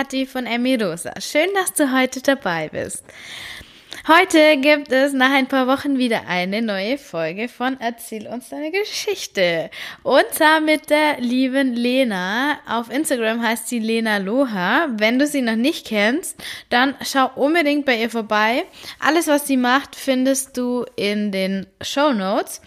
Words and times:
Kathi 0.00 0.24
von 0.24 0.46
Emmy 0.46 0.76
Rosa. 0.76 1.12
Schön, 1.20 1.48
dass 1.52 1.74
du 1.74 1.92
heute 1.92 2.22
dabei 2.22 2.70
bist. 2.70 3.04
Heute 4.08 4.56
gibt 4.56 4.90
es 4.92 5.12
nach 5.12 5.30
ein 5.30 5.46
paar 5.46 5.66
Wochen 5.66 5.98
wieder 5.98 6.26
eine 6.26 6.62
neue 6.62 6.96
Folge 6.96 7.50
von 7.50 7.78
Erzähl 7.80 8.26
uns 8.26 8.48
deine 8.48 8.70
Geschichte. 8.70 9.68
Und 10.02 10.24
zwar 10.32 10.62
mit 10.62 10.88
der 10.88 11.20
lieben 11.20 11.74
Lena. 11.74 12.60
Auf 12.66 12.90
Instagram 12.90 13.42
heißt 13.42 13.68
sie 13.68 13.78
Lena 13.78 14.16
Loha. 14.16 14.88
Wenn 14.92 15.18
du 15.18 15.26
sie 15.26 15.42
noch 15.42 15.56
nicht 15.56 15.86
kennst, 15.86 16.42
dann 16.70 16.94
schau 17.04 17.30
unbedingt 17.34 17.84
bei 17.84 18.00
ihr 18.00 18.08
vorbei. 18.08 18.64
Alles, 19.00 19.26
was 19.26 19.46
sie 19.46 19.58
macht, 19.58 19.96
findest 19.96 20.56
du 20.56 20.86
in 20.96 21.30
den 21.30 21.66
Show 21.82 22.14
Notes. 22.14 22.62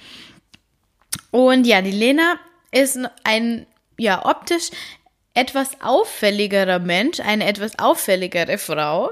Und 1.31 1.65
ja, 1.65 1.81
die 1.81 1.89
Lena 1.89 2.39
ist 2.71 2.99
ein, 3.23 3.65
ja, 3.97 4.23
optisch 4.23 4.69
etwas 5.33 5.81
auffälligerer 5.81 6.79
Mensch, 6.79 7.19
eine 7.19 7.47
etwas 7.47 7.79
auffälligere 7.79 8.57
Frau. 8.57 9.11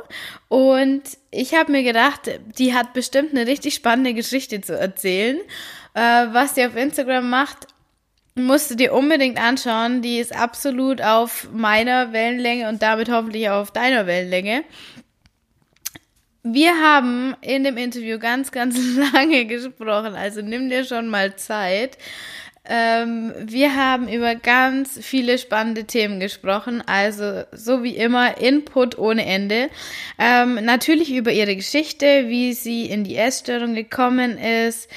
Und 0.49 1.03
ich 1.31 1.55
habe 1.55 1.71
mir 1.71 1.83
gedacht, 1.83 2.29
die 2.57 2.73
hat 2.73 2.93
bestimmt 2.93 3.31
eine 3.31 3.47
richtig 3.47 3.73
spannende 3.73 4.13
Geschichte 4.13 4.61
zu 4.61 4.77
erzählen. 4.77 5.37
Äh, 5.93 6.27
was 6.31 6.55
sie 6.55 6.65
auf 6.65 6.75
Instagram 6.75 7.29
macht, 7.29 7.67
musst 8.35 8.71
du 8.71 8.75
dir 8.75 8.93
unbedingt 8.93 9.39
anschauen. 9.39 10.01
Die 10.01 10.19
ist 10.19 10.35
absolut 10.35 11.01
auf 11.01 11.49
meiner 11.51 12.13
Wellenlänge 12.13 12.69
und 12.69 12.81
damit 12.81 13.09
hoffentlich 13.09 13.49
auch 13.49 13.61
auf 13.61 13.71
deiner 13.71 14.05
Wellenlänge. 14.05 14.63
Wir 16.43 16.73
haben 16.75 17.35
in 17.41 17.63
dem 17.63 17.77
Interview 17.77 18.17
ganz, 18.17 18.51
ganz 18.51 18.77
lange 19.13 19.45
gesprochen, 19.45 20.15
also 20.15 20.41
nimm 20.41 20.69
dir 20.69 20.85
schon 20.85 21.07
mal 21.07 21.35
Zeit. 21.35 21.97
Ähm, 22.63 23.33
wir 23.37 23.75
haben 23.75 24.07
über 24.07 24.35
ganz 24.35 24.99
viele 25.01 25.39
spannende 25.39 25.85
Themen 25.85 26.19
gesprochen, 26.19 26.83
also 26.85 27.43
so 27.51 27.83
wie 27.83 27.95
immer 27.95 28.37
Input 28.37 28.99
ohne 28.99 29.25
Ende. 29.25 29.69
Ähm, 30.19 30.63
natürlich 30.63 31.11
über 31.11 31.31
ihre 31.31 31.55
Geschichte, 31.55 32.27
wie 32.27 32.53
sie 32.53 32.85
in 32.85 33.03
die 33.03 33.17
Essstörung 33.17 33.73
gekommen 33.73 34.37
ist, 34.37 34.89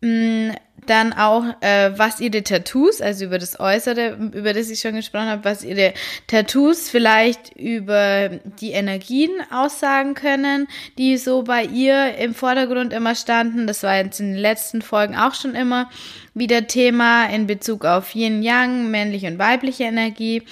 mh, 0.00 0.52
mm, 0.52 0.54
dann 0.86 1.12
auch, 1.12 1.44
äh, 1.60 1.92
was 1.96 2.20
ihre 2.20 2.42
Tattoos, 2.42 3.00
also 3.00 3.24
über 3.24 3.38
das 3.38 3.58
Äußere, 3.58 4.16
über 4.32 4.52
das 4.52 4.70
ich 4.70 4.80
schon 4.80 4.94
gesprochen 4.94 5.28
habe, 5.28 5.44
was 5.44 5.64
ihre 5.64 5.94
Tattoos 6.26 6.88
vielleicht 6.90 7.56
über 7.56 8.28
die 8.60 8.72
Energien 8.72 9.30
aussagen 9.50 10.14
können, 10.14 10.68
die 10.98 11.16
so 11.16 11.42
bei 11.42 11.64
ihr 11.64 12.16
im 12.16 12.34
Vordergrund 12.34 12.92
immer 12.92 13.14
standen. 13.14 13.66
Das 13.66 13.82
war 13.82 13.96
jetzt 13.96 14.20
in 14.20 14.32
den 14.32 14.40
letzten 14.40 14.82
Folgen 14.82 15.16
auch 15.16 15.34
schon 15.34 15.54
immer 15.54 15.90
wieder 16.34 16.66
Thema 16.66 17.26
in 17.26 17.46
Bezug 17.46 17.84
auf 17.84 18.14
Yin 18.14 18.42
Yang, 18.42 18.90
männliche 18.90 19.28
und 19.28 19.38
weibliche 19.38 19.84
Energie. 19.84 20.42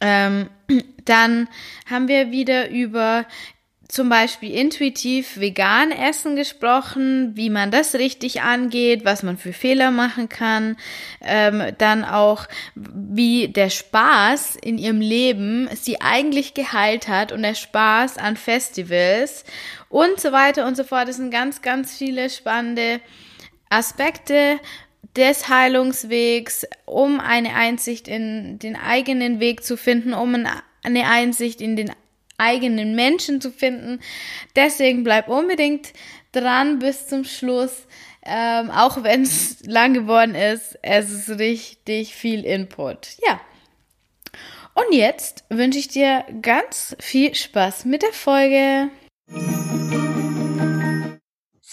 Ähm, 0.00 0.48
dann 1.04 1.48
haben 1.88 2.08
wir 2.08 2.30
wieder 2.30 2.70
über 2.70 3.26
zum 3.94 4.08
Beispiel 4.08 4.52
intuitiv 4.52 5.38
vegan 5.38 5.92
essen 5.92 6.34
gesprochen, 6.34 7.36
wie 7.36 7.48
man 7.48 7.70
das 7.70 7.94
richtig 7.94 8.42
angeht, 8.42 9.04
was 9.04 9.22
man 9.22 9.38
für 9.38 9.52
Fehler 9.52 9.92
machen 9.92 10.28
kann, 10.28 10.76
ähm, 11.20 11.62
dann 11.78 12.04
auch 12.04 12.48
wie 12.74 13.46
der 13.46 13.70
Spaß 13.70 14.56
in 14.56 14.78
ihrem 14.78 15.00
Leben 15.00 15.68
sie 15.80 16.00
eigentlich 16.00 16.54
geheilt 16.54 17.06
hat 17.06 17.30
und 17.30 17.42
der 17.42 17.54
Spaß 17.54 18.18
an 18.18 18.36
Festivals 18.36 19.44
und 19.88 20.18
so 20.18 20.32
weiter 20.32 20.66
und 20.66 20.76
so 20.76 20.82
fort. 20.82 21.06
Das 21.06 21.16
sind 21.16 21.30
ganz, 21.30 21.62
ganz 21.62 21.96
viele 21.96 22.30
spannende 22.30 23.00
Aspekte 23.70 24.58
des 25.14 25.48
Heilungswegs, 25.48 26.66
um 26.84 27.20
eine 27.20 27.54
Einsicht 27.54 28.08
in 28.08 28.58
den 28.58 28.74
eigenen 28.74 29.38
Weg 29.38 29.62
zu 29.62 29.76
finden, 29.76 30.14
um 30.14 30.34
eine 30.82 31.06
Einsicht 31.08 31.60
in 31.60 31.76
den 31.76 31.92
eigenen 32.38 32.94
Menschen 32.94 33.40
zu 33.40 33.50
finden. 33.50 34.00
Deswegen 34.56 35.04
bleib 35.04 35.28
unbedingt 35.28 35.92
dran 36.32 36.78
bis 36.78 37.06
zum 37.06 37.24
Schluss. 37.24 37.86
Ähm, 38.26 38.70
auch 38.70 39.02
wenn 39.02 39.22
es 39.22 39.60
lang 39.66 39.94
geworden 39.94 40.34
ist, 40.34 40.78
es 40.82 41.10
ist 41.10 41.38
richtig 41.38 42.14
viel 42.14 42.44
Input. 42.44 43.16
Ja. 43.26 43.40
Und 44.74 44.92
jetzt 44.92 45.44
wünsche 45.50 45.78
ich 45.78 45.88
dir 45.88 46.24
ganz 46.42 46.96
viel 46.98 47.34
Spaß 47.34 47.84
mit 47.84 48.02
der 48.02 48.12
Folge. 48.12 48.90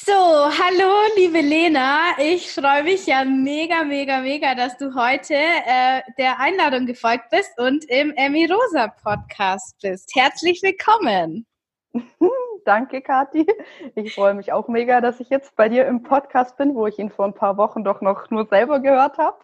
So, 0.04 0.14
hallo 0.14 0.94
liebe 1.16 1.42
Lena. 1.42 2.18
Ich 2.18 2.52
freue 2.52 2.84
mich 2.84 3.06
ja 3.06 3.24
mega, 3.24 3.84
mega, 3.84 4.22
mega, 4.22 4.56
dass 4.56 4.76
du 4.78 4.96
heute 4.96 5.36
äh, 5.36 6.02
der 6.18 6.40
Einladung 6.40 6.88
gefolgt 6.88 7.30
bist 7.30 7.52
und 7.60 7.86
im 7.86 8.12
Emmy 8.16 8.48
Rosa 8.52 8.88
Podcast 8.88 9.76
bist. 9.80 10.10
Herzlich 10.16 10.64
willkommen. 10.64 11.46
Danke, 12.66 13.02
Kathi. 13.02 13.46
Ich 13.94 14.16
freue 14.16 14.34
mich 14.34 14.52
auch 14.52 14.68
mega, 14.68 15.02
dass 15.02 15.20
ich 15.20 15.30
jetzt 15.30 15.56
bei 15.56 15.70
dir 15.70 15.86
im 15.86 16.02
Podcast 16.02 16.58
bin, 16.58 16.74
wo 16.74 16.88
ich 16.88 16.98
ihn 16.98 17.12
vor 17.12 17.26
ein 17.26 17.36
paar 17.36 17.58
Wochen 17.58 17.84
doch 17.84 18.02
noch 18.02 18.32
nur 18.32 18.48
selber 18.48 18.80
gehört 18.80 19.20
habe. 19.20 19.38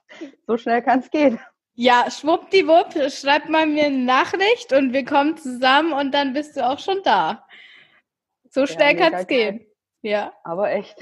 So 0.48 0.58
schnell 0.58 0.82
kann 0.82 1.02
es 1.02 1.12
gehen. 1.12 1.40
Ja, 1.76 2.10
schwuppdiwupp, 2.10 3.12
schreib 3.12 3.48
mal 3.48 3.68
mir 3.68 3.86
eine 3.86 4.00
Nachricht 4.00 4.74
und 4.74 4.92
wir 4.92 5.06
kommen 5.06 5.38
zusammen 5.38 5.94
und 5.94 6.16
dann 6.16 6.34
bist 6.34 6.58
du 6.58 6.68
auch 6.68 6.80
schon 6.80 7.04
da. 7.04 7.46
So 8.50 8.66
schnell 8.66 8.98
ja, 8.98 9.04
kann 9.04 9.14
es 9.14 9.28
gehen. 9.28 9.67
Ja. 10.02 10.34
Aber 10.44 10.72
echt. 10.72 10.98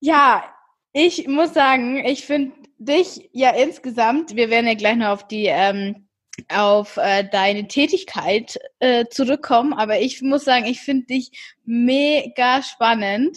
Ja, 0.00 0.44
ich 0.92 1.28
muss 1.28 1.54
sagen, 1.54 2.04
ich 2.04 2.24
finde 2.24 2.56
dich 2.78 3.28
ja 3.32 3.50
insgesamt, 3.50 4.34
wir 4.34 4.50
werden 4.50 4.66
ja 4.66 4.74
gleich 4.74 4.96
noch 4.96 5.08
auf 5.08 5.28
die 5.28 5.46
ähm, 5.46 6.08
auf 6.48 6.96
äh, 6.96 7.28
deine 7.30 7.68
Tätigkeit 7.68 8.58
äh, 8.78 9.06
zurückkommen, 9.06 9.74
aber 9.74 10.00
ich 10.00 10.22
muss 10.22 10.44
sagen, 10.44 10.64
ich 10.64 10.80
finde 10.80 11.06
dich 11.06 11.30
mega 11.64 12.62
spannend. 12.62 13.36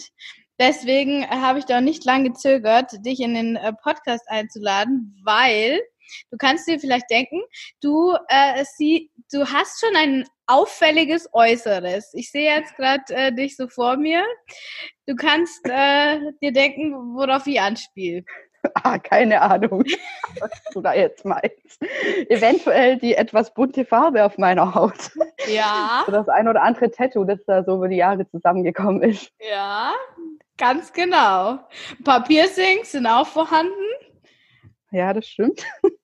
Deswegen 0.58 1.28
habe 1.28 1.58
ich 1.58 1.64
da 1.64 1.80
nicht 1.80 2.04
lange 2.04 2.30
gezögert, 2.30 3.04
dich 3.04 3.20
in 3.20 3.34
den 3.34 3.56
äh, 3.56 3.72
Podcast 3.72 4.24
einzuladen, 4.28 5.20
weil 5.24 5.80
du 6.30 6.36
kannst 6.38 6.68
dir 6.68 6.78
vielleicht 6.78 7.10
denken, 7.10 7.42
du 7.80 8.16
äh, 8.28 8.64
sie, 8.76 9.10
du 9.32 9.46
hast 9.46 9.80
schon 9.80 9.96
ein 9.96 10.24
auffälliges 10.46 11.28
Äußeres. 11.32 12.12
Ich 12.14 12.30
sehe 12.30 12.54
jetzt 12.54 12.76
gerade 12.76 13.02
äh, 13.08 13.32
dich 13.32 13.56
so 13.56 13.68
vor 13.68 13.96
mir. 13.96 14.24
Du 15.06 15.16
kannst 15.16 15.64
äh, 15.68 16.32
dir 16.42 16.52
denken, 16.52 16.92
worauf 17.14 17.46
ich 17.46 17.60
anspiele. 17.60 18.24
Ah, 18.82 18.98
keine 18.98 19.42
Ahnung, 19.42 19.84
was 20.40 20.50
du 20.72 20.80
da 20.80 20.94
jetzt 20.94 21.24
meinst. 21.24 21.82
Eventuell 22.28 22.96
die 22.96 23.14
etwas 23.14 23.52
bunte 23.52 23.84
Farbe 23.84 24.24
auf 24.24 24.38
meiner 24.38 24.74
Haut. 24.74 25.10
Ja. 25.48 26.04
So 26.06 26.12
das 26.12 26.28
ein 26.28 26.48
oder 26.48 26.62
andere 26.62 26.90
Tattoo, 26.90 27.24
das 27.24 27.40
da 27.46 27.62
so 27.62 27.76
über 27.76 27.88
die 27.88 27.96
Jahre 27.96 28.28
zusammengekommen 28.30 29.02
ist. 29.02 29.30
Ja, 29.38 29.92
ganz 30.56 30.92
genau. 30.92 31.58
Ein 31.98 32.04
paar 32.04 32.24
Piercings 32.24 32.92
sind 32.92 33.06
auch 33.06 33.26
vorhanden. 33.26 33.72
Ja, 34.94 35.12
das 35.12 35.26
stimmt. 35.26 35.60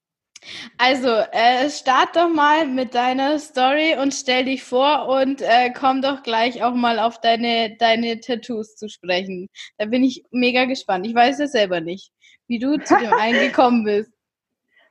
Also, 0.79 1.09
äh, 1.33 1.69
start 1.69 2.17
doch 2.17 2.31
mal 2.31 2.67
mit 2.67 2.95
deiner 2.95 3.39
Story 3.39 3.95
und 4.01 4.15
stell 4.15 4.47
dich 4.47 4.63
vor 4.63 5.07
und 5.07 5.43
äh, 5.43 5.71
komm 5.79 6.01
doch 6.01 6.23
gleich 6.23 6.65
auch 6.65 6.73
mal 6.73 6.99
auf 6.99 7.21
deine, 7.21 7.77
deine 7.77 8.21
Tattoos 8.21 8.75
zu 8.75 8.89
sprechen. 8.89 9.51
Da 9.77 9.85
bin 9.85 10.03
ich 10.03 10.25
mega 10.31 10.65
gespannt. 10.65 11.07
Ich 11.07 11.15
weiß 11.15 11.41
ja 11.41 11.47
selber 11.47 11.83
nicht, 11.83 12.11
wie 12.49 12.59
du 12.59 12.79
zu 12.79 12.97
dem 12.97 13.13
einen 13.21 13.39
gekommen 13.39 13.85
bist. 13.85 14.11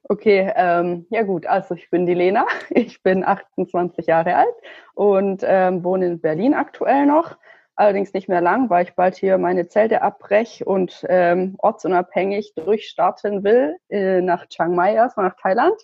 Okay, 0.03 0.53
ähm, 0.55 1.07
ja 1.09 1.23
gut, 1.23 1.47
also 1.47 1.73
ich 1.73 1.89
bin 1.89 2.05
die 2.05 2.13
Lena, 2.13 2.45
ich 2.69 3.01
bin 3.01 3.25
28 3.25 4.05
Jahre 4.05 4.35
alt 4.35 4.55
und 4.93 5.41
ähm, 5.44 5.83
wohne 5.83 6.06
in 6.06 6.21
Berlin 6.21 6.53
aktuell 6.53 7.07
noch 7.07 7.38
allerdings 7.79 8.13
nicht 8.13 8.27
mehr 8.27 8.41
lang, 8.41 8.69
weil 8.69 8.85
ich 8.85 8.93
bald 8.93 9.15
hier 9.15 9.37
meine 9.37 9.67
Zelte 9.67 10.01
abbreche 10.01 10.65
und 10.65 11.05
ähm, 11.07 11.55
ortsunabhängig 11.59 12.53
durchstarten 12.55 13.43
will 13.43 13.77
äh, 13.89 14.21
nach 14.21 14.47
Chiang 14.47 14.75
Mai, 14.75 15.01
also 15.01 15.21
nach 15.21 15.35
Thailand. 15.41 15.81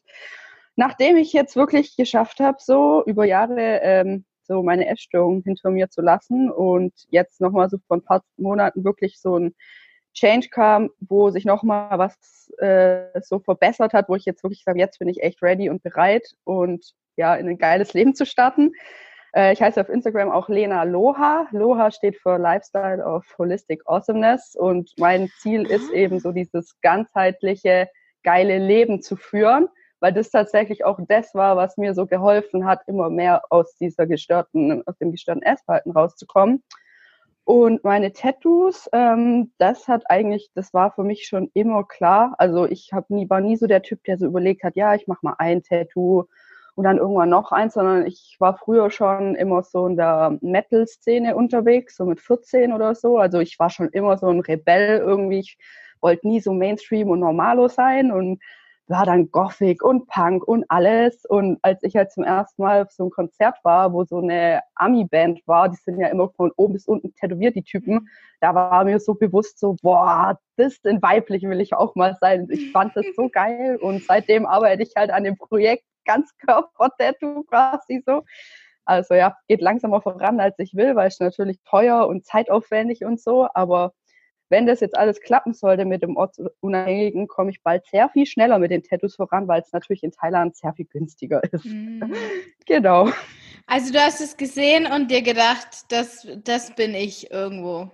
Nachdem 0.75 1.15
ich 1.15 1.31
jetzt 1.31 1.55
wirklich 1.55 1.95
geschafft 1.95 2.41
habe, 2.41 2.57
so 2.59 3.03
über 3.05 3.23
Jahre 3.25 3.79
ähm, 3.81 4.25
so 4.43 4.61
meine 4.61 4.87
Essstörung 4.87 5.41
hinter 5.43 5.71
mir 5.71 5.89
zu 5.89 6.01
lassen 6.01 6.51
und 6.51 6.93
jetzt 7.09 7.39
nochmal 7.39 7.69
so 7.69 7.77
vor 7.87 7.97
ein 7.97 8.03
paar 8.03 8.23
Monaten 8.37 8.83
wirklich 8.83 9.19
so 9.19 9.37
ein 9.37 9.55
Change 10.13 10.49
kam, 10.49 10.89
wo 10.99 11.29
sich 11.29 11.45
nochmal 11.45 11.97
was 11.97 12.51
äh, 12.57 13.21
so 13.21 13.39
verbessert 13.39 13.93
hat, 13.93 14.09
wo 14.09 14.15
ich 14.15 14.25
jetzt 14.25 14.43
wirklich 14.43 14.63
sage, 14.63 14.79
jetzt 14.79 14.99
bin 14.99 15.07
ich 15.07 15.23
echt 15.23 15.41
ready 15.41 15.69
und 15.69 15.81
bereit 15.81 16.35
und 16.43 16.93
ja, 17.15 17.35
in 17.35 17.47
ein 17.47 17.57
geiles 17.57 17.93
Leben 17.93 18.15
zu 18.15 18.25
starten. 18.25 18.73
Äh, 19.35 19.53
ich 19.53 19.61
heiße 19.61 19.79
auf 19.81 19.89
Instagram 19.89 20.31
auch 20.31 20.49
Lena 20.49 20.83
Loha. 20.83 21.47
Loha 21.51 21.91
steht 21.91 22.17
für 22.17 22.37
Lifestyle 22.37 23.03
of 23.03 23.25
Holistic 23.37 23.81
Awesomeness 23.85 24.55
und 24.55 24.91
mein 24.97 25.29
Ziel 25.39 25.69
ist 25.69 25.91
eben 25.91 26.19
so 26.19 26.31
dieses 26.31 26.79
ganzheitliche, 26.81 27.89
geile 28.23 28.57
Leben 28.57 29.01
zu 29.01 29.15
führen, 29.15 29.67
weil 29.99 30.13
das 30.13 30.31
tatsächlich 30.31 30.85
auch 30.85 30.99
das 31.07 31.35
war, 31.35 31.57
was 31.57 31.77
mir 31.77 31.93
so 31.93 32.07
geholfen 32.07 32.65
hat, 32.65 32.81
immer 32.87 33.09
mehr 33.09 33.43
aus 33.49 33.75
dieser 33.75 34.07
gestörten, 34.07 34.81
aus 34.87 34.97
dem 34.97 35.11
gestörten 35.11 35.43
Essverhalten 35.43 35.91
rauszukommen. 35.91 36.63
Und 37.43 37.83
meine 37.83 38.11
Tattoos, 38.11 38.89
ähm, 38.91 39.51
das 39.59 39.87
hat 39.87 40.09
eigentlich, 40.09 40.49
das 40.55 40.73
war 40.73 40.91
für 40.93 41.03
mich 41.03 41.27
schon 41.27 41.51
immer 41.53 41.83
klar. 41.83 42.33
Also 42.39 42.65
ich 42.65 42.91
hab 42.91 43.11
nie, 43.11 43.29
war 43.29 43.41
nie 43.41 43.55
so 43.55 43.67
der 43.67 43.83
Typ, 43.83 44.03
der 44.05 44.17
so 44.17 44.25
überlegt 44.25 44.63
hat, 44.63 44.75
ja, 44.75 44.95
ich 44.95 45.05
mache 45.05 45.19
mal 45.21 45.35
ein 45.37 45.61
Tattoo 45.61 46.23
und 46.75 46.83
dann 46.83 46.97
irgendwann 46.97 47.29
noch 47.29 47.51
eins, 47.51 47.73
sondern 47.73 48.05
ich 48.05 48.35
war 48.39 48.57
früher 48.57 48.91
schon 48.91 49.35
immer 49.35 49.63
so 49.63 49.87
in 49.87 49.95
der 49.95 50.37
Metal-Szene 50.41 51.35
unterwegs, 51.35 51.95
so 51.95 52.05
mit 52.05 52.19
14 52.19 52.73
oder 52.73 52.95
so. 52.95 53.17
Also 53.17 53.39
ich 53.39 53.57
war 53.59 53.69
schon 53.69 53.89
immer 53.89 54.17
so 54.17 54.27
ein 54.27 54.41
Rebell 54.41 54.99
irgendwie. 54.99 55.39
Ich 55.39 55.57
wollte 56.01 56.27
nie 56.27 56.41
so 56.41 56.53
Mainstream 56.53 57.09
und 57.09 57.21
Normalo 57.21 57.69
sein 57.69 58.11
und 58.11 58.41
war 58.87 59.05
dann 59.05 59.31
Gothic 59.31 59.83
und 59.83 60.07
Punk 60.07 60.47
und 60.47 60.65
alles. 60.67 61.25
Und 61.25 61.59
als 61.61 61.81
ich 61.81 61.95
halt 61.95 62.11
zum 62.11 62.23
ersten 62.23 62.61
Mal 62.61 62.83
auf 62.83 62.91
so 62.91 63.03
einem 63.03 63.11
Konzert 63.11 63.57
war, 63.63 63.93
wo 63.93 64.03
so 64.03 64.19
eine 64.19 64.61
Ami-Band 64.75 65.41
war, 65.47 65.69
die 65.69 65.77
sind 65.77 65.99
ja 65.99 66.09
immer 66.09 66.29
von 66.29 66.51
oben 66.57 66.73
bis 66.73 66.87
unten 66.87 67.13
tätowiert, 67.15 67.55
die 67.55 67.63
Typen, 67.63 68.09
da 68.41 68.53
war 68.53 68.83
mir 68.83 68.99
so 68.99 69.15
bewusst 69.15 69.59
so, 69.59 69.77
boah, 69.81 70.37
das 70.57 70.77
in 70.83 71.01
weiblich 71.01 71.43
will 71.43 71.61
ich 71.61 71.73
auch 71.73 71.95
mal 71.95 72.17
sein. 72.19 72.47
Ich 72.51 72.71
fand 72.71 72.95
das 72.95 73.05
so 73.15 73.29
geil 73.29 73.77
und 73.81 74.03
seitdem 74.03 74.45
arbeite 74.45 74.83
ich 74.83 74.93
halt 74.95 75.09
an 75.09 75.23
dem 75.23 75.37
Projekt 75.37 75.85
ganz 76.05 76.35
Körper-Tattoo 76.37 77.43
quasi 77.43 78.03
so. 78.05 78.23
Also 78.85 79.15
ja, 79.15 79.35
geht 79.47 79.61
langsamer 79.61 80.01
voran, 80.01 80.39
als 80.39 80.57
ich 80.59 80.75
will, 80.75 80.95
weil 80.95 81.07
es 81.07 81.19
natürlich 81.19 81.59
teuer 81.63 82.07
und 82.07 82.25
zeitaufwendig 82.25 83.03
und 83.03 83.19
so, 83.19 83.47
aber 83.53 83.93
wenn 84.49 84.67
das 84.67 84.79
jetzt 84.79 84.95
alles 84.95 85.19
klappen 85.21 85.53
sollte 85.53 85.85
mit 85.85 86.03
dem 86.03 86.17
Ortsunabhängigen, 86.17 87.27
komme 87.27 87.49
ich 87.49 87.63
bald 87.63 87.85
sehr 87.87 88.09
viel 88.09 88.25
schneller 88.25 88.59
mit 88.59 88.71
den 88.71 88.83
Tattoos 88.83 89.15
voran, 89.15 89.47
weil 89.47 89.61
es 89.61 89.71
natürlich 89.71 90.03
in 90.03 90.11
Thailand 90.11 90.55
sehr 90.55 90.73
viel 90.73 90.85
günstiger 90.85 91.41
ist. 91.51 91.65
Mhm. 91.65 92.13
genau. 92.65 93.09
Also 93.65 93.91
du 93.91 93.99
hast 93.99 94.21
es 94.21 94.37
gesehen 94.37 94.85
und 94.85 95.09
dir 95.09 95.23
gedacht, 95.23 95.85
das, 95.89 96.27
das 96.43 96.75
bin 96.75 96.93
ich 96.93 97.31
irgendwo. 97.31 97.89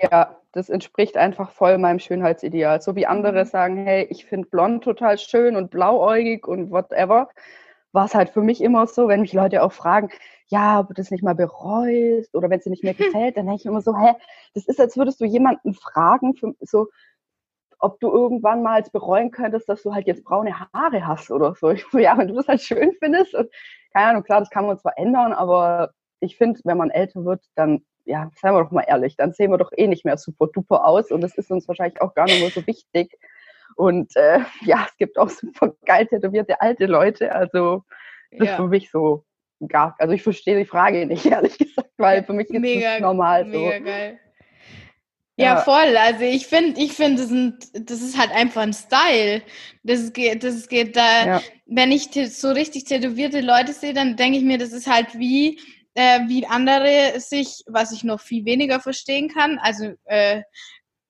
Ja, 0.00 0.36
das 0.52 0.70
entspricht 0.70 1.16
einfach 1.16 1.50
voll 1.50 1.76
meinem 1.78 1.98
Schönheitsideal. 1.98 2.80
So 2.80 2.96
wie 2.96 3.06
andere 3.06 3.44
mhm. 3.44 3.48
sagen, 3.48 3.76
hey, 3.84 4.06
ich 4.10 4.24
finde 4.24 4.48
blond 4.48 4.82
total 4.82 5.18
schön 5.18 5.56
und 5.56 5.70
blauäugig 5.70 6.46
und 6.46 6.70
whatever, 6.70 7.28
war 7.92 8.06
es 8.06 8.14
halt 8.14 8.30
für 8.30 8.42
mich 8.42 8.62
immer 8.62 8.86
so, 8.86 9.08
wenn 9.08 9.20
mich 9.20 9.32
Leute 9.32 9.62
auch 9.62 9.72
fragen, 9.72 10.10
ja, 10.46 10.80
ob 10.80 10.88
du 10.88 10.94
das 10.94 11.10
nicht 11.10 11.22
mal 11.22 11.34
bereust 11.34 12.34
oder 12.34 12.48
wenn 12.50 12.58
es 12.58 12.64
dir 12.64 12.70
nicht 12.70 12.84
mehr 12.84 12.94
gefällt, 12.94 13.36
dann 13.36 13.46
denke 13.46 13.60
ich 13.60 13.66
immer 13.66 13.82
so, 13.82 13.96
hä, 13.96 14.14
das 14.54 14.66
ist, 14.66 14.80
als 14.80 14.96
würdest 14.96 15.20
du 15.20 15.24
jemanden 15.24 15.74
fragen, 15.74 16.34
für, 16.34 16.54
so, 16.60 16.88
ob 17.78 17.98
du 18.00 18.10
irgendwann 18.10 18.62
mal 18.62 18.82
bereuen 18.92 19.30
könntest, 19.30 19.68
dass 19.68 19.82
du 19.82 19.94
halt 19.94 20.06
jetzt 20.06 20.24
braune 20.24 20.54
Haare 20.72 21.06
hast 21.06 21.30
oder 21.30 21.54
so. 21.54 21.70
Ich 21.70 21.84
so, 21.90 21.98
ja, 21.98 22.16
wenn 22.18 22.28
du 22.28 22.34
das 22.34 22.48
halt 22.48 22.60
schön 22.62 22.92
findest, 22.98 23.34
und, 23.34 23.50
keine 23.92 24.10
Ahnung, 24.10 24.22
klar, 24.22 24.40
das 24.40 24.50
kann 24.50 24.66
man 24.66 24.78
zwar 24.78 24.98
ändern, 24.98 25.32
aber 25.32 25.92
ich 26.20 26.36
finde, 26.36 26.60
wenn 26.64 26.76
man 26.78 26.90
älter 26.90 27.24
wird, 27.24 27.44
dann, 27.54 27.84
ja, 28.10 28.30
seien 28.34 28.54
wir 28.54 28.64
doch 28.64 28.72
mal 28.72 28.84
ehrlich, 28.86 29.16
dann 29.16 29.32
sehen 29.32 29.52
wir 29.52 29.58
doch 29.58 29.70
eh 29.76 29.86
nicht 29.86 30.04
mehr 30.04 30.16
super 30.18 30.48
duper 30.48 30.84
aus 30.84 31.12
und 31.12 31.20
das 31.20 31.38
ist 31.38 31.50
uns 31.50 31.68
wahrscheinlich 31.68 32.02
auch 32.02 32.14
gar 32.14 32.24
nicht 32.24 32.40
mehr 32.40 32.50
so 32.50 32.66
wichtig. 32.66 33.16
Und 33.76 34.14
äh, 34.16 34.40
ja, 34.62 34.84
es 34.88 34.96
gibt 34.96 35.16
auch 35.16 35.30
super 35.30 35.74
geil 35.86 36.06
tätowierte 36.06 36.60
alte 36.60 36.86
Leute, 36.86 37.32
also 37.32 37.84
das 38.32 38.46
ja. 38.46 38.52
ist 38.52 38.56
für 38.56 38.68
mich 38.68 38.90
so 38.90 39.24
gar, 39.68 39.94
also 39.98 40.12
ich 40.12 40.22
verstehe 40.22 40.58
die 40.58 40.64
Frage 40.64 41.06
nicht, 41.06 41.24
ehrlich 41.30 41.56
gesagt, 41.56 41.90
weil 41.98 42.24
für 42.24 42.32
mich 42.32 42.50
ist 42.50 42.58
mega, 42.58 42.94
das 42.94 43.00
normal 43.00 43.44
so. 43.44 43.58
Mega 43.58 43.78
geil. 43.78 44.18
Ja, 45.36 45.54
ja, 45.54 45.56
voll. 45.62 45.96
Also 45.96 46.24
ich 46.24 46.46
finde, 46.46 46.78
ich 46.78 46.92
finde, 46.92 47.22
das, 47.22 47.72
das 47.72 48.02
ist 48.02 48.18
halt 48.18 48.30
einfach 48.30 48.60
ein 48.60 48.74
Style. 48.74 49.40
Das 49.84 50.12
geht, 50.12 50.44
das 50.44 50.68
geht 50.68 50.96
da, 50.96 51.26
ja. 51.26 51.42
wenn 51.64 51.92
ich 51.92 52.10
so 52.30 52.50
richtig 52.50 52.84
tätowierte 52.84 53.40
Leute 53.40 53.72
sehe, 53.72 53.94
dann 53.94 54.16
denke 54.16 54.36
ich 54.36 54.44
mir, 54.44 54.58
das 54.58 54.72
ist 54.72 54.86
halt 54.86 55.18
wie, 55.18 55.58
äh, 55.94 56.20
wie 56.28 56.46
andere 56.46 57.18
sich, 57.20 57.62
was 57.66 57.92
ich 57.92 58.04
noch 58.04 58.20
viel 58.20 58.44
weniger 58.44 58.80
verstehen 58.80 59.28
kann. 59.28 59.58
Also 59.58 59.92
äh, 60.04 60.42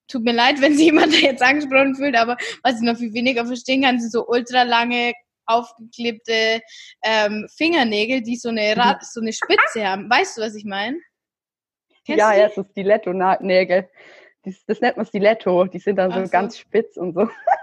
tut 0.07 0.23
mir 0.23 0.33
leid, 0.33 0.55
wenn 0.61 0.75
sich 0.75 0.85
jemand 0.85 1.19
jetzt 1.19 1.41
angesprochen 1.41 1.95
fühlt, 1.95 2.15
aber 2.15 2.37
was 2.63 2.75
ich 2.75 2.81
noch 2.81 2.97
viel 2.97 3.13
weniger 3.13 3.45
verstehen 3.45 3.83
kann, 3.83 3.99
sind 3.99 4.11
so 4.11 4.27
ultra 4.27 4.63
lange 4.63 5.13
aufgeklebte 5.45 6.61
ähm, 7.03 7.47
Fingernägel, 7.55 8.21
die 8.21 8.37
so 8.37 8.49
eine, 8.49 8.75
Rad, 8.77 9.03
so 9.03 9.21
eine 9.21 9.33
Spitze 9.33 9.85
haben. 9.85 10.09
Weißt 10.09 10.37
du, 10.37 10.41
was 10.41 10.55
ich 10.55 10.65
meine? 10.65 10.97
Ja, 12.05 12.33
ja, 12.33 12.49
so 12.49 12.63
Stiletto-Nägel. 12.63 13.89
Das, 14.43 14.55
das, 14.65 14.81
nennt 14.81 14.97
man 14.97 15.05
Stiletto. 15.05 15.65
Die 15.65 15.79
sind 15.79 15.97
dann 15.97 16.11
so, 16.11 16.23
so, 16.23 16.31
ganz 16.31 16.57
spitz 16.57 16.97
und 16.97 17.13
so. 17.13 17.29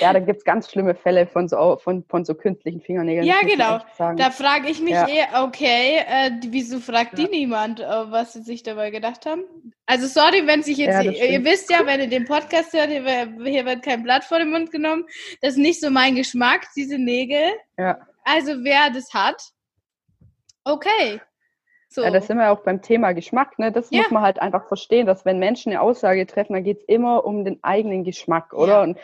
ja, 0.00 0.12
da 0.12 0.20
gibt 0.20 0.38
es 0.38 0.44
ganz 0.44 0.70
schlimme 0.70 0.94
Fälle 0.94 1.26
von 1.26 1.48
so, 1.48 1.78
von, 1.82 2.04
von 2.04 2.24
so 2.24 2.34
künstlichen 2.34 2.80
Fingernägeln. 2.80 3.26
Ja, 3.26 3.40
genau. 3.42 3.80
Da 4.16 4.30
frage 4.30 4.68
ich 4.68 4.80
mich 4.80 4.92
ja. 4.92 5.06
eh, 5.08 5.24
okay, 5.42 5.98
äh, 6.06 6.30
wieso 6.48 6.80
fragt 6.80 7.18
ja. 7.18 7.24
die 7.24 7.30
niemand, 7.30 7.80
äh, 7.80 7.84
was 7.84 8.32
sie 8.32 8.42
sich 8.42 8.62
dabei 8.62 8.90
gedacht 8.90 9.26
haben? 9.26 9.44
Also 9.86 10.06
sorry, 10.06 10.46
wenn 10.46 10.62
sich 10.62 10.78
jetzt, 10.78 11.04
ja, 11.04 11.10
ihr, 11.10 11.30
ihr 11.30 11.44
wisst 11.44 11.70
ja, 11.70 11.86
wenn 11.86 12.00
ihr 12.00 12.08
den 12.08 12.24
Podcast 12.24 12.72
hört, 12.72 12.90
hier, 12.90 13.02
hier, 13.44 13.64
wird 13.64 13.82
kein 13.82 14.02
Blatt 14.02 14.24
vor 14.24 14.38
den 14.38 14.50
Mund 14.50 14.70
genommen. 14.70 15.04
Das 15.40 15.52
ist 15.52 15.58
nicht 15.58 15.80
so 15.80 15.90
mein 15.90 16.16
Geschmack, 16.16 16.66
diese 16.76 16.98
Nägel. 16.98 17.52
Ja. 17.78 17.98
Also 18.24 18.64
wer 18.64 18.90
das 18.90 19.14
hat, 19.14 19.42
okay. 20.64 21.20
So. 21.88 22.02
Ja, 22.02 22.10
das 22.10 22.26
sind 22.26 22.38
wir 22.38 22.50
auch 22.50 22.60
beim 22.60 22.82
Thema 22.82 23.12
Geschmack. 23.12 23.58
Ne? 23.58 23.72
Das 23.72 23.90
ja. 23.90 24.02
muss 24.02 24.10
man 24.10 24.22
halt 24.22 24.40
einfach 24.42 24.66
verstehen, 24.66 25.06
dass 25.06 25.24
wenn 25.24 25.38
Menschen 25.38 25.72
eine 25.72 25.80
Aussage 25.80 26.26
treffen, 26.26 26.54
dann 26.54 26.64
geht 26.64 26.80
es 26.80 26.84
immer 26.84 27.24
um 27.24 27.44
den 27.44 27.62
eigenen 27.62 28.04
Geschmack, 28.04 28.52
oder? 28.52 28.74
Ja. 28.74 28.82
Und 28.82 28.98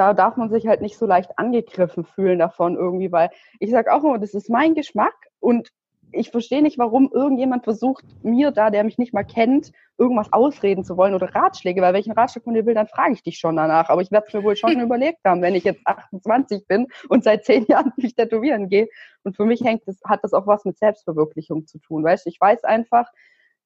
da 0.00 0.14
darf 0.14 0.38
man 0.38 0.48
sich 0.48 0.66
halt 0.66 0.80
nicht 0.80 0.96
so 0.96 1.04
leicht 1.04 1.38
angegriffen 1.38 2.04
fühlen 2.04 2.38
davon 2.38 2.74
irgendwie, 2.74 3.12
weil 3.12 3.28
ich 3.58 3.70
sage 3.70 3.92
auch 3.92 4.02
immer, 4.02 4.18
das 4.18 4.32
ist 4.32 4.48
mein 4.48 4.74
Geschmack 4.74 5.14
und 5.40 5.68
ich 6.10 6.30
verstehe 6.30 6.62
nicht, 6.62 6.78
warum 6.78 7.10
irgendjemand 7.12 7.64
versucht, 7.64 8.06
mir 8.22 8.50
da, 8.50 8.70
der 8.70 8.82
mich 8.82 8.96
nicht 8.96 9.12
mal 9.12 9.24
kennt, 9.24 9.72
irgendwas 9.98 10.32
ausreden 10.32 10.84
zu 10.84 10.96
wollen 10.96 11.14
oder 11.14 11.34
Ratschläge, 11.34 11.82
weil 11.82 11.92
welchen 11.92 12.12
Ratschlag 12.12 12.44
von 12.44 12.54
dir 12.54 12.64
will, 12.64 12.72
dann 12.72 12.88
frage 12.88 13.12
ich 13.12 13.22
dich 13.22 13.36
schon 13.36 13.56
danach. 13.56 13.90
Aber 13.90 14.00
ich 14.00 14.10
werde 14.10 14.26
es 14.26 14.32
mir 14.32 14.42
wohl 14.42 14.56
schon 14.56 14.70
überlegt 14.80 15.20
haben, 15.22 15.42
wenn 15.42 15.54
ich 15.54 15.64
jetzt 15.64 15.82
28 15.84 16.66
bin 16.66 16.86
und 17.10 17.22
seit 17.22 17.44
zehn 17.44 17.66
Jahren 17.66 17.92
mich 17.98 18.14
tätowieren 18.14 18.70
gehe. 18.70 18.88
Und 19.22 19.36
für 19.36 19.44
mich 19.44 19.62
hängt 19.62 19.86
das, 19.86 20.00
hat 20.04 20.24
das 20.24 20.32
auch 20.32 20.46
was 20.46 20.64
mit 20.64 20.78
Selbstverwirklichung 20.78 21.66
zu 21.66 21.78
tun. 21.78 22.02
Weißt 22.02 22.26
ich 22.26 22.40
weiß 22.40 22.64
einfach, 22.64 23.06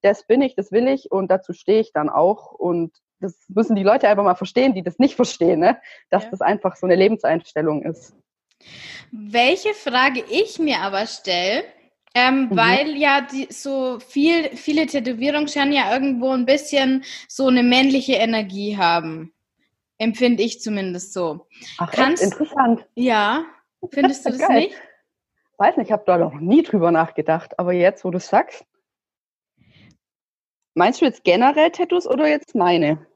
das 0.02 0.26
bin 0.26 0.42
ich, 0.42 0.56
das 0.56 0.72
will 0.72 0.88
ich 0.88 1.12
und 1.12 1.30
dazu 1.30 1.52
stehe 1.52 1.80
ich 1.80 1.92
dann 1.92 2.10
auch. 2.10 2.50
Und 2.50 2.92
das 3.20 3.37
müssen 3.49 3.76
die 3.76 3.82
Leute 3.82 4.08
einfach 4.08 4.25
mal 4.25 4.34
verstehen, 4.34 4.75
die 4.75 4.82
das 4.82 4.99
nicht 4.99 5.14
verstehen, 5.14 5.61
ne? 5.61 5.81
dass 6.11 6.25
ja. 6.25 6.31
das 6.31 6.40
einfach 6.40 6.76
so 6.76 6.87
eine 6.87 6.96
Lebenseinstellung 6.96 7.82
ist. 7.82 8.14
Welche 9.11 9.75
Frage 9.75 10.25
ich 10.28 10.58
mir 10.58 10.81
aber 10.81 11.06
stelle, 11.06 11.64
ähm, 12.14 12.49
mhm. 12.49 12.56
Weil 12.56 12.96
ja 12.96 13.22
die, 13.22 13.49
so 13.50 13.99
viel, 13.99 14.56
viele 14.56 14.87
Tätowierungen 14.87 15.49
schon 15.49 15.73
ja 15.73 15.92
irgendwo 15.92 16.30
ein 16.30 16.47
bisschen 16.47 17.04
so 17.28 17.49
eine 17.49 17.64
männliche 17.64 18.14
Energie 18.14 18.76
haben. 18.78 19.35
Empfinde 19.99 20.42
ich 20.42 20.61
zumindest 20.61 21.12
so. 21.12 21.47
Ach, 21.78 21.90
Kannst, 21.90 22.23
interessant. 22.23 22.87
Ja, 22.94 23.44
findest 23.90 24.25
du 24.25 24.30
das 24.30 24.38
Geil. 24.38 24.61
nicht? 24.61 24.76
Weiß 25.56 25.76
nicht, 25.76 25.87
ich 25.87 25.92
habe 25.92 26.04
da 26.06 26.16
noch 26.16 26.35
nie 26.35 26.62
drüber 26.62 26.90
nachgedacht, 26.90 27.59
aber 27.59 27.73
jetzt, 27.73 28.04
wo 28.04 28.11
du 28.11 28.21
sagst. 28.21 28.64
Meinst 30.75 31.00
du 31.00 31.04
jetzt 31.04 31.25
generell 31.25 31.71
Tattoos 31.71 32.07
oder 32.07 32.28
jetzt 32.28 32.54
meine? 32.54 33.07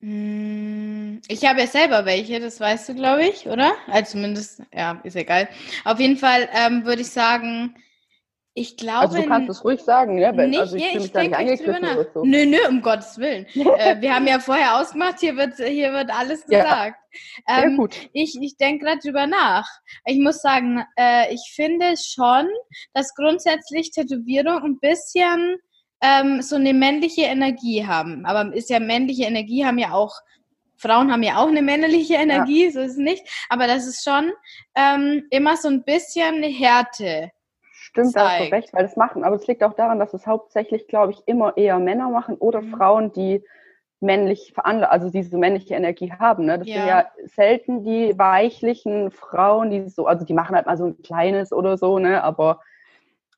Hm, 0.00 1.20
ich 1.26 1.44
habe 1.44 1.60
ja 1.60 1.66
selber 1.66 2.04
welche, 2.04 2.38
das 2.38 2.60
weißt 2.60 2.90
du, 2.90 2.94
glaube 2.94 3.24
ich, 3.26 3.48
oder? 3.48 3.72
Also 3.88 4.12
zumindest, 4.12 4.62
ja, 4.72 5.00
ist 5.02 5.16
egal. 5.16 5.48
Auf 5.84 5.98
jeden 5.98 6.16
Fall 6.16 6.48
ähm, 6.52 6.84
würde 6.84 7.02
ich 7.02 7.10
sagen, 7.10 7.74
ich 8.54 8.76
glaube. 8.76 9.00
Also 9.00 9.22
du 9.22 9.26
kannst 9.26 9.48
es 9.48 9.64
ruhig 9.64 9.80
sagen, 9.80 10.18
ja? 10.18 10.32
Nicht, 10.32 10.58
also 10.58 10.76
ich 10.76 10.82
ja, 10.82 10.88
fühle 10.90 11.02
mich 11.02 11.12
da 11.12 11.22
nicht 11.22 11.34
angegriffen 11.34 12.06
so. 12.12 12.24
Nö, 12.24 12.44
nö, 12.44 12.58
um 12.68 12.82
Gottes 12.82 13.18
Willen. 13.18 13.46
äh, 13.54 14.00
wir 14.00 14.14
haben 14.14 14.26
ja 14.26 14.38
vorher 14.40 14.80
ausgemacht, 14.80 15.20
hier 15.20 15.36
wird, 15.36 15.56
hier 15.56 15.92
wird 15.92 16.10
alles 16.10 16.44
gesagt. 16.44 16.96
Ja. 17.46 17.62
Ähm, 17.62 17.68
Sehr 17.68 17.76
gut. 17.76 17.96
Ich, 18.12 18.38
ich 18.40 18.56
denke 18.56 18.84
gerade 18.84 19.00
drüber 19.00 19.26
nach. 19.26 19.68
Ich 20.04 20.18
muss 20.18 20.42
sagen, 20.42 20.84
äh, 20.96 21.32
ich 21.32 21.52
finde 21.54 21.94
schon, 21.96 22.48
dass 22.94 23.14
grundsätzlich 23.14 23.90
Tätowierung 23.90 24.62
ein 24.62 24.78
bisschen 24.80 25.58
ähm, 26.00 26.42
so 26.42 26.56
eine 26.56 26.74
männliche 26.74 27.22
Energie 27.22 27.86
haben. 27.86 28.24
Aber 28.26 28.54
ist 28.54 28.70
ja 28.70 28.80
männliche 28.80 29.24
Energie 29.24 29.64
haben 29.64 29.78
ja 29.78 29.92
auch 29.92 30.14
Frauen 30.80 31.10
haben 31.10 31.24
ja 31.24 31.38
auch 31.38 31.48
eine 31.48 31.60
männliche 31.60 32.14
Energie, 32.14 32.66
ja. 32.66 32.70
so 32.70 32.80
ist 32.80 32.92
es 32.92 32.98
nicht. 32.98 33.24
Aber 33.48 33.66
das 33.66 33.84
ist 33.86 34.04
schon 34.04 34.30
ähm, 34.76 35.24
immer 35.30 35.56
so 35.56 35.66
ein 35.68 35.82
bisschen 35.82 36.42
Härte 36.44 37.32
Stimmt, 37.88 38.16
da 38.16 38.30
hast 38.30 38.40
du 38.40 38.52
recht, 38.52 38.72
weil 38.74 38.82
das 38.82 38.96
machen. 38.96 39.24
Aber 39.24 39.36
es 39.36 39.46
liegt 39.46 39.64
auch 39.64 39.72
daran, 39.72 39.98
dass 39.98 40.12
es 40.12 40.26
hauptsächlich, 40.26 40.88
glaube 40.88 41.12
ich, 41.12 41.22
immer 41.26 41.56
eher 41.56 41.78
Männer 41.78 42.10
machen 42.10 42.36
oder 42.36 42.60
mhm. 42.60 42.70
Frauen, 42.70 43.12
die 43.12 43.42
männlich 44.00 44.52
veranlagt, 44.52 44.92
also 44.92 45.10
diese 45.10 45.38
männliche 45.38 45.74
Energie 45.74 46.12
haben. 46.12 46.44
Ne? 46.44 46.58
Das 46.58 46.68
ja. 46.68 46.74
sind 46.74 46.86
ja 46.86 47.06
selten 47.24 47.84
die 47.84 48.16
weichlichen 48.18 49.10
Frauen, 49.10 49.70
die 49.70 49.88
so, 49.88 50.06
also 50.06 50.24
die 50.24 50.34
machen 50.34 50.54
halt 50.54 50.66
mal 50.66 50.76
so 50.76 50.84
ein 50.84 51.02
kleines 51.02 51.52
oder 51.52 51.78
so, 51.78 51.98
ne? 51.98 52.22
Aber 52.22 52.60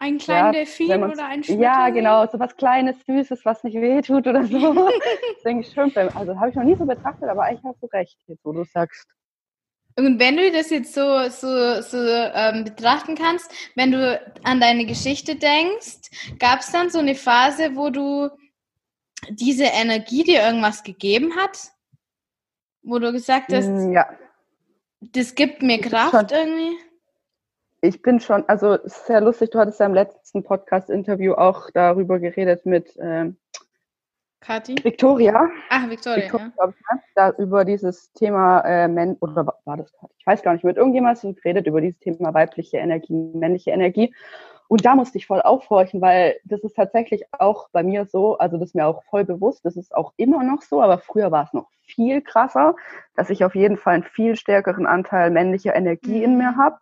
ein 0.01 0.19
kleiner 0.19 0.47
ja, 0.47 0.53
Delfin 0.53 1.05
oder 1.05 1.27
ein 1.27 1.45
Schmetterling? 1.45 1.63
Ja, 1.63 1.91
genau, 1.91 2.27
so 2.27 2.39
was 2.41 2.57
Kleines, 2.57 2.97
Süßes, 3.07 3.45
was 3.45 3.63
nicht 3.63 3.75
wehtut 3.75 4.27
oder 4.27 4.45
so. 4.45 4.75
das 5.35 5.43
denke 5.45 5.67
ich 5.67 5.73
schon. 5.73 5.95
Also 6.15 6.41
habe 6.41 6.49
ich 6.49 6.57
noch 6.57 6.65
nie 6.65 6.75
so 6.75 6.87
betrachtet, 6.87 7.29
aber 7.29 7.45
eigentlich 7.45 7.65
hast 7.65 7.83
du 7.83 7.87
recht, 7.87 8.19
jetzt, 8.27 8.45
wo 8.45 8.53
du 8.53 8.65
sagst. 8.65 9.07
Und 9.97 10.19
wenn 10.19 10.37
du 10.37 10.51
das 10.51 10.71
jetzt 10.71 10.95
so, 10.95 11.29
so, 11.29 11.83
so 11.83 11.99
ähm, 11.99 12.65
betrachten 12.65 13.15
kannst, 13.15 13.53
wenn 13.75 13.93
du 13.93 14.21
an 14.43 14.61
deine 14.61 14.87
Geschichte 14.87 15.37
denkst, 15.37 16.37
gab 16.39 16.61
es 16.61 16.73
dann 16.73 16.89
so 16.89 16.99
eine 16.99 17.15
Phase, 17.15 17.77
wo 17.77 17.91
du 17.91 18.31
diese 19.29 19.65
Energie 19.65 20.25
dir 20.25 20.43
irgendwas 20.43 20.83
gegeben 20.83 21.37
hat? 21.37 21.59
Wo 22.83 22.99
du 22.99 23.13
gesagt 23.13 23.53
hast, 23.53 23.69
mm, 23.69 23.93
ja. 23.93 24.09
das 25.01 25.35
gibt 25.35 25.61
mir 25.61 25.79
Kraft 25.79 26.33
irgendwie? 26.33 26.79
Ich 27.83 28.03
bin 28.03 28.21
schon, 28.21 28.47
also 28.49 28.75
es 28.75 28.97
ist 28.97 29.07
sehr 29.07 29.21
lustig, 29.21 29.51
du 29.51 29.59
hattest 29.59 29.81
ja 29.81 29.87
im 29.87 29.95
letzten 29.95 30.43
Podcast-Interview 30.43 31.35
auch 31.35 31.71
darüber 31.73 32.19
geredet 32.19 32.67
mit 32.67 32.97
ähm, 33.01 33.37
Kathi? 34.41 34.77
Victoria. 34.83 35.49
Ach, 35.69 35.89
Victoria, 35.89 36.25
Victoria 36.25 36.53
ja. 36.59 36.67
Ne? 36.67 37.01
Da 37.15 37.31
über 37.39 37.65
dieses 37.65 38.13
Thema 38.13 38.61
äh, 38.61 38.89
Men 38.89 39.17
oder 39.21 39.55
war 39.65 39.77
das 39.77 39.93
Ich 40.19 40.27
weiß 40.27 40.43
gar 40.43 40.55
nicht, 40.55 40.65
mit 40.65 40.77
irgendjemand 40.79 41.21
geredet 41.21 41.67
über 41.67 41.81
dieses 41.81 41.99
Thema 42.01 42.33
weibliche 42.33 42.79
Energie, 42.79 43.13
männliche 43.35 43.71
Energie. 43.71 44.15
Und 44.69 44.85
da 44.85 44.95
musste 44.95 45.19
ich 45.19 45.27
voll 45.27 45.43
aufhorchen, 45.43 46.01
weil 46.01 46.37
das 46.45 46.61
ist 46.61 46.77
tatsächlich 46.77 47.25
auch 47.33 47.69
bei 47.73 47.83
mir 47.83 48.07
so, 48.07 48.39
also 48.39 48.57
das 48.57 48.69
ist 48.69 48.75
mir 48.75 48.87
auch 48.87 49.03
voll 49.11 49.25
bewusst, 49.25 49.65
das 49.65 49.77
ist 49.77 49.95
auch 49.95 50.13
immer 50.17 50.45
noch 50.45 50.63
so, 50.63 50.81
aber 50.81 50.99
früher 50.99 51.33
war 51.33 51.45
es 51.45 51.53
noch 51.53 51.67
viel 51.83 52.23
krasser, 52.23 52.77
dass 53.17 53.31
ich 53.31 53.45
auf 53.45 53.57
jeden 53.57 53.77
Fall 53.77 53.95
einen 53.95 54.05
viel 54.05 54.37
stärkeren 54.37 54.87
Anteil 54.87 55.31
männlicher 55.33 55.75
Energie 55.75 56.19
mhm. 56.19 56.25
in 56.25 56.39
mir 56.39 56.57
habe 56.57 56.79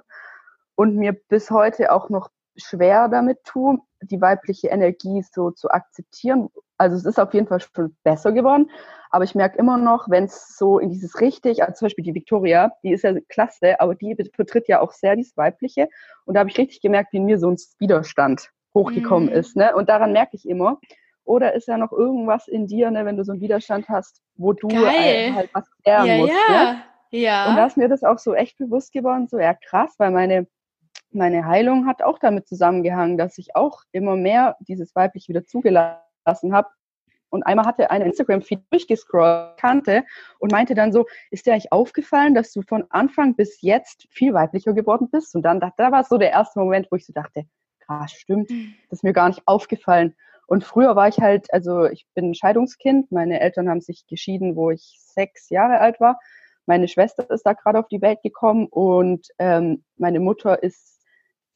und 0.79 0.95
mir 0.95 1.13
bis 1.13 1.51
heute 1.51 1.91
auch 1.91 2.09
noch 2.09 2.31
schwer 2.57 3.09
damit 3.09 3.43
tue, 3.43 3.79
die 4.01 4.21
weibliche 4.21 4.69
Energie 4.69 5.25
so 5.29 5.51
zu 5.51 5.71
akzeptieren. 5.71 6.51
Also 6.77 6.95
es 6.97 7.05
ist 7.05 7.19
auf 7.19 7.35
jeden 7.35 7.49
Fall 7.49 7.59
schon 7.59 7.97
besser 8.05 8.31
geworden, 8.31 8.71
aber 9.11 9.25
ich 9.25 9.35
merke 9.35 9.59
immer 9.59 9.77
noch, 9.77 10.09
wenn 10.09 10.25
es 10.25 10.57
so 10.57 10.79
in 10.79 10.91
dieses 10.91 11.21
richtig, 11.21 11.65
also 11.65 11.75
zum 11.75 11.87
Beispiel 11.87 12.05
die 12.05 12.15
Victoria, 12.15 12.71
die 12.85 12.93
ist 12.93 13.03
ja 13.03 13.13
klasse, 13.29 13.81
aber 13.81 13.97
die 13.97 14.17
vertritt 14.33 14.69
ja 14.69 14.81
auch 14.81 14.93
sehr 14.93 15.17
dieses 15.17 15.37
Weibliche 15.37 15.89
und 16.27 16.35
da 16.35 16.41
habe 16.41 16.51
ich 16.51 16.59
richtig 16.59 16.81
gemerkt, 16.81 17.13
wie 17.13 17.17
in 17.17 17.25
mir 17.25 17.41
so 17.41 17.51
ein 17.51 17.57
Widerstand 17.81 18.51
hochgekommen 18.73 19.31
mm. 19.31 19.33
ist. 19.33 19.57
Ne? 19.57 19.75
Und 19.75 19.89
daran 19.89 20.13
merke 20.13 20.37
ich 20.37 20.49
immer. 20.49 20.79
Oder 21.25 21.55
ist 21.55 21.67
ja 21.67 21.77
noch 21.77 21.91
irgendwas 21.91 22.47
in 22.47 22.69
dir, 22.69 22.91
ne, 22.91 23.05
wenn 23.05 23.17
du 23.17 23.25
so 23.25 23.33
einen 23.33 23.41
Widerstand 23.41 23.89
hast, 23.89 24.23
wo 24.37 24.53
du 24.53 24.69
Geil. 24.69 25.35
halt 25.35 25.51
was 25.53 25.69
lernen 25.85 26.07
ja, 26.07 26.17
musst. 26.19 26.33
Ja. 26.33 26.73
Ne? 26.73 26.83
ja. 27.11 27.51
Und 27.51 27.57
da 27.57 27.67
ist 27.67 27.77
mir 27.77 27.89
das 27.89 28.05
auch 28.05 28.19
so 28.19 28.33
echt 28.33 28.57
bewusst 28.57 28.93
geworden, 28.93 29.27
so 29.29 29.39
ja 29.39 29.53
krass, 29.53 29.95
weil 29.99 30.11
meine 30.11 30.47
meine 31.11 31.47
Heilung 31.47 31.87
hat 31.87 32.03
auch 32.03 32.19
damit 32.19 32.47
zusammengehangen, 32.47 33.17
dass 33.19 33.39
ich 33.39 33.57
auch 33.57 33.83
immer 33.93 34.17
mehr 34.17 34.57
dieses 34.61 34.95
weiblich 34.95 35.29
wieder 35.29 35.45
zugelassen 35.45 36.53
habe. 36.53 36.69
Und 37.31 37.43
einmal 37.45 37.67
hatte 37.67 37.91
eine 37.91 38.07
Instagram-Feed 38.07 38.61
durchgescrollt, 38.71 39.59
kannte 39.59 40.05
und 40.39 40.51
meinte 40.51 40.75
dann 40.75 40.93
so, 40.93 41.07
ist 41.31 41.47
dir 41.47 41.53
eigentlich 41.53 41.73
aufgefallen, 41.73 42.35
dass 42.35 42.53
du 42.53 42.63
von 42.63 42.85
Anfang 42.91 43.35
bis 43.35 43.61
jetzt 43.61 44.07
viel 44.11 44.33
weiblicher 44.33 44.73
geworden 44.73 45.11
bist? 45.11 45.35
Und 45.35 45.43
dann, 45.43 45.61
da 45.61 45.93
war 45.93 46.05
so 46.05 46.17
der 46.17 46.31
erste 46.31 46.59
Moment, 46.59 46.89
wo 46.91 46.97
ich 46.97 47.05
so 47.05 47.13
dachte, 47.13 47.45
krass, 47.81 48.13
stimmt, 48.13 48.51
mhm. 48.51 48.75
das 48.89 49.01
ist 49.01 49.05
mir 49.05 49.13
gar 49.13 49.29
nicht 49.29 49.43
aufgefallen. 49.47 50.15
Und 50.47 50.65
früher 50.65 50.97
war 50.97 51.09
ich 51.09 51.19
halt, 51.19 51.53
also 51.53 51.85
ich 51.85 52.07
bin 52.15 52.31
ein 52.31 52.35
Scheidungskind, 52.35 53.13
meine 53.13 53.41
Eltern 53.41 53.69
haben 53.69 53.83
sich 53.83 54.07
geschieden, 54.07 54.57
wo 54.57 54.71
ich 54.71 54.97
sechs 54.99 55.51
Jahre 55.51 55.81
alt 55.81 56.01
war. 56.01 56.19
Meine 56.65 56.89
Schwester 56.89 57.31
ist 57.31 57.45
da 57.45 57.53
gerade 57.53 57.79
auf 57.79 57.89
die 57.89 58.01
Welt 58.01 58.23
gekommen 58.23 58.67
und 58.67 59.29
ähm, 59.39 59.85
meine 59.97 60.21
Mutter 60.21 60.63
ist 60.63 60.98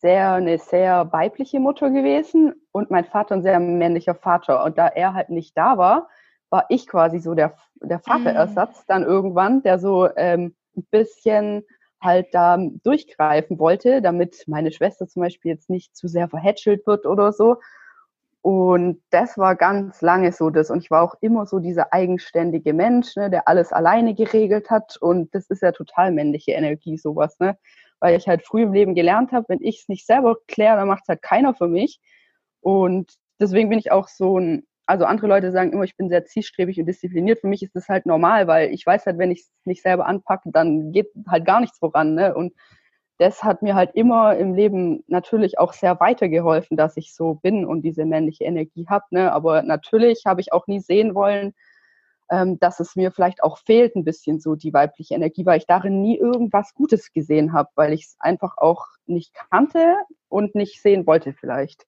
sehr 0.02 0.32
eine 0.32 0.58
sehr 0.58 1.12
weibliche 1.12 1.60
Mutter 1.60 1.90
gewesen 1.90 2.54
und 2.72 2.90
mein 2.90 3.04
Vater 3.04 3.36
ein 3.36 3.42
sehr 3.42 3.60
männlicher 3.60 4.16
Vater. 4.16 4.64
Und 4.64 4.76
da 4.76 4.88
er 4.88 5.14
halt 5.14 5.30
nicht 5.30 5.56
da 5.56 5.78
war, 5.78 6.08
war 6.50 6.66
ich 6.68 6.86
quasi 6.86 7.20
so 7.20 7.34
der, 7.34 7.56
der 7.80 8.00
Vaterersatz 8.00 8.80
mhm. 8.80 8.84
dann 8.88 9.02
irgendwann, 9.04 9.62
der 9.62 9.78
so 9.78 10.08
ähm, 10.16 10.54
ein 10.76 10.86
bisschen 10.90 11.64
halt 12.00 12.26
da 12.32 12.58
durchgreifen 12.82 13.60
wollte, 13.60 14.02
damit 14.02 14.42
meine 14.48 14.72
Schwester 14.72 15.06
zum 15.06 15.22
Beispiel 15.22 15.52
jetzt 15.52 15.70
nicht 15.70 15.96
zu 15.96 16.08
sehr 16.08 16.28
verhätschelt 16.28 16.84
wird 16.86 17.06
oder 17.06 17.32
so. 17.32 17.58
Und 18.42 19.00
das 19.10 19.38
war 19.38 19.54
ganz 19.54 20.02
lange 20.02 20.32
so 20.32 20.50
das. 20.50 20.68
Und 20.68 20.80
ich 20.80 20.90
war 20.90 21.02
auch 21.02 21.14
immer 21.20 21.46
so 21.46 21.60
dieser 21.60 21.92
eigenständige 21.92 22.72
Mensch, 22.72 23.14
ne, 23.14 23.30
der 23.30 23.46
alles 23.46 23.72
alleine 23.72 24.14
geregelt 24.14 24.68
hat. 24.68 24.96
Und 24.96 25.32
das 25.32 25.46
ist 25.46 25.62
ja 25.62 25.70
total 25.70 26.10
männliche 26.10 26.50
Energie, 26.52 26.98
sowas. 26.98 27.38
Ne? 27.38 27.56
Weil 28.02 28.16
ich 28.16 28.26
halt 28.26 28.44
früh 28.44 28.62
im 28.62 28.72
Leben 28.72 28.96
gelernt 28.96 29.30
habe, 29.30 29.46
wenn 29.48 29.62
ich 29.62 29.82
es 29.82 29.88
nicht 29.88 30.04
selber 30.04 30.36
kläre, 30.48 30.76
dann 30.76 30.88
macht 30.88 31.04
es 31.04 31.08
halt 31.08 31.22
keiner 31.22 31.54
für 31.54 31.68
mich. 31.68 32.00
Und 32.60 33.14
deswegen 33.40 33.68
bin 33.68 33.78
ich 33.78 33.92
auch 33.92 34.08
so 34.08 34.40
ein, 34.40 34.64
also 34.86 35.04
andere 35.04 35.28
Leute 35.28 35.52
sagen 35.52 35.72
immer, 35.72 35.84
ich 35.84 35.96
bin 35.96 36.08
sehr 36.08 36.24
zielstrebig 36.24 36.80
und 36.80 36.86
diszipliniert. 36.86 37.38
Für 37.38 37.46
mich 37.46 37.62
ist 37.62 37.76
das 37.76 37.88
halt 37.88 38.04
normal, 38.04 38.48
weil 38.48 38.72
ich 38.72 38.84
weiß 38.84 39.06
halt, 39.06 39.18
wenn 39.18 39.30
ich 39.30 39.42
es 39.42 39.52
nicht 39.64 39.82
selber 39.82 40.06
anpacke, 40.06 40.50
dann 40.52 40.90
geht 40.90 41.12
halt 41.28 41.44
gar 41.44 41.60
nichts 41.60 41.78
voran. 41.78 42.14
Ne? 42.14 42.34
Und 42.34 42.54
das 43.18 43.44
hat 43.44 43.62
mir 43.62 43.76
halt 43.76 43.94
immer 43.94 44.36
im 44.36 44.52
Leben 44.52 45.04
natürlich 45.06 45.60
auch 45.60 45.72
sehr 45.72 46.00
weitergeholfen, 46.00 46.76
dass 46.76 46.96
ich 46.96 47.14
so 47.14 47.34
bin 47.34 47.64
und 47.64 47.82
diese 47.82 48.04
männliche 48.04 48.42
Energie 48.42 48.86
habe. 48.88 49.04
Ne? 49.10 49.30
Aber 49.30 49.62
natürlich 49.62 50.24
habe 50.26 50.40
ich 50.40 50.52
auch 50.52 50.66
nie 50.66 50.80
sehen 50.80 51.14
wollen, 51.14 51.54
ähm, 52.32 52.58
dass 52.58 52.80
es 52.80 52.96
mir 52.96 53.12
vielleicht 53.12 53.42
auch 53.42 53.58
fehlt 53.58 53.94
ein 53.94 54.04
bisschen 54.04 54.40
so 54.40 54.54
die 54.54 54.72
weibliche 54.72 55.14
Energie, 55.14 55.44
weil 55.44 55.58
ich 55.58 55.66
darin 55.66 56.00
nie 56.00 56.16
irgendwas 56.16 56.72
Gutes 56.72 57.12
gesehen 57.12 57.52
habe, 57.52 57.68
weil 57.74 57.92
ich 57.92 58.06
es 58.06 58.16
einfach 58.18 58.56
auch 58.56 58.86
nicht 59.04 59.34
kannte 59.34 59.96
und 60.28 60.54
nicht 60.54 60.80
sehen 60.80 61.06
wollte 61.06 61.34
vielleicht. 61.34 61.84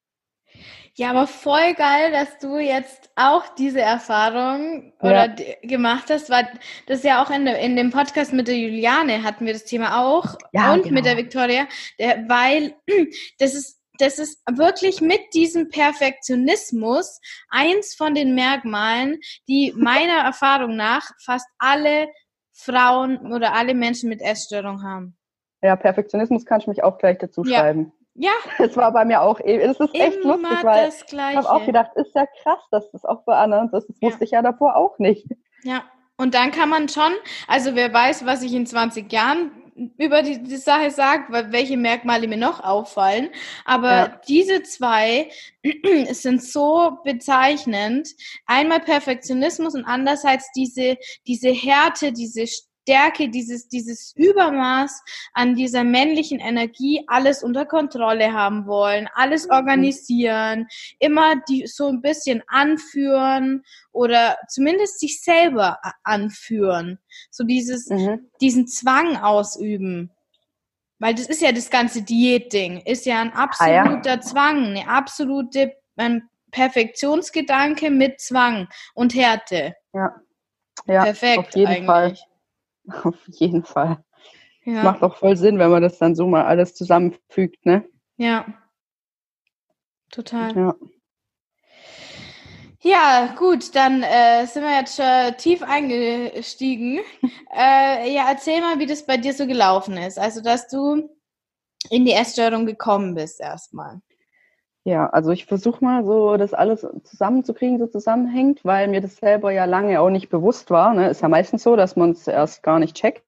Ja, 0.96 1.10
aber 1.10 1.26
voll 1.26 1.74
geil, 1.74 2.12
dass 2.12 2.38
du 2.38 2.58
jetzt 2.58 3.10
auch 3.16 3.48
diese 3.56 3.80
Erfahrung 3.80 4.92
oder 5.00 5.34
ja. 5.34 5.54
gemacht 5.62 6.04
hast, 6.10 6.30
weil 6.30 6.46
das 6.86 7.02
ja 7.02 7.24
auch 7.24 7.30
in, 7.30 7.46
in 7.46 7.74
dem 7.74 7.90
Podcast 7.90 8.32
mit 8.32 8.46
der 8.46 8.56
Juliane 8.56 9.24
hatten 9.24 9.46
wir 9.46 9.54
das 9.54 9.64
Thema 9.64 10.04
auch 10.04 10.36
ja, 10.52 10.72
und 10.72 10.82
genau. 10.82 10.94
mit 10.94 11.06
der 11.06 11.16
Victoria, 11.16 11.66
der, 11.98 12.28
weil 12.28 12.74
das 13.38 13.54
ist 13.54 13.80
das 13.98 14.18
ist 14.18 14.42
wirklich 14.50 15.00
mit 15.00 15.20
diesem 15.34 15.68
Perfektionismus 15.68 17.20
eins 17.48 17.94
von 17.94 18.14
den 18.14 18.34
Merkmalen, 18.34 19.20
die 19.48 19.72
meiner 19.76 20.18
Erfahrung 20.24 20.76
nach 20.76 21.10
fast 21.24 21.46
alle 21.58 22.08
Frauen 22.52 23.32
oder 23.32 23.54
alle 23.54 23.74
Menschen 23.74 24.08
mit 24.08 24.20
Essstörung 24.20 24.82
haben. 24.82 25.16
Ja, 25.62 25.76
Perfektionismus 25.76 26.44
kann 26.44 26.60
ich 26.60 26.66
mich 26.66 26.84
auch 26.84 26.98
gleich 26.98 27.18
dazu 27.18 27.42
ja. 27.44 27.60
schreiben. 27.60 27.92
Ja. 28.14 28.32
Das 28.58 28.76
war 28.76 28.92
bei 28.92 29.04
mir 29.04 29.22
auch, 29.22 29.40
es 29.40 29.80
ist 29.80 29.94
echt 29.94 30.18
Immer 30.18 30.36
lustig, 30.36 30.64
weil 30.64 30.88
ich 31.32 31.36
habe 31.36 31.50
auch 31.50 31.66
gedacht, 31.66 31.90
ist 31.96 32.14
ja 32.14 32.26
krass, 32.42 32.60
dass 32.70 32.90
das 32.92 33.04
auch 33.04 33.24
bei 33.24 33.36
anderen 33.36 33.70
ist. 33.72 33.88
Das 33.88 33.96
ja. 34.00 34.08
wusste 34.08 34.24
ich 34.24 34.30
ja 34.30 34.42
davor 34.42 34.76
auch 34.76 34.98
nicht. 34.98 35.26
Ja, 35.62 35.82
und 36.16 36.34
dann 36.34 36.52
kann 36.52 36.68
man 36.68 36.88
schon, 36.88 37.12
also 37.48 37.74
wer 37.74 37.92
weiß, 37.92 38.24
was 38.24 38.42
ich 38.42 38.54
in 38.54 38.66
20 38.66 39.12
Jahren 39.12 39.50
über 39.98 40.22
die, 40.22 40.42
die 40.42 40.56
Sache 40.56 40.90
sagt, 40.90 41.30
welche 41.30 41.76
Merkmale 41.76 42.28
mir 42.28 42.36
noch 42.36 42.60
auffallen. 42.62 43.30
Aber 43.64 43.90
ja. 43.90 44.20
diese 44.28 44.62
zwei 44.62 45.30
sind 46.10 46.42
so 46.42 46.98
bezeichnend. 47.04 48.08
Einmal 48.46 48.80
Perfektionismus 48.80 49.74
und 49.74 49.84
andererseits 49.84 50.50
diese, 50.52 50.96
diese 51.26 51.50
Härte, 51.50 52.12
diese 52.12 52.46
Stärke, 52.84 53.30
dieses, 53.30 53.68
dieses 53.68 54.12
Übermaß 54.14 55.02
an 55.32 55.54
dieser 55.54 55.84
männlichen 55.84 56.38
Energie, 56.38 57.02
alles 57.06 57.42
unter 57.42 57.64
Kontrolle 57.64 58.34
haben 58.34 58.66
wollen, 58.66 59.08
alles 59.14 59.46
mhm. 59.46 59.52
organisieren, 59.52 60.66
immer 60.98 61.36
die 61.48 61.66
so 61.66 61.88
ein 61.88 62.02
bisschen 62.02 62.42
anführen 62.46 63.64
oder 63.90 64.36
zumindest 64.48 65.00
sich 65.00 65.22
selber 65.22 65.78
anführen. 66.02 66.98
So 67.30 67.44
dieses, 67.44 67.88
mhm. 67.88 68.30
diesen 68.42 68.66
Zwang 68.66 69.16
ausüben. 69.16 70.10
Weil 70.98 71.14
das 71.14 71.26
ist 71.26 71.40
ja 71.40 71.52
das 71.52 71.70
ganze 71.70 72.02
Diätding, 72.02 72.82
ist 72.84 73.06
ja 73.06 73.20
ein 73.20 73.32
absoluter 73.32 74.12
ah, 74.12 74.16
ja. 74.16 74.20
Zwang, 74.20 74.64
eine 74.66 74.88
absolute 74.88 75.72
ein 75.96 76.28
Perfektionsgedanke 76.50 77.90
mit 77.90 78.20
Zwang 78.20 78.68
und 78.94 79.14
Härte. 79.14 79.74
Ja. 79.92 80.14
Ja, 80.86 81.04
Perfekt 81.04 81.38
auf 81.38 81.54
jeden 81.54 81.68
eigentlich. 81.68 81.86
Fall. 81.86 82.16
Auf 83.04 83.16
jeden 83.28 83.64
Fall. 83.64 84.04
Ja. 84.64 84.82
Macht 84.82 85.02
auch 85.02 85.16
voll 85.16 85.36
Sinn, 85.36 85.58
wenn 85.58 85.70
man 85.70 85.82
das 85.82 85.98
dann 85.98 86.14
so 86.14 86.26
mal 86.26 86.44
alles 86.44 86.74
zusammenfügt, 86.74 87.66
ne? 87.66 87.84
Ja. 88.16 88.46
Total. 90.10 90.56
Ja. 90.56 90.74
Ja, 92.80 93.34
gut, 93.38 93.74
dann 93.74 94.02
äh, 94.02 94.46
sind 94.46 94.62
wir 94.62 94.76
jetzt 94.78 94.96
schon 94.96 95.36
tief 95.38 95.62
eingestiegen. 95.62 97.00
äh, 97.56 98.14
ja, 98.14 98.28
erzähl 98.28 98.60
mal, 98.60 98.78
wie 98.78 98.84
das 98.86 99.06
bei 99.06 99.16
dir 99.16 99.32
so 99.32 99.46
gelaufen 99.46 99.96
ist. 99.96 100.18
Also, 100.18 100.42
dass 100.42 100.68
du 100.68 101.08
in 101.88 102.04
die 102.04 102.12
Essstörung 102.12 102.66
gekommen 102.66 103.14
bist 103.14 103.40
erstmal. 103.40 104.02
Ja, 104.86 105.06
also 105.06 105.30
ich 105.30 105.46
versuche 105.46 105.82
mal 105.82 106.04
so, 106.04 106.36
das 106.36 106.52
alles 106.52 106.86
zusammenzukriegen, 107.04 107.78
so 107.78 107.86
zusammenhängt, 107.86 108.62
weil 108.64 108.88
mir 108.88 109.00
das 109.00 109.16
selber 109.16 109.50
ja 109.50 109.64
lange 109.64 109.98
auch 109.98 110.10
nicht 110.10 110.28
bewusst 110.28 110.70
war. 110.70 110.92
Ne? 110.92 111.08
Ist 111.08 111.22
ja 111.22 111.28
meistens 111.28 111.62
so, 111.62 111.74
dass 111.74 111.96
man 111.96 112.10
es 112.10 112.28
erst 112.28 112.62
gar 112.62 112.78
nicht 112.78 112.94
checkt. 112.94 113.22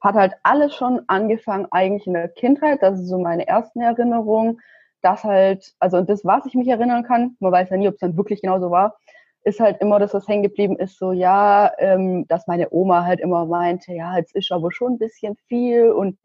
Hat 0.00 0.14
halt 0.14 0.32
alles 0.42 0.74
schon 0.74 1.02
angefangen 1.08 1.66
eigentlich 1.70 2.06
in 2.06 2.14
der 2.14 2.28
Kindheit. 2.28 2.82
Das 2.82 2.98
ist 2.98 3.08
so 3.08 3.18
meine 3.18 3.46
ersten 3.46 3.82
Erinnerungen. 3.82 4.60
Das 5.02 5.24
halt, 5.24 5.74
also 5.78 6.00
das, 6.00 6.24
was 6.24 6.46
ich 6.46 6.54
mich 6.54 6.68
erinnern 6.68 7.04
kann, 7.04 7.36
man 7.38 7.52
weiß 7.52 7.68
ja 7.68 7.76
nie, 7.76 7.88
ob 7.88 7.94
es 7.94 8.00
dann 8.00 8.16
wirklich 8.16 8.40
genauso 8.40 8.70
war, 8.70 8.96
ist 9.44 9.60
halt 9.60 9.80
immer, 9.80 9.98
dass 9.98 10.14
was 10.14 10.28
hängen 10.28 10.42
geblieben 10.42 10.76
ist, 10.76 10.98
so 10.98 11.12
ja, 11.12 11.72
ähm, 11.78 12.26
dass 12.28 12.46
meine 12.46 12.68
Oma 12.72 13.04
halt 13.04 13.20
immer 13.20 13.44
meinte, 13.46 13.92
ja, 13.92 14.16
jetzt 14.16 14.34
ist 14.34 14.52
aber 14.52 14.70
schon 14.72 14.94
ein 14.94 14.98
bisschen 14.98 15.36
viel 15.48 15.90
und 15.90 16.18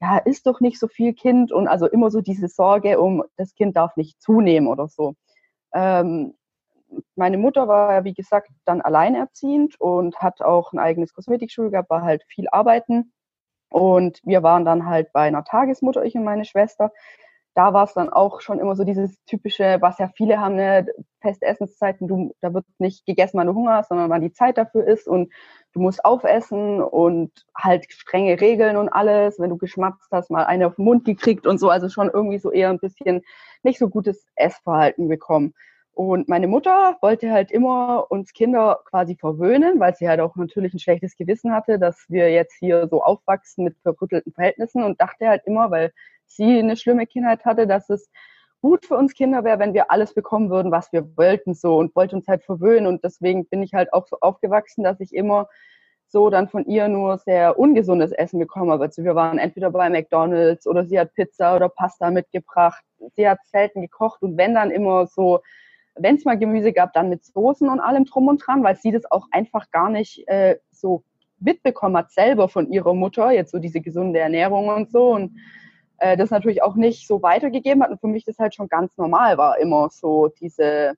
ja, 0.00 0.18
ist 0.18 0.46
doch 0.46 0.60
nicht 0.60 0.78
so 0.78 0.88
viel 0.88 1.12
Kind 1.14 1.52
und 1.52 1.68
also 1.68 1.86
immer 1.86 2.10
so 2.10 2.20
diese 2.20 2.48
Sorge 2.48 3.00
um, 3.00 3.24
das 3.36 3.54
Kind 3.54 3.76
darf 3.76 3.96
nicht 3.96 4.20
zunehmen 4.20 4.68
oder 4.68 4.88
so. 4.88 5.14
Ähm, 5.74 6.34
meine 7.16 7.38
Mutter 7.38 7.68
war 7.68 7.94
ja, 7.94 8.04
wie 8.04 8.14
gesagt, 8.14 8.50
dann 8.64 8.80
alleinerziehend 8.80 9.80
und 9.80 10.16
hat 10.18 10.42
auch 10.42 10.72
ein 10.72 10.78
eigenes 10.78 11.14
Kosmetikschul 11.14 11.70
gehabt, 11.70 11.90
war 11.90 12.02
halt 12.02 12.22
viel 12.28 12.46
arbeiten. 12.50 13.12
Und 13.70 14.20
wir 14.24 14.42
waren 14.42 14.64
dann 14.64 14.86
halt 14.86 15.12
bei 15.12 15.22
einer 15.22 15.44
Tagesmutter, 15.44 16.04
ich 16.04 16.14
und 16.14 16.24
meine 16.24 16.44
Schwester. 16.44 16.92
Da 17.54 17.74
war 17.74 17.84
es 17.84 17.92
dann 17.94 18.08
auch 18.08 18.40
schon 18.40 18.58
immer 18.58 18.74
so 18.76 18.84
dieses 18.84 19.22
typische, 19.26 19.78
was 19.80 19.98
ja 19.98 20.08
viele 20.16 20.40
haben, 20.40 20.56
ne, 20.56 20.86
feste 21.20 21.44
Essenszeiten, 21.46 22.08
du, 22.08 22.34
da 22.40 22.54
wird 22.54 22.64
nicht 22.78 23.04
gegessen, 23.04 23.38
wann 23.38 23.46
du 23.46 23.54
Hunger 23.54 23.74
hast, 23.76 23.88
sondern 23.88 24.10
wann 24.10 24.22
die 24.22 24.32
Zeit 24.32 24.56
dafür 24.58 24.86
ist 24.86 25.06
und 25.06 25.32
du 25.72 25.80
musst 25.80 26.04
aufessen 26.04 26.82
und 26.82 27.30
halt 27.56 27.86
strenge 27.92 28.40
Regeln 28.40 28.76
und 28.76 28.88
alles. 28.88 29.38
Wenn 29.38 29.50
du 29.50 29.58
geschmatzt 29.58 30.08
hast, 30.10 30.30
mal 30.30 30.44
eine 30.44 30.66
auf 30.66 30.76
den 30.76 30.84
Mund 30.84 31.04
gekriegt 31.04 31.46
und 31.46 31.58
so, 31.58 31.68
also 31.68 31.88
schon 31.88 32.10
irgendwie 32.12 32.38
so 32.38 32.50
eher 32.50 32.70
ein 32.70 32.78
bisschen 32.78 33.22
nicht 33.62 33.78
so 33.78 33.88
gutes 33.88 34.26
Essverhalten 34.36 35.08
bekommen. 35.08 35.54
Und 35.94 36.26
meine 36.28 36.46
Mutter 36.48 36.96
wollte 37.02 37.30
halt 37.32 37.50
immer 37.52 38.06
uns 38.10 38.32
Kinder 38.32 38.80
quasi 38.86 39.14
verwöhnen, 39.14 39.78
weil 39.78 39.94
sie 39.94 40.08
halt 40.08 40.20
auch 40.20 40.36
natürlich 40.36 40.72
ein 40.72 40.78
schlechtes 40.78 41.16
Gewissen 41.16 41.52
hatte, 41.52 41.78
dass 41.78 42.06
wir 42.08 42.30
jetzt 42.32 42.54
hier 42.58 42.88
so 42.88 43.02
aufwachsen 43.02 43.64
mit 43.64 43.76
verrüttelten 43.82 44.32
Verhältnissen 44.32 44.82
und 44.84 45.00
dachte 45.02 45.28
halt 45.28 45.42
immer, 45.44 45.70
weil 45.70 45.92
sie 46.36 46.58
eine 46.58 46.76
schlimme 46.76 47.06
Kindheit 47.06 47.44
hatte, 47.44 47.66
dass 47.66 47.90
es 47.90 48.10
gut 48.60 48.86
für 48.86 48.96
uns 48.96 49.14
Kinder 49.14 49.44
wäre, 49.44 49.58
wenn 49.58 49.74
wir 49.74 49.90
alles 49.90 50.14
bekommen 50.14 50.50
würden, 50.50 50.70
was 50.70 50.92
wir 50.92 51.16
wollten 51.16 51.54
so 51.54 51.76
und 51.78 51.94
wollte 51.96 52.16
uns 52.16 52.28
halt 52.28 52.44
verwöhnen 52.44 52.86
und 52.86 53.02
deswegen 53.04 53.46
bin 53.46 53.62
ich 53.62 53.74
halt 53.74 53.92
auch 53.92 54.06
so 54.06 54.18
aufgewachsen, 54.20 54.84
dass 54.84 55.00
ich 55.00 55.12
immer 55.12 55.48
so 56.06 56.30
dann 56.30 56.48
von 56.48 56.64
ihr 56.66 56.88
nur 56.88 57.18
sehr 57.18 57.58
ungesundes 57.58 58.12
Essen 58.12 58.38
bekommen 58.38 58.70
habe. 58.70 58.84
Also 58.84 59.02
wir 59.02 59.14
waren 59.14 59.38
entweder 59.38 59.70
bei 59.70 59.88
McDonald's 59.88 60.66
oder 60.66 60.84
sie 60.84 61.00
hat 61.00 61.14
Pizza 61.14 61.56
oder 61.56 61.70
Pasta 61.70 62.10
mitgebracht. 62.10 62.84
Sie 63.16 63.26
hat 63.26 63.38
selten 63.44 63.80
gekocht 63.80 64.22
und 64.22 64.36
wenn 64.36 64.54
dann 64.54 64.70
immer 64.70 65.06
so 65.06 65.40
wenn 65.94 66.16
es 66.16 66.24
mal 66.24 66.38
Gemüse 66.38 66.72
gab, 66.72 66.92
dann 66.92 67.08
mit 67.08 67.24
Soßen 67.24 67.68
und 67.68 67.80
allem 67.80 68.04
drum 68.04 68.28
und 68.28 68.38
dran, 68.46 68.62
weil 68.62 68.76
sie 68.76 68.92
das 68.92 69.10
auch 69.10 69.26
einfach 69.30 69.70
gar 69.70 69.90
nicht 69.90 70.26
äh, 70.28 70.58
so 70.70 71.04
mitbekommen 71.38 71.96
hat 71.96 72.12
selber 72.12 72.48
von 72.48 72.70
ihrer 72.70 72.94
Mutter, 72.94 73.30
jetzt 73.32 73.50
so 73.50 73.58
diese 73.58 73.80
gesunde 73.80 74.20
Ernährung 74.20 74.68
und 74.68 74.90
so 74.90 75.10
und 75.10 75.36
äh, 76.02 76.16
das 76.16 76.30
natürlich 76.30 76.62
auch 76.62 76.74
nicht 76.74 77.06
so 77.06 77.22
weitergegeben 77.22 77.82
hat 77.82 77.90
und 77.90 78.00
für 78.00 78.08
mich 78.08 78.24
das 78.24 78.38
halt 78.38 78.56
schon 78.56 78.66
ganz 78.68 78.96
normal 78.98 79.38
war, 79.38 79.58
immer 79.58 79.88
so 79.90 80.28
diese 80.40 80.94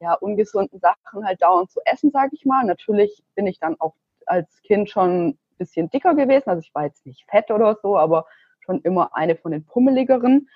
ja, 0.00 0.14
ungesunden 0.14 0.80
Sachen 0.80 1.26
halt 1.26 1.42
dauernd 1.42 1.70
zu 1.70 1.80
essen, 1.84 2.10
sage 2.10 2.30
ich 2.32 2.46
mal. 2.46 2.64
Natürlich 2.64 3.22
bin 3.34 3.46
ich 3.46 3.58
dann 3.58 3.76
auch 3.78 3.94
als 4.24 4.62
Kind 4.62 4.88
schon 4.88 5.28
ein 5.28 5.38
bisschen 5.58 5.90
dicker 5.90 6.14
gewesen, 6.14 6.48
also 6.48 6.60
ich 6.60 6.74
war 6.74 6.84
jetzt 6.84 7.04
nicht 7.04 7.24
fett 7.30 7.50
oder 7.50 7.76
so, 7.82 7.98
aber 7.98 8.24
schon 8.60 8.80
immer 8.80 9.14
eine 9.14 9.36
von 9.36 9.52
den 9.52 9.66
pummeligeren 9.66 10.48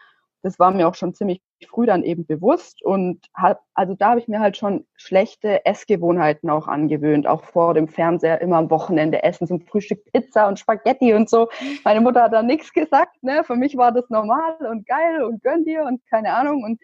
das 0.43 0.59
war 0.59 0.71
mir 0.71 0.89
auch 0.89 0.95
schon 0.95 1.15
ziemlich 1.15 1.41
früh 1.69 1.87
dann 1.87 2.05
eben 2.05 2.27
bewusst 2.27 2.83
und 2.83 3.27
hab, 3.35 3.63
also 3.75 3.95
da 3.95 4.11
habe 4.11 4.21
ich 4.21 4.29
mir 4.29 4.41
halt 4.41 4.57
schon 4.57 4.87
schlechte 4.95 5.65
Essgewohnheiten 5.65 6.51
auch 6.51 6.69
angewöhnt, 6.69 7.27
auch 7.27 7.45
vor 7.45 7.75
dem 7.75 7.89
Fernseher 7.89 8.41
immer 8.41 8.57
am 8.57 8.71
Wochenende 8.71 9.23
essen, 9.23 9.47
zum 9.47 9.61
Frühstück 9.61 10.05
Pizza 10.13 10.49
und 10.49 10.59
Spaghetti 10.59 11.15
und 11.15 11.29
so. 11.29 11.49
Meine 11.85 12.01
Mutter 12.01 12.23
hat 12.23 12.33
da 12.33 12.43
nichts 12.43 12.73
gesagt, 12.73 13.23
ne? 13.23 13.43
Für 13.45 13.57
mich 13.57 13.77
war 13.77 13.93
das 13.93 14.09
normal 14.11 14.57
und 14.71 14.87
geil 14.87 15.25
und 15.25 15.43
gönn 15.43 15.65
dir 15.65 15.85
und 15.85 16.01
keine 16.11 16.35
Ahnung 16.35 16.63
und 16.65 16.81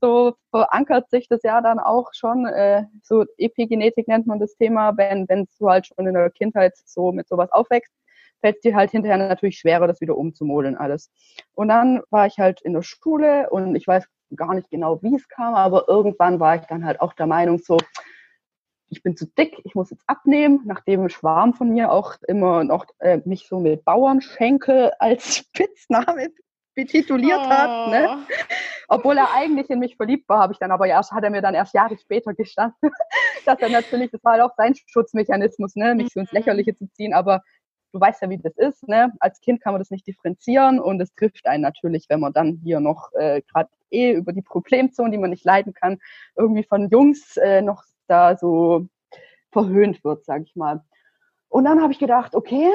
so 0.00 0.34
verankert 0.50 1.08
sich 1.10 1.28
das 1.28 1.42
ja 1.42 1.60
dann 1.60 1.78
auch 1.78 2.10
schon, 2.12 2.46
äh, 2.46 2.84
so 3.02 3.24
Epigenetik 3.38 4.08
nennt 4.08 4.26
man 4.26 4.38
das 4.40 4.56
Thema, 4.56 4.96
wenn 4.96 5.28
wenn 5.28 5.46
du 5.58 5.68
halt 5.70 5.86
schon 5.86 6.06
in 6.06 6.14
der 6.14 6.30
Kindheit 6.30 6.74
so 6.84 7.12
mit 7.12 7.28
sowas 7.28 7.50
aufwächst 7.52 7.92
fällt 8.46 8.56
es 8.56 8.62
dir 8.62 8.76
halt 8.76 8.92
hinterher 8.92 9.18
natürlich 9.18 9.58
schwerer, 9.58 9.88
das 9.88 10.00
wieder 10.00 10.16
umzumodeln 10.16 10.76
alles. 10.76 11.10
Und 11.54 11.66
dann 11.66 12.02
war 12.10 12.28
ich 12.28 12.38
halt 12.38 12.60
in 12.62 12.74
der 12.74 12.82
Schule 12.82 13.50
und 13.50 13.74
ich 13.74 13.88
weiß 13.88 14.06
gar 14.36 14.54
nicht 14.54 14.70
genau, 14.70 15.02
wie 15.02 15.16
es 15.16 15.28
kam, 15.28 15.54
aber 15.56 15.88
irgendwann 15.88 16.38
war 16.38 16.54
ich 16.54 16.62
dann 16.66 16.84
halt 16.84 17.00
auch 17.00 17.12
der 17.12 17.26
Meinung 17.26 17.58
so, 17.58 17.76
ich 18.88 19.02
bin 19.02 19.16
zu 19.16 19.26
dick, 19.26 19.60
ich 19.64 19.74
muss 19.74 19.90
jetzt 19.90 20.04
abnehmen, 20.06 20.60
nachdem 20.64 21.02
ein 21.02 21.10
Schwarm 21.10 21.54
von 21.54 21.70
mir 21.70 21.90
auch 21.90 22.14
immer 22.28 22.62
noch 22.62 22.86
äh, 23.00 23.18
mich 23.24 23.48
so 23.48 23.58
mit 23.58 23.84
Bauernschenkel 23.84 24.92
als 25.00 25.36
Spitzname 25.38 26.28
betituliert 26.76 27.40
oh. 27.42 27.48
hat. 27.48 27.90
Ne? 27.90 28.08
Oh. 28.08 28.34
Obwohl 28.88 29.18
er 29.18 29.34
eigentlich 29.34 29.68
in 29.70 29.80
mich 29.80 29.96
verliebt 29.96 30.28
war, 30.28 30.38
habe 30.38 30.52
ich 30.52 30.60
dann 30.60 30.70
aber 30.70 30.86
erst, 30.86 31.10
hat 31.10 31.24
er 31.24 31.30
mir 31.30 31.42
dann 31.42 31.54
erst 31.54 31.74
Jahre 31.74 31.98
später 31.98 32.32
gestanden, 32.32 32.78
dass 33.44 33.58
er 33.58 33.70
natürlich, 33.70 34.12
das 34.12 34.22
war 34.22 34.34
halt 34.34 34.42
auch 34.42 34.54
sein 34.56 34.74
Schutzmechanismus, 34.86 35.74
ne, 35.74 35.96
mich 35.96 36.12
so 36.12 36.20
ins 36.20 36.30
mhm. 36.30 36.38
Lächerliche 36.38 36.76
zu 36.76 36.86
ziehen, 36.92 37.12
aber 37.12 37.42
du 37.96 38.00
weißt 38.00 38.22
ja, 38.22 38.30
wie 38.30 38.38
das 38.38 38.56
ist. 38.56 38.86
Ne? 38.88 39.12
Als 39.20 39.40
Kind 39.40 39.62
kann 39.62 39.72
man 39.72 39.80
das 39.80 39.90
nicht 39.90 40.06
differenzieren 40.06 40.78
und 40.78 41.00
es 41.00 41.14
trifft 41.14 41.46
einen 41.46 41.62
natürlich, 41.62 42.06
wenn 42.08 42.20
man 42.20 42.32
dann 42.32 42.60
hier 42.62 42.80
noch 42.80 43.12
äh, 43.14 43.42
gerade 43.50 43.70
eh 43.90 44.12
über 44.12 44.32
die 44.32 44.42
Problemzonen, 44.42 45.12
die 45.12 45.18
man 45.18 45.30
nicht 45.30 45.44
leiden 45.44 45.72
kann, 45.72 45.98
irgendwie 46.36 46.64
von 46.64 46.88
Jungs 46.88 47.36
äh, 47.38 47.62
noch 47.62 47.82
da 48.06 48.36
so 48.36 48.86
verhöhnt 49.50 50.04
wird, 50.04 50.24
sag 50.24 50.42
ich 50.42 50.54
mal. 50.56 50.84
Und 51.48 51.64
dann 51.64 51.80
habe 51.80 51.92
ich 51.92 51.98
gedacht, 51.98 52.34
okay, 52.34 52.70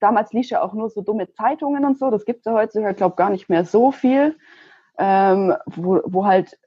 damals 0.00 0.32
lief 0.32 0.48
ja 0.48 0.62
auch 0.62 0.72
nur 0.72 0.88
so 0.88 1.02
dumme 1.02 1.30
Zeitungen 1.32 1.84
und 1.84 1.98
so, 1.98 2.10
das 2.10 2.24
gibt 2.24 2.46
es 2.46 2.74
ja 2.74 2.90
ich 2.90 2.96
glaube 2.96 3.16
gar 3.16 3.30
nicht 3.30 3.48
mehr 3.48 3.64
so 3.64 3.92
viel, 3.92 4.36
ähm, 4.98 5.54
wo, 5.66 6.00
wo 6.04 6.24
halt 6.24 6.58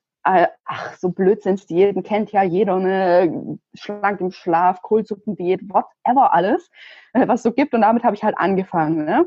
ach, 0.65 0.97
so 0.97 1.09
Blödsinnsdiäten 1.09 2.03
kennt 2.03 2.31
ja 2.31 2.43
jeder, 2.43 2.79
ne, 2.79 3.57
schlank 3.73 4.21
im 4.21 4.31
Schlaf, 4.31 4.81
Kohlsuppendiät, 4.81 5.61
whatever 5.69 6.33
alles, 6.33 6.69
äh, 7.13 7.27
was 7.27 7.43
so 7.43 7.51
gibt. 7.51 7.73
Und 7.73 7.81
damit 7.81 8.03
habe 8.03 8.15
ich 8.15 8.23
halt 8.23 8.37
angefangen, 8.37 9.05
ne? 9.05 9.25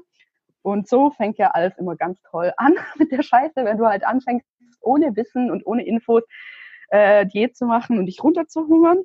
Und 0.63 0.89
so 0.89 1.11
fängt 1.11 1.39
ja 1.39 1.51
alles 1.51 1.77
immer 1.79 1.97
ganz 1.97 2.21
toll 2.23 2.53
an 2.57 2.75
mit 2.99 3.11
der 3.11 3.23
Scheiße, 3.23 3.65
wenn 3.65 3.79
du 3.79 3.87
halt 3.87 4.05
anfängst, 4.05 4.47
ohne 4.81 5.15
Wissen 5.17 5.51
und 5.51 5.67
ohne 5.67 5.85
Infos 5.85 6.23
äh, 6.89 7.27
Diät 7.27 7.57
zu 7.57 7.67
machen 7.67 7.99
und 7.99 8.07
dich 8.07 8.23
runterzuhungern. 8.23 9.03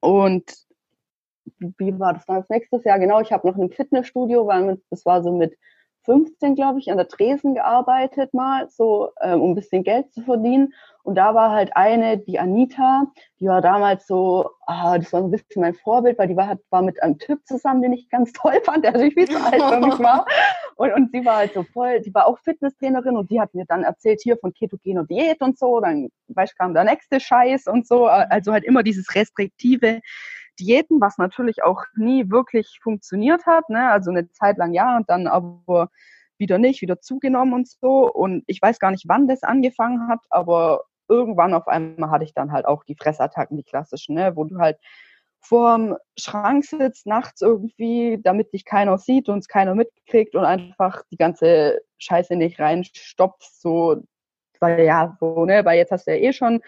Und 0.00 0.52
wie 1.78 1.98
war 1.98 2.14
das 2.14 2.26
dann 2.26 2.36
als 2.36 2.48
nächstes 2.48 2.84
Jahr? 2.84 2.98
Genau, 2.98 3.20
ich 3.20 3.32
habe 3.32 3.46
noch 3.46 3.56
einem 3.56 3.70
Fitnessstudio, 3.70 4.46
weil 4.46 4.80
das 4.90 5.04
war 5.04 5.22
so 5.22 5.36
mit 5.36 5.56
15, 6.04 6.54
glaube 6.54 6.78
ich, 6.78 6.90
an 6.90 6.96
der 6.96 7.08
Tresen 7.08 7.54
gearbeitet 7.54 8.32
mal, 8.32 8.68
so 8.70 9.10
ähm, 9.20 9.40
um 9.40 9.50
ein 9.50 9.54
bisschen 9.54 9.84
Geld 9.84 10.12
zu 10.12 10.22
verdienen. 10.22 10.72
Und 11.10 11.16
da 11.16 11.34
war 11.34 11.50
halt 11.50 11.74
eine, 11.74 12.18
die 12.18 12.38
Anita, 12.38 13.02
die 13.40 13.46
war 13.46 13.60
damals 13.60 14.06
so, 14.06 14.48
ah, 14.66 14.96
das 14.96 15.12
war 15.12 15.22
so 15.22 15.26
ein 15.26 15.32
bisschen 15.32 15.60
mein 15.60 15.74
Vorbild, 15.74 16.16
weil 16.20 16.28
die 16.28 16.36
war, 16.36 16.56
war 16.70 16.82
mit 16.82 17.02
einem 17.02 17.18
Typ 17.18 17.44
zusammen, 17.48 17.82
den 17.82 17.92
ich 17.94 18.08
ganz 18.10 18.32
toll 18.40 18.60
fand, 18.62 18.84
der 18.84 18.92
natürlich 18.92 19.14
viel 19.14 19.28
zu 19.28 19.44
alt 19.44 19.60
für 19.60 19.80
mich 19.80 19.98
war. 19.98 20.24
Und, 20.76 20.92
und 20.92 21.10
sie 21.10 21.24
war 21.24 21.38
halt 21.38 21.52
so 21.52 21.64
voll, 21.64 22.00
die 22.00 22.14
war 22.14 22.28
auch 22.28 22.38
Fitnesstrainerin 22.38 23.16
und 23.16 23.28
die 23.28 23.40
hat 23.40 23.52
mir 23.54 23.64
dann 23.66 23.82
erzählt 23.82 24.20
hier 24.22 24.38
von 24.38 24.54
ketogener 24.54 25.02
Diät 25.02 25.40
und 25.40 25.58
so. 25.58 25.80
Dann, 25.80 26.10
weißt, 26.28 26.56
kam 26.56 26.74
der 26.74 26.84
nächste 26.84 27.18
Scheiß 27.18 27.66
und 27.66 27.88
so. 27.88 28.06
Also 28.06 28.52
halt 28.52 28.62
immer 28.62 28.84
dieses 28.84 29.12
restriktive 29.12 30.02
Diäten, 30.60 31.00
was 31.00 31.18
natürlich 31.18 31.64
auch 31.64 31.82
nie 31.96 32.30
wirklich 32.30 32.78
funktioniert 32.80 33.46
hat. 33.46 33.68
Ne? 33.68 33.90
Also 33.90 34.12
eine 34.12 34.30
Zeit 34.30 34.58
lang 34.58 34.74
ja 34.74 34.96
und 34.96 35.10
dann 35.10 35.26
aber 35.26 35.88
wieder 36.38 36.58
nicht, 36.58 36.82
wieder 36.82 37.00
zugenommen 37.00 37.52
und 37.52 37.68
so. 37.68 38.08
Und 38.08 38.44
ich 38.46 38.62
weiß 38.62 38.78
gar 38.78 38.92
nicht, 38.92 39.08
wann 39.08 39.26
das 39.26 39.42
angefangen 39.42 40.06
hat, 40.06 40.20
aber 40.30 40.84
irgendwann 41.10 41.54
auf 41.54 41.68
einmal 41.68 42.10
hatte 42.10 42.24
ich 42.24 42.34
dann 42.34 42.52
halt 42.52 42.66
auch 42.66 42.84
die 42.84 42.96
Fressattacken, 42.96 43.56
die 43.56 43.64
klassischen, 43.64 44.14
ne? 44.14 44.36
wo 44.36 44.44
du 44.44 44.58
halt 44.58 44.78
vorm 45.40 45.96
Schrank 46.18 46.64
sitzt, 46.64 47.06
nachts 47.06 47.40
irgendwie, 47.40 48.18
damit 48.22 48.52
dich 48.52 48.64
keiner 48.64 48.98
sieht 48.98 49.28
und 49.28 49.38
es 49.38 49.48
keiner 49.48 49.74
mitkriegt 49.74 50.34
und 50.34 50.44
einfach 50.44 51.02
die 51.10 51.16
ganze 51.16 51.80
Scheiße 51.98 52.36
nicht 52.36 52.60
reinstopfst, 52.60 53.60
so, 53.60 54.02
weil 54.60 54.84
ja, 54.84 55.16
so, 55.18 55.44
ne, 55.46 55.64
weil 55.64 55.78
jetzt 55.78 55.92
hast 55.92 56.06
du 56.06 56.12
ja 56.12 56.18
eh 56.18 56.32
schon 56.32 56.60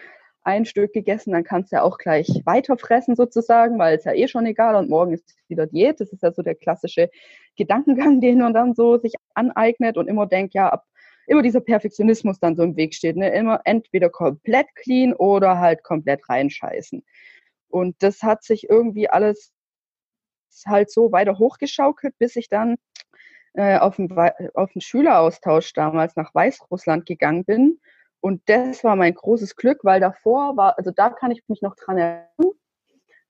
ein 0.43 0.65
Stück 0.65 0.93
gegessen, 0.93 1.31
dann 1.31 1.43
kannst 1.43 1.71
du 1.71 1.77
ja 1.77 1.83
auch 1.83 1.97
gleich 1.97 2.27
weiter 2.45 2.77
fressen 2.77 3.15
sozusagen, 3.15 3.79
weil 3.79 3.97
es 3.97 4.03
ja 4.03 4.13
eh 4.13 4.27
schon 4.27 4.45
egal 4.45 4.75
und 4.75 4.89
morgen 4.89 5.13
ist 5.13 5.35
wieder 5.47 5.67
Diät. 5.67 6.01
Das 6.01 6.11
ist 6.11 6.21
ja 6.21 6.33
so 6.33 6.41
der 6.41 6.55
klassische 6.55 7.09
Gedankengang, 7.55 8.19
den 8.21 8.39
man 8.39 8.53
dann 8.53 8.73
so 8.73 8.97
sich 8.97 9.13
aneignet 9.35 9.97
und 9.97 10.07
immer 10.07 10.27
denkt, 10.27 10.53
ja, 10.53 10.69
ab 10.69 10.85
immer 11.27 11.41
dieser 11.41 11.61
Perfektionismus 11.61 12.39
dann 12.39 12.55
so 12.55 12.63
im 12.63 12.75
Weg 12.75 12.93
steht. 12.93 13.15
Ne? 13.15 13.29
Immer 13.33 13.61
entweder 13.65 14.09
komplett 14.09 14.67
clean 14.75 15.13
oder 15.13 15.59
halt 15.59 15.83
komplett 15.83 16.27
reinscheißen. 16.27 17.03
Und 17.69 17.95
das 18.03 18.21
hat 18.23 18.43
sich 18.43 18.69
irgendwie 18.69 19.09
alles 19.09 19.51
halt 20.65 20.91
so 20.91 21.11
weiter 21.11 21.39
hochgeschaukelt, 21.39 22.17
bis 22.19 22.35
ich 22.35 22.49
dann 22.49 22.75
äh, 23.53 23.77
auf, 23.77 23.95
den, 23.95 24.09
Schüleraustausch 24.77 25.73
damals 25.73 26.15
nach 26.15 26.33
Weißrussland 26.35 27.05
gegangen 27.05 27.45
bin 27.45 27.79
und 28.23 28.41
das 28.47 28.85
war 28.85 28.95
mein 28.95 29.13
großes 29.13 29.57
Glück, 29.57 29.83
weil 29.83 29.99
davor 29.99 30.55
war, 30.55 30.77
also 30.77 30.91
da 30.91 31.09
kann 31.09 31.31
ich 31.31 31.43
mich 31.49 31.61
noch 31.61 31.75
dran 31.75 31.97
erinnern, 31.97 32.53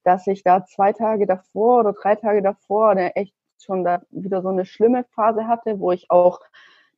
dass 0.03 0.27
ich 0.27 0.43
da 0.43 0.65
zwei 0.67 0.93
Tage 0.93 1.25
davor 1.25 1.79
oder 1.79 1.93
drei 1.93 2.13
Tage 2.15 2.43
davor 2.43 2.91
eine 2.91 3.15
echt 3.15 3.34
schon 3.60 3.84
da 3.84 4.03
wieder 4.12 4.43
so 4.43 4.49
eine 4.49 4.65
schlimme 4.65 5.03
Phase 5.15 5.47
hatte, 5.47 5.79
wo 5.79 5.91
ich 5.91 6.12
auch 6.12 6.41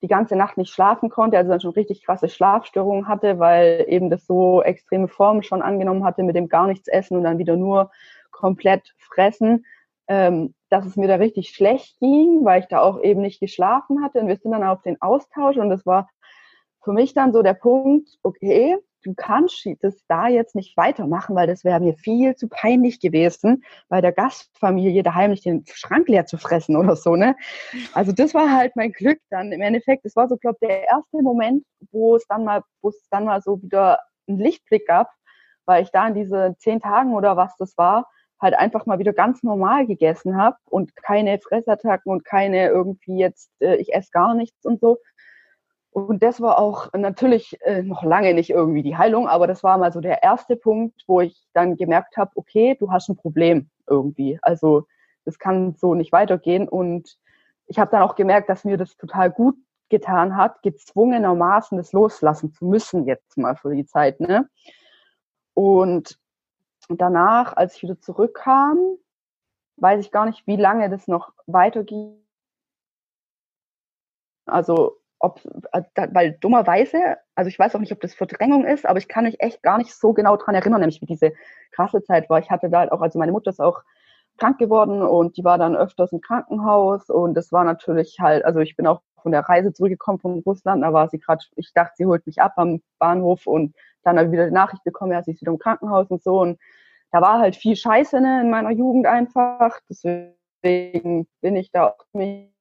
die 0.02 0.08
ganze 0.08 0.36
Nacht 0.36 0.58
nicht 0.58 0.72
schlafen 0.72 1.10
konnte, 1.10 1.38
also 1.38 1.50
dann 1.50 1.62
schon 1.62 1.72
richtig 1.72 2.04
krasse 2.04 2.30
Schlafstörungen 2.30 3.08
hatte, 3.08 3.40
weil 3.40 3.86
eben 3.88 4.10
das 4.10 4.26
so 4.26 4.62
extreme 4.62 5.08
Formen 5.08 5.44
schon 5.44 5.62
angenommen 5.62 6.04
hatte 6.04 6.24
mit 6.24 6.36
dem 6.36 6.50
gar 6.50 6.68
nichts 6.68 6.88
essen 6.88 7.18
und 7.18 7.24
dann 7.24 7.38
wieder 7.38 7.56
nur 7.56 7.92
komplett 8.32 8.94
fressen, 8.98 9.66
ähm, 10.08 10.54
dass 10.70 10.86
es 10.86 10.98
mir 10.98 11.08
da 11.08 11.16
richtig 11.16 11.50
schlecht 11.50 12.00
ging, 12.00 12.44
weil 12.44 12.62
ich 12.62 12.68
da 12.68 12.82
auch 12.82 13.02
eben 13.02 13.22
nicht 13.22 13.40
geschlafen 13.40 14.04
hatte. 14.04 14.20
Und 14.20 14.28
wir 14.28 14.36
sind 14.36 14.52
dann 14.52 14.64
auf 14.64 14.82
den 14.82 15.02
Austausch 15.02 15.58
und 15.58 15.70
das 15.70 15.86
war 15.86 16.10
für 16.84 16.94
mich 16.94 17.14
dann 17.14 17.34
so 17.34 17.42
der 17.42 17.56
Punkt, 17.56 18.10
okay, 18.22 18.78
du 19.06 19.14
kannst 19.14 19.68
das 19.82 19.96
da 20.08 20.28
jetzt 20.28 20.56
nicht 20.56 20.76
weitermachen, 20.76 21.36
weil 21.36 21.48
das 21.48 21.64
wäre 21.64 21.80
mir 21.80 21.94
viel 21.94 22.36
zu 22.36 22.48
peinlich 22.50 23.00
gewesen, 23.00 23.64
bei 23.88 24.02
der 24.02 24.12
Gastfamilie 24.12 25.04
daheim 25.04 25.32
nicht 25.32 25.46
den 25.46 25.64
Schrank 25.68 26.08
leer 26.10 26.26
zu 26.26 26.38
fressen 26.38 26.76
oder 26.76 26.96
so, 26.96 27.16
ne? 27.16 27.36
Also 27.94 28.12
das 28.12 28.34
war 28.34 28.52
halt 28.52 28.76
mein 28.76 28.92
Glück 28.92 29.20
dann 29.30 29.52
im 29.52 29.62
Endeffekt. 29.62 30.06
Das 30.06 30.16
war 30.16 30.28
so, 30.28 30.38
glaube 30.38 30.58
der 30.62 30.86
erste 30.88 31.22
Moment, 31.22 31.64
wo 31.92 32.16
es 32.16 32.26
dann 32.28 32.44
mal, 32.44 32.64
wo 32.82 32.90
es 32.90 33.08
dann 33.12 33.26
mal 33.26 33.42
so 33.42 33.62
wieder 33.62 34.00
einen 34.28 34.40
Lichtblick 34.40 34.88
gab, 34.88 35.12
weil 35.66 35.84
ich 35.84 35.92
da 35.92 36.08
in 36.08 36.16
diese 36.16 36.56
zehn 36.58 36.80
Tagen 36.80 37.14
oder 37.14 37.38
was 37.38 37.56
das 37.58 37.78
war, 37.78 38.10
halt 38.42 38.56
einfach 38.56 38.86
mal 38.86 39.00
wieder 39.00 39.14
ganz 39.14 39.44
normal 39.44 39.86
gegessen 39.86 40.36
habe 40.36 40.58
und 40.66 40.96
keine 40.96 41.40
Fressattacken 41.40 42.12
und 42.12 42.26
keine 42.26 42.68
irgendwie 42.68 43.20
jetzt, 43.20 43.52
äh, 43.60 43.76
ich 43.76 43.94
esse 43.94 44.10
gar 44.12 44.34
nichts 44.34 44.66
und 44.66 44.82
so, 44.82 44.98
und 45.96 46.24
das 46.24 46.42
war 46.42 46.60
auch 46.60 46.92
natürlich 46.92 47.58
äh, 47.62 47.82
noch 47.82 48.04
lange 48.04 48.34
nicht 48.34 48.50
irgendwie 48.50 48.84
die 48.84 48.98
Heilung, 48.98 49.30
aber 49.30 49.48
das 49.48 49.64
war 49.64 49.78
mal 49.78 49.94
so 49.94 50.02
der 50.02 50.24
erste 50.24 50.58
Punkt, 50.58 51.02
wo 51.08 51.22
ich 51.22 51.48
dann 51.54 51.78
gemerkt 51.78 52.18
habe, 52.18 52.32
okay, 52.36 52.76
du 52.78 52.92
hast 52.92 53.08
ein 53.08 53.16
Problem 53.16 53.70
irgendwie. 53.88 54.38
Also 54.42 54.88
das 55.24 55.40
kann 55.40 55.74
so 55.76 55.96
nicht 55.96 56.12
weitergehen. 56.12 56.68
Und 56.68 57.18
ich 57.68 57.80
habe 57.80 57.92
dann 57.92 58.02
auch 58.02 58.16
gemerkt, 58.16 58.50
dass 58.50 58.66
mir 58.66 58.76
das 58.76 58.98
total 58.98 59.32
gut 59.32 59.56
getan 59.88 60.36
hat, 60.36 60.62
gezwungenermaßen 60.64 61.78
das 61.78 61.94
loslassen 61.94 62.52
zu 62.52 62.66
müssen 62.66 63.06
jetzt 63.06 63.38
mal 63.38 63.56
für 63.56 63.74
die 63.74 63.86
Zeit. 63.86 64.20
Ne? 64.20 64.50
Und 65.54 66.20
danach, 66.90 67.56
als 67.56 67.78
ich 67.78 67.84
wieder 67.84 68.02
zurückkam, 68.02 68.98
weiß 69.78 70.02
ich 70.04 70.12
gar 70.12 70.26
nicht, 70.26 70.46
wie 70.46 70.58
lange 70.58 70.90
das 70.90 71.08
noch 71.08 71.32
weiterging. 71.46 72.22
Also 74.46 74.98
ob, 75.20 75.42
äh, 75.72 75.82
weil 76.12 76.34
dummerweise, 76.40 77.18
also 77.36 77.48
ich 77.48 77.58
weiß 77.58 77.76
auch 77.76 77.80
nicht, 77.80 77.92
ob 77.92 78.02
das 78.02 78.14
Verdrängung 78.14 78.66
ist, 78.66 78.86
aber 78.86 79.00
ich 79.00 79.08
kann 79.08 79.26
mich 79.26 79.40
echt 79.42 79.64
gar 79.64 79.78
nicht 79.78 79.94
so 79.94 80.14
genau 80.14 80.38
dran 80.38 80.56
erinnern, 80.56 80.82
nämlich 80.82 81.02
wie 81.02 81.06
diese 81.06 81.34
krasse 81.72 82.04
Zeit 82.04 82.30
war. 82.30 82.40
Ich 82.40 82.50
hatte 82.50 82.70
da 82.70 82.80
halt 82.80 82.92
auch, 82.92 83.02
also 83.02 83.20
meine 83.20 83.32
Mutter 83.32 83.50
ist 83.50 83.62
auch 83.62 83.84
krank 84.38 84.58
geworden 84.58 85.02
und 85.02 85.38
die 85.38 85.44
war 85.44 85.58
dann 85.58 85.76
öfters 85.76 86.12
im 86.12 86.22
Krankenhaus 86.22 87.10
und 87.10 87.36
das 87.36 87.52
war 87.52 87.64
natürlich 87.64 88.18
halt, 88.20 88.44
also 88.46 88.60
ich 88.60 88.76
bin 88.76 88.88
auch 88.88 89.02
von 89.22 89.32
der 89.32 89.42
Reise 89.42 89.74
zurückgekommen 89.74 90.20
von 90.20 90.40
Russland, 90.46 90.84
da 90.84 90.94
war 90.94 91.10
sie 91.10 91.20
gerade, 91.20 91.44
ich 91.56 91.72
dachte, 91.74 91.94
sie 91.98 92.06
holt 92.06 92.26
mich 92.28 92.42
ab 92.42 92.54
am 92.58 92.82
Bahnhof 93.00 93.48
und 93.48 93.74
dann 94.04 94.18
habe 94.18 94.28
ich 94.28 94.34
wieder 94.34 94.46
die 94.46 94.54
Nachricht 94.54 94.84
bekommen, 94.84 95.14
ja, 95.14 95.24
sie 95.24 95.32
ist 95.32 95.42
wieder 95.42 95.52
im 95.52 95.60
Krankenhaus 95.60 96.08
und 96.10 96.22
so 96.22 96.42
und 96.42 96.60
da 97.12 97.22
war 97.22 97.40
halt 97.40 97.56
viel 97.56 97.76
Scheiße 97.76 98.20
ne, 98.20 98.42
in 98.42 98.50
meiner 98.50 98.72
Jugend 98.72 99.08
einfach, 99.08 99.80
deswegen 99.90 101.28
bin 101.42 101.56
ich 101.56 101.72
da 101.72 101.88
auch 101.88 102.06
ziemlich 102.12 102.55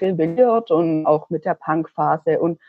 rebelliert 0.00 0.70
und 0.70 1.06
auch 1.06 1.30
mit 1.30 1.44
der 1.44 1.54
Punkphase. 1.54 2.38
Und 2.40 2.60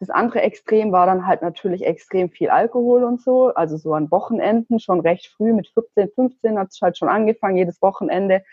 das 0.00 0.10
andere 0.10 0.42
Extrem 0.42 0.92
war 0.92 1.06
dann 1.06 1.26
halt 1.26 1.42
natürlich 1.42 1.84
extrem 1.84 2.30
viel 2.30 2.50
Alkohol 2.50 3.02
und 3.04 3.20
so. 3.20 3.52
Also 3.54 3.76
so 3.76 3.94
an 3.94 4.10
Wochenenden 4.10 4.78
schon 4.78 5.00
recht 5.00 5.26
früh 5.26 5.52
mit 5.52 5.68
14, 5.68 6.10
15 6.14 6.58
hat 6.58 6.68
es 6.70 6.80
halt 6.80 6.96
schon 6.96 7.08
angefangen, 7.08 7.56
jedes 7.56 7.82
Wochenende. 7.82 8.44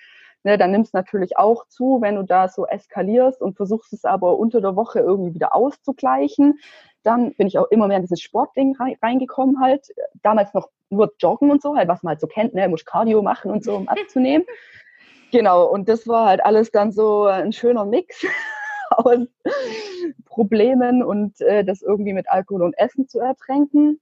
Ne, 0.44 0.60
dann 0.60 0.72
nimmst 0.72 0.94
natürlich 0.94 1.38
auch 1.38 1.68
zu, 1.70 2.02
wenn 2.02 2.16
du 2.16 2.24
da 2.24 2.48
so 2.48 2.68
eskalierst 2.68 3.42
und 3.42 3.58
versuchst 3.58 3.94
es 3.94 4.06
aber 4.06 4.38
unter 4.38 4.62
der 4.62 4.76
Woche 4.76 5.00
irgendwie 5.00 5.34
wieder 5.34 5.56
auszugleichen. 5.56 6.60
Dann 7.02 7.34
bin 7.34 7.48
ich 7.48 7.58
auch 7.58 7.70
immer 7.72 7.88
mehr 7.88 7.98
in 7.98 8.04
dieses 8.04 8.22
Sportding 8.22 8.76
reingekommen 9.02 9.60
halt. 9.60 9.88
Damals 10.22 10.54
noch 10.54 10.70
nur 10.92 11.14
Joggen 11.18 11.50
und 11.50 11.64
so, 11.64 11.76
halt 11.76 11.88
was 11.88 12.04
man 12.04 12.12
halt 12.12 12.22
so 12.22 12.28
kennt, 12.28 12.54
ne, 12.54 12.68
muss 12.70 12.86
Cardio 12.86 13.24
machen 13.24 13.50
und 13.50 13.64
so, 13.64 13.76
um 13.76 13.88
abzunehmen. 13.88 14.46
Genau, 15.36 15.66
und 15.66 15.90
das 15.90 16.08
war 16.08 16.30
halt 16.30 16.46
alles 16.46 16.72
dann 16.72 16.94
so 16.94 17.26
ein 17.26 17.52
schöner 17.52 17.84
Mix 17.84 18.26
aus 18.92 19.28
Problemen 20.24 21.04
und 21.04 21.42
äh, 21.42 21.66
das 21.66 21.82
irgendwie 21.82 22.14
mit 22.14 22.30
Alkohol 22.30 22.62
und 22.62 22.74
Essen 22.78 23.10
zu 23.10 23.20
ertränken. 23.20 24.00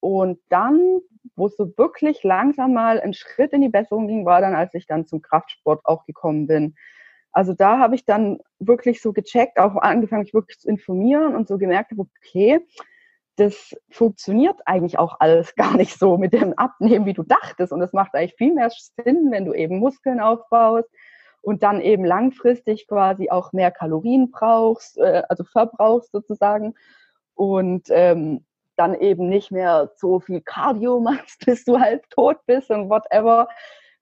Und 0.00 0.40
dann, 0.48 1.00
wo 1.36 1.48
es 1.48 1.56
so 1.58 1.70
wirklich 1.76 2.24
langsam 2.24 2.72
mal 2.72 2.98
ein 2.98 3.12
Schritt 3.12 3.52
in 3.52 3.60
die 3.60 3.68
Besserung 3.68 4.08
ging, 4.08 4.24
war 4.24 4.40
dann, 4.40 4.54
als 4.54 4.72
ich 4.72 4.86
dann 4.86 5.04
zum 5.04 5.20
Kraftsport 5.20 5.84
auch 5.84 6.06
gekommen 6.06 6.46
bin. 6.46 6.74
Also 7.30 7.52
da 7.52 7.78
habe 7.78 7.94
ich 7.94 8.06
dann 8.06 8.38
wirklich 8.58 9.02
so 9.02 9.12
gecheckt, 9.12 9.58
auch 9.58 9.76
angefangen, 9.76 10.22
mich 10.22 10.32
wirklich 10.32 10.60
zu 10.60 10.70
informieren 10.70 11.36
und 11.36 11.46
so 11.46 11.58
gemerkt, 11.58 11.92
okay, 11.98 12.60
das 13.36 13.74
funktioniert 13.90 14.60
eigentlich 14.66 14.98
auch 14.98 15.16
alles 15.20 15.54
gar 15.56 15.76
nicht 15.76 15.98
so 15.98 16.16
mit 16.18 16.32
dem 16.32 16.52
Abnehmen, 16.54 17.06
wie 17.06 17.14
du 17.14 17.22
dachtest. 17.22 17.72
Und 17.72 17.82
es 17.82 17.92
macht 17.92 18.14
eigentlich 18.14 18.34
viel 18.36 18.54
mehr 18.54 18.70
Sinn, 18.70 19.30
wenn 19.30 19.44
du 19.44 19.52
eben 19.52 19.78
Muskeln 19.78 20.20
aufbaust 20.20 20.88
und 21.42 21.62
dann 21.62 21.80
eben 21.80 22.04
langfristig 22.04 22.86
quasi 22.88 23.30
auch 23.30 23.52
mehr 23.52 23.70
Kalorien 23.70 24.30
brauchst, 24.30 24.98
äh, 24.98 25.22
also 25.28 25.44
verbrauchst 25.44 26.12
sozusagen. 26.12 26.74
Und 27.34 27.88
ähm, 27.90 28.44
dann 28.76 28.94
eben 28.94 29.28
nicht 29.28 29.50
mehr 29.50 29.90
so 29.96 30.20
viel 30.20 30.40
Cardio 30.40 31.00
machst, 31.00 31.44
bis 31.44 31.64
du 31.64 31.78
halt 31.78 32.08
tot 32.10 32.38
bist 32.46 32.70
und 32.70 32.88
whatever, 32.88 33.48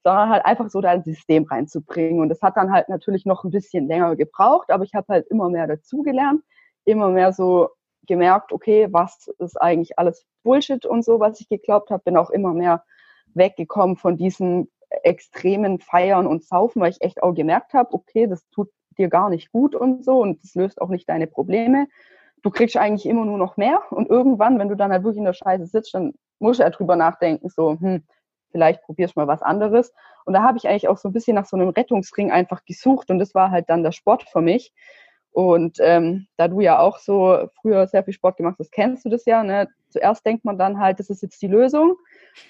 sondern 0.05 0.31
halt 0.31 0.45
einfach 0.45 0.68
so 0.68 0.81
dein 0.81 1.03
System 1.05 1.45
reinzubringen. 1.45 2.21
Und 2.21 2.29
das 2.29 2.42
hat 2.42 2.57
dann 2.57 2.73
halt 2.73 2.88
natürlich 2.88 3.25
noch 3.25 3.45
ein 3.45 3.51
bisschen 3.51 3.87
länger 3.87 4.16
gebraucht, 4.16 4.71
aber 4.71 4.85
ich 4.85 4.95
habe 4.95 5.07
halt 5.09 5.27
immer 5.29 5.49
mehr 5.49 5.66
dazugelernt, 5.66 6.42
immer 6.85 7.09
mehr 7.09 7.33
so 7.33 7.71
gemerkt, 8.06 8.52
okay, 8.52 8.88
was 8.90 9.28
ist 9.38 9.60
eigentlich 9.60 9.98
alles 9.98 10.26
Bullshit 10.42 10.84
und 10.86 11.04
so, 11.04 11.20
was 11.20 11.40
ich 11.40 11.48
geglaubt 11.48 11.90
habe, 11.90 12.02
bin 12.02 12.16
auch 12.16 12.30
immer 12.30 12.52
mehr 12.52 12.84
weggekommen 13.34 13.96
von 13.96 14.16
diesen 14.16 14.68
extremen 15.02 15.80
Feiern 15.80 16.26
und 16.26 16.44
Saufen, 16.44 16.82
weil 16.82 16.90
ich 16.90 17.00
echt 17.00 17.22
auch 17.22 17.32
gemerkt 17.32 17.74
habe, 17.74 17.92
okay, 17.94 18.26
das 18.26 18.48
tut 18.50 18.68
dir 18.98 19.08
gar 19.08 19.30
nicht 19.30 19.50
gut 19.52 19.74
und 19.74 20.04
so 20.04 20.20
und 20.20 20.42
das 20.42 20.54
löst 20.54 20.80
auch 20.80 20.88
nicht 20.88 21.08
deine 21.08 21.26
Probleme. 21.26 21.86
Du 22.42 22.50
kriegst 22.50 22.76
eigentlich 22.76 23.06
immer 23.06 23.24
nur 23.24 23.38
noch 23.38 23.56
mehr 23.56 23.80
und 23.90 24.10
irgendwann, 24.10 24.58
wenn 24.58 24.68
du 24.68 24.74
dann 24.74 24.92
halt 24.92 25.04
wirklich 25.04 25.18
in 25.18 25.24
der 25.24 25.32
Scheiße 25.32 25.66
sitzt, 25.66 25.94
dann 25.94 26.14
musst 26.40 26.60
du 26.60 26.64
ja 26.64 26.70
drüber 26.70 26.96
nachdenken, 26.96 27.48
so, 27.48 27.78
hm, 27.78 28.02
vielleicht 28.50 28.82
probierst 28.82 29.16
du 29.16 29.20
mal 29.20 29.28
was 29.28 29.42
anderes. 29.42 29.92
Und 30.24 30.34
da 30.34 30.42
habe 30.42 30.58
ich 30.58 30.68
eigentlich 30.68 30.88
auch 30.88 30.98
so 30.98 31.08
ein 31.08 31.12
bisschen 31.12 31.34
nach 31.34 31.46
so 31.46 31.56
einem 31.56 31.70
Rettungsring 31.70 32.30
einfach 32.30 32.64
gesucht 32.64 33.10
und 33.10 33.18
das 33.18 33.34
war 33.34 33.50
halt 33.50 33.70
dann 33.70 33.82
der 33.82 33.92
Sport 33.92 34.24
für 34.24 34.40
mich. 34.40 34.72
Und 35.33 35.79
ähm, 35.81 36.27
da 36.37 36.49
du 36.49 36.61
ja 36.61 36.79
auch 36.79 36.99
so 36.99 37.49
früher 37.61 37.87
sehr 37.87 38.05
viel 38.05 38.12
Sport 38.14 38.37
gemacht 38.37 38.57
hast, 38.59 38.71
kennst 38.71 39.05
du 39.05 39.09
das 39.09 39.25
ja. 39.25 39.42
Ne? 39.42 39.68
Zuerst 39.88 40.25
denkt 40.27 40.45
man 40.45 40.59
dann 40.59 40.79
halt, 40.79 41.01
das 41.01 41.11
ist 41.11 41.23
jetzt 41.23 41.40
die 41.40 41.49
Lösung, 41.49 41.97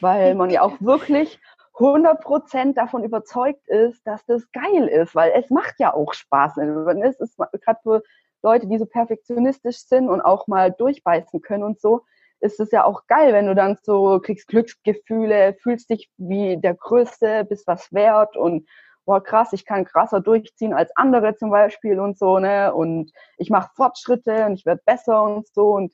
weil 0.00 0.34
man 0.34 0.50
ja 0.50 0.62
auch 0.62 0.80
wirklich 0.80 1.38
100% 1.74 2.74
davon 2.74 3.04
überzeugt 3.04 3.66
ist, 3.68 4.06
dass 4.06 4.24
das 4.26 4.50
geil 4.52 4.88
ist, 4.88 5.14
weil 5.14 5.32
es 5.34 5.48
macht 5.48 5.74
ja 5.78 5.94
auch 5.94 6.12
Spaß. 6.12 6.58
Es 6.58 7.20
ist 7.20 7.36
gerade 7.36 7.80
für 7.82 8.02
Leute, 8.42 8.66
die 8.66 8.78
so 8.78 8.86
perfektionistisch 8.86 9.86
sind 9.86 10.08
und 10.08 10.20
auch 10.20 10.46
mal 10.48 10.72
durchbeißen 10.72 11.40
können 11.40 11.62
und 11.62 11.80
so, 11.80 12.02
ist 12.40 12.58
es 12.58 12.72
ja 12.72 12.84
auch 12.84 13.06
geil, 13.06 13.32
wenn 13.32 13.46
du 13.46 13.54
dann 13.54 13.78
so 13.82 14.20
kriegst 14.20 14.48
Glücksgefühle, 14.48 15.54
fühlst 15.54 15.90
dich 15.90 16.10
wie 16.16 16.56
der 16.56 16.74
Größte, 16.74 17.44
bist 17.44 17.68
was 17.68 17.92
wert 17.92 18.36
und 18.36 18.68
boah, 19.04 19.22
krass, 19.22 19.52
ich 19.52 19.64
kann 19.66 19.84
krasser 19.84 20.20
durchziehen 20.20 20.74
als 20.74 20.94
andere 20.96 21.36
zum 21.36 21.50
Beispiel 21.50 22.00
und 22.00 22.18
so, 22.18 22.38
ne? 22.38 22.72
Und 22.74 23.12
ich 23.38 23.50
mache 23.50 23.70
Fortschritte 23.74 24.46
und 24.46 24.54
ich 24.54 24.66
werde 24.66 24.82
besser 24.84 25.22
und 25.22 25.46
so. 25.48 25.72
Und 25.74 25.92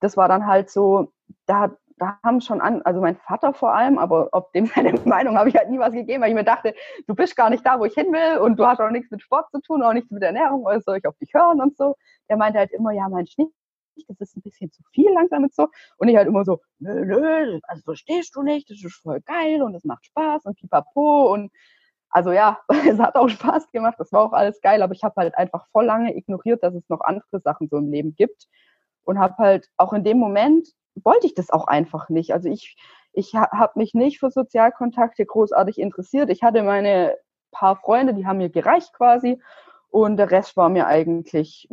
das 0.00 0.16
war 0.16 0.28
dann 0.28 0.46
halt 0.46 0.70
so, 0.70 1.12
da, 1.46 1.76
da 1.96 2.18
haben 2.22 2.40
schon 2.40 2.60
an, 2.60 2.82
also 2.82 3.00
mein 3.00 3.16
Vater 3.16 3.54
vor 3.54 3.74
allem, 3.74 3.98
aber 3.98 4.28
ob 4.32 4.52
dem 4.52 4.66
seine 4.74 4.92
Meinung 5.04 5.38
habe 5.38 5.48
ich 5.48 5.56
halt 5.56 5.70
nie 5.70 5.78
was 5.78 5.92
gegeben, 5.92 6.22
weil 6.22 6.30
ich 6.30 6.34
mir 6.34 6.44
dachte, 6.44 6.74
du 7.06 7.14
bist 7.14 7.36
gar 7.36 7.50
nicht 7.50 7.64
da, 7.66 7.78
wo 7.80 7.84
ich 7.84 7.94
hin 7.94 8.12
will 8.12 8.38
und 8.38 8.58
du 8.58 8.66
hast 8.66 8.80
auch 8.80 8.90
nichts 8.90 9.10
mit 9.10 9.22
Sport 9.22 9.50
zu 9.50 9.60
tun, 9.60 9.82
auch 9.82 9.92
nichts 9.92 10.10
mit 10.10 10.22
Ernährung, 10.22 10.64
oder 10.64 10.80
soll 10.80 10.98
ich 10.98 11.06
auf 11.06 11.16
dich 11.18 11.32
hören 11.34 11.60
und 11.60 11.76
so. 11.76 11.96
Der 12.28 12.36
meinte 12.36 12.58
halt 12.58 12.72
immer, 12.72 12.92
ja, 12.92 13.08
mein 13.08 13.26
Schnitt 13.26 13.50
das 14.08 14.20
ist 14.20 14.36
ein 14.36 14.42
bisschen 14.42 14.70
zu 14.70 14.82
viel 14.92 15.10
langsam 15.12 15.44
und 15.44 15.54
so. 15.54 15.68
Und 15.98 16.08
ich 16.08 16.16
halt 16.16 16.28
immer 16.28 16.44
so, 16.44 16.60
nö, 16.78 17.04
nö, 17.04 17.60
also 17.64 17.82
verstehst 17.82 18.34
du 18.34 18.42
nicht, 18.42 18.68
das 18.70 18.82
ist 18.82 19.00
voll 19.02 19.20
geil 19.20 19.62
und 19.62 19.74
es 19.74 19.84
macht 19.84 20.04
Spaß 20.06 20.46
und 20.46 20.56
pipapo 20.56 21.32
und 21.32 21.52
also 22.14 22.30
ja, 22.32 22.58
es 22.88 22.98
hat 22.98 23.16
auch 23.16 23.28
Spaß 23.28 23.70
gemacht, 23.72 23.96
das 23.98 24.12
war 24.12 24.22
auch 24.22 24.32
alles 24.32 24.60
geil, 24.60 24.82
aber 24.82 24.94
ich 24.94 25.02
habe 25.02 25.14
halt 25.16 25.36
einfach 25.36 25.66
voll 25.72 25.84
lange 25.84 26.16
ignoriert, 26.16 26.62
dass 26.62 26.74
es 26.74 26.88
noch 26.88 27.00
andere 27.00 27.40
Sachen 27.40 27.68
so 27.68 27.76
im 27.76 27.90
Leben 27.90 28.14
gibt 28.14 28.46
und 29.04 29.18
habe 29.18 29.34
halt 29.38 29.68
auch 29.76 29.92
in 29.92 30.04
dem 30.04 30.18
Moment 30.18 30.68
wollte 31.02 31.26
ich 31.26 31.34
das 31.34 31.50
auch 31.50 31.66
einfach 31.66 32.08
nicht. 32.08 32.32
Also 32.32 32.48
ich 32.48 32.76
ich 33.12 33.34
habe 33.34 33.72
mich 33.78 33.94
nicht 33.94 34.18
für 34.18 34.30
Sozialkontakte 34.30 35.24
großartig 35.24 35.78
interessiert. 35.78 36.30
Ich 36.30 36.42
hatte 36.42 36.62
meine 36.62 37.16
paar 37.52 37.76
Freunde, 37.76 38.14
die 38.14 38.26
haben 38.26 38.38
mir 38.38 38.50
gereicht 38.50 38.92
quasi 38.92 39.40
und 39.90 40.16
der 40.16 40.30
Rest 40.30 40.56
war 40.56 40.68
mir 40.68 40.86
eigentlich 40.86 41.68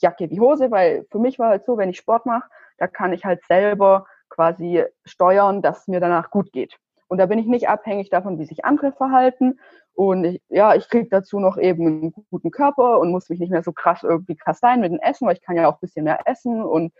Jacke 0.00 0.30
wie 0.30 0.40
Hose, 0.40 0.70
weil 0.70 1.06
für 1.10 1.18
mich 1.18 1.38
war 1.38 1.50
halt 1.50 1.64
so, 1.64 1.76
wenn 1.76 1.90
ich 1.90 1.98
Sport 1.98 2.26
mache, 2.26 2.48
da 2.78 2.86
kann 2.86 3.12
ich 3.12 3.24
halt 3.24 3.44
selber 3.44 4.06
quasi 4.28 4.84
steuern, 5.04 5.60
dass 5.62 5.80
es 5.80 5.88
mir 5.88 6.00
danach 6.00 6.30
gut 6.30 6.52
geht. 6.52 6.78
Und 7.12 7.18
da 7.18 7.26
bin 7.26 7.38
ich 7.38 7.46
nicht 7.46 7.68
abhängig 7.68 8.08
davon, 8.08 8.38
wie 8.38 8.46
sich 8.46 8.64
andere 8.64 8.90
verhalten. 8.90 9.60
Und 9.94 10.24
ich, 10.24 10.42
ja, 10.48 10.74
ich 10.74 10.88
kriege 10.88 11.08
dazu 11.10 11.38
noch 11.38 11.58
eben 11.58 11.86
einen 11.86 12.14
guten 12.30 12.50
Körper 12.50 12.98
und 12.98 13.10
muss 13.10 13.28
mich 13.28 13.40
nicht 13.40 13.50
mehr 13.50 13.62
so 13.62 13.72
krass 13.72 14.02
irgendwie 14.02 14.36
kasteien 14.36 14.80
mit 14.80 14.92
dem 14.92 15.00
Essen, 15.00 15.26
weil 15.26 15.36
ich 15.36 15.42
kann 15.42 15.56
ja 15.56 15.68
auch 15.68 15.74
ein 15.74 15.80
bisschen 15.80 16.04
mehr 16.04 16.20
essen 16.26 16.62
und 16.62 16.92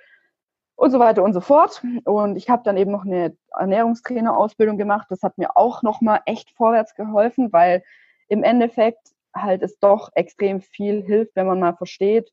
und 0.83 0.91
so 0.91 0.99
weiter 0.99 1.23
und 1.23 1.33
so 1.33 1.41
fort. 1.41 1.83
Und 2.05 2.37
ich 2.37 2.51
habe 2.51 2.63
dann 2.65 2.77
eben 2.77 2.91
noch 2.91 3.05
eine 3.05 3.37
Ernährungstrainerausbildung 3.57 4.79
gemacht. 4.79 5.07
Das 5.11 5.23
hat 5.23 5.39
mir 5.39 5.57
auch 5.57 5.83
nochmal 5.83 6.21
echt 6.27 6.51
vorwärts 6.51 6.95
geholfen, 6.95 7.53
weil 7.53 7.85
im 8.29 8.43
Endeffekt 8.43 9.13
halt 9.35 9.63
es 9.63 9.79
doch 9.79 10.11
extrem 10.15 10.61
viel 10.61 11.03
hilft, 11.03 11.37
wenn 11.37 11.47
man 11.47 11.61
mal 11.61 11.77
versteht, 11.77 12.33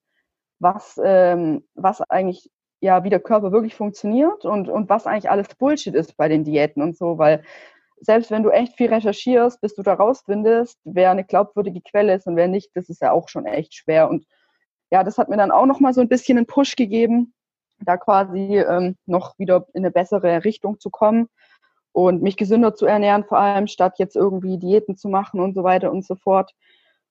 was, 0.60 1.00
ähm, 1.04 1.63
was 1.76 2.02
eigentlich 2.02 2.50
ja, 2.82 3.04
wie 3.04 3.10
der 3.10 3.19
Körper 3.19 3.52
wirklich 3.52 3.76
funktioniert 3.76 4.45
und, 4.45 4.69
und 4.69 4.89
was 4.89 5.06
eigentlich 5.06 5.30
alles 5.30 5.54
Bullshit 5.56 5.93
ist 5.93 6.15
bei 6.15 6.30
den 6.30 6.45
Diäten 6.45 6.82
und 6.82 6.98
so, 6.98 7.17
weil 7.17 7.43
selbst 8.01 8.31
wenn 8.31 8.43
du 8.43 8.49
echt 8.49 8.75
viel 8.75 8.93
recherchierst, 8.93 9.62
bis 9.62 9.75
du 9.75 9.83
da 9.83 9.93
rausfindest, 9.93 10.79
wer 10.83 11.12
eine 11.12 11.23
glaubwürdige 11.23 11.81
Quelle 11.81 12.15
ist 12.15 12.27
und 12.27 12.35
wer 12.35 12.47
nicht, 12.47 12.71
das 12.75 12.89
ist 12.89 13.01
ja 13.01 13.12
auch 13.12 13.29
schon 13.29 13.45
echt 13.45 13.73
schwer. 13.73 14.09
Und 14.09 14.25
ja, 14.91 15.03
das 15.03 15.17
hat 15.17 15.29
mir 15.29 15.38
dann 15.38 15.51
auch 15.51 15.65
nochmal 15.65 15.93
so 15.93 16.01
ein 16.01 16.09
bisschen 16.09 16.38
einen 16.38 16.47
Push 16.47 16.75
gegeben, 16.75 17.33
da 17.81 17.97
quasi 17.97 18.57
ähm, 18.57 18.97
noch 19.05 19.38
wieder 19.38 19.67
in 19.73 19.83
eine 19.83 19.91
bessere 19.91 20.43
Richtung 20.43 20.79
zu 20.79 20.89
kommen 20.89 21.29
und 21.91 22.21
mich 22.21 22.38
gesünder 22.38 22.75
zu 22.75 22.85
ernähren, 22.85 23.23
vor 23.23 23.39
allem 23.39 23.67
statt 23.67 23.95
jetzt 23.97 24.15
irgendwie 24.15 24.57
Diäten 24.57 24.97
zu 24.97 25.09
machen 25.09 25.39
und 25.39 25.53
so 25.53 25.63
weiter 25.63 25.91
und 25.91 26.05
so 26.05 26.15
fort. 26.15 26.53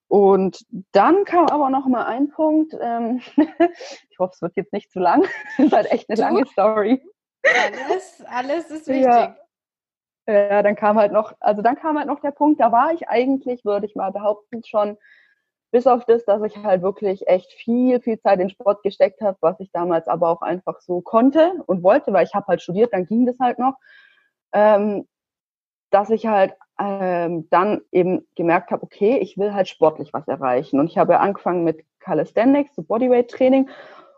Und 0.09 0.65
dann 0.93 1.25
kam 1.25 1.47
aber 1.47 1.69
noch 1.69 1.87
mal 1.87 2.07
ein 2.07 2.31
Punkt. 2.31 2.75
Ähm, 2.81 3.21
ich 4.11 4.19
hoffe, 4.19 4.33
es 4.35 4.43
wird 4.43 4.57
jetzt 4.57 4.73
nicht 4.73 4.91
zu 4.91 5.01
lang. 5.01 5.27
Das 5.59 5.67
ist 5.67 5.73
halt 5.73 5.93
echt 5.93 6.09
eine 6.09 6.19
lange 6.19 6.47
Story. 6.47 7.03
Alles, 7.43 8.25
alles 8.27 8.71
ist 8.71 8.89
wichtig. 8.89 9.05
Ja. 9.05 9.37
Ja, 10.29 10.63
dann 10.63 10.77
kam 10.77 10.99
halt 10.99 11.13
noch, 11.13 11.33
also 11.41 11.63
dann 11.63 11.77
kam 11.77 11.97
halt 11.97 12.07
noch 12.07 12.21
der 12.21 12.33
Punkt, 12.33 12.61
da 12.61 12.71
war 12.71 12.93
ich 12.93 13.09
eigentlich, 13.09 13.65
würde 13.65 13.87
ich 13.87 13.97
mal 13.97 14.11
behaupten, 14.11 14.63
schon 14.63 14.99
bis 15.71 15.87
auf 15.87 16.05
das, 16.05 16.25
dass 16.25 16.43
ich 16.43 16.57
halt 16.59 16.83
wirklich 16.83 17.27
echt 17.29 17.53
viel, 17.53 18.01
viel 18.01 18.19
Zeit 18.21 18.41
in 18.41 18.51
Sport 18.51 18.83
gesteckt 18.83 19.21
habe, 19.21 19.39
was 19.41 19.59
ich 19.61 19.71
damals 19.73 20.07
aber 20.07 20.29
auch 20.29 20.43
einfach 20.43 20.81
so 20.81 21.01
konnte 21.01 21.53
und 21.67 21.83
wollte, 21.83 22.13
weil 22.13 22.27
ich 22.27 22.35
habe 22.35 22.47
halt 22.47 22.63
studiert, 22.63 22.93
dann 22.93 23.07
ging 23.07 23.27
das 23.27 23.39
halt 23.39 23.59
noch, 23.59 23.75
ähm, 24.53 25.07
dass 25.91 26.11
ich 26.11 26.27
halt 26.27 26.55
ähm, 26.79 27.49
dann 27.51 27.81
eben 27.91 28.27
gemerkt 28.35 28.71
habe, 28.71 28.83
okay, 28.83 29.19
ich 29.19 29.37
will 29.37 29.53
halt 29.55 29.69
sportlich 29.69 30.13
was 30.13 30.29
erreichen. 30.29 30.79
Und 30.79 30.87
ich 30.87 30.99
habe 30.99 31.21
angefangen 31.21 31.65
mit 31.65 31.85
Calisthenics, 32.01 32.75
so 32.75 32.83
Bodyweight-Training. 32.83 33.69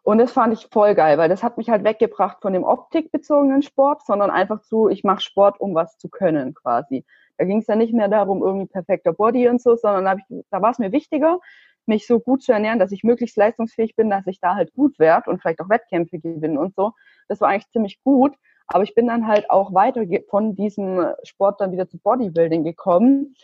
Und 0.02 0.18
das 0.18 0.32
fand 0.32 0.52
ich 0.54 0.68
voll 0.72 0.94
geil, 0.94 1.18
weil 1.18 1.28
das 1.28 1.42
hat 1.42 1.58
mich 1.58 1.68
halt 1.68 1.84
weggebracht 1.84 2.38
von 2.40 2.52
dem 2.52 2.64
optikbezogenen 2.64 3.62
Sport, 3.62 4.04
sondern 4.04 4.30
einfach 4.30 4.62
zu, 4.62 4.88
ich 4.88 5.04
mache 5.04 5.20
Sport, 5.20 5.60
um 5.60 5.74
was 5.74 5.98
zu 5.98 6.08
können 6.08 6.54
quasi. 6.54 7.04
Da 7.36 7.44
ging 7.44 7.58
es 7.58 7.66
ja 7.66 7.76
nicht 7.76 7.94
mehr 7.94 8.08
darum, 8.08 8.42
irgendwie 8.42 8.66
perfekter 8.66 9.12
Body 9.12 9.48
und 9.48 9.60
so, 9.60 9.76
sondern 9.76 10.04
da, 10.04 10.16
da 10.50 10.62
war 10.62 10.70
es 10.70 10.78
mir 10.78 10.92
wichtiger, 10.92 11.38
mich 11.86 12.06
so 12.06 12.20
gut 12.20 12.42
zu 12.42 12.52
ernähren, 12.52 12.78
dass 12.78 12.92
ich 12.92 13.02
möglichst 13.02 13.36
leistungsfähig 13.36 13.96
bin, 13.96 14.10
dass 14.10 14.26
ich 14.26 14.40
da 14.40 14.54
halt 14.54 14.72
gut 14.72 14.98
werde 14.98 15.30
und 15.30 15.40
vielleicht 15.40 15.60
auch 15.60 15.68
Wettkämpfe 15.68 16.18
gewinne 16.18 16.60
und 16.60 16.74
so. 16.74 16.92
Das 17.28 17.40
war 17.40 17.48
eigentlich 17.48 17.70
ziemlich 17.70 18.02
gut. 18.02 18.34
Aber 18.72 18.84
ich 18.84 18.94
bin 18.94 19.08
dann 19.08 19.26
halt 19.26 19.50
auch 19.50 19.74
weiter 19.74 20.04
von 20.28 20.54
diesem 20.54 21.04
Sport 21.24 21.60
dann 21.60 21.72
wieder 21.72 21.88
zu 21.88 21.98
Bodybuilding 21.98 22.62
gekommen. 22.62 23.34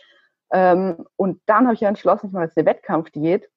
Ähm, 0.51 1.05
und 1.17 1.41
dann 1.45 1.65
habe 1.65 1.73
ich 1.73 1.81
ja 1.81 1.89
entschlossen, 1.89 2.27
ich 2.27 2.33
mache 2.33 2.45
jetzt 2.45 2.57
eine 2.57 2.65
Wettkampfdiät, 2.65 3.49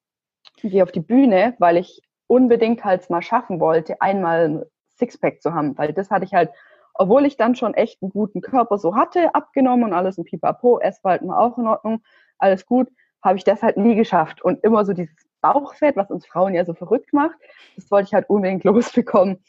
gehe 0.57 0.83
auf 0.83 0.91
die 0.91 0.99
Bühne, 0.99 1.55
weil 1.59 1.77
ich 1.77 2.01
unbedingt 2.31 2.85
halt 2.85 3.09
mal 3.09 3.21
schaffen 3.21 3.59
wollte, 3.59 4.01
einmal 4.01 4.47
ein 4.47 4.63
Sixpack 4.97 5.41
zu 5.41 5.53
haben. 5.53 5.77
Weil 5.77 5.91
das 5.91 6.09
hatte 6.09 6.23
ich 6.23 6.33
halt, 6.33 6.49
obwohl 6.93 7.25
ich 7.25 7.35
dann 7.35 7.55
schon 7.55 7.73
echt 7.73 8.01
einen 8.01 8.09
guten 8.09 8.39
Körper 8.39 8.77
so 8.77 8.95
hatte, 8.95 9.35
abgenommen 9.35 9.83
und 9.83 9.93
alles 9.93 10.17
ein 10.17 10.23
Pipapo, 10.23 10.79
Essverhalten 10.79 11.27
war 11.27 11.39
auch 11.39 11.57
in 11.57 11.67
Ordnung, 11.67 12.01
alles 12.37 12.65
gut, 12.65 12.87
habe 13.21 13.37
ich 13.37 13.43
das 13.43 13.61
halt 13.61 13.75
nie 13.75 13.95
geschafft. 13.95 14.41
Und 14.41 14.63
immer 14.63 14.85
so 14.85 14.93
dieses 14.93 15.13
Bauchfett, 15.41 15.97
was 15.97 16.09
uns 16.09 16.25
Frauen 16.25 16.53
ja 16.53 16.63
so 16.63 16.73
verrückt 16.73 17.11
macht, 17.11 17.35
das 17.75 17.91
wollte 17.91 18.07
ich 18.07 18.13
halt 18.13 18.29
unbedingt 18.29 18.63
losbekommen. 18.63 19.43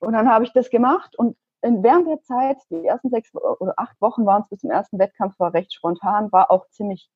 Und 0.00 0.12
dann 0.12 0.28
habe 0.28 0.42
ich 0.42 0.52
das 0.52 0.68
gemacht 0.68 1.16
und 1.16 1.36
in, 1.62 1.84
während 1.84 2.08
der 2.08 2.20
Zeit, 2.22 2.56
die 2.70 2.86
ersten 2.86 3.10
sechs 3.10 3.32
oder 3.34 3.74
acht 3.76 4.00
Wochen 4.00 4.26
waren 4.26 4.42
es 4.42 4.48
bis 4.48 4.60
zum 4.60 4.70
ersten 4.70 4.98
Wettkampf, 4.98 5.38
war 5.38 5.54
recht 5.54 5.72
spontan, 5.72 6.32
war 6.32 6.50
auch 6.50 6.66
ziemlich 6.70 7.08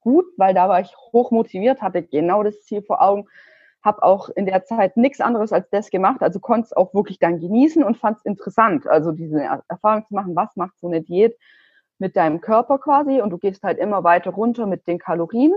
gut, 0.00 0.26
weil 0.36 0.52
da 0.52 0.68
war 0.68 0.80
ich 0.80 0.94
hoch 1.12 1.30
motiviert, 1.30 1.80
hatte 1.80 2.02
genau 2.02 2.42
das 2.42 2.60
Ziel 2.62 2.82
vor 2.82 3.00
Augen, 3.00 3.28
habe 3.84 4.02
auch 4.02 4.28
in 4.30 4.46
der 4.46 4.64
Zeit 4.64 4.96
nichts 4.96 5.20
anderes 5.20 5.52
als 5.52 5.68
das 5.70 5.90
gemacht, 5.90 6.22
also 6.22 6.38
konnte 6.40 6.66
es 6.66 6.72
auch 6.72 6.94
wirklich 6.94 7.18
dann 7.18 7.40
genießen 7.40 7.82
und 7.82 7.96
fand 7.96 8.18
es 8.18 8.24
interessant, 8.24 8.86
also 8.86 9.12
diese 9.12 9.42
Erfahrung 9.68 10.06
zu 10.06 10.14
machen, 10.14 10.36
was 10.36 10.54
macht 10.56 10.78
so 10.78 10.86
eine 10.86 11.02
Diät 11.02 11.36
mit 11.98 12.16
deinem 12.16 12.40
Körper 12.40 12.78
quasi 12.78 13.20
und 13.20 13.30
du 13.30 13.38
gehst 13.38 13.62
halt 13.62 13.78
immer 13.78 14.04
weiter 14.04 14.30
runter 14.30 14.66
mit 14.66 14.86
den 14.86 14.98
Kalorien 14.98 15.52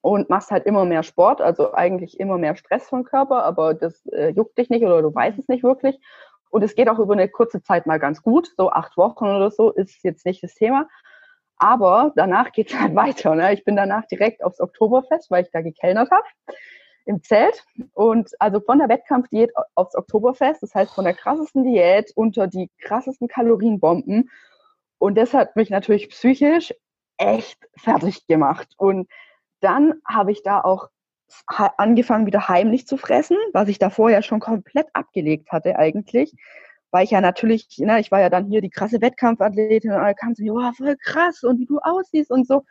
und 0.00 0.28
machst 0.30 0.50
halt 0.50 0.66
immer 0.66 0.84
mehr 0.84 1.02
Sport, 1.02 1.40
also 1.40 1.72
eigentlich 1.74 2.20
immer 2.20 2.38
mehr 2.38 2.56
Stress 2.56 2.88
vom 2.88 3.04
Körper, 3.04 3.44
aber 3.44 3.74
das 3.74 4.06
äh, 4.06 4.30
juckt 4.30 4.58
dich 4.58 4.70
nicht 4.70 4.84
oder 4.84 5.02
du 5.02 5.14
weißt 5.14 5.38
es 5.38 5.48
nicht 5.48 5.64
wirklich. 5.64 5.98
Und 6.50 6.62
es 6.62 6.74
geht 6.74 6.88
auch 6.88 6.98
über 6.98 7.14
eine 7.14 7.28
kurze 7.28 7.62
Zeit 7.62 7.86
mal 7.86 7.98
ganz 7.98 8.22
gut, 8.22 8.52
so 8.56 8.70
acht 8.70 8.96
Wochen 8.96 9.24
oder 9.24 9.50
so 9.50 9.72
ist 9.72 10.04
jetzt 10.04 10.24
nicht 10.24 10.42
das 10.42 10.54
Thema. 10.54 10.88
Aber 11.56 12.12
danach 12.16 12.52
geht 12.52 12.70
es 12.70 12.78
halt 12.80 12.94
weiter. 12.94 13.34
Ne? 13.34 13.54
Ich 13.54 13.64
bin 13.64 13.76
danach 13.76 14.06
direkt 14.06 14.44
aufs 14.44 14.60
Oktoberfest, 14.60 15.30
weil 15.30 15.44
ich 15.44 15.50
da 15.50 15.62
gekellnert 15.62 16.10
habe 16.10 16.24
im 17.04 17.22
Zelt. 17.22 17.64
Und 17.92 18.30
also 18.38 18.60
von 18.60 18.78
der 18.78 18.88
Wettkampfdiät 18.88 19.52
aufs 19.74 19.94
Oktoberfest, 19.94 20.62
das 20.62 20.74
heißt 20.74 20.94
von 20.94 21.04
der 21.04 21.14
krassesten 21.14 21.64
Diät 21.64 22.12
unter 22.14 22.46
die 22.46 22.70
krassesten 22.80 23.28
Kalorienbomben. 23.28 24.30
Und 24.98 25.16
das 25.16 25.34
hat 25.34 25.56
mich 25.56 25.70
natürlich 25.70 26.08
psychisch 26.10 26.72
echt 27.16 27.58
fertig 27.76 28.26
gemacht. 28.26 28.68
Und 28.76 29.08
dann 29.60 29.94
habe 30.06 30.32
ich 30.32 30.42
da 30.42 30.60
auch 30.60 30.88
angefangen, 31.48 32.26
wieder 32.26 32.48
heimlich 32.48 32.86
zu 32.86 32.96
fressen, 32.96 33.36
was 33.52 33.68
ich 33.68 33.78
da 33.78 33.90
vorher 33.90 34.22
schon 34.22 34.40
komplett 34.40 34.86
abgelegt 34.92 35.50
hatte 35.50 35.78
eigentlich. 35.78 36.32
Weil 36.90 37.04
ich 37.04 37.10
ja 37.10 37.20
natürlich, 37.20 37.66
ne, 37.78 37.98
ich 37.98 38.12
war 38.12 38.20
ja 38.20 38.30
dann 38.30 38.46
hier 38.46 38.60
die 38.60 38.70
krasse 38.70 39.00
Wettkampfathletin 39.00 39.90
und 39.90 39.98
alle 39.98 40.14
kamen 40.14 40.36
zu 40.36 40.42
mir, 40.42 40.54
wow, 40.54 40.74
voll 40.76 40.96
krass 40.96 41.42
und 41.42 41.58
wie 41.58 41.66
du 41.66 41.78
aussiehst 41.78 42.30
und 42.30 42.46
so. 42.46 42.64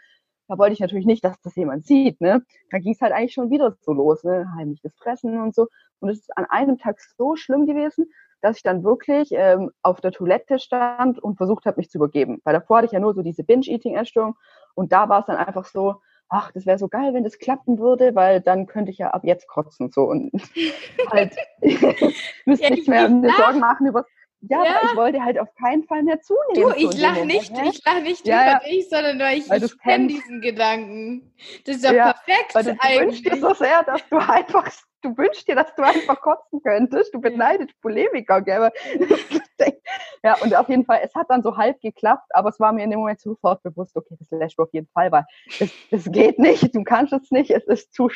Da 0.47 0.57
wollte 0.57 0.73
ich 0.73 0.79
natürlich 0.79 1.05
nicht, 1.05 1.23
dass 1.23 1.39
das 1.41 1.55
jemand 1.55 1.85
sieht. 1.85 2.19
Ne? 2.21 2.43
Da 2.69 2.79
ging 2.79 2.93
es 2.93 3.01
halt 3.01 3.13
eigentlich 3.13 3.33
schon 3.33 3.49
wieder 3.49 3.75
so 3.81 3.93
los, 3.93 4.23
ne? 4.23 4.51
heimliches 4.55 4.93
Fressen 4.95 5.39
und 5.41 5.55
so. 5.55 5.67
Und 5.99 6.09
es 6.09 6.19
ist 6.19 6.37
an 6.37 6.45
einem 6.49 6.77
Tag 6.77 6.99
so 7.17 7.35
schlimm 7.35 7.65
gewesen, 7.65 8.11
dass 8.41 8.57
ich 8.57 8.63
dann 8.63 8.83
wirklich 8.83 9.29
ähm, 9.31 9.71
auf 9.81 10.01
der 10.01 10.11
Toilette 10.11 10.59
stand 10.59 11.17
und 11.17 11.37
versucht 11.37 11.65
habe, 11.65 11.77
mich 11.77 11.89
zu 11.89 11.97
übergeben. 11.97 12.41
Weil 12.43 12.53
davor 12.53 12.77
hatte 12.77 12.87
ich 12.87 12.91
ja 12.91 12.99
nur 12.99 13.13
so 13.13 13.21
diese 13.21 13.43
Binge-Eating-Essstörung 13.43 14.35
und 14.75 14.91
da 14.91 15.07
war 15.07 15.21
es 15.21 15.25
dann 15.27 15.37
einfach 15.37 15.65
so, 15.65 15.95
ach, 16.27 16.51
das 16.51 16.65
wäre 16.65 16.77
so 16.77 16.89
geil, 16.89 17.13
wenn 17.13 17.23
das 17.23 17.37
klappen 17.37 17.79
würde, 17.79 18.15
weil 18.15 18.41
dann 18.41 18.65
könnte 18.65 18.91
ich 18.91 18.97
ja 18.97 19.11
ab 19.11 19.23
jetzt 19.23 19.47
kotzen 19.47 19.91
so 19.91 20.03
und 20.03 20.31
halt 21.11 21.35
müsste 22.45 22.65
ja, 22.65 22.69
nicht 22.71 22.87
mehr 22.87 23.07
mir 23.07 23.31
Sorgen 23.33 23.59
machen 23.59 23.87
über 23.87 24.05
ja, 24.49 24.65
ja. 24.65 24.79
ich 24.83 24.95
wollte 24.97 25.23
halt 25.23 25.39
auf 25.39 25.53
keinen 25.55 25.83
Fall 25.83 26.03
mehr 26.03 26.19
zunehmen. 26.21 26.53
Du, 26.53 26.75
ich 26.75 26.99
lache 26.99 27.25
nicht, 27.25 27.51
ich 27.51 27.85
lache 27.85 28.01
nicht 28.01 28.27
ja, 28.27 28.57
über 28.57 28.65
dich, 28.65 28.89
sondern 28.89 29.19
weil 29.19 29.37
ich, 29.37 29.49
ich 29.49 29.79
kenne 29.79 30.07
diesen 30.07 30.41
Gedanken. 30.41 31.33
Das 31.65 31.77
ist 31.77 31.85
doch 31.85 31.93
ja, 31.93 32.13
perfekt 32.13 32.53
weil 32.53 32.63
du, 32.65 32.75
eigentlich. 32.79 33.23
Du 33.23 33.29
wünschst 33.29 33.43
dir 33.43 33.47
so 33.49 33.53
sehr, 33.53 33.83
dass 33.83 34.01
du 34.09 34.17
einfach, 34.17 34.69
du 35.01 35.17
wünschst 35.17 35.47
dir, 35.47 35.55
dass 35.55 35.73
du 35.75 35.83
einfach 35.83 36.19
kotzen 36.19 36.61
könntest. 36.61 37.13
Du 37.13 37.21
beneidest 37.21 37.79
Polemiker, 37.81 38.41
gell? 38.41 38.69
ja, 40.23 40.35
und 40.41 40.53
auf 40.55 40.67
jeden 40.67 40.85
Fall, 40.85 40.99
es 41.03 41.15
hat 41.15 41.29
dann 41.29 41.41
so 41.41 41.55
halb 41.55 41.79
geklappt, 41.79 42.27
aber 42.31 42.49
es 42.49 42.59
war 42.59 42.73
mir 42.73 42.83
in 42.83 42.89
dem 42.89 42.99
Moment 42.99 43.21
sofort 43.21 43.63
bewusst, 43.63 43.95
okay, 43.95 44.15
das 44.19 44.29
lässt 44.31 44.59
du 44.59 44.63
auf 44.63 44.73
jeden 44.73 44.89
Fall, 44.89 45.09
weil 45.11 45.25
es, 45.59 45.71
es 45.89 46.11
geht 46.11 46.37
nicht, 46.37 46.75
du 46.75 46.83
kannst 46.83 47.13
es 47.13 47.31
nicht, 47.31 47.49
es 47.49 47.63
ist 47.65 47.93
zu 47.93 48.09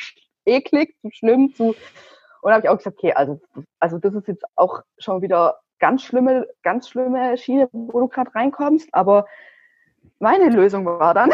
eklig, 0.44 0.94
zu 1.00 1.08
schlimm, 1.10 1.54
zu 1.54 1.74
und 2.42 2.52
habe 2.52 2.64
ich 2.64 2.68
auch 2.68 2.76
gesagt, 2.76 2.98
okay, 2.98 3.12
also, 3.12 3.40
also 3.80 3.98
das 3.98 4.14
ist 4.14 4.28
jetzt 4.28 4.44
auch 4.54 4.82
schon 4.98 5.22
wieder 5.22 5.58
ganz 5.78 6.02
schlimme, 6.02 6.46
ganz 6.62 6.88
schlimme 6.88 7.36
Schiene, 7.36 7.68
wo 7.72 8.00
du 8.00 8.08
gerade 8.08 8.34
reinkommst. 8.34 8.88
Aber 8.92 9.26
meine 10.18 10.48
Lösung 10.48 10.84
war 10.86 11.14
dann, 11.14 11.30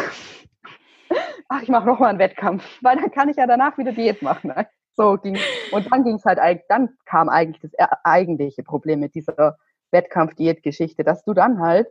ach, 1.48 1.62
ich 1.62 1.68
mache 1.68 1.87
nochmal 1.87 2.11
einen 2.11 2.18
Wettkampf, 2.18 2.64
weil 2.83 2.96
dann 2.96 3.11
kann 3.11 3.28
ich 3.28 3.37
ja 3.37 3.46
danach 3.46 3.78
wieder 3.78 3.92
Diät 3.92 4.22
machen. 4.22 4.48
Ne? 4.48 4.66
So 4.96 5.16
ging 5.16 5.38
und 5.72 5.90
dann 5.90 6.04
ging 6.04 6.16
es 6.16 6.24
halt, 6.24 6.38
dann 6.68 6.90
kam 7.04 7.28
eigentlich 7.28 7.61
das 7.61 7.72
eigentliche 8.04 8.62
Problem 8.62 9.00
mit 9.00 9.14
dieser 9.14 9.57
Wettkampf-Diät-Geschichte, 9.90 11.02
dass 11.02 11.24
du 11.24 11.35
dann 11.35 11.61
halt, 11.61 11.88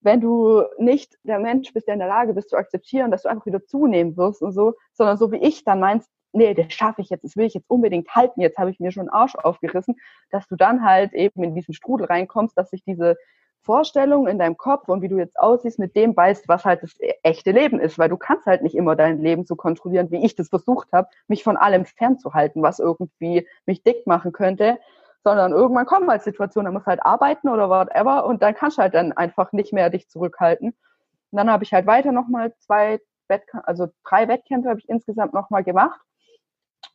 wenn 0.00 0.20
du 0.20 0.64
nicht 0.78 1.16
der 1.22 1.38
Mensch 1.38 1.72
bist, 1.72 1.86
der 1.86 1.94
in 1.94 2.00
der 2.00 2.08
Lage 2.08 2.34
bist 2.34 2.50
zu 2.50 2.56
akzeptieren, 2.56 3.10
dass 3.12 3.22
du 3.22 3.28
einfach 3.28 3.46
wieder 3.46 3.64
zunehmen 3.64 4.16
wirst 4.16 4.42
und 4.42 4.52
so, 4.52 4.74
sondern 4.92 5.16
so 5.16 5.30
wie 5.30 5.36
ich 5.36 5.64
dann 5.64 5.78
meinst, 5.78 6.10
nee, 6.32 6.54
das 6.54 6.72
schaffe 6.72 7.02
ich 7.02 7.10
jetzt, 7.10 7.24
das 7.24 7.36
will 7.36 7.46
ich 7.46 7.54
jetzt 7.54 7.68
unbedingt 7.68 8.14
halten, 8.14 8.40
jetzt 8.40 8.58
habe 8.58 8.70
ich 8.70 8.80
mir 8.80 8.92
schon 8.92 9.02
einen 9.02 9.10
Arsch 9.10 9.34
aufgerissen, 9.36 9.96
dass 10.30 10.46
du 10.48 10.56
dann 10.56 10.84
halt 10.84 11.12
eben 11.12 11.42
in 11.42 11.54
diesen 11.54 11.74
Strudel 11.74 12.06
reinkommst, 12.06 12.56
dass 12.56 12.70
sich 12.70 12.82
diese 12.84 13.16
Vorstellung 13.62 14.26
in 14.26 14.38
deinem 14.38 14.56
Kopf 14.56 14.88
und 14.88 15.02
wie 15.02 15.08
du 15.08 15.18
jetzt 15.18 15.38
aussiehst, 15.38 15.78
mit 15.78 15.94
dem 15.94 16.14
beißt, 16.14 16.48
was 16.48 16.64
halt 16.64 16.82
das 16.82 16.94
echte 17.22 17.52
Leben 17.52 17.78
ist, 17.78 17.96
weil 17.98 18.08
du 18.08 18.16
kannst 18.16 18.46
halt 18.46 18.62
nicht 18.62 18.74
immer 18.74 18.96
dein 18.96 19.20
Leben 19.20 19.44
so 19.44 19.54
kontrollieren, 19.54 20.10
wie 20.10 20.24
ich 20.24 20.34
das 20.34 20.48
versucht 20.48 20.92
habe, 20.92 21.08
mich 21.28 21.44
von 21.44 21.56
allem 21.56 21.84
fernzuhalten, 21.84 22.62
was 22.62 22.80
irgendwie 22.80 23.46
mich 23.64 23.84
dick 23.84 24.06
machen 24.06 24.32
könnte, 24.32 24.78
sondern 25.22 25.52
irgendwann 25.52 25.86
kommen 25.86 26.10
halt 26.10 26.22
Situationen, 26.22 26.72
da 26.72 26.72
musst 26.72 26.86
halt 26.86 27.04
arbeiten 27.04 27.48
oder 27.48 27.70
whatever 27.70 28.26
und 28.26 28.42
dann 28.42 28.54
kannst 28.54 28.78
du 28.78 28.82
halt 28.82 28.94
dann 28.94 29.12
einfach 29.12 29.52
nicht 29.52 29.72
mehr 29.72 29.90
dich 29.90 30.08
zurückhalten. 30.08 30.70
Und 30.70 31.36
dann 31.36 31.50
habe 31.50 31.62
ich 31.62 31.72
halt 31.72 31.86
weiter 31.86 32.10
nochmal 32.10 32.52
zwei 32.58 33.00
Wettkämpfe, 33.28 33.68
also 33.68 33.88
drei 34.04 34.26
Wettkämpfe 34.26 34.68
habe 34.70 34.80
ich 34.80 34.88
insgesamt 34.88 35.34
nochmal 35.34 35.62
gemacht 35.62 36.00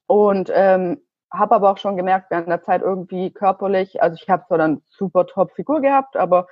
und 0.07 0.51
ähm, 0.53 1.01
habe 1.31 1.55
aber 1.55 1.71
auch 1.71 1.77
schon 1.77 1.97
gemerkt 1.97 2.31
während 2.31 2.47
der 2.47 2.63
Zeit 2.63 2.81
irgendwie 2.81 3.31
körperlich, 3.31 4.01
also 4.01 4.17
ich 4.21 4.29
habe 4.29 4.45
zwar 4.47 4.57
dann 4.57 4.81
super 4.85 5.25
top 5.27 5.51
Figur 5.53 5.81
gehabt, 5.81 6.15
aber 6.15 6.47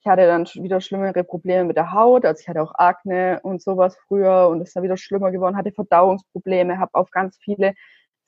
ich 0.00 0.06
hatte 0.06 0.26
dann 0.26 0.46
wieder 0.46 0.80
schlimmere 0.80 1.24
Probleme 1.24 1.64
mit 1.64 1.76
der 1.76 1.92
Haut, 1.92 2.24
also 2.24 2.40
ich 2.40 2.48
hatte 2.48 2.62
auch 2.62 2.74
Akne 2.74 3.40
und 3.42 3.62
sowas 3.62 3.96
früher 4.08 4.48
und 4.48 4.60
ist 4.60 4.74
dann 4.74 4.82
wieder 4.82 4.96
schlimmer 4.96 5.30
geworden, 5.30 5.56
hatte 5.56 5.72
Verdauungsprobleme, 5.72 6.78
habe 6.78 6.94
auf 6.94 7.10
ganz 7.10 7.36
viele 7.38 7.74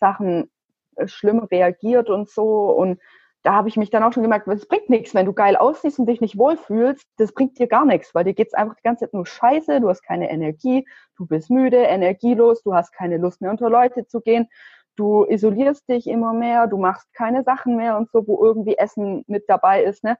Sachen 0.00 0.50
äh, 0.96 1.08
schlimm 1.08 1.40
reagiert 1.40 2.10
und 2.10 2.30
so. 2.30 2.70
Und 2.70 3.00
da 3.44 3.52
habe 3.52 3.68
ich 3.68 3.76
mich 3.76 3.90
dann 3.90 4.02
auch 4.02 4.12
schon 4.12 4.22
gemerkt, 4.22 4.48
es 4.48 4.66
bringt 4.66 4.88
nichts, 4.88 5.14
wenn 5.14 5.26
du 5.26 5.34
geil 5.34 5.54
aussiehst 5.54 5.98
und 5.98 6.06
dich 6.06 6.22
nicht 6.22 6.38
wohlfühlst, 6.38 7.06
das 7.18 7.32
bringt 7.32 7.58
dir 7.58 7.66
gar 7.66 7.84
nichts, 7.84 8.14
weil 8.14 8.24
dir 8.24 8.32
geht's 8.32 8.54
einfach 8.54 8.74
die 8.74 8.82
ganze 8.82 9.04
Zeit 9.04 9.12
nur 9.12 9.26
scheiße, 9.26 9.82
du 9.82 9.88
hast 9.90 10.02
keine 10.02 10.30
Energie, 10.30 10.86
du 11.18 11.26
bist 11.26 11.50
müde, 11.50 11.76
energielos, 11.76 12.62
du 12.62 12.74
hast 12.74 12.92
keine 12.92 13.18
Lust 13.18 13.42
mehr 13.42 13.50
unter 13.50 13.68
Leute 13.68 14.06
zu 14.06 14.22
gehen, 14.22 14.48
du 14.96 15.26
isolierst 15.26 15.86
dich 15.90 16.06
immer 16.06 16.32
mehr, 16.32 16.66
du 16.68 16.78
machst 16.78 17.12
keine 17.12 17.42
Sachen 17.44 17.76
mehr 17.76 17.98
und 17.98 18.10
so, 18.10 18.26
wo 18.26 18.42
irgendwie 18.42 18.78
Essen 18.78 19.24
mit 19.26 19.44
dabei 19.46 19.84
ist. 19.84 20.04
Ne? 20.04 20.16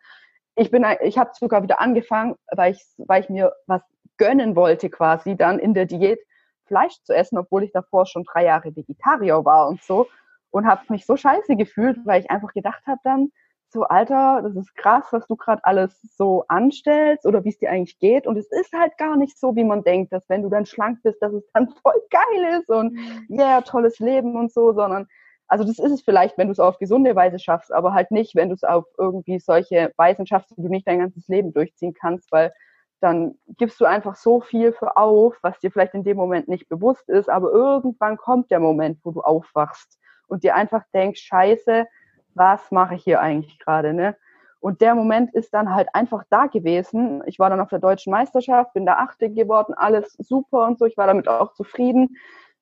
Ich 0.55 0.71
bin, 0.71 0.85
ich 1.03 1.17
habe 1.17 1.31
sogar 1.33 1.63
wieder 1.63 1.81
angefangen, 1.81 2.35
weil 2.55 2.73
ich, 2.73 2.85
weil 2.99 3.23
ich 3.23 3.31
mir 3.31 3.55
was 3.67 3.83
gönnen 4.19 4.55
wollte 4.55 4.91
quasi 4.91 5.35
dann 5.35 5.59
in 5.59 5.73
der 5.73 5.87
Diät 5.87 6.21
Fleisch 6.67 7.03
zu 7.05 7.15
essen, 7.15 7.39
obwohl 7.39 7.65
ich 7.65 7.73
davor 7.73 8.05
schon 8.05 8.25
drei 8.25 8.45
Jahre 8.45 8.77
Vegetarier 8.77 9.45
war 9.47 9.69
und 9.69 9.83
so 9.83 10.09
und 10.55 10.67
habe 10.67 10.83
mich 10.89 11.05
so 11.05 11.17
scheiße 11.17 11.57
gefühlt, 11.57 11.99
weil 12.05 12.21
ich 12.21 12.31
einfach 12.31 12.53
gedacht 12.53 12.87
habe 12.87 13.01
dann, 13.03 13.33
so 13.71 13.83
Alter, 13.83 14.41
das 14.41 14.55
ist 14.55 14.77
krass, 14.77 15.05
was 15.11 15.27
du 15.27 15.35
gerade 15.35 15.65
alles 15.65 16.01
so 16.17 16.45
anstellst 16.47 17.27
oder 17.27 17.43
wie 17.43 17.49
es 17.49 17.59
dir 17.59 17.71
eigentlich 17.71 17.99
geht. 17.99 18.29
Und 18.29 18.37
es 18.37 18.49
ist 18.53 18.73
halt 18.73 18.97
gar 18.97 19.17
nicht 19.17 19.37
so, 19.37 19.57
wie 19.57 19.65
man 19.65 19.83
denkt, 19.83 20.13
dass 20.13 20.29
wenn 20.29 20.43
du 20.43 20.49
dann 20.49 20.65
schlank 20.65 21.03
bist, 21.03 21.21
dass 21.21 21.33
es 21.33 21.45
dann 21.53 21.69
voll 21.83 22.01
geil 22.09 22.61
ist 22.61 22.71
und 22.71 22.97
ja, 23.29 23.47
yeah, 23.47 23.61
tolles 23.63 23.99
Leben 23.99 24.37
und 24.37 24.53
so, 24.53 24.73
sondern 24.73 25.09
also 25.49 25.65
das 25.65 25.81
ist 25.81 25.91
es 25.91 26.03
vielleicht, 26.03 26.39
wenn 26.39 26.47
du 26.47 26.53
es 26.53 26.61
auf 26.61 26.79
gesunde 26.79 27.17
Weise 27.17 27.41
schaffst, 27.41 27.73
aber 27.73 27.93
halt 27.93 28.13
nicht, 28.13 28.37
wenn 28.37 28.49
du 28.49 28.55
es 28.55 28.63
auf 28.63 28.85
irgendwie 28.97 29.41
solche 29.41 29.93
Weisen 29.97 30.25
schaffst, 30.25 30.53
die 30.57 30.63
du 30.63 30.69
nicht 30.69 30.87
dein 30.87 31.01
ganzes 31.01 31.27
Leben 31.27 31.53
durchziehen 31.53 31.95
kannst, 31.95 32.31
weil 32.31 32.53
dann 33.01 33.35
gibst 33.59 33.81
du 33.81 33.87
einfach 33.87 34.15
so 34.15 34.41
viel 34.41 34.73
für 34.73 34.97
auf, 34.97 35.37
was 35.43 35.59
dir 35.59 35.73
vielleicht 35.73 35.95
in 35.95 36.05
dem 36.05 36.17
Moment 36.17 36.47
nicht 36.47 36.69
bewusst 36.69 37.09
ist, 37.09 37.29
aber 37.29 37.51
irgendwann 37.51 38.17
kommt 38.17 38.53
der 38.53 38.61
Moment, 38.61 39.01
wo 39.03 39.11
du 39.11 39.21
aufwachst 39.21 39.99
und 40.35 40.43
dir 40.43 40.57
einfach 40.57 40.83
denkst, 40.93 41.21
scheiße, 41.21 41.87
was 42.35 42.73
mache 42.73 42.97
ich 42.97 43.05
hier 43.05 43.21
eigentlich 43.21 43.59
gerade, 43.61 43.95
ne? 43.95 44.17
Und 44.59 44.81
der 44.81 44.95
Moment 44.95 45.33
ist 45.35 45.55
dann 45.55 45.75
halt 45.75 45.89
einfach 45.93 46.25
da 46.31 46.47
gewesen. 46.47 47.23
Ich 47.27 47.39
war 47.39 47.51
dann 47.51 47.61
auf 47.61 47.69
der 47.69 47.79
deutschen 47.79 48.11
Meisterschaft, 48.11 48.73
bin 48.73 48.87
da 48.87 48.95
Achte 48.95 49.31
geworden, 49.31 49.75
alles 49.75 50.15
super 50.19 50.65
und 50.65 50.79
so. 50.79 50.87
Ich 50.87 50.97
war 50.97 51.07
damit 51.07 51.29
auch 51.29 51.53
zufrieden. 51.53 52.17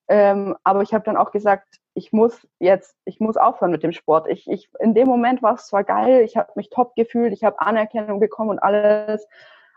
Ähm, 0.09 0.57
aber 0.65 0.83
ich 0.83 0.93
habe 0.93 1.05
dann 1.05 1.17
auch 1.17 1.31
gesagt, 1.31 1.79
ich 1.95 2.13
muss 2.13 2.47
jetzt, 2.59 2.97
ich 3.05 3.21
muss 3.21 3.37
aufhören 3.37 3.71
mit 3.71 3.85
dem 3.85 3.93
Sport. 3.93 4.27
Ich, 4.29 4.51
ich, 4.51 4.69
in 4.81 4.95
dem 4.95 5.07
Moment 5.07 5.43
war 5.43 5.55
es 5.55 5.69
zwar 5.69 5.85
geil, 5.85 6.23
ich 6.23 6.37
habe 6.37 6.51
mich 6.57 6.71
top 6.71 6.95
gefühlt, 6.97 7.33
ich 7.33 7.45
habe 7.45 7.61
Anerkennung 7.61 8.21
bekommen 8.21 8.51
und 8.51 8.59
alles. 8.59 9.27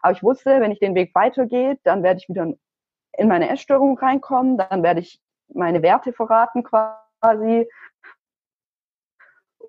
Aber 0.02 0.12
ich 0.12 0.24
wusste, 0.24 0.60
wenn 0.62 0.72
ich 0.72 0.80
den 0.80 0.96
Weg 0.96 1.14
weitergehe, 1.16 1.78
dann 1.84 2.04
werde 2.04 2.20
ich 2.20 2.28
wieder 2.28 2.52
in 3.18 3.28
meine 3.28 3.50
Essstörung 3.50 3.98
reinkommen, 3.98 4.58
dann 4.58 4.84
werde 4.84 5.00
ich 5.00 5.22
meine 5.54 5.82
Werte 5.82 6.12
verraten 6.12 6.64
quasi. 6.64 7.05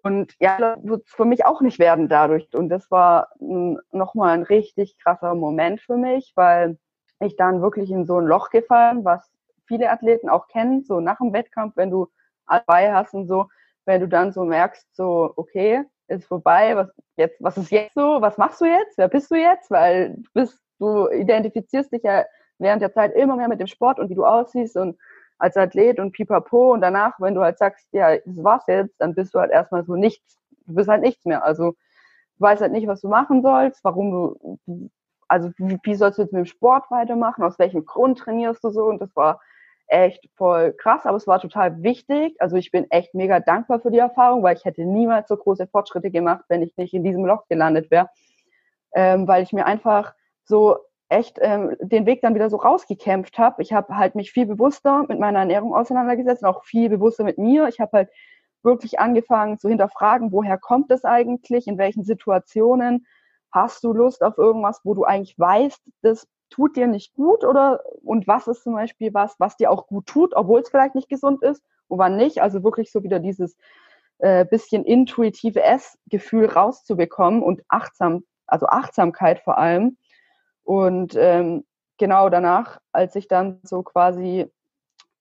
Und 0.02 0.34
ja, 0.38 0.76
wird 0.82 1.04
es 1.06 1.12
für 1.12 1.24
mich 1.24 1.44
auch 1.44 1.60
nicht 1.60 1.78
werden 1.78 2.08
dadurch. 2.08 2.48
Und 2.54 2.68
das 2.68 2.90
war 2.90 3.28
nochmal 3.38 4.34
ein 4.34 4.42
richtig 4.44 4.96
krasser 4.98 5.34
Moment 5.34 5.80
für 5.80 5.96
mich, 5.96 6.32
weil 6.36 6.78
ich 7.20 7.36
dann 7.36 7.62
wirklich 7.62 7.90
in 7.90 8.06
so 8.06 8.18
ein 8.18 8.26
Loch 8.26 8.50
gefallen, 8.50 9.04
was 9.04 9.28
viele 9.66 9.90
Athleten 9.90 10.28
auch 10.28 10.48
kennen, 10.48 10.84
so 10.84 11.00
nach 11.00 11.18
dem 11.18 11.32
Wettkampf, 11.32 11.76
wenn 11.76 11.90
du 11.90 12.08
dabei 12.46 12.92
hast 12.92 13.14
und 13.14 13.26
so, 13.26 13.48
wenn 13.84 14.00
du 14.00 14.08
dann 14.08 14.32
so 14.32 14.44
merkst, 14.44 14.86
so, 14.94 15.32
okay, 15.36 15.84
ist 16.08 16.26
vorbei, 16.26 16.76
was 16.76 16.88
jetzt, 17.16 17.42
was 17.42 17.56
ist 17.56 17.70
jetzt 17.70 17.94
so, 17.94 18.20
was 18.20 18.38
machst 18.38 18.60
du 18.60 18.66
jetzt, 18.66 18.96
wer 18.98 19.08
bist 19.08 19.30
du 19.30 19.34
jetzt? 19.34 19.70
Weil 19.70 20.14
du 20.14 20.30
bist, 20.34 20.60
du 20.78 21.08
identifizierst 21.10 21.92
dich 21.92 22.02
ja 22.02 22.24
während 22.58 22.82
der 22.82 22.92
Zeit 22.92 23.14
immer 23.14 23.36
mehr 23.36 23.48
mit 23.48 23.60
dem 23.60 23.66
Sport 23.66 23.98
und 23.98 24.08
wie 24.08 24.14
du 24.14 24.24
aussiehst 24.24 24.76
und 24.76 24.98
als 25.38 25.56
Athlet 25.56 25.98
und 25.98 26.12
pipapo 26.12 26.72
und 26.72 26.80
danach, 26.80 27.14
wenn 27.18 27.34
du 27.34 27.42
halt 27.42 27.58
sagst, 27.58 27.86
ja, 27.92 28.16
das 28.16 28.42
war's 28.42 28.64
jetzt, 28.66 28.94
dann 28.98 29.14
bist 29.14 29.34
du 29.34 29.38
halt 29.38 29.50
erstmal 29.50 29.84
so 29.84 29.94
nichts. 29.94 30.38
Du 30.66 30.74
bist 30.74 30.88
halt 30.88 31.02
nichts 31.02 31.24
mehr. 31.24 31.44
Also 31.44 31.72
du 31.72 32.40
weißt 32.40 32.62
halt 32.62 32.72
nicht, 32.72 32.86
was 32.86 33.00
du 33.02 33.08
machen 33.08 33.42
sollst, 33.42 33.84
warum 33.84 34.10
du, 34.10 34.88
also 35.28 35.50
wie, 35.58 35.94
sollst 35.94 36.18
du 36.18 36.22
jetzt 36.22 36.32
mit 36.32 36.40
dem 36.40 36.46
Sport 36.46 36.90
weitermachen, 36.90 37.44
aus 37.44 37.58
welchem 37.58 37.84
Grund 37.84 38.18
trainierst 38.18 38.64
du 38.64 38.70
so 38.70 38.84
und 38.84 39.00
das 39.00 39.14
war 39.14 39.40
echt 39.88 40.28
voll 40.34 40.72
krass, 40.72 41.06
aber 41.06 41.16
es 41.16 41.26
war 41.26 41.40
total 41.40 41.82
wichtig. 41.82 42.36
Also 42.40 42.56
ich 42.56 42.70
bin 42.70 42.90
echt 42.90 43.14
mega 43.14 43.40
dankbar 43.40 43.80
für 43.80 43.90
die 43.90 43.98
Erfahrung, 43.98 44.42
weil 44.42 44.56
ich 44.56 44.64
hätte 44.64 44.84
niemals 44.84 45.28
so 45.28 45.36
große 45.36 45.66
Fortschritte 45.68 46.10
gemacht, 46.10 46.44
wenn 46.48 46.62
ich 46.62 46.76
nicht 46.76 46.94
in 46.94 47.04
diesem 47.04 47.24
Loch 47.24 47.46
gelandet 47.48 47.90
wäre, 47.90 48.08
ähm, 48.94 49.28
weil 49.28 49.42
ich 49.42 49.52
mir 49.52 49.66
einfach 49.66 50.14
so 50.44 50.78
echt 51.08 51.38
ähm, 51.40 51.76
den 51.80 52.06
Weg 52.06 52.20
dann 52.22 52.34
wieder 52.34 52.50
so 52.50 52.56
rausgekämpft 52.56 53.38
habe. 53.38 53.62
Ich 53.62 53.72
habe 53.72 53.96
halt 53.96 54.14
mich 54.14 54.32
viel 54.32 54.46
bewusster 54.46 55.04
mit 55.08 55.20
meiner 55.20 55.40
Ernährung 55.40 55.74
auseinandergesetzt 55.74 56.42
und 56.42 56.48
auch 56.48 56.64
viel 56.64 56.88
bewusster 56.88 57.24
mit 57.24 57.38
mir. 57.38 57.68
Ich 57.68 57.80
habe 57.80 57.92
halt 57.92 58.10
wirklich 58.62 58.98
angefangen 58.98 59.58
zu 59.58 59.68
hinterfragen, 59.68 60.32
woher 60.32 60.58
kommt 60.58 60.90
es 60.90 61.04
eigentlich, 61.04 61.68
in 61.68 61.78
welchen 61.78 62.02
Situationen 62.02 63.06
hast 63.52 63.84
du 63.84 63.92
Lust 63.92 64.22
auf 64.22 64.36
irgendwas, 64.38 64.80
wo 64.82 64.94
du 64.94 65.04
eigentlich 65.04 65.38
weißt, 65.38 65.80
das 66.02 66.26
tut 66.50 66.76
dir 66.76 66.86
nicht 66.86 67.14
gut 67.14 67.44
oder 67.44 67.80
und 68.02 68.26
was 68.26 68.48
ist 68.48 68.64
zum 68.64 68.74
Beispiel 68.74 69.14
was, 69.14 69.36
was 69.38 69.56
dir 69.56 69.70
auch 69.70 69.86
gut 69.86 70.06
tut, 70.06 70.34
obwohl 70.34 70.60
es 70.60 70.68
vielleicht 70.68 70.94
nicht 70.94 71.08
gesund 71.08 71.42
ist, 71.42 71.62
und 71.88 71.98
wann 71.98 72.16
nicht. 72.16 72.42
Also 72.42 72.62
wirklich 72.62 72.90
so 72.90 73.02
wieder 73.02 73.20
dieses 73.20 73.56
äh, 74.18 74.44
bisschen 74.44 74.84
intuitive 74.84 75.62
Essgefühl 75.62 76.46
rauszubekommen 76.46 77.42
und 77.42 77.62
achtsam, 77.68 78.24
also 78.46 78.66
Achtsamkeit 78.66 79.40
vor 79.40 79.58
allem 79.58 79.96
und 80.66 81.14
ähm, 81.16 81.64
genau 81.96 82.28
danach, 82.28 82.80
als 82.92 83.14
ich 83.14 83.28
dann 83.28 83.60
so 83.62 83.82
quasi 83.82 84.50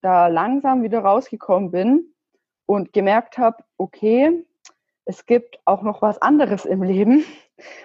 da 0.01 0.27
langsam 0.27 0.81
wieder 0.81 0.99
rausgekommen 0.99 1.71
bin 1.71 2.13
und 2.65 2.93
gemerkt 2.93 3.37
habe, 3.37 3.63
okay, 3.77 4.43
es 5.05 5.25
gibt 5.27 5.59
auch 5.65 5.83
noch 5.83 6.01
was 6.01 6.19
anderes 6.19 6.65
im 6.65 6.81
Leben 6.81 7.23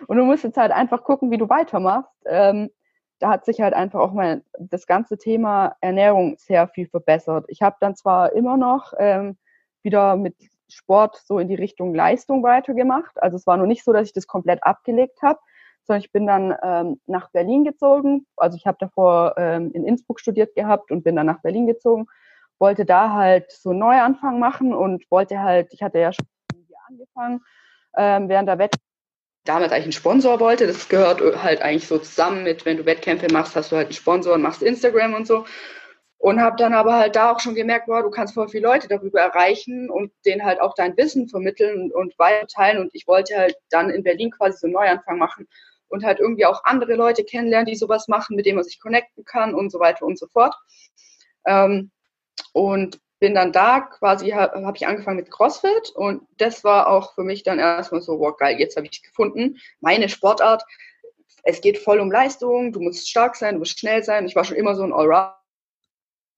und 0.06 0.16
du 0.16 0.24
musst 0.24 0.42
jetzt 0.42 0.56
halt 0.56 0.72
einfach 0.72 1.04
gucken, 1.04 1.30
wie 1.30 1.36
du 1.36 1.48
weitermachst. 1.50 2.10
Ähm, 2.24 2.70
da 3.18 3.28
hat 3.28 3.44
sich 3.44 3.60
halt 3.60 3.74
einfach 3.74 4.00
auch 4.00 4.12
mal 4.12 4.42
das 4.58 4.86
ganze 4.86 5.18
Thema 5.18 5.76
Ernährung 5.82 6.36
sehr 6.38 6.66
viel 6.66 6.88
verbessert. 6.88 7.44
Ich 7.48 7.60
habe 7.60 7.76
dann 7.80 7.94
zwar 7.94 8.32
immer 8.32 8.56
noch 8.56 8.94
ähm, 8.98 9.36
wieder 9.82 10.16
mit 10.16 10.34
Sport 10.68 11.20
so 11.26 11.38
in 11.38 11.48
die 11.48 11.56
Richtung 11.56 11.94
Leistung 11.94 12.42
weitergemacht. 12.42 13.22
Also 13.22 13.36
es 13.36 13.46
war 13.46 13.58
noch 13.58 13.66
nicht 13.66 13.84
so, 13.84 13.92
dass 13.92 14.06
ich 14.06 14.14
das 14.14 14.26
komplett 14.26 14.62
abgelegt 14.62 15.20
habe, 15.20 15.38
sondern 15.90 16.04
ich 16.04 16.12
bin 16.12 16.26
dann 16.28 16.54
ähm, 16.62 17.00
nach 17.06 17.30
Berlin 17.32 17.64
gezogen. 17.64 18.24
Also 18.36 18.56
ich 18.56 18.64
habe 18.64 18.76
davor 18.78 19.34
ähm, 19.36 19.72
in 19.72 19.84
Innsbruck 19.84 20.20
studiert 20.20 20.54
gehabt 20.54 20.92
und 20.92 21.02
bin 21.02 21.16
dann 21.16 21.26
nach 21.26 21.42
Berlin 21.42 21.66
gezogen, 21.66 22.06
wollte 22.60 22.84
da 22.84 23.12
halt 23.12 23.50
so 23.50 23.70
einen 23.70 23.80
Neuanfang 23.80 24.38
machen 24.38 24.72
und 24.72 25.04
wollte 25.10 25.40
halt, 25.40 25.72
ich 25.72 25.82
hatte 25.82 25.98
ja 25.98 26.12
schon 26.12 26.26
hier 26.54 26.76
angefangen, 26.88 27.40
ähm, 27.96 28.28
während 28.28 28.48
der 28.48 28.58
Wett 28.58 28.76
damals 29.44 29.72
eigentlich 29.72 29.86
einen 29.86 29.92
Sponsor 29.92 30.38
wollte. 30.38 30.68
Das 30.68 30.88
gehört 30.88 31.20
halt 31.42 31.60
eigentlich 31.60 31.88
so 31.88 31.98
zusammen 31.98 32.44
mit, 32.44 32.64
wenn 32.64 32.76
du 32.76 32.86
Wettkämpfe 32.86 33.26
machst, 33.32 33.56
hast 33.56 33.72
du 33.72 33.76
halt 33.76 33.88
einen 33.88 33.94
Sponsor 33.94 34.34
und 34.34 34.42
machst 34.42 34.62
Instagram 34.62 35.14
und 35.14 35.26
so. 35.26 35.44
Und 36.18 36.40
habe 36.40 36.54
dann 36.56 36.74
aber 36.74 36.98
halt 36.98 37.16
da 37.16 37.32
auch 37.32 37.40
schon 37.40 37.56
gemerkt, 37.56 37.86
boah, 37.86 38.02
du 38.02 38.10
kannst 38.10 38.34
voll 38.34 38.48
viele 38.48 38.68
Leute 38.68 38.86
darüber 38.86 39.22
erreichen 39.22 39.90
und 39.90 40.12
denen 40.24 40.44
halt 40.44 40.60
auch 40.60 40.74
dein 40.74 40.96
Wissen 40.96 41.28
vermitteln 41.28 41.80
und, 41.80 41.94
und 41.94 42.18
weiterteilen. 42.18 42.78
Und 42.78 42.94
ich 42.94 43.08
wollte 43.08 43.36
halt 43.36 43.56
dann 43.70 43.90
in 43.90 44.04
Berlin 44.04 44.30
quasi 44.30 44.58
so 44.58 44.66
einen 44.66 44.74
Neuanfang 44.74 45.18
machen 45.18 45.48
und 45.90 46.04
halt 46.04 46.20
irgendwie 46.20 46.46
auch 46.46 46.64
andere 46.64 46.94
Leute 46.94 47.24
kennenlernen, 47.24 47.66
die 47.66 47.76
sowas 47.76 48.08
machen, 48.08 48.36
mit 48.36 48.46
denen 48.46 48.56
man 48.56 48.64
sich 48.64 48.80
connecten 48.80 49.24
kann 49.24 49.54
und 49.54 49.70
so 49.70 49.78
weiter 49.78 50.06
und 50.06 50.18
so 50.18 50.26
fort. 50.28 50.54
Ähm, 51.46 51.90
und 52.52 53.00
bin 53.18 53.34
dann 53.34 53.52
da 53.52 53.80
quasi, 53.80 54.30
habe 54.30 54.64
hab 54.64 54.76
ich 54.76 54.86
angefangen 54.86 55.18
mit 55.18 55.30
CrossFit 55.30 55.90
und 55.94 56.22
das 56.38 56.64
war 56.64 56.88
auch 56.88 57.14
für 57.14 57.22
mich 57.22 57.42
dann 57.42 57.58
erstmal 57.58 58.00
so, 58.00 58.18
wow, 58.18 58.34
geil, 58.36 58.58
jetzt 58.58 58.76
habe 58.76 58.86
ich 58.90 59.02
gefunden, 59.02 59.58
meine 59.80 60.08
Sportart. 60.08 60.64
Es 61.42 61.60
geht 61.60 61.78
voll 61.78 62.00
um 62.00 62.10
Leistung, 62.10 62.72
du 62.72 62.80
musst 62.80 63.08
stark 63.08 63.36
sein, 63.36 63.54
du 63.54 63.58
musst 63.60 63.78
schnell 63.78 64.02
sein. 64.02 64.26
Ich 64.26 64.36
war 64.36 64.44
schon 64.44 64.56
immer 64.56 64.74
so 64.74 64.82
ein 64.82 64.92
Allround 64.92 65.39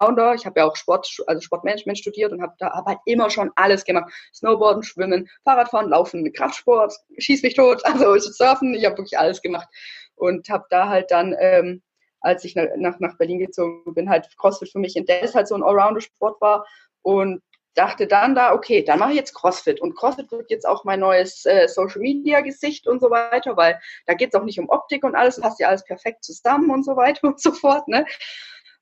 Allrounder. 0.02 0.34
Ich 0.34 0.46
habe 0.46 0.60
ja 0.60 0.66
auch 0.66 0.76
Sport, 0.76 1.08
also 1.26 1.40
Sportmanagement 1.40 1.98
studiert 1.98 2.32
und 2.32 2.42
habe 2.42 2.54
da 2.58 2.72
hab 2.72 2.86
halt 2.86 2.98
immer 3.06 3.30
schon 3.30 3.50
alles 3.56 3.84
gemacht. 3.84 4.12
Snowboarden, 4.34 4.82
Schwimmen, 4.82 5.28
Fahrradfahren, 5.44 5.90
Laufen, 5.90 6.32
Kraftsport, 6.32 6.94
schieß 7.18 7.42
mich 7.42 7.54
tot, 7.54 7.84
also 7.84 8.18
Surfen, 8.18 8.74
ich 8.74 8.84
habe 8.84 8.98
wirklich 8.98 9.18
alles 9.18 9.42
gemacht. 9.42 9.68
Und 10.14 10.48
habe 10.48 10.64
da 10.70 10.88
halt 10.88 11.10
dann, 11.10 11.34
ähm, 11.38 11.82
als 12.20 12.44
ich 12.44 12.54
nach, 12.54 12.98
nach 13.00 13.16
Berlin 13.18 13.38
gezogen 13.38 13.94
bin, 13.94 14.08
halt 14.08 14.28
CrossFit 14.38 14.70
für 14.70 14.78
mich 14.78 14.96
entdeckt, 14.96 15.24
es 15.24 15.34
halt 15.34 15.48
so 15.48 15.54
ein 15.54 15.62
Allrounder-Sport 15.62 16.40
war 16.40 16.66
und 17.02 17.42
dachte 17.74 18.06
dann 18.06 18.34
da, 18.34 18.52
okay, 18.52 18.82
dann 18.82 18.98
mache 18.98 19.10
ich 19.10 19.16
jetzt 19.16 19.34
CrossFit. 19.34 19.80
Und 19.80 19.96
CrossFit 19.96 20.30
wird 20.30 20.50
jetzt 20.50 20.66
auch 20.66 20.84
mein 20.84 21.00
neues 21.00 21.44
äh, 21.46 21.68
Social-Media-Gesicht 21.68 22.86
und 22.86 23.00
so 23.00 23.10
weiter, 23.10 23.56
weil 23.56 23.80
da 24.06 24.14
geht 24.14 24.34
es 24.34 24.40
auch 24.40 24.44
nicht 24.44 24.60
um 24.60 24.68
Optik 24.68 25.04
und 25.04 25.14
alles, 25.14 25.40
passt 25.40 25.58
ja 25.58 25.68
alles 25.68 25.84
perfekt 25.84 26.24
zusammen 26.24 26.70
und 26.70 26.84
so 26.84 26.96
weiter 26.96 27.24
und 27.28 27.40
so 27.40 27.52
fort. 27.52 27.88
Ne? 27.88 28.04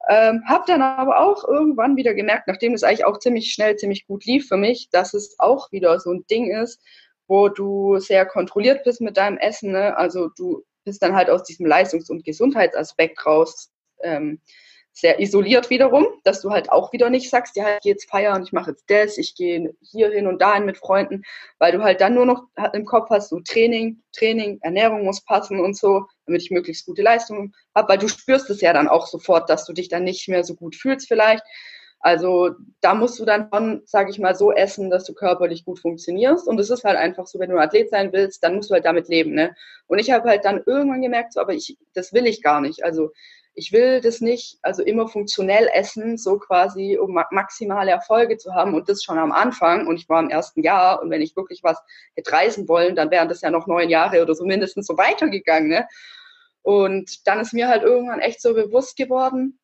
Ähm, 0.08 0.42
habe 0.46 0.64
dann 0.66 0.82
aber 0.82 1.20
auch 1.20 1.46
irgendwann 1.46 1.96
wieder 1.96 2.14
gemerkt, 2.14 2.48
nachdem 2.48 2.72
es 2.72 2.82
eigentlich 2.82 3.04
auch 3.04 3.18
ziemlich 3.18 3.52
schnell, 3.52 3.76
ziemlich 3.76 4.06
gut 4.06 4.24
lief 4.24 4.48
für 4.48 4.56
mich, 4.56 4.88
dass 4.90 5.14
es 5.14 5.38
auch 5.38 5.70
wieder 5.72 6.00
so 6.00 6.10
ein 6.10 6.24
Ding 6.30 6.50
ist, 6.50 6.82
wo 7.28 7.48
du 7.48 7.98
sehr 7.98 8.26
kontrolliert 8.26 8.82
bist 8.84 9.00
mit 9.00 9.16
deinem 9.16 9.36
Essen. 9.38 9.72
Ne? 9.72 9.96
Also 9.96 10.28
du 10.36 10.64
bist 10.84 11.02
dann 11.02 11.14
halt 11.14 11.28
aus 11.28 11.44
diesem 11.44 11.66
Leistungs- 11.66 12.10
und 12.10 12.24
Gesundheitsaspekt 12.24 13.24
raus. 13.26 13.70
Ähm, 14.02 14.40
sehr 14.92 15.20
isoliert 15.20 15.70
wiederum, 15.70 16.06
dass 16.24 16.40
du 16.40 16.50
halt 16.50 16.70
auch 16.70 16.92
wieder 16.92 17.10
nicht 17.10 17.30
sagst, 17.30 17.56
ja, 17.56 17.76
ich 17.76 17.80
gehe 17.80 17.92
jetzt 17.92 18.10
feiern, 18.10 18.42
ich 18.42 18.52
mache 18.52 18.70
jetzt 18.70 18.84
das, 18.88 19.18
ich 19.18 19.34
gehe 19.34 19.74
hier 19.80 20.10
hin 20.10 20.26
und 20.26 20.42
dahin 20.42 20.64
mit 20.64 20.76
Freunden, 20.76 21.22
weil 21.58 21.72
du 21.72 21.82
halt 21.82 22.00
dann 22.00 22.14
nur 22.14 22.26
noch 22.26 22.44
im 22.72 22.84
Kopf 22.84 23.08
hast, 23.10 23.30
so 23.30 23.40
Training, 23.40 24.02
Training, 24.12 24.58
Ernährung 24.62 25.04
muss 25.04 25.24
passen 25.24 25.60
und 25.60 25.76
so, 25.76 26.06
damit 26.26 26.42
ich 26.42 26.50
möglichst 26.50 26.86
gute 26.86 27.02
Leistungen 27.02 27.54
habe, 27.74 27.88
weil 27.88 27.98
du 27.98 28.08
spürst 28.08 28.50
es 28.50 28.60
ja 28.60 28.72
dann 28.72 28.88
auch 28.88 29.06
sofort, 29.06 29.48
dass 29.48 29.64
du 29.64 29.72
dich 29.72 29.88
dann 29.88 30.04
nicht 30.04 30.28
mehr 30.28 30.44
so 30.44 30.54
gut 30.54 30.76
fühlst 30.76 31.08
vielleicht. 31.08 31.44
Also 32.02 32.52
da 32.80 32.94
musst 32.94 33.18
du 33.20 33.26
dann 33.26 33.50
schon, 33.52 33.82
sage 33.84 34.10
ich 34.10 34.18
mal, 34.18 34.34
so 34.34 34.52
essen, 34.52 34.88
dass 34.88 35.04
du 35.04 35.12
körperlich 35.12 35.66
gut 35.66 35.78
funktionierst. 35.78 36.48
Und 36.48 36.58
es 36.58 36.70
ist 36.70 36.82
halt 36.82 36.96
einfach 36.96 37.26
so, 37.26 37.38
wenn 37.38 37.50
du 37.50 37.58
Athlet 37.58 37.90
sein 37.90 38.10
willst, 38.14 38.42
dann 38.42 38.56
musst 38.56 38.70
du 38.70 38.74
halt 38.74 38.86
damit 38.86 39.08
leben. 39.08 39.34
Ne? 39.34 39.54
Und 39.86 39.98
ich 39.98 40.10
habe 40.10 40.26
halt 40.28 40.46
dann 40.46 40.62
irgendwann 40.64 41.02
gemerkt, 41.02 41.34
so, 41.34 41.40
aber 41.40 41.52
ich, 41.52 41.76
das 41.92 42.14
will 42.14 42.26
ich 42.26 42.42
gar 42.42 42.62
nicht. 42.62 42.82
Also 42.84 43.10
ich 43.54 43.72
will 43.72 44.00
das 44.00 44.20
nicht, 44.20 44.58
also 44.62 44.82
immer 44.82 45.08
funktionell 45.08 45.68
essen, 45.74 46.16
so 46.16 46.38
quasi, 46.38 46.98
um 46.98 47.18
maximale 47.30 47.90
Erfolge 47.90 48.36
zu 48.36 48.54
haben 48.54 48.74
und 48.74 48.88
das 48.88 49.02
schon 49.02 49.18
am 49.18 49.32
Anfang. 49.32 49.86
Und 49.86 49.96
ich 49.96 50.08
war 50.08 50.20
im 50.20 50.30
ersten 50.30 50.62
Jahr 50.62 51.02
und 51.02 51.10
wenn 51.10 51.22
ich 51.22 51.36
wirklich 51.36 51.62
was 51.62 51.78
hätte 52.14 52.32
reisen 52.32 52.68
wollen, 52.68 52.94
dann 52.94 53.10
wären 53.10 53.28
das 53.28 53.40
ja 53.40 53.50
noch 53.50 53.66
neun 53.66 53.88
Jahre 53.88 54.22
oder 54.22 54.34
so 54.34 54.44
mindestens 54.44 54.86
so 54.86 54.96
weitergegangen. 54.96 55.68
Ne? 55.68 55.88
Und 56.62 57.26
dann 57.26 57.40
ist 57.40 57.52
mir 57.52 57.68
halt 57.68 57.82
irgendwann 57.82 58.20
echt 58.20 58.40
so 58.40 58.54
bewusst 58.54 58.96
geworden, 58.96 59.58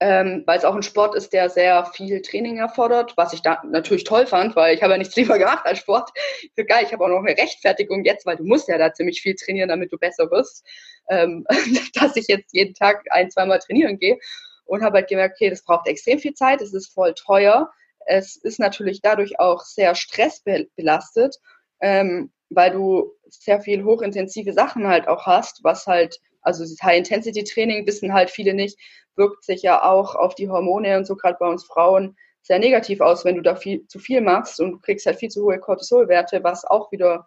ähm, 0.00 0.42
weil 0.46 0.58
es 0.58 0.64
auch 0.64 0.74
ein 0.74 0.82
Sport 0.82 1.14
ist, 1.14 1.32
der 1.32 1.48
sehr 1.48 1.86
viel 1.86 2.20
Training 2.20 2.58
erfordert, 2.58 3.14
was 3.16 3.32
ich 3.32 3.42
da 3.42 3.62
natürlich 3.64 4.04
toll 4.04 4.26
fand, 4.26 4.56
weil 4.56 4.74
ich 4.74 4.82
habe 4.82 4.92
ja 4.92 4.98
nichts 4.98 5.16
lieber 5.16 5.38
gemacht 5.38 5.64
als 5.64 5.78
Sport. 5.78 6.10
Für 6.54 6.64
geil, 6.64 6.84
ich 6.84 6.92
habe 6.92 7.04
auch 7.04 7.08
noch 7.08 7.24
eine 7.24 7.36
Rechtfertigung 7.36 8.04
jetzt, 8.04 8.26
weil 8.26 8.36
du 8.36 8.44
musst 8.44 8.68
ja 8.68 8.78
da 8.78 8.92
ziemlich 8.92 9.22
viel 9.22 9.34
trainieren, 9.34 9.68
damit 9.68 9.92
du 9.92 9.98
besser 9.98 10.30
wirst, 10.30 10.64
ähm, 11.08 11.46
dass 11.94 12.16
ich 12.16 12.26
jetzt 12.28 12.52
jeden 12.52 12.74
Tag 12.74 13.04
ein, 13.10 13.30
zweimal 13.30 13.60
trainieren 13.60 13.98
gehe 13.98 14.18
und 14.66 14.82
habe 14.82 14.98
halt 14.98 15.08
gemerkt, 15.08 15.36
okay, 15.36 15.50
das 15.50 15.64
braucht 15.64 15.86
extrem 15.86 16.18
viel 16.18 16.34
Zeit, 16.34 16.60
es 16.60 16.74
ist 16.74 16.92
voll 16.92 17.14
teuer, 17.14 17.70
es 18.06 18.36
ist 18.36 18.58
natürlich 18.58 19.00
dadurch 19.00 19.38
auch 19.38 19.62
sehr 19.62 19.94
stressbelastet, 19.94 21.36
ähm, 21.80 22.32
weil 22.50 22.72
du 22.72 23.12
sehr 23.28 23.60
viel 23.60 23.84
hochintensive 23.84 24.52
Sachen 24.52 24.86
halt 24.86 25.08
auch 25.08 25.26
hast, 25.26 25.62
was 25.62 25.86
halt 25.86 26.20
also 26.44 26.62
das 26.64 26.76
High-Intensity-Training 26.82 27.86
wissen 27.86 28.12
halt 28.12 28.30
viele 28.30 28.54
nicht, 28.54 28.78
wirkt 29.16 29.44
sich 29.44 29.62
ja 29.62 29.82
auch 29.82 30.14
auf 30.14 30.34
die 30.34 30.48
Hormone 30.48 30.96
und 30.96 31.06
so 31.06 31.16
gerade 31.16 31.36
bei 31.38 31.48
uns 31.48 31.64
Frauen 31.64 32.16
sehr 32.42 32.58
negativ 32.58 33.00
aus, 33.00 33.24
wenn 33.24 33.36
du 33.36 33.42
da 33.42 33.56
viel 33.56 33.86
zu 33.86 33.98
viel 33.98 34.20
machst 34.20 34.60
und 34.60 34.82
kriegst 34.82 35.06
halt 35.06 35.18
viel 35.18 35.30
zu 35.30 35.44
hohe 35.44 35.58
Cortisolwerte, 35.58 36.44
was 36.44 36.64
auch 36.64 36.92
wieder 36.92 37.26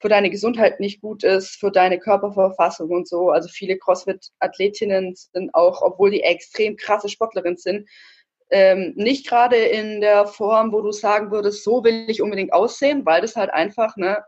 für 0.00 0.08
deine 0.08 0.30
Gesundheit 0.30 0.80
nicht 0.80 1.00
gut 1.00 1.24
ist, 1.24 1.56
für 1.56 1.70
deine 1.70 1.98
Körperverfassung 1.98 2.90
und 2.90 3.08
so. 3.08 3.30
Also 3.30 3.48
viele 3.48 3.78
CrossFit-Athletinnen 3.78 5.14
sind 5.14 5.54
auch, 5.54 5.82
obwohl 5.82 6.10
die 6.10 6.22
extrem 6.22 6.76
krasse 6.76 7.08
Sportlerinnen 7.08 7.56
sind, 7.56 7.88
ähm, 8.50 8.92
nicht 8.96 9.26
gerade 9.26 9.56
in 9.56 10.00
der 10.00 10.26
Form, 10.26 10.72
wo 10.72 10.82
du 10.82 10.92
sagen 10.92 11.30
würdest, 11.32 11.64
so 11.64 11.82
will 11.82 12.08
ich 12.08 12.22
unbedingt 12.22 12.52
aussehen, 12.52 13.04
weil 13.06 13.22
das 13.22 13.34
halt 13.34 13.50
einfach, 13.50 13.96
ne, 13.96 14.22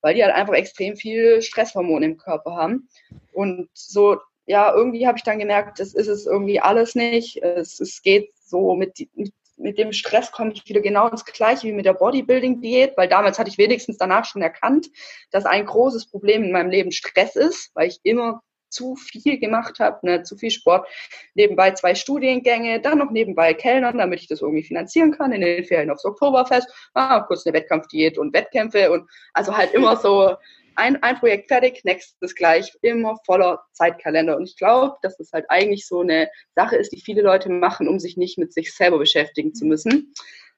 weil 0.00 0.14
die 0.14 0.24
halt 0.24 0.34
einfach 0.34 0.54
extrem 0.54 0.96
viel 0.96 1.42
Stresshormone 1.42 2.04
im 2.06 2.16
Körper 2.16 2.56
haben. 2.56 2.88
Und 3.32 3.68
so 3.74 4.18
ja, 4.50 4.74
irgendwie 4.74 5.06
habe 5.06 5.16
ich 5.16 5.22
dann 5.22 5.38
gemerkt, 5.38 5.78
das 5.78 5.94
ist 5.94 6.08
es 6.08 6.26
irgendwie 6.26 6.60
alles 6.60 6.96
nicht. 6.96 7.36
Es, 7.40 7.78
es 7.78 8.02
geht 8.02 8.32
so 8.34 8.74
mit, 8.74 8.98
mit, 9.14 9.32
mit 9.56 9.78
dem 9.78 9.92
Stress 9.92 10.32
komme 10.32 10.52
ich 10.52 10.68
wieder 10.68 10.80
genau 10.80 11.06
ins 11.08 11.24
Gleiche 11.24 11.68
wie 11.68 11.72
mit 11.72 11.86
der 11.86 11.94
Bodybuilding-Diät, 11.94 12.96
weil 12.96 13.08
damals 13.08 13.38
hatte 13.38 13.48
ich 13.48 13.58
wenigstens 13.58 13.96
danach 13.96 14.24
schon 14.24 14.42
erkannt, 14.42 14.88
dass 15.30 15.46
ein 15.46 15.66
großes 15.66 16.10
Problem 16.10 16.42
in 16.42 16.50
meinem 16.50 16.70
Leben 16.70 16.90
Stress 16.90 17.36
ist, 17.36 17.70
weil 17.74 17.88
ich 17.88 18.00
immer 18.02 18.42
zu 18.70 18.96
viel 18.96 19.38
gemacht 19.38 19.80
habe, 19.80 19.98
ne, 20.06 20.22
zu 20.22 20.36
viel 20.36 20.50
Sport, 20.50 20.88
nebenbei 21.34 21.72
zwei 21.72 21.94
Studiengänge, 21.94 22.80
dann 22.80 22.98
noch 22.98 23.10
nebenbei 23.10 23.54
Kellnern, 23.54 23.98
damit 23.98 24.20
ich 24.20 24.28
das 24.28 24.40
irgendwie 24.40 24.62
finanzieren 24.62 25.12
kann, 25.12 25.32
in 25.32 25.42
den 25.42 25.64
Ferien 25.64 25.90
aufs 25.90 26.04
Oktoberfest, 26.04 26.68
ah, 26.94 27.20
kurz 27.20 27.46
eine 27.46 27.54
Wettkampfdiät 27.54 28.18
und 28.18 28.32
Wettkämpfe 28.32 28.90
und 28.90 29.08
also 29.34 29.56
halt 29.56 29.74
immer 29.74 29.96
so 29.96 30.36
ein, 30.76 31.02
ein 31.02 31.18
Projekt 31.18 31.48
fertig, 31.48 31.84
nächstes 31.84 32.34
gleich, 32.34 32.72
immer 32.80 33.16
voller 33.26 33.62
Zeitkalender. 33.72 34.36
Und 34.36 34.44
ich 34.44 34.56
glaube, 34.56 34.96
dass 35.02 35.16
das 35.16 35.32
halt 35.32 35.44
eigentlich 35.48 35.86
so 35.86 36.00
eine 36.00 36.30
Sache 36.54 36.76
ist, 36.76 36.92
die 36.92 37.00
viele 37.00 37.22
Leute 37.22 37.50
machen, 37.50 37.88
um 37.88 37.98
sich 37.98 38.16
nicht 38.16 38.38
mit 38.38 38.52
sich 38.52 38.74
selber 38.74 38.98
beschäftigen 38.98 39.54
zu 39.54 39.66
müssen. 39.66 40.14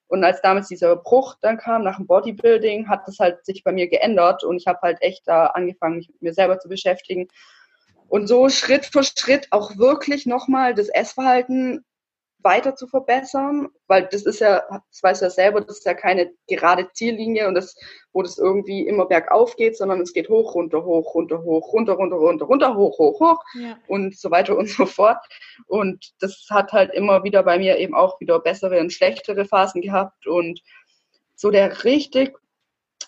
Und 0.07 0.23
als 0.25 0.43
damals 0.43 0.69
dieser 0.69 0.95
Bruch 0.97 1.37
dann 1.41 1.57
kam 1.57 1.85
nach 1.85 1.97
dem 1.97 2.07
Bodybuilding, 2.07 2.89
hat 2.89 3.09
das 3.09 3.19
halt 3.19 3.45
sich 3.47 3.65
bei 3.65 3.73
mir 3.73 3.89
geändert 3.89 4.45
und 4.45 4.59
ich 4.59 4.67
habe 4.67 4.79
halt 4.83 4.99
echt 5.01 5.27
da 5.27 5.47
angefangen, 5.47 5.97
mich 5.97 6.09
mit 6.09 6.21
mir 6.21 6.35
selber 6.35 6.59
zu 6.59 6.69
beschäftigen. 6.69 7.29
Und 8.13 8.27
so 8.27 8.51
Schritt 8.51 8.85
für 8.85 9.03
Schritt 9.05 9.49
auch 9.53 9.79
wirklich 9.79 10.27
nochmal 10.27 10.75
das 10.75 10.91
Essverhalten 10.91 11.83
weiter 12.43 12.77
zu 12.77 12.87
verbessern, 12.87 13.69
weil 13.87 14.07
das 14.13 14.25
ist 14.25 14.41
ja, 14.41 14.65
das 14.69 15.03
weiß 15.03 15.23
ja 15.23 15.31
selber, 15.31 15.63
das 15.63 15.79
ist 15.79 15.87
ja 15.87 15.95
keine 15.95 16.31
gerade 16.47 16.91
Ziellinie 16.93 17.49
und 17.49 17.55
das, 17.55 17.75
wo 18.13 18.21
das 18.21 18.37
irgendwie 18.37 18.87
immer 18.87 19.07
bergauf 19.07 19.57
geht, 19.57 19.79
sondern 19.79 20.03
es 20.03 20.13
geht 20.13 20.29
hoch, 20.29 20.55
runter, 20.55 20.85
hoch, 20.85 21.15
runter, 21.15 21.43
hoch, 21.43 21.73
runter, 21.73 21.95
runter, 21.95 22.17
runter, 22.17 22.45
runter, 22.45 22.77
hoch, 22.77 22.99
hoch, 22.99 23.19
hoch 23.19 23.43
ja. 23.55 23.79
und 23.87 24.15
so 24.19 24.31
weiter 24.31 24.59
und 24.59 24.69
so 24.69 24.85
fort. 24.85 25.25
Und 25.67 26.13
das 26.21 26.49
hat 26.51 26.71
halt 26.73 26.93
immer 26.93 27.25
wieder 27.25 27.43
bei 27.43 27.59
mir 27.59 27.79
eben 27.79 27.95
auch 27.95 28.21
wieder 28.21 28.41
bessere 28.41 28.79
und 28.81 28.93
schlechtere 28.93 29.47
Phasen 29.47 29.81
gehabt 29.81 30.27
und 30.27 30.61
so 31.35 31.51
der 31.51 31.85
richtig 31.85 32.37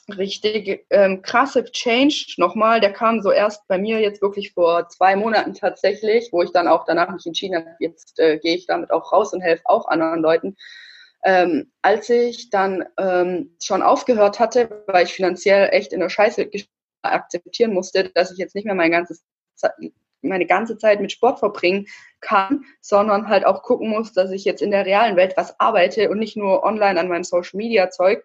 richtig 0.09 0.87
ähm, 0.91 1.23
krasse 1.23 1.65
Change 1.65 2.35
nochmal. 2.37 2.81
Der 2.81 2.93
kam 2.93 3.23
so 3.23 3.31
erst 3.31 3.67
bei 3.69 3.79
mir 3.79 4.01
jetzt 4.01 4.23
wirklich 4.23 4.53
vor 4.53 4.89
zwei 4.89 5.17
Monaten 5.17 5.55
tatsächlich, 5.55 6.29
wo 6.33 6.43
ich 6.43 6.53
dann 6.53 6.69
auch 6.69 6.85
danach 6.85 7.11
mich 7.11 7.27
entschieden 7.27 7.57
habe, 7.57 7.77
jetzt 7.81 8.19
äh, 8.19 8.39
gehe 8.39 8.57
ich 8.57 8.67
damit 8.67 8.91
auch 8.91 9.13
raus 9.13 9.33
und 9.33 9.41
helfe 9.41 9.63
auch 9.67 9.89
anderen 9.89 10.21
Leuten. 10.21 10.57
Ähm, 11.25 11.73
als 11.83 12.11
ich 12.11 12.51
dann 12.51 12.85
ähm, 12.99 13.57
schon 13.63 13.83
aufgehört 13.83 14.41
hatte, 14.41 14.85
weil 14.87 15.05
ich 15.05 15.15
finanziell 15.15 15.71
echt 15.73 15.93
in 15.93 16.01
der 16.01 16.11
Scheiße 16.11 16.51
akzeptieren 17.03 17.73
musste, 17.73 18.11
dass 18.11 18.31
ich 18.31 18.39
jetzt 18.39 18.55
nicht 18.55 18.67
mehr 18.67 18.75
mein 18.75 18.91
ganzes 18.91 19.25
meine 20.25 20.47
ganze 20.47 20.77
Zeit 20.79 21.01
mit 21.01 21.13
Sport 21.13 21.39
verbringen 21.39 21.87
kann, 22.21 22.65
sondern 22.81 23.29
halt 23.29 23.47
auch 23.47 23.63
gucken 23.63 23.91
muss, 23.91 24.13
dass 24.13 24.31
ich 24.31 24.45
jetzt 24.45 24.63
in 24.63 24.71
der 24.71 24.87
realen 24.87 25.17
Welt 25.17 25.35
was 25.37 25.59
arbeite 25.61 26.11
und 26.11 26.19
nicht 26.19 26.37
nur 26.37 26.63
online 26.65 26.99
an 26.99 27.09
meinem 27.09 27.25
Social 27.25 27.57
Media 27.57 27.91
Zeug. 27.91 28.25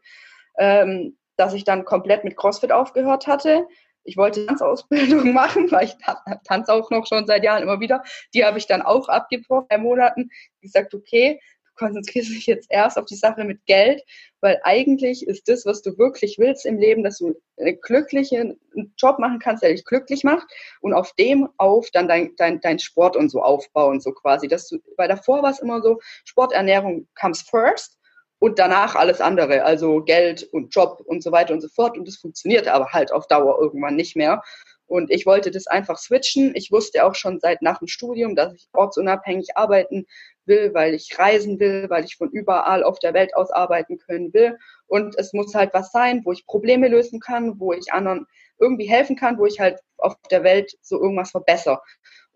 Ähm, 0.57 1.17
dass 1.39 1.53
ich 1.53 1.63
dann 1.63 1.85
komplett 1.85 2.25
mit 2.25 2.35
CrossFit 2.35 2.71
aufgehört 2.71 3.25
hatte. 3.25 3.65
Ich 4.03 4.17
wollte 4.17 4.45
Tanzausbildung 4.45 5.33
machen, 5.33 5.71
weil 5.71 5.85
ich 5.85 5.95
tanze 6.43 6.73
auch 6.73 6.91
noch 6.91 7.07
schon 7.07 7.25
seit 7.27 7.43
Jahren 7.45 7.63
immer 7.63 7.79
wieder. 7.79 8.03
Die 8.33 8.43
habe 8.43 8.57
ich 8.57 8.67
dann 8.67 8.81
auch 8.81 9.07
abgebrochen, 9.07 9.67
drei 9.69 9.77
Monaten. 9.77 10.29
Ich 10.59 10.73
gesagt, 10.73 10.93
okay, 10.93 11.39
du 11.65 11.71
konzentrierst 11.75 12.29
dich 12.29 12.45
jetzt 12.45 12.67
erst 12.69 12.97
auf 12.97 13.05
die 13.05 13.15
Sache 13.15 13.45
mit 13.45 13.65
Geld, 13.67 14.03
weil 14.41 14.59
eigentlich 14.63 15.25
ist 15.25 15.47
das, 15.47 15.65
was 15.65 15.81
du 15.81 15.97
wirklich 15.97 16.37
willst 16.39 16.65
im 16.65 16.77
Leben, 16.77 17.03
dass 17.03 17.19
du 17.19 17.39
einen 17.57 17.79
glücklichen 17.79 18.59
Job 18.97 19.19
machen 19.19 19.39
kannst, 19.39 19.63
der 19.63 19.71
dich 19.71 19.85
glücklich 19.85 20.25
macht 20.25 20.47
und 20.81 20.93
auf 20.93 21.13
dem 21.13 21.47
auf 21.55 21.89
dann 21.91 22.09
dein, 22.09 22.35
dein, 22.35 22.59
dein 22.59 22.79
Sport 22.79 23.15
und 23.15 23.29
so 23.29 23.41
aufbauen, 23.41 24.01
so 24.01 24.11
quasi. 24.11 24.49
Dass 24.49 24.67
du, 24.67 24.79
weil 24.97 25.07
davor 25.07 25.41
war 25.41 25.51
es 25.51 25.59
immer 25.59 25.81
so, 25.81 25.99
Sporternährung 26.25 27.07
comes 27.15 27.41
first 27.43 27.98
und 28.39 28.57
danach 28.57 28.95
alles 28.95 29.21
andere, 29.21 29.63
also 29.63 30.01
Geld 30.01 30.43
und 30.51 30.73
Job 30.73 31.01
und 31.05 31.21
so 31.21 31.31
weiter 31.31 31.53
und 31.53 31.61
so 31.61 31.67
fort. 31.67 31.97
Und 31.97 32.07
das 32.07 32.17
funktioniert 32.17 32.67
aber 32.67 32.93
halt 32.93 33.11
auf 33.11 33.27
Dauer 33.27 33.59
irgendwann 33.59 33.95
nicht 33.95 34.15
mehr. 34.15 34.41
Und 34.87 35.11
ich 35.11 35.27
wollte 35.27 35.51
das 35.51 35.67
einfach 35.67 35.99
switchen. 35.99 36.55
Ich 36.55 36.71
wusste 36.71 37.05
auch 37.05 37.13
schon 37.13 37.39
seit 37.39 37.61
nach 37.61 37.77
dem 37.77 37.87
Studium, 37.87 38.35
dass 38.35 38.53
ich 38.55 38.67
ortsunabhängig 38.73 39.55
arbeiten 39.55 40.07
will, 40.45 40.73
weil 40.73 40.95
ich 40.95 41.19
reisen 41.19 41.59
will, 41.59 41.85
weil 41.89 42.05
ich 42.05 42.15
von 42.15 42.31
überall 42.31 42.83
auf 42.83 42.97
der 42.97 43.13
Welt 43.13 43.35
aus 43.35 43.51
arbeiten 43.51 43.99
können 43.99 44.33
will. 44.33 44.57
Und 44.87 45.15
es 45.17 45.31
muss 45.31 45.53
halt 45.53 45.73
was 45.73 45.91
sein, 45.91 46.21
wo 46.25 46.31
ich 46.31 46.47
Probleme 46.47 46.87
lösen 46.87 47.19
kann, 47.19 47.59
wo 47.59 47.71
ich 47.71 47.93
anderen 47.93 48.25
irgendwie 48.57 48.89
helfen 48.89 49.15
kann, 49.15 49.37
wo 49.37 49.45
ich 49.45 49.59
halt 49.59 49.79
auf 49.97 50.15
der 50.31 50.43
Welt 50.43 50.75
so 50.81 50.99
irgendwas 50.99 51.31
verbessere. 51.31 51.81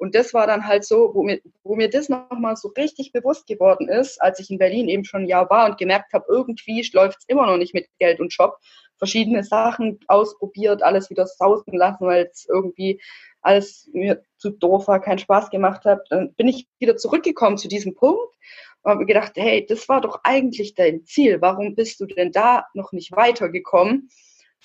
Und 0.04 0.16
das 0.16 0.34
war 0.34 0.48
dann 0.48 0.68
halt 0.68 0.84
so, 0.84 1.12
wo 1.14 1.24
mir, 1.24 1.40
wo 1.64 1.78
mir 1.78 1.90
das 1.90 2.10
nochmal 2.10 2.58
so 2.58 2.68
richtig 2.68 3.14
bewusst 3.14 3.48
geworden 3.48 3.88
ist, 3.88 4.22
als 4.22 4.38
ich 4.42 4.52
in 4.52 4.58
Berlin 4.58 4.90
eben 4.90 5.06
schon 5.06 5.22
ein 5.22 5.28
Jahr 5.28 5.50
war 5.50 5.66
und 5.66 5.78
gemerkt 5.78 6.12
habe, 6.12 6.26
irgendwie 6.28 6.86
läuft 6.92 7.20
es 7.20 7.26
immer 7.30 7.46
noch 7.46 7.56
nicht 7.56 7.74
mit 7.74 7.88
Geld 8.00 8.20
und 8.20 8.36
Job. 8.36 8.58
Verschiedene 8.98 9.46
Sachen 9.46 10.02
ausprobiert, 10.08 10.84
alles 10.84 11.10
wieder 11.10 11.26
sausen 11.26 11.72
lassen, 11.72 12.06
weil 12.06 12.30
es 12.30 12.46
irgendwie 12.50 13.02
alles 13.44 13.90
mir 13.94 14.22
zu 14.36 14.50
doof 14.50 14.90
war, 14.90 15.00
keinen 15.00 15.20
Spaß 15.20 15.50
gemacht 15.52 15.86
hat. 15.86 16.02
Dann 16.10 16.34
bin 16.34 16.50
ich 16.50 16.68
wieder 16.80 16.98
zurückgekommen 16.98 17.58
zu 17.58 17.70
diesem 17.70 17.96
Punkt 17.96 18.36
und 18.82 18.92
habe 18.92 19.06
gedacht, 19.06 19.32
hey, 19.38 19.66
das 19.66 19.88
war 19.88 20.02
doch 20.02 20.20
eigentlich 20.26 20.76
dein 20.76 21.06
Ziel. 21.06 21.40
Warum 21.40 21.76
bist 21.76 22.02
du 22.02 22.08
denn 22.08 22.34
da 22.34 22.66
noch 22.74 22.92
nicht 22.92 23.14
weitergekommen? 23.14 24.10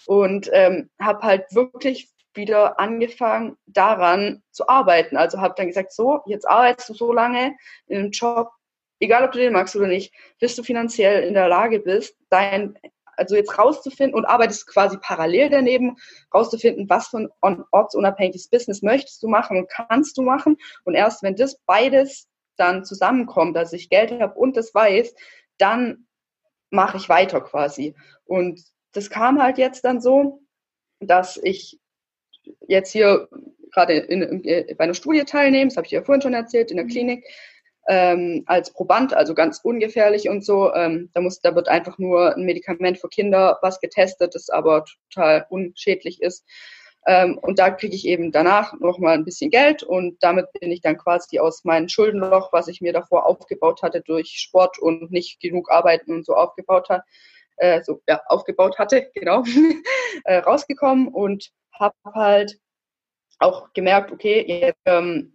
Und 0.05 0.51
ähm, 0.53 0.91
habe 0.99 1.23
halt 1.23 1.55
wirklich 1.55 2.09
wieder 2.39 2.81
angefangen, 2.81 3.59
daran 3.67 4.43
zu 4.51 4.67
arbeiten. 4.69 5.19
Also 5.19 5.43
habe 5.43 5.55
dann 5.57 5.67
gesagt, 5.67 5.93
so, 5.93 6.21
jetzt 6.25 6.49
arbeitest 6.49 6.89
du 6.89 6.95
so 6.95 7.13
lange 7.13 7.55
in 7.87 7.99
einem 7.99 8.11
Job, 8.13 8.51
egal 9.01 9.25
ob 9.25 9.33
du 9.33 9.39
den 9.39 9.53
magst 9.53 9.77
oder 9.77 9.87
nicht, 9.87 10.15
bis 10.41 10.57
du 10.57 10.63
finanziell 10.63 11.25
in 11.25 11.35
der 11.35 11.49
Lage 11.49 11.81
bist, 11.81 12.17
dein, 12.31 12.79
also 13.17 13.37
jetzt 13.37 13.59
rauszufinden 13.59 14.15
und 14.15 14.25
arbeitest 14.25 14.67
quasi 14.67 14.97
parallel 14.97 15.51
daneben, 15.51 15.97
rauszufinden, 16.33 16.89
was 16.89 17.09
für 17.09 17.29
ein 17.43 17.65
ortsunabhängiges 17.73 18.49
Business 18.49 18.81
möchtest 18.81 19.23
du 19.23 19.29
machen 19.29 19.59
und 19.59 19.69
kannst 19.69 20.17
du 20.17 20.23
machen. 20.23 20.57
Und 20.85 20.95
erst 20.95 21.23
wenn 21.23 21.37
das 21.37 21.59
beides 21.67 22.29
dann 22.57 22.85
zusammenkommt, 22.85 23.55
dass 23.57 23.73
ich 23.73 23.91
Geld 23.91 24.11
habe 24.13 24.35
und 24.39 24.57
das 24.57 24.75
weiß, 24.75 25.15
dann 25.59 26.07
mache 26.71 26.97
ich 26.97 27.09
weiter 27.09 27.41
quasi. 27.41 27.95
Und 28.25 28.63
das 28.93 29.11
kam 29.11 29.43
halt 29.43 29.59
jetzt 29.59 29.85
dann 29.85 30.01
so, 30.01 30.43
dass 31.01 31.39
ich 31.43 31.79
jetzt 32.67 32.93
hier 32.93 33.29
gerade 33.73 33.95
in, 33.95 34.23
in, 34.23 34.77
bei 34.77 34.85
einer 34.85 34.95
Studie 34.95 35.25
teilnehme, 35.25 35.69
das 35.69 35.77
habe 35.77 35.87
ich 35.87 35.93
ja 35.93 36.03
vorhin 36.03 36.23
schon 36.23 36.35
erzählt, 36.35 36.71
in 36.71 36.77
der 36.77 36.87
mhm. 36.87 36.91
Klinik, 36.91 37.25
ähm, 37.89 38.45
als 38.47 38.73
Proband, 38.73 39.15
also 39.15 39.35
ganz 39.35 39.61
ungefährlich 39.63 40.29
und 40.29 40.45
so. 40.45 40.73
Ähm, 40.75 41.11
da, 41.15 41.21
muss, 41.21 41.41
da 41.41 41.55
wird 41.55 41.69
einfach 41.69 41.99
nur 41.99 42.37
ein 42.37 42.45
Medikament 42.45 42.99
für 42.99 43.09
Kinder, 43.09 43.59
was 43.63 43.81
getestet 43.81 44.35
ist, 44.35 44.53
aber 44.53 44.85
total 45.11 45.47
unschädlich 45.49 46.21
ist. 46.21 46.45
Ähm, 47.07 47.39
und 47.39 47.59
da 47.59 47.71
kriege 47.71 47.95
ich 47.95 48.07
eben 48.07 48.33
danach 48.33 48.79
nochmal 48.81 49.15
ein 49.15 49.25
bisschen 49.25 49.51
Geld 49.51 49.83
und 49.83 50.19
damit 50.21 50.53
bin 50.61 50.71
ich 50.71 50.83
dann 50.83 50.99
quasi 50.99 51.39
aus 51.39 51.65
meinem 51.65 51.89
Schuldenloch, 51.89 52.53
was 52.53 52.69
ich 52.69 52.83
mir 52.83 52.93
davor 52.93 53.25
aufgebaut 53.25 53.83
hatte 53.83 54.03
durch 54.03 54.35
Sport 54.37 54.79
und 54.79 55.11
nicht 55.11 55.41
genug 55.41 55.71
Arbeiten 55.71 56.13
und 56.13 56.27
so 56.27 56.35
aufgebaut 56.35 56.91
hat, 56.91 57.03
äh, 57.57 57.83
so 57.83 58.03
ja, 58.07 58.21
aufgebaut 58.27 58.79
hatte, 58.79 59.11
genau, 59.15 59.43
äh, 60.25 60.39
rausgekommen 60.39 61.09
und 61.09 61.51
habe 61.79 61.95
halt 62.15 62.59
auch 63.39 63.73
gemerkt, 63.73 64.13
okay, 64.13 64.45
jetzt, 64.47 64.81
ähm, 64.85 65.35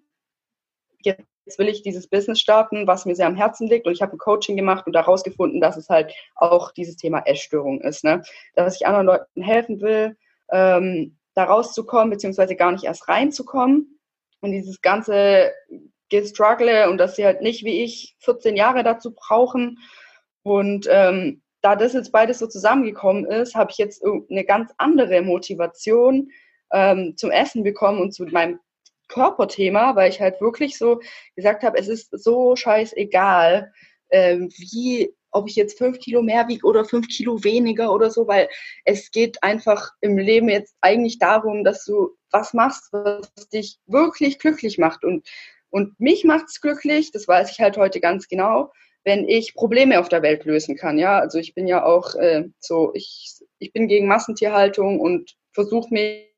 jetzt 1.00 1.60
will 1.60 1.70
ich 1.70 1.82
dieses 1.84 2.08
Business 2.08 2.40
starten, 2.40 2.88
was 2.88 3.06
mir 3.06 3.16
sehr 3.16 3.28
am 3.28 3.36
Herzen 3.36 3.68
liegt. 3.68 3.86
Und 3.86 3.94
ich 3.94 4.02
habe 4.02 4.14
ein 4.16 4.18
Coaching 4.18 4.56
gemacht 4.56 4.88
und 4.88 4.94
daraus 4.94 5.24
gefunden, 5.24 5.62
dass 5.62 5.78
es 5.78 5.90
halt 5.90 6.14
auch 6.36 6.72
dieses 6.72 6.96
Thema 6.96 7.20
Essstörung 7.26 7.82
ist. 7.82 8.04
Ne? 8.04 8.24
Dass 8.56 8.76
ich 8.76 8.88
anderen 8.88 9.08
Leuten 9.08 9.42
helfen 9.42 9.82
will, 9.82 10.18
ähm, 10.52 11.18
da 11.34 11.46
rauszukommen, 11.46 12.10
beziehungsweise 12.10 12.56
gar 12.56 12.72
nicht 12.72 12.86
erst 12.86 13.08
reinzukommen. 13.08 14.00
Und 14.42 14.52
dieses 14.52 14.82
ganze 14.82 15.52
Struggle 16.12 16.90
und 16.90 16.98
dass 16.98 17.16
sie 17.16 17.26
halt 17.26 17.42
nicht 17.42 17.64
wie 17.64 17.84
ich 17.84 18.16
14 18.20 18.56
Jahre 18.56 18.84
dazu 18.84 19.14
brauchen. 19.14 19.80
Und 20.44 20.88
ähm, 20.90 21.43
da 21.64 21.76
das 21.76 21.94
jetzt 21.94 22.12
beides 22.12 22.40
so 22.40 22.48
zusammengekommen 22.48 23.26
ist, 23.26 23.56
habe 23.56 23.72
ich 23.72 23.78
jetzt 23.78 24.04
eine 24.04 24.44
ganz 24.44 24.72
andere 24.78 25.22
Motivation 25.22 26.30
ähm, 26.72 27.16
zum 27.16 27.32
Essen 27.32 27.64
bekommen 27.64 28.02
und 28.02 28.14
zu 28.14 28.26
meinem 28.26 28.60
Körperthema, 29.08 29.96
weil 29.96 30.10
ich 30.10 30.20
halt 30.20 30.42
wirklich 30.42 30.78
so 30.78 31.00
gesagt 31.36 31.64
habe, 31.64 31.78
es 31.78 31.88
ist 31.88 32.10
so 32.12 32.56
scheißegal, 32.56 33.72
ähm, 34.12 34.50
wie, 34.58 35.14
ob 35.32 35.48
ich 35.48 35.56
jetzt 35.56 35.78
fünf 35.78 36.00
Kilo 36.00 36.22
mehr 36.22 36.48
wiege 36.50 36.66
oder 36.66 36.84
fünf 36.84 37.08
Kilo 37.08 37.44
weniger 37.44 37.94
oder 37.94 38.12
so, 38.12 38.28
weil 38.28 38.50
es 38.84 39.10
geht 39.12 39.42
einfach 39.42 39.92
im 40.02 40.18
Leben 40.18 40.50
jetzt 40.50 40.76
eigentlich 40.82 41.18
darum, 41.18 41.64
dass 41.64 41.86
du 41.86 42.10
was 42.30 42.54
machst, 42.54 42.92
was 42.92 43.32
dich 43.54 43.78
wirklich 43.86 44.38
glücklich 44.38 44.78
macht. 44.78 45.06
Und, 45.06 45.26
und 45.70 45.98
mich 46.00 46.26
macht's 46.26 46.60
glücklich, 46.60 47.12
das 47.12 47.28
weiß 47.28 47.52
ich 47.52 47.62
halt 47.62 47.78
heute 47.78 48.02
ganz 48.02 48.28
genau, 48.28 48.72
wenn 49.04 49.28
ich 49.28 49.54
Probleme 49.54 50.00
auf 50.00 50.10
der 50.10 50.22
Welt 50.22 50.46
lösen 50.46 50.76
kann. 50.78 50.98
Ja, 50.98 51.20
also 51.20 51.38
ich 51.38 51.54
bin 51.54 51.68
ja 51.68 51.86
auch 51.86 52.16
äh, 52.16 52.46
so, 52.60 52.92
ich, 52.94 53.34
ich 53.60 53.74
bin 53.74 53.88
gegen 53.88 54.08
Massentierhaltung 54.08 55.00
und 55.00 55.36
versuche 55.52 55.94
mich 55.94 56.30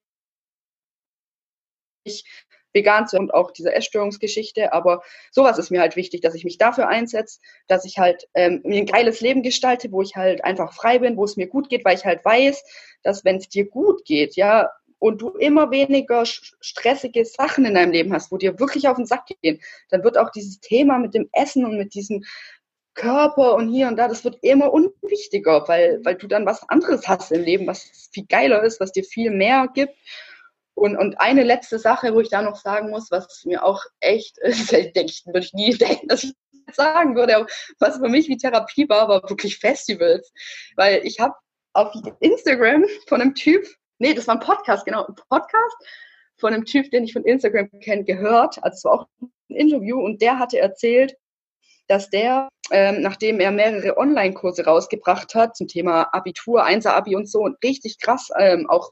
vegan 2.74 3.08
zu 3.08 3.18
und 3.18 3.34
auch 3.34 3.52
diese 3.52 3.74
Essstörungsgeschichte. 3.74 4.74
Aber 4.74 5.02
sowas 5.32 5.58
ist 5.58 5.72
mir 5.72 5.80
halt 5.80 5.96
wichtig, 5.96 6.22
dass 6.22 6.36
ich 6.36 6.44
mich 6.44 6.58
dafür 6.58 6.88
einsetze, 6.88 7.40
dass 7.68 7.86
ich 7.86 7.98
halt 7.98 8.28
ähm, 8.34 8.62
mir 8.64 8.82
ein 8.82 8.86
geiles 8.86 9.22
Leben 9.22 9.44
gestalte, 9.44 9.92
wo 9.92 10.02
ich 10.02 10.16
halt 10.16 10.44
einfach 10.44 10.74
frei 10.74 11.00
bin, 11.00 11.18
wo 11.18 11.24
es 11.24 11.38
mir 11.38 11.48
gut 11.48 11.70
geht, 11.70 11.86
weil 11.86 11.96
ich 11.96 12.06
halt 12.06 12.26
weiß, 12.26 12.64
dass 13.04 13.24
wenn 13.24 13.38
es 13.38 13.48
dir 13.50 13.68
gut 13.68 14.06
geht, 14.06 14.36
ja, 14.36 14.70
und 15.00 15.22
du 15.22 15.30
immer 15.30 15.72
weniger 15.72 16.26
stressige 16.26 17.26
Sachen 17.26 17.66
in 17.66 17.76
deinem 17.76 17.92
Leben 17.92 18.14
hast, 18.14 18.32
wo 18.32 18.38
dir 18.38 18.60
wirklich 18.60 18.88
auf 18.88 18.98
den 18.98 19.06
Sack 19.06 19.28
gehen, 19.42 19.62
dann 19.90 20.04
wird 20.04 20.18
auch 20.18 20.32
dieses 20.32 20.60
Thema 20.60 20.98
mit 20.98 21.14
dem 21.14 21.30
Essen 21.34 21.66
und 21.66 21.78
mit 21.78 21.94
diesem 21.94 22.24
Körper 22.96 23.56
und 23.56 23.70
hier 23.70 23.88
und 23.88 23.98
da, 23.98 24.08
das 24.08 24.24
wird 24.24 24.38
immer 24.42 24.74
unwichtiger, 24.74 25.68
weil, 25.68 26.00
weil 26.04 26.16
du 26.16 26.28
dann 26.28 26.46
was 26.46 26.68
anderes 26.70 27.08
hast 27.08 27.32
im 27.32 27.44
Leben, 27.44 27.68
was 27.68 28.10
viel 28.12 28.26
geiler 28.28 28.64
ist, 28.64 28.80
was 28.80 28.92
dir 28.92 29.04
viel 29.04 29.32
mehr 29.32 29.68
gibt. 29.74 29.94
Und, 30.74 30.98
und 30.98 31.20
eine 31.20 31.44
letzte 31.44 31.80
Sache, 31.80 32.14
wo 32.14 32.20
ich 32.20 32.30
da 32.30 32.42
noch 32.42 32.58
sagen 32.58 32.90
muss, 32.90 33.12
was 33.12 33.44
mir 33.46 33.64
auch 33.64 33.82
echt, 34.00 34.38
denke 34.72 35.06
ich, 35.06 35.26
würde 35.26 35.40
ich 35.40 35.54
nie 35.54 35.74
denken, 35.78 36.08
dass 36.08 36.24
ich 36.24 36.34
das 36.66 36.76
sagen 36.76 37.16
würde, 37.16 37.46
was 37.80 37.98
für 37.98 38.10
mich 38.10 38.28
wie 38.28 38.38
Therapie 38.38 38.90
war, 38.90 39.08
war 39.08 39.30
wirklich 39.30 39.58
Festivals. 39.58 40.34
Weil 40.76 41.02
ich 41.06 41.20
habe 41.20 41.36
auf 41.74 41.94
Instagram 42.20 42.86
von 43.08 43.22
einem 43.22 43.36
Typ, 43.36 43.66
nee, 44.00 44.14
das 44.14 44.28
war 44.28 44.36
ein 44.36 44.42
Podcast, 44.42 44.86
genau, 44.86 45.06
ein 45.06 45.16
Podcast 45.16 45.76
von 46.38 46.54
einem 46.54 46.66
Typ, 46.66 46.90
den 46.92 47.04
ich 47.04 47.14
von 47.14 47.24
Instagram 47.24 47.70
kenne, 47.82 48.04
gehört. 48.04 48.62
Also 48.64 48.76
es 48.76 48.84
war 48.86 48.92
auch 48.94 49.08
ein 49.22 49.56
Interview 49.56 50.00
und 50.02 50.22
der 50.22 50.40
hatte 50.40 50.60
erzählt, 50.60 51.16
dass 51.88 52.10
der, 52.10 52.50
ähm, 52.72 53.02
nachdem 53.02 53.40
er 53.40 53.52
mehrere 53.52 53.98
Online-Kurse 53.98 54.66
rausgebracht 54.66 55.36
hat 55.36 55.56
zum 55.56 55.68
Thema 55.68 56.04
Abitur, 56.14 56.64
Einser-Abi 56.64 57.16
und 57.16 57.30
so, 57.30 57.42
und 57.42 57.58
richtig 57.64 58.00
krass 58.00 58.30
ähm, 58.38 58.70
auch 58.70 58.92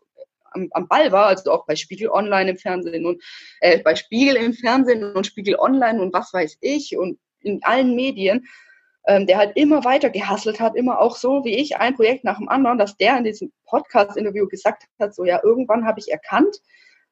am, 0.52 0.70
am 0.72 0.88
Ball 0.88 1.12
war, 1.12 1.28
also 1.28 1.52
auch 1.52 1.66
bei 1.66 1.76
Spiegel 1.76 2.10
Online 2.10 2.52
im 2.52 2.58
Fernsehen 2.58 3.06
und 3.06 3.22
äh, 3.62 3.80
bei 3.80 3.96
Spiegel 3.96 4.36
im 4.36 4.54
Fernsehen 4.54 5.04
und 5.04 5.26
Spiegel 5.26 5.56
Online 5.56 6.02
und 6.02 6.14
was 6.14 6.34
weiß 6.34 6.58
ich 6.62 6.98
und 6.98 7.20
in 7.42 7.62
allen 7.64 7.96
Medien, 7.96 8.46
ähm, 9.08 9.28
der 9.28 9.38
halt 9.38 9.58
immer 9.58 9.84
weiter 9.84 10.10
gehasselt 10.10 10.60
hat, 10.60 10.76
immer 10.76 11.00
auch 11.00 11.18
so 11.18 11.44
wie 11.44 11.58
ich, 11.58 11.78
ein 11.78 11.96
Projekt 11.96 12.24
nach 12.24 12.38
dem 12.38 12.48
anderen, 12.48 12.78
dass 12.78 12.96
der 12.98 13.18
in 13.18 13.26
diesem 13.26 13.52
Podcast-Interview 13.66 14.48
gesagt 14.48 14.84
hat, 15.00 15.14
so 15.14 15.26
ja, 15.26 15.42
irgendwann 15.44 15.86
habe 15.86 16.00
ich 16.00 16.12
erkannt, 16.12 16.58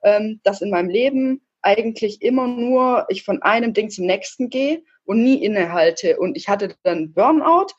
ähm, 0.04 0.40
dass 0.44 0.62
in 0.62 0.70
meinem 0.70 0.90
Leben 0.90 1.42
eigentlich 1.62 2.22
immer 2.22 2.48
nur 2.48 3.06
ich 3.10 3.24
von 3.24 3.42
einem 3.42 3.74
Ding 3.74 3.90
zum 3.90 4.06
nächsten 4.06 4.50
gehe 4.50 4.84
und 5.06 5.24
nie 5.24 5.43
innehalte. 5.43 6.20
Und 6.20 6.36
ich 6.36 6.49
hatte 6.49 6.76
dann 6.84 7.14
Burnout 7.14 7.74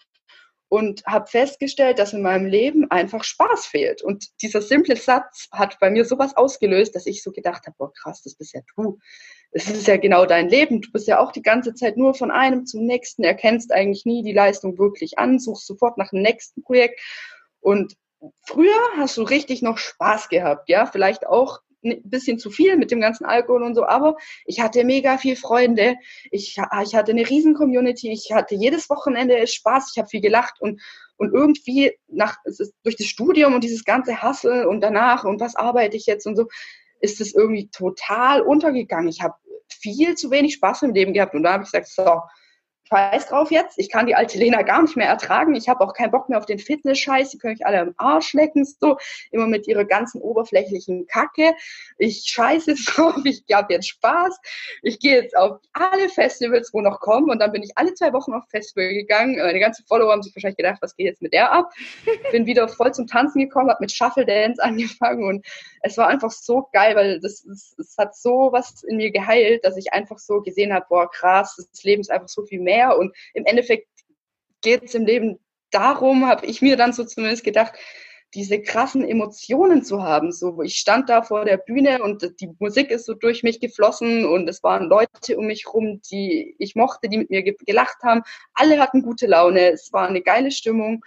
und 0.72 1.04
habe 1.04 1.26
festgestellt, 1.26 1.98
dass 1.98 2.14
in 2.14 2.22
meinem 2.22 2.46
Leben 2.46 2.90
einfach 2.90 3.24
Spaß 3.24 3.66
fehlt. 3.66 4.00
Und 4.00 4.28
dieser 4.40 4.62
simple 4.62 4.96
Satz 4.96 5.48
hat 5.52 5.78
bei 5.80 5.90
mir 5.90 6.06
sowas 6.06 6.34
ausgelöst, 6.34 6.94
dass 6.94 7.04
ich 7.04 7.22
so 7.22 7.30
gedacht 7.30 7.66
habe, 7.66 7.76
boah 7.76 7.92
krass, 7.92 8.22
das 8.22 8.34
bist 8.36 8.54
ja 8.54 8.62
du. 8.74 8.98
Es 9.50 9.68
ist 9.68 9.86
ja 9.86 9.98
genau 9.98 10.24
dein 10.24 10.48
Leben. 10.48 10.80
Du 10.80 10.90
bist 10.90 11.06
ja 11.06 11.18
auch 11.18 11.30
die 11.30 11.42
ganze 11.42 11.74
Zeit 11.74 11.98
nur 11.98 12.14
von 12.14 12.30
einem 12.30 12.64
zum 12.64 12.86
nächsten, 12.86 13.22
erkennst 13.22 13.70
eigentlich 13.70 14.06
nie 14.06 14.22
die 14.22 14.32
Leistung 14.32 14.78
wirklich 14.78 15.18
an, 15.18 15.38
suchst 15.38 15.66
sofort 15.66 15.98
nach 15.98 16.08
dem 16.08 16.22
nächsten 16.22 16.62
Projekt. 16.62 16.98
Und 17.60 17.94
früher 18.46 18.80
hast 18.96 19.18
du 19.18 19.24
richtig 19.24 19.60
noch 19.60 19.76
Spaß 19.76 20.30
gehabt, 20.30 20.70
ja, 20.70 20.86
vielleicht 20.86 21.26
auch 21.26 21.60
ein 21.84 22.00
bisschen 22.04 22.38
zu 22.38 22.50
viel 22.50 22.76
mit 22.76 22.90
dem 22.90 23.00
ganzen 23.00 23.24
Alkohol 23.24 23.62
und 23.62 23.74
so, 23.74 23.84
aber 23.84 24.16
ich 24.46 24.60
hatte 24.60 24.84
mega 24.84 25.18
viel 25.18 25.36
Freunde. 25.36 25.96
Ich, 26.30 26.56
ich 26.84 26.94
hatte 26.94 27.12
eine 27.12 27.28
riesen 27.28 27.54
Community. 27.54 28.10
Ich 28.12 28.32
hatte 28.32 28.54
jedes 28.54 28.88
Wochenende 28.90 29.46
Spaß. 29.46 29.90
Ich 29.92 29.98
habe 29.98 30.08
viel 30.08 30.20
gelacht 30.20 30.60
und, 30.60 30.80
und 31.16 31.32
irgendwie 31.32 31.92
nach, 32.08 32.36
durch 32.82 32.96
das 32.96 33.06
Studium 33.06 33.54
und 33.54 33.64
dieses 33.64 33.84
ganze 33.84 34.22
Hassel 34.22 34.66
und 34.66 34.80
danach 34.80 35.24
und 35.24 35.40
was 35.40 35.56
arbeite 35.56 35.96
ich 35.96 36.06
jetzt 36.06 36.26
und 36.26 36.36
so, 36.36 36.48
ist 37.00 37.20
es 37.20 37.34
irgendwie 37.34 37.68
total 37.68 38.42
untergegangen. 38.42 39.08
Ich 39.08 39.22
habe 39.22 39.34
viel 39.68 40.14
zu 40.14 40.30
wenig 40.30 40.54
Spaß 40.54 40.82
im 40.82 40.94
Leben 40.94 41.12
gehabt 41.12 41.34
und 41.34 41.42
da 41.42 41.54
habe 41.54 41.64
ich 41.64 41.70
gesagt, 41.70 41.88
so, 41.88 42.20
scheiß 42.88 43.28
drauf 43.28 43.50
jetzt, 43.50 43.78
ich 43.78 43.90
kann 43.90 44.06
die 44.06 44.14
alte 44.14 44.38
Lena 44.38 44.62
gar 44.62 44.82
nicht 44.82 44.96
mehr 44.96 45.08
ertragen, 45.08 45.54
ich 45.54 45.68
habe 45.68 45.80
auch 45.84 45.94
keinen 45.94 46.10
Bock 46.10 46.28
mehr 46.28 46.38
auf 46.38 46.46
den 46.46 46.58
Fitness-Scheiß, 46.58 47.30
die 47.30 47.38
können 47.38 47.54
euch 47.54 47.66
alle 47.66 47.80
im 47.80 47.94
Arsch 47.96 48.34
lecken, 48.34 48.64
so, 48.64 48.98
immer 49.30 49.46
mit 49.46 49.66
ihrer 49.66 49.84
ganzen 49.84 50.20
oberflächlichen 50.20 51.06
Kacke. 51.06 51.54
Ich 51.98 52.24
scheiße 52.26 52.74
drauf, 52.86 53.16
ich 53.24 53.44
habe 53.52 53.72
jetzt 53.72 53.88
Spaß, 53.88 54.38
ich 54.82 54.98
gehe 54.98 55.22
jetzt 55.22 55.36
auf 55.36 55.58
alle 55.72 56.08
Festivals, 56.08 56.72
wo 56.72 56.80
noch 56.80 57.00
kommen. 57.00 57.30
Und 57.30 57.38
dann 57.38 57.52
bin 57.52 57.62
ich 57.62 57.70
alle 57.76 57.94
zwei 57.94 58.12
Wochen 58.12 58.32
auf 58.32 58.44
Festival 58.48 58.88
gegangen, 58.92 59.36
meine 59.36 59.60
ganzen 59.60 59.86
Follower 59.86 60.12
haben 60.12 60.22
sich 60.22 60.34
wahrscheinlich 60.34 60.56
gedacht, 60.56 60.78
was 60.80 60.96
geht 60.96 61.06
jetzt 61.06 61.22
mit 61.22 61.32
der 61.32 61.52
ab? 61.52 61.70
Bin 62.32 62.46
wieder 62.46 62.68
voll 62.68 62.92
zum 62.92 63.06
Tanzen 63.06 63.40
gekommen, 63.40 63.70
habe 63.70 63.80
mit 63.80 63.92
Shuffle 63.92 64.26
Dance 64.26 64.62
angefangen. 64.62 65.24
Und 65.24 65.46
es 65.82 65.96
war 65.96 66.08
einfach 66.08 66.30
so 66.30 66.68
geil, 66.72 66.94
weil 66.96 67.20
das, 67.20 67.42
das, 67.42 67.74
das 67.76 67.94
hat 67.98 68.16
so 68.16 68.50
was 68.52 68.82
in 68.82 68.96
mir 68.96 69.10
geheilt, 69.10 69.64
dass 69.64 69.76
ich 69.76 69.92
einfach 69.92 70.18
so 70.18 70.40
gesehen 70.40 70.72
habe, 70.72 70.86
boah 70.88 71.10
krass, 71.10 71.56
das 71.56 71.82
Leben 71.84 72.00
ist 72.00 72.10
einfach 72.10 72.28
so 72.28 72.44
viel 72.44 72.60
mehr 72.60 72.71
mehr. 72.72 72.98
Und 72.98 73.14
im 73.34 73.44
Endeffekt 73.46 73.88
geht 74.62 74.84
es 74.84 74.94
im 74.94 75.06
Leben 75.06 75.38
darum, 75.70 76.26
habe 76.26 76.46
ich 76.46 76.62
mir 76.62 76.76
dann 76.76 76.92
so 76.92 77.04
zumindest 77.04 77.44
gedacht, 77.44 77.74
diese 78.34 78.62
krassen 78.62 79.04
Emotionen 79.04 79.84
zu 79.84 80.02
haben. 80.02 80.32
So, 80.32 80.62
ich 80.62 80.76
stand 80.76 81.10
da 81.10 81.22
vor 81.22 81.44
der 81.44 81.58
Bühne 81.58 82.02
und 82.02 82.40
die 82.40 82.48
Musik 82.58 82.90
ist 82.90 83.04
so 83.04 83.14
durch 83.14 83.42
mich 83.42 83.60
geflossen 83.60 84.24
und 84.24 84.48
es 84.48 84.62
waren 84.62 84.88
Leute 84.88 85.36
um 85.36 85.46
mich 85.46 85.66
rum, 85.72 86.00
die 86.10 86.54
ich 86.58 86.74
mochte, 86.74 87.08
die 87.08 87.18
mit 87.18 87.30
mir 87.30 87.42
gelacht 87.42 88.02
haben. 88.02 88.22
Alle 88.54 88.78
hatten 88.78 89.02
gute 89.02 89.26
Laune. 89.26 89.72
Es 89.72 89.92
war 89.92 90.08
eine 90.08 90.22
geile 90.22 90.50
Stimmung. 90.50 91.04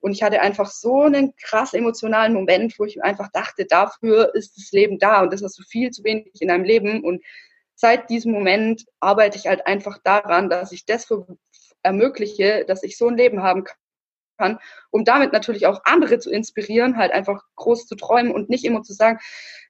Und 0.00 0.12
ich 0.12 0.22
hatte 0.22 0.40
einfach 0.40 0.68
so 0.68 1.02
einen 1.02 1.36
krass 1.36 1.74
emotionalen 1.74 2.32
Moment, 2.32 2.76
wo 2.78 2.84
ich 2.84 3.04
einfach 3.04 3.28
dachte, 3.32 3.66
dafür 3.66 4.34
ist 4.34 4.56
das 4.56 4.72
Leben 4.72 4.98
da 4.98 5.22
und 5.22 5.32
das 5.32 5.42
hast 5.42 5.58
du 5.58 5.62
viel 5.62 5.90
zu 5.90 6.02
wenig 6.02 6.40
in 6.40 6.48
deinem 6.48 6.64
Leben. 6.64 7.04
Und 7.04 7.22
seit 7.82 8.10
diesem 8.10 8.30
Moment 8.30 8.84
arbeite 9.00 9.36
ich 9.36 9.48
halt 9.48 9.66
einfach 9.66 9.98
daran, 10.04 10.48
dass 10.48 10.70
ich 10.70 10.86
das 10.86 11.08
ermögliche, 11.82 12.64
dass 12.64 12.84
ich 12.84 12.96
so 12.96 13.08
ein 13.08 13.16
Leben 13.16 13.42
haben 13.42 13.64
kann, 14.38 14.60
um 14.92 15.04
damit 15.04 15.32
natürlich 15.32 15.66
auch 15.66 15.80
andere 15.84 16.20
zu 16.20 16.30
inspirieren, 16.30 16.96
halt 16.96 17.10
einfach 17.10 17.42
groß 17.56 17.86
zu 17.88 17.96
träumen 17.96 18.30
und 18.30 18.48
nicht 18.48 18.64
immer 18.64 18.82
zu 18.84 18.92
sagen, 18.92 19.18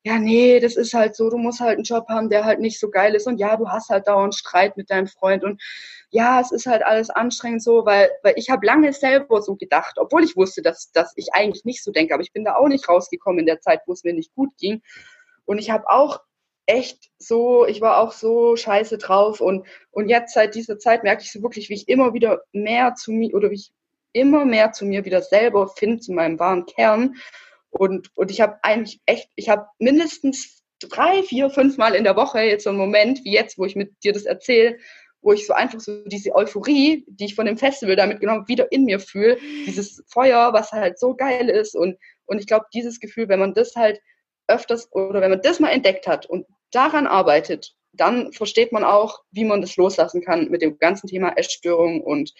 ja, 0.05 0.19
nee, 0.19 0.61
das 0.61 0.77
ist 0.77 0.93
halt 0.93 1.17
so, 1.17 1.31
du 1.31 1.39
musst 1.39 1.61
halt 1.61 1.77
einen 1.77 1.85
Job 1.85 2.07
haben, 2.11 2.29
der 2.29 2.45
halt 2.45 2.61
nicht 2.61 2.79
so 2.79 2.91
geil 2.91 3.15
ist 3.15 3.27
und 3.27 3.39
ja, 3.39 3.57
du 3.57 3.71
hast 3.71 3.89
halt 3.89 4.07
dauernd 4.07 4.35
Streit 4.35 4.77
mit 4.77 4.91
deinem 4.91 5.07
Freund 5.07 5.43
und 5.43 5.63
ja, 6.11 6.39
es 6.39 6.53
ist 6.53 6.67
halt 6.67 6.85
alles 6.85 7.09
anstrengend 7.09 7.63
so, 7.63 7.87
weil, 7.87 8.11
weil 8.23 8.35
ich 8.37 8.51
habe 8.51 8.67
lange 8.67 8.93
selber 8.93 9.41
so 9.41 9.57
gedacht, 9.57 9.95
obwohl 9.97 10.23
ich 10.23 10.37
wusste, 10.37 10.61
dass, 10.61 10.93
dass 10.93 11.15
ich 11.17 11.33
eigentlich 11.33 11.65
nicht 11.65 11.83
so 11.83 11.93
denke, 11.93 12.13
aber 12.13 12.23
ich 12.23 12.33
bin 12.35 12.45
da 12.45 12.57
auch 12.57 12.69
nicht 12.69 12.87
rausgekommen 12.91 13.39
in 13.39 13.47
der 13.47 13.63
Zeit, 13.63 13.81
wo 13.87 13.95
es 13.95 14.05
mir 14.05 14.13
nicht 14.13 14.35
gut 14.35 14.51
ging. 14.59 14.83
Und 15.47 15.57
ich 15.57 15.71
habe 15.71 15.89
auch 15.89 16.21
echt 16.67 17.11
so, 17.19 17.67
ich 17.67 17.81
war 17.81 17.99
auch 17.99 18.13
so 18.13 18.57
scheiße 18.57 18.99
drauf 18.99 19.41
und, 19.41 19.67
und 19.91 20.09
jetzt 20.09 20.35
seit 20.35 20.55
dieser 20.55 20.79
Zeit 20.79 21.03
merke 21.03 21.23
ich 21.23 21.33
so 21.33 21.43
wirklich, 21.43 21.69
wie 21.69 21.75
ich 21.75 21.89
immer 21.89 22.15
wieder 22.15 22.43
mehr 22.53 22.95
zu 22.95 23.13
mir 23.13 23.35
oder 23.35 23.51
wie 23.51 23.57
ich 23.57 23.73
immer 24.13 24.45
mehr 24.45 24.73
zu 24.73 24.85
mir 24.85 25.05
wieder 25.05 25.23
selber 25.23 25.69
finde, 25.69 26.01
zu 26.01 26.13
meinem 26.13 26.39
wahren 26.39 26.67
Kern. 26.67 27.17
Und, 27.71 28.11
und 28.15 28.31
ich 28.31 28.41
habe 28.41 28.59
eigentlich 28.63 29.01
echt, 29.07 29.31
ich 29.35 29.49
habe 29.49 29.67
mindestens 29.79 30.63
drei, 30.79 31.23
vier, 31.23 31.51
fünf 31.51 31.79
Mal 31.79 31.95
in 31.95 32.05
der 32.05 32.17
Woche 32.17 32.41
jetzt 32.41 32.65
so 32.65 32.71
einen 32.71 32.79
Moment, 32.79 33.25
wie 33.25 33.33
jetzt, 33.33 33.59
wo 33.59 33.65
ich 33.65 33.77
mit 33.77 33.93
dir 34.05 34.13
das 34.13 34.25
erzähle, 34.25 34.77
wo 35.23 35.33
ich 35.33 35.47
so 35.47 35.55
einfach 35.55 35.81
so 35.81 36.05
diese 36.07 36.35
Euphorie, 36.35 37.05
die 37.07 37.27
ich 37.27 37.35
von 37.35 37.47
dem 37.47 37.57
Festival 37.57 37.97
damit 37.97 38.21
genommen 38.21 38.49
wieder 38.49 38.71
in 38.73 38.85
mir 38.85 38.99
fühle, 38.99 39.39
dieses 39.67 40.03
Feuer, 40.09 40.53
was 40.53 40.73
halt 40.73 40.99
so 40.99 41.15
geil 41.15 41.49
ist 41.49 41.77
und, 41.77 41.97
und 42.27 42.39
ich 42.39 42.47
glaube, 42.47 42.67
dieses 42.75 42.99
Gefühl, 42.99 43.29
wenn 43.29 43.39
man 43.41 43.55
das 43.55 43.77
halt 43.77 44.01
öfters 44.49 44.90
oder 44.93 45.20
wenn 45.20 45.30
man 45.30 45.43
das 45.43 45.61
mal 45.61 45.70
entdeckt 45.70 46.07
hat 46.07 46.26
und 46.26 46.47
daran 46.70 47.07
arbeitet, 47.07 47.74
dann 47.93 48.32
versteht 48.32 48.72
man 48.72 48.84
auch, 48.84 49.20
wie 49.30 49.45
man 49.45 49.61
das 49.61 49.76
loslassen 49.76 50.22
kann 50.22 50.49
mit 50.49 50.62
dem 50.62 50.78
ganzen 50.78 51.07
Thema 51.07 51.36
Essstörung 51.36 52.01
und 52.01 52.32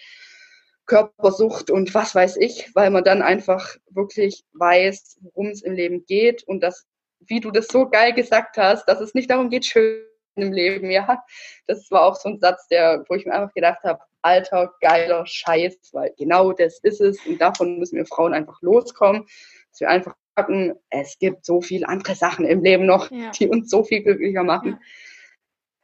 Körpersucht 0.85 1.69
und 1.69 1.93
was 1.93 2.13
weiß 2.13 2.37
ich, 2.37 2.69
weil 2.75 2.89
man 2.89 3.03
dann 3.03 3.21
einfach 3.21 3.77
wirklich 3.89 4.43
weiß, 4.53 5.19
worum 5.21 5.47
es 5.47 5.61
im 5.61 5.73
Leben 5.73 6.05
geht 6.05 6.43
und 6.43 6.61
dass, 6.61 6.85
wie 7.19 7.39
du 7.39 7.51
das 7.51 7.67
so 7.67 7.89
geil 7.89 8.13
gesagt 8.13 8.57
hast, 8.57 8.85
dass 8.85 8.99
es 8.99 9.13
nicht 9.13 9.29
darum 9.29 9.49
geht, 9.49 9.65
schön 9.65 10.03
im 10.35 10.51
Leben, 10.51 10.89
ja. 10.89 11.23
Das 11.67 11.89
war 11.91 12.01
auch 12.03 12.15
so 12.15 12.29
ein 12.29 12.39
Satz, 12.39 12.67
der, 12.67 13.05
wo 13.07 13.15
ich 13.15 13.25
mir 13.25 13.33
einfach 13.33 13.53
gedacht 13.53 13.83
habe, 13.83 13.99
alter, 14.23 14.73
geiler 14.81 15.25
Scheiß, 15.25 15.77
weil 15.93 16.13
genau 16.17 16.51
das 16.51 16.79
ist 16.79 17.01
es 17.01 17.25
und 17.25 17.39
davon 17.39 17.77
müssen 17.77 17.97
wir 17.97 18.05
Frauen 18.05 18.33
einfach 18.33 18.61
loskommen, 18.61 19.25
dass 19.69 19.79
wir 19.79 19.89
einfach 19.89 20.15
sagen, 20.35 20.73
es 20.89 21.17
gibt 21.19 21.45
so 21.45 21.61
viele 21.61 21.87
andere 21.87 22.15
Sachen 22.15 22.45
im 22.45 22.63
Leben 22.63 22.85
noch, 22.85 23.11
ja. 23.11 23.31
die 23.31 23.47
uns 23.47 23.69
so 23.69 23.83
viel 23.83 24.03
glücklicher 24.03 24.43
machen. 24.43 24.79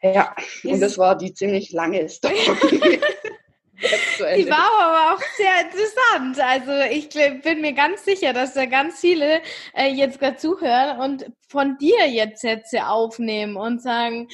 Ja, 0.01 0.11
ja. 0.11 0.35
und 0.63 0.79
das 0.79 0.97
war 0.97 1.17
die 1.17 1.33
ziemlich 1.33 1.71
lange 1.71 2.07
Story. 2.07 2.35
Die 4.35 4.49
war 4.49 4.69
aber 4.81 5.15
auch 5.15 5.21
sehr 5.37 5.61
interessant. 5.61 6.39
Also 6.39 6.71
ich 6.91 7.09
bin 7.41 7.61
mir 7.61 7.73
ganz 7.73 8.03
sicher, 8.03 8.33
dass 8.33 8.53
da 8.53 8.65
ganz 8.65 8.99
viele 8.99 9.41
äh, 9.73 9.87
jetzt 9.87 10.19
gerade 10.19 10.37
zuhören 10.37 10.99
und 10.99 11.31
von 11.47 11.77
dir 11.77 12.07
jetzt 12.09 12.41
Sätze 12.41 12.87
aufnehmen 12.87 13.55
und 13.55 13.81
sagen, 13.81 14.27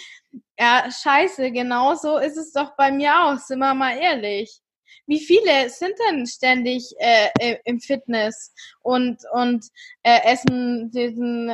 ja, 0.57 0.89
scheiße, 0.89 1.51
genau 1.51 1.95
so 1.95 2.17
ist 2.17 2.37
es 2.37 2.51
doch 2.53 2.75
bei 2.75 2.91
mir 2.91 3.13
auch, 3.23 3.37
sind 3.37 3.59
wir 3.59 3.73
mal 3.73 3.97
ehrlich. 3.97 4.61
Wie 5.07 5.19
viele 5.19 5.69
sind 5.69 5.93
denn 6.07 6.25
ständig 6.25 6.93
äh, 6.97 7.57
im 7.65 7.79
Fitness 7.79 8.53
und, 8.81 9.21
und 9.31 9.65
äh, 10.03 10.19
essen 10.23 10.91
diesen 10.91 11.51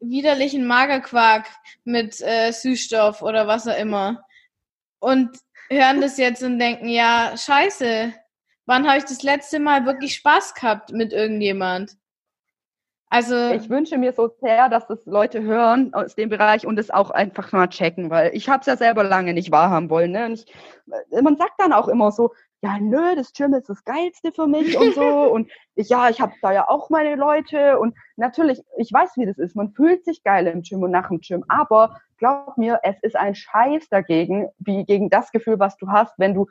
widerlichen 0.00 0.66
Magerquark 0.66 1.46
mit 1.84 2.20
äh, 2.22 2.52
Süßstoff 2.52 3.22
oder 3.22 3.46
was 3.46 3.68
auch 3.68 3.78
immer? 3.78 4.24
Und 4.98 5.38
hören 5.68 6.00
das 6.00 6.16
jetzt 6.16 6.42
und 6.42 6.58
denken, 6.58 6.88
ja, 6.88 7.34
scheiße, 7.36 8.12
wann 8.66 8.86
habe 8.86 8.98
ich 8.98 9.04
das 9.04 9.22
letzte 9.22 9.58
Mal 9.58 9.84
wirklich 9.84 10.14
Spaß 10.14 10.54
gehabt 10.54 10.92
mit 10.92 11.12
irgendjemand? 11.12 11.96
Also 13.08 13.50
ich 13.50 13.70
wünsche 13.70 13.98
mir 13.98 14.12
so 14.12 14.34
sehr, 14.40 14.68
dass 14.68 14.88
das 14.88 15.06
Leute 15.06 15.40
hören 15.42 15.94
aus 15.94 16.16
dem 16.16 16.28
Bereich 16.28 16.66
und 16.66 16.76
es 16.78 16.90
auch 16.90 17.10
einfach 17.10 17.52
mal 17.52 17.68
checken, 17.68 18.10
weil 18.10 18.34
ich 18.34 18.48
habe 18.48 18.60
es 18.60 18.66
ja 18.66 18.76
selber 18.76 19.04
lange 19.04 19.32
nicht 19.32 19.52
wahrhaben 19.52 19.90
wollen. 19.90 20.10
Ne? 20.10 20.32
Ich, 20.32 20.46
äh, 21.12 21.22
man 21.22 21.36
sagt 21.36 21.54
dann 21.58 21.72
auch 21.72 21.86
immer 21.86 22.10
so, 22.10 22.32
ja, 22.66 22.78
nö, 22.80 23.14
das 23.14 23.32
Gym 23.32 23.54
ist 23.54 23.68
das 23.68 23.84
Geilste 23.84 24.32
für 24.32 24.46
mich 24.46 24.76
und 24.76 24.94
so. 24.94 25.04
und 25.32 25.50
ich, 25.76 25.88
ja, 25.88 26.08
ich 26.08 26.20
habe 26.20 26.32
da 26.42 26.52
ja 26.52 26.68
auch 26.68 26.90
meine 26.90 27.14
Leute. 27.14 27.78
Und 27.78 27.94
natürlich, 28.16 28.60
ich 28.76 28.92
weiß, 28.92 29.12
wie 29.16 29.26
das 29.26 29.38
ist. 29.38 29.54
Man 29.54 29.72
fühlt 29.72 30.04
sich 30.04 30.24
geil 30.24 30.46
im 30.48 30.62
Gym 30.62 30.82
und 30.82 30.90
nach 30.90 31.08
dem 31.08 31.20
Gym. 31.20 31.44
Aber 31.48 32.00
glaub 32.18 32.58
mir, 32.58 32.80
es 32.82 32.96
ist 33.02 33.16
ein 33.16 33.34
Scheiß 33.34 33.88
dagegen, 33.88 34.48
wie 34.58 34.84
gegen 34.84 35.10
das 35.10 35.30
Gefühl, 35.30 35.60
was 35.60 35.76
du 35.76 35.88
hast, 35.88 36.18
wenn 36.18 36.34
du 36.34 36.46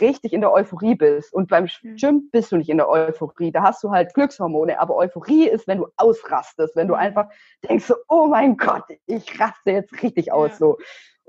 richtig 0.00 0.32
in 0.32 0.40
der 0.40 0.52
Euphorie 0.52 0.96
bist. 0.96 1.32
Und 1.32 1.48
beim 1.48 1.68
mhm. 1.82 1.96
Gym 1.96 2.28
bist 2.32 2.50
du 2.50 2.56
nicht 2.56 2.68
in 2.68 2.78
der 2.78 2.88
Euphorie. 2.88 3.52
Da 3.52 3.62
hast 3.62 3.84
du 3.84 3.90
halt 3.92 4.14
Glückshormone. 4.14 4.80
Aber 4.80 4.96
Euphorie 4.96 5.48
ist, 5.48 5.68
wenn 5.68 5.78
du 5.78 5.86
ausrastest, 5.96 6.74
wenn 6.74 6.88
du 6.88 6.94
mhm. 6.94 7.00
einfach 7.00 7.28
denkst 7.68 7.84
so, 7.84 7.94
oh 8.08 8.26
mein 8.26 8.56
Gott, 8.56 8.84
ich 9.06 9.38
raste 9.38 9.70
jetzt 9.70 10.02
richtig 10.02 10.32
aus, 10.32 10.50
ja. 10.50 10.56
so. 10.56 10.78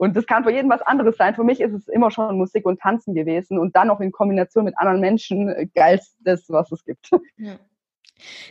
Und 0.04 0.18
das 0.18 0.28
kann 0.28 0.44
für 0.44 0.52
jeden 0.52 0.70
was 0.70 0.82
anderes 0.82 1.16
sein. 1.16 1.34
Für 1.34 1.46
mich 1.46 1.62
ist 1.62 1.72
es 1.72 1.88
immer 1.88 2.12
schon 2.12 2.38
Musik 2.38 2.66
und 2.66 2.82
Tanzen 2.82 3.16
gewesen 3.16 3.58
und 3.58 3.74
dann 3.74 3.88
noch 3.88 4.02
in 4.02 4.12
Kombination 4.12 4.66
mit 4.66 4.78
anderen 4.78 5.00
Menschen 5.00 5.48
äh, 5.48 5.66
geilstes, 5.74 6.44
was 6.50 6.72
es 6.74 6.84
gibt. 6.84 7.10
Ja, 7.38 7.58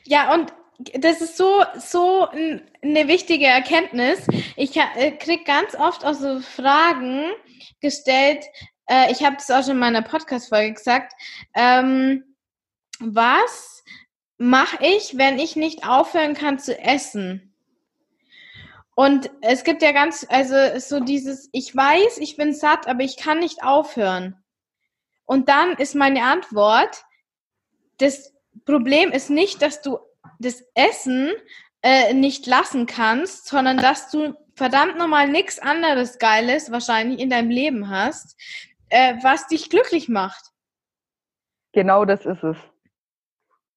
ja 0.04 0.34
und 0.34 0.54
das 0.98 1.20
ist 1.20 1.36
so, 1.36 1.62
so 1.76 2.26
eine 2.28 3.06
wichtige 3.06 3.44
Erkenntnis. 3.44 4.26
Ich 4.56 4.74
äh, 4.76 5.10
kriege 5.10 5.44
ganz 5.44 5.74
oft 5.74 6.06
auch 6.06 6.14
so 6.14 6.40
Fragen 6.40 7.26
gestellt. 7.80 8.46
Äh, 8.86 9.12
ich 9.12 9.22
habe 9.22 9.36
das 9.36 9.50
auch 9.50 9.62
schon 9.62 9.72
in 9.72 9.78
meiner 9.78 10.00
Podcast-Folge 10.00 10.72
gesagt. 10.72 11.12
Ähm, 11.54 12.34
was 12.98 13.84
mache 14.38 14.78
ich, 14.80 15.18
wenn 15.18 15.38
ich 15.38 15.54
nicht 15.54 15.86
aufhören 15.86 16.32
kann 16.32 16.58
zu 16.58 16.78
essen? 16.78 17.51
Und 18.94 19.30
es 19.40 19.64
gibt 19.64 19.82
ja 19.82 19.92
ganz, 19.92 20.26
also 20.28 20.78
so 20.78 21.00
dieses, 21.00 21.48
ich 21.52 21.74
weiß, 21.74 22.18
ich 22.18 22.36
bin 22.36 22.52
satt, 22.52 22.86
aber 22.88 23.00
ich 23.00 23.16
kann 23.16 23.38
nicht 23.38 23.64
aufhören. 23.64 24.36
Und 25.24 25.48
dann 25.48 25.72
ist 25.72 25.94
meine 25.94 26.24
Antwort, 26.24 27.04
das 27.98 28.34
Problem 28.66 29.10
ist 29.10 29.30
nicht, 29.30 29.62
dass 29.62 29.80
du 29.80 29.98
das 30.38 30.62
Essen 30.74 31.30
äh, 31.82 32.12
nicht 32.12 32.46
lassen 32.46 32.86
kannst, 32.86 33.46
sondern 33.46 33.78
dass 33.78 34.10
du 34.10 34.34
verdammt 34.54 34.98
nochmal 34.98 35.28
nichts 35.28 35.58
anderes 35.58 36.18
Geiles 36.18 36.70
wahrscheinlich 36.70 37.18
in 37.18 37.30
deinem 37.30 37.50
Leben 37.50 37.88
hast, 37.88 38.38
äh, 38.90 39.14
was 39.22 39.46
dich 39.46 39.70
glücklich 39.70 40.08
macht. 40.08 40.50
Genau 41.72 42.04
das 42.04 42.26
ist 42.26 42.42
es. 42.42 42.56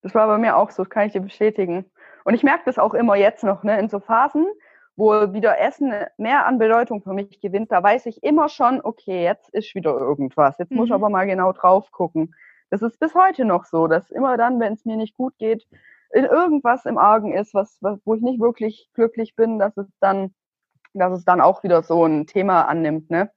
Das 0.01 0.13
war 0.13 0.27
bei 0.27 0.37
mir 0.37 0.57
auch 0.57 0.71
so, 0.71 0.83
das 0.83 0.89
kann 0.89 1.07
ich 1.07 1.13
dir 1.13 1.21
bestätigen. 1.21 1.89
Und 2.25 2.33
ich 2.33 2.43
merke 2.43 2.63
das 2.65 2.77
auch 2.77 2.93
immer 2.93 3.15
jetzt 3.15 3.43
noch, 3.43 3.63
ne, 3.63 3.79
in 3.79 3.89
so 3.89 3.99
Phasen, 3.99 4.45
wo 4.95 5.33
wieder 5.33 5.59
Essen 5.59 5.93
mehr 6.17 6.45
an 6.45 6.57
Bedeutung 6.57 7.01
für 7.01 7.13
mich 7.13 7.39
gewinnt, 7.41 7.71
da 7.71 7.83
weiß 7.83 8.05
ich 8.05 8.23
immer 8.23 8.49
schon, 8.49 8.81
okay, 8.83 9.23
jetzt 9.23 9.49
ist 9.49 9.75
wieder 9.75 9.91
irgendwas. 9.91 10.57
Jetzt 10.57 10.71
mhm. 10.71 10.77
muss 10.77 10.87
ich 10.87 10.93
aber 10.93 11.09
mal 11.09 11.25
genau 11.25 11.51
drauf 11.51 11.91
gucken. 11.91 12.33
Das 12.69 12.81
ist 12.81 12.99
bis 12.99 13.13
heute 13.13 13.45
noch 13.45 13.65
so, 13.65 13.87
dass 13.87 14.09
immer 14.09 14.37
dann, 14.37 14.59
wenn 14.59 14.73
es 14.73 14.85
mir 14.85 14.97
nicht 14.97 15.15
gut 15.15 15.37
geht, 15.37 15.67
in 16.13 16.25
irgendwas 16.25 16.85
im 16.85 16.97
Argen 16.97 17.33
ist, 17.33 17.53
was, 17.53 17.77
was, 17.81 17.99
wo 18.05 18.15
ich 18.15 18.21
nicht 18.21 18.39
wirklich 18.39 18.89
glücklich 18.93 19.35
bin, 19.35 19.59
dass 19.59 19.75
es 19.77 19.87
dann, 19.99 20.33
dass 20.93 21.11
es 21.11 21.25
dann 21.25 21.41
auch 21.41 21.63
wieder 21.63 21.83
so 21.83 22.05
ein 22.05 22.25
Thema 22.25 22.63
annimmt, 22.63 23.09
ne? 23.09 23.31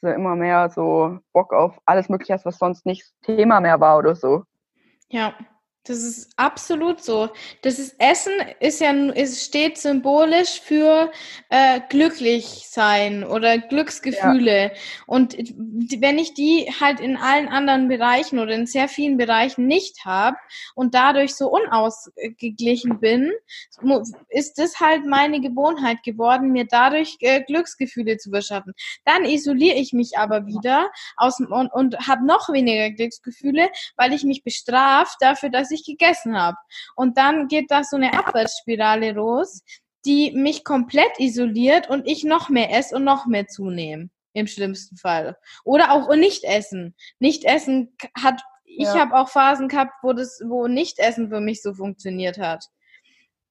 Dass 0.00 0.10
du 0.10 0.14
immer 0.14 0.34
mehr 0.34 0.70
so 0.70 1.18
Bock 1.32 1.52
auf 1.52 1.78
alles 1.84 2.08
Mögliche 2.08 2.40
was 2.42 2.58
sonst 2.58 2.86
nicht 2.86 3.12
Thema 3.22 3.60
mehr 3.60 3.80
war 3.80 3.98
oder 3.98 4.16
so. 4.16 4.44
Ja, 5.10 5.34
das 5.84 6.04
ist 6.04 6.32
absolut 6.36 7.02
so. 7.02 7.30
Das 7.62 7.80
ist 7.80 7.96
Essen 7.98 8.32
ist 8.60 8.80
ja 8.80 8.92
es 8.92 9.44
steht 9.44 9.78
symbolisch 9.78 10.60
für 10.60 11.10
äh, 11.48 11.80
glücklich 11.88 12.68
sein 12.68 13.24
oder 13.24 13.58
Glücksgefühle. 13.58 14.66
Ja. 14.66 14.70
Und 15.06 15.36
wenn 15.36 16.18
ich 16.18 16.34
die 16.34 16.72
halt 16.80 17.00
in 17.00 17.16
allen 17.16 17.48
anderen 17.48 17.88
Bereichen 17.88 18.38
oder 18.38 18.52
in 18.52 18.66
sehr 18.66 18.86
vielen 18.86 19.16
Bereichen 19.16 19.66
nicht 19.66 20.04
habe 20.04 20.36
und 20.76 20.94
dadurch 20.94 21.34
so 21.34 21.50
unausgeglichen 21.50 23.00
bin, 23.00 23.32
ist 24.28 24.58
das 24.58 24.78
halt 24.78 25.04
meine 25.04 25.40
Gewohnheit 25.40 26.04
geworden, 26.04 26.52
mir 26.52 26.66
dadurch 26.66 27.16
äh, 27.20 27.42
Glücksgefühle 27.42 28.18
zu 28.18 28.30
verschaffen. 28.30 28.72
Dann 29.04 29.24
isoliere 29.24 29.76
ich 29.76 29.92
mich 29.92 30.16
aber 30.16 30.46
wieder 30.46 30.90
aus 31.16 31.40
und, 31.40 31.72
und 31.72 31.98
habe 32.06 32.24
noch 32.24 32.52
weniger 32.52 32.90
Glücksgefühle, 32.90 33.68
weil 33.96 34.12
ich 34.12 34.22
mich 34.22 34.44
bestrafe 34.44 35.16
dafür, 35.18 35.50
dass 35.50 35.71
ich 35.72 35.84
gegessen 35.84 36.38
habe. 36.38 36.56
Und 36.94 37.18
dann 37.18 37.48
geht 37.48 37.70
da 37.70 37.84
so 37.84 37.96
eine 37.96 38.12
Abwärtsspirale 38.12 39.12
los, 39.12 39.62
die 40.04 40.32
mich 40.32 40.64
komplett 40.64 41.18
isoliert 41.18 41.88
und 41.88 42.06
ich 42.06 42.24
noch 42.24 42.48
mehr 42.48 42.72
esse 42.76 42.96
und 42.96 43.04
noch 43.04 43.26
mehr 43.26 43.46
zunehme. 43.46 44.10
Im 44.34 44.46
schlimmsten 44.46 44.96
Fall. 44.96 45.36
Oder 45.64 45.92
auch 45.92 46.14
nicht 46.14 46.44
essen. 46.44 46.94
Nicht 47.18 47.44
essen 47.44 47.96
hat, 48.16 48.40
ich 48.64 48.86
ja. 48.86 49.00
habe 49.00 49.14
auch 49.14 49.28
Phasen 49.28 49.68
gehabt, 49.68 49.92
wo 50.02 50.12
das, 50.12 50.40
wo 50.46 50.66
nicht 50.66 50.98
essen 50.98 51.28
für 51.28 51.40
mich 51.40 51.62
so 51.62 51.74
funktioniert 51.74 52.38
hat. 52.38 52.64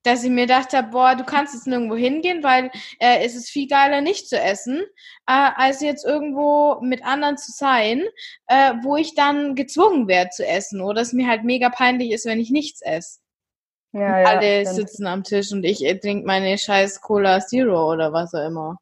Dass 0.04 0.24
ich 0.24 0.30
mir 0.30 0.48
dachte, 0.48 0.82
boah, 0.84 1.16
du 1.16 1.24
kannst 1.24 1.54
jetzt 1.54 1.68
nirgendwo 1.68 1.96
hingehen, 1.96 2.44
weil 2.44 2.72
äh, 3.00 3.24
es 3.24 3.36
ist 3.36 3.50
viel 3.50 3.68
geiler, 3.68 4.02
nicht 4.02 4.28
zu 4.28 4.40
essen, 4.40 4.80
äh, 5.28 5.50
als 5.56 5.82
jetzt 5.82 6.06
irgendwo 6.06 6.80
mit 6.82 7.06
anderen 7.06 7.38
zu 7.38 7.52
sein, 7.52 8.04
äh, 8.48 8.74
wo 8.84 8.96
ich 8.98 9.16
dann 9.16 9.56
gezwungen 9.56 10.08
werde 10.08 10.32
zu 10.32 10.46
essen 10.46 10.82
oder 10.82 11.02
es 11.02 11.14
mir 11.14 11.28
halt 11.28 11.44
mega 11.44 11.70
peinlich 11.70 12.12
ist, 12.12 12.26
wenn 12.26 12.40
ich 12.40 12.50
nichts 12.50 12.82
esse. 12.82 13.20
Ja, 13.94 14.22
ja, 14.22 14.28
alle 14.28 14.66
sitzen 14.66 15.06
am 15.06 15.24
Tisch 15.24 15.52
und 15.52 15.66
ich 15.66 15.84
äh, 15.86 15.98
trinke 15.98 16.26
meine 16.26 16.58
scheiß 16.58 17.02
Cola 17.02 17.42
Zero 17.42 17.92
oder 17.92 18.14
was 18.14 18.34
auch 18.34 18.46
immer. 18.46 18.78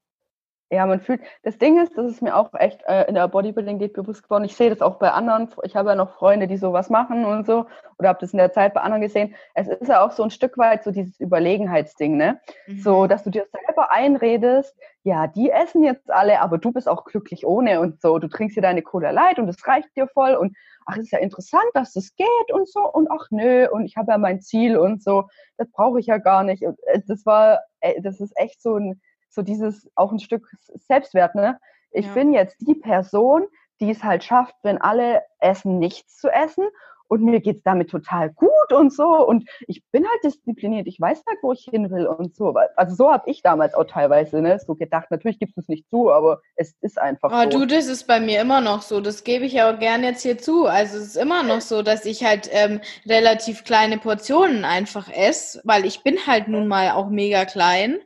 Ja, 0.72 0.86
man 0.86 1.00
fühlt, 1.00 1.22
das 1.42 1.58
Ding 1.58 1.82
ist, 1.82 1.98
das 1.98 2.12
ist 2.12 2.22
mir 2.22 2.36
auch 2.36 2.54
echt 2.54 2.84
äh, 2.86 3.06
in 3.06 3.16
der 3.16 3.28
Bodybuilding 3.28 3.80
geht 3.80 3.94
bewusst 3.94 4.24
geworden. 4.24 4.44
Ich 4.44 4.56
sehe 4.56 4.70
das 4.70 4.82
auch 4.82 4.98
bei 4.98 5.12
anderen. 5.12 5.50
Ich 5.64 5.76
habe 5.76 5.90
ja 5.90 5.96
noch 5.96 6.14
Freunde, 6.14 6.48
die 6.48 6.58
sowas 6.58 6.92
machen 6.92 7.26
und 7.26 7.48
so, 7.48 7.66
oder 7.98 8.10
habe 8.10 8.20
das 8.22 8.34
in 8.34 8.38
der 8.38 8.52
Zeit 8.52 8.76
bei 8.76 8.82
anderen 8.82 9.02
gesehen. 9.02 9.34
Es 9.56 9.68
ist 9.68 9.88
ja 9.88 10.06
auch 10.06 10.12
so 10.12 10.22
ein 10.22 10.30
Stück 10.30 10.60
weit 10.60 10.84
so 10.84 10.92
dieses 10.92 11.20
Überlegenheitsding, 11.20 12.18
ne? 12.18 12.40
Mhm. 12.68 12.80
So, 12.82 13.08
dass 13.08 13.24
du 13.24 13.32
dir 13.32 13.48
selber 13.52 13.92
einredest, 13.92 14.76
ja, 15.04 15.26
die 15.26 15.50
essen 15.50 15.84
jetzt 15.84 16.12
alle, 16.12 16.40
aber 16.40 16.60
du 16.60 16.72
bist 16.72 16.88
auch 16.88 17.04
glücklich 17.04 17.48
ohne 17.48 17.80
und 17.82 18.00
so. 18.00 18.20
Du 18.20 18.28
trinkst 18.28 18.56
dir 18.56 18.62
deine 18.62 18.84
Cola 18.84 19.10
Light 19.10 19.40
und 19.40 19.50
es 19.50 19.66
reicht 19.66 19.96
dir 19.96 20.08
voll 20.08 20.36
und 20.36 20.56
ach, 20.86 20.98
ist 20.98 21.12
ja 21.12 21.18
interessant, 21.20 21.66
dass 21.74 21.94
das 21.94 22.16
geht 22.16 22.54
und 22.54 22.70
so 22.70 22.82
und 22.82 23.10
ach 23.10 23.26
nö 23.32 23.68
und 23.70 23.86
ich 23.86 23.98
habe 23.98 24.12
ja 24.12 24.20
mein 24.20 24.40
Ziel 24.40 24.78
und 24.78 25.02
so. 25.02 25.30
Das 25.58 25.68
brauche 25.72 26.00
ich 26.00 26.06
ja 26.06 26.20
gar 26.20 26.44
nicht. 26.44 26.64
Und 26.64 26.78
äh, 26.86 27.02
das 27.08 27.26
war, 27.26 27.62
das 28.04 28.20
ist 28.20 28.34
echt 28.38 28.62
so 28.62 28.76
ein 28.76 29.02
so 29.30 29.42
dieses 29.42 29.90
auch 29.96 30.12
ein 30.12 30.20
Stück 30.20 30.48
Selbstwert, 30.88 31.36
ne? 31.36 31.60
Ich 31.92 32.08
ja. 32.08 32.14
bin 32.14 32.34
jetzt 32.34 32.58
die 32.60 32.76
Person, 32.76 33.48
die 33.80 33.92
es 33.92 34.04
halt 34.04 34.24
schafft, 34.24 34.56
wenn 34.64 34.80
alle 34.80 35.24
essen, 35.40 35.80
nichts 35.80 36.18
zu 36.18 36.30
essen 36.30 36.68
und 37.10 37.24
mir 37.24 37.41
geht's 37.41 37.64
damit 37.64 37.89
total 37.89 38.30
gut 38.30 38.49
und 38.72 38.93
so 38.93 39.28
und 39.28 39.49
ich 39.68 39.84
bin 39.91 40.05
halt 40.07 40.24
diszipliniert, 40.24 40.88
ich 40.88 40.99
weiß 40.99 41.24
halt, 41.28 41.39
wo 41.41 41.51
ich 41.51 41.68
hin 41.70 41.89
will 41.91 42.07
und 42.07 42.36
so. 42.36 42.55
Also 42.76 42.95
so 42.95 43.12
habe 43.12 43.30
ich 43.30 43.41
damals 43.41 43.74
auch 43.74 43.84
teilweise 43.84 44.41
ne, 44.41 44.60
so 44.60 44.76
gedacht. 44.76 45.07
Natürlich 45.10 45.39
gibst 45.39 45.57
du 45.57 45.62
es 45.62 45.68
nicht 45.68 45.89
zu, 45.89 46.12
aber 46.12 46.41
es 46.55 46.76
ist 46.82 46.99
einfach 46.99 47.32
oh, 47.34 47.51
so. 47.51 47.60
Du, 47.60 47.66
das 47.66 47.88
ist 47.88 48.07
bei 48.07 48.20
mir 48.20 48.39
immer 48.39 48.62
noch 48.62 48.84
so. 48.84 49.01
Das 49.01 49.24
gebe 49.24 49.45
ich 49.45 49.62
auch 49.62 49.80
gerne 49.80 50.07
jetzt 50.07 50.22
hier 50.22 50.38
zu. 50.38 50.66
Also 50.66 50.97
es 50.97 51.07
ist 51.07 51.18
immer 51.18 51.43
noch 51.43 51.62
so, 51.62 51.82
dass 51.82 52.05
ich 52.05 52.24
halt 52.24 52.47
ähm, 52.51 52.80
relativ 53.07 53.64
kleine 53.64 53.97
Portionen 53.97 54.64
einfach 54.64 55.10
esse, 55.10 55.62
weil 55.64 55.86
ich 55.86 56.03
bin 56.03 56.28
halt 56.28 56.47
nun 56.47 56.68
mal 56.68 56.91
auch 56.91 57.10
mega 57.10 57.45
klein 57.45 57.99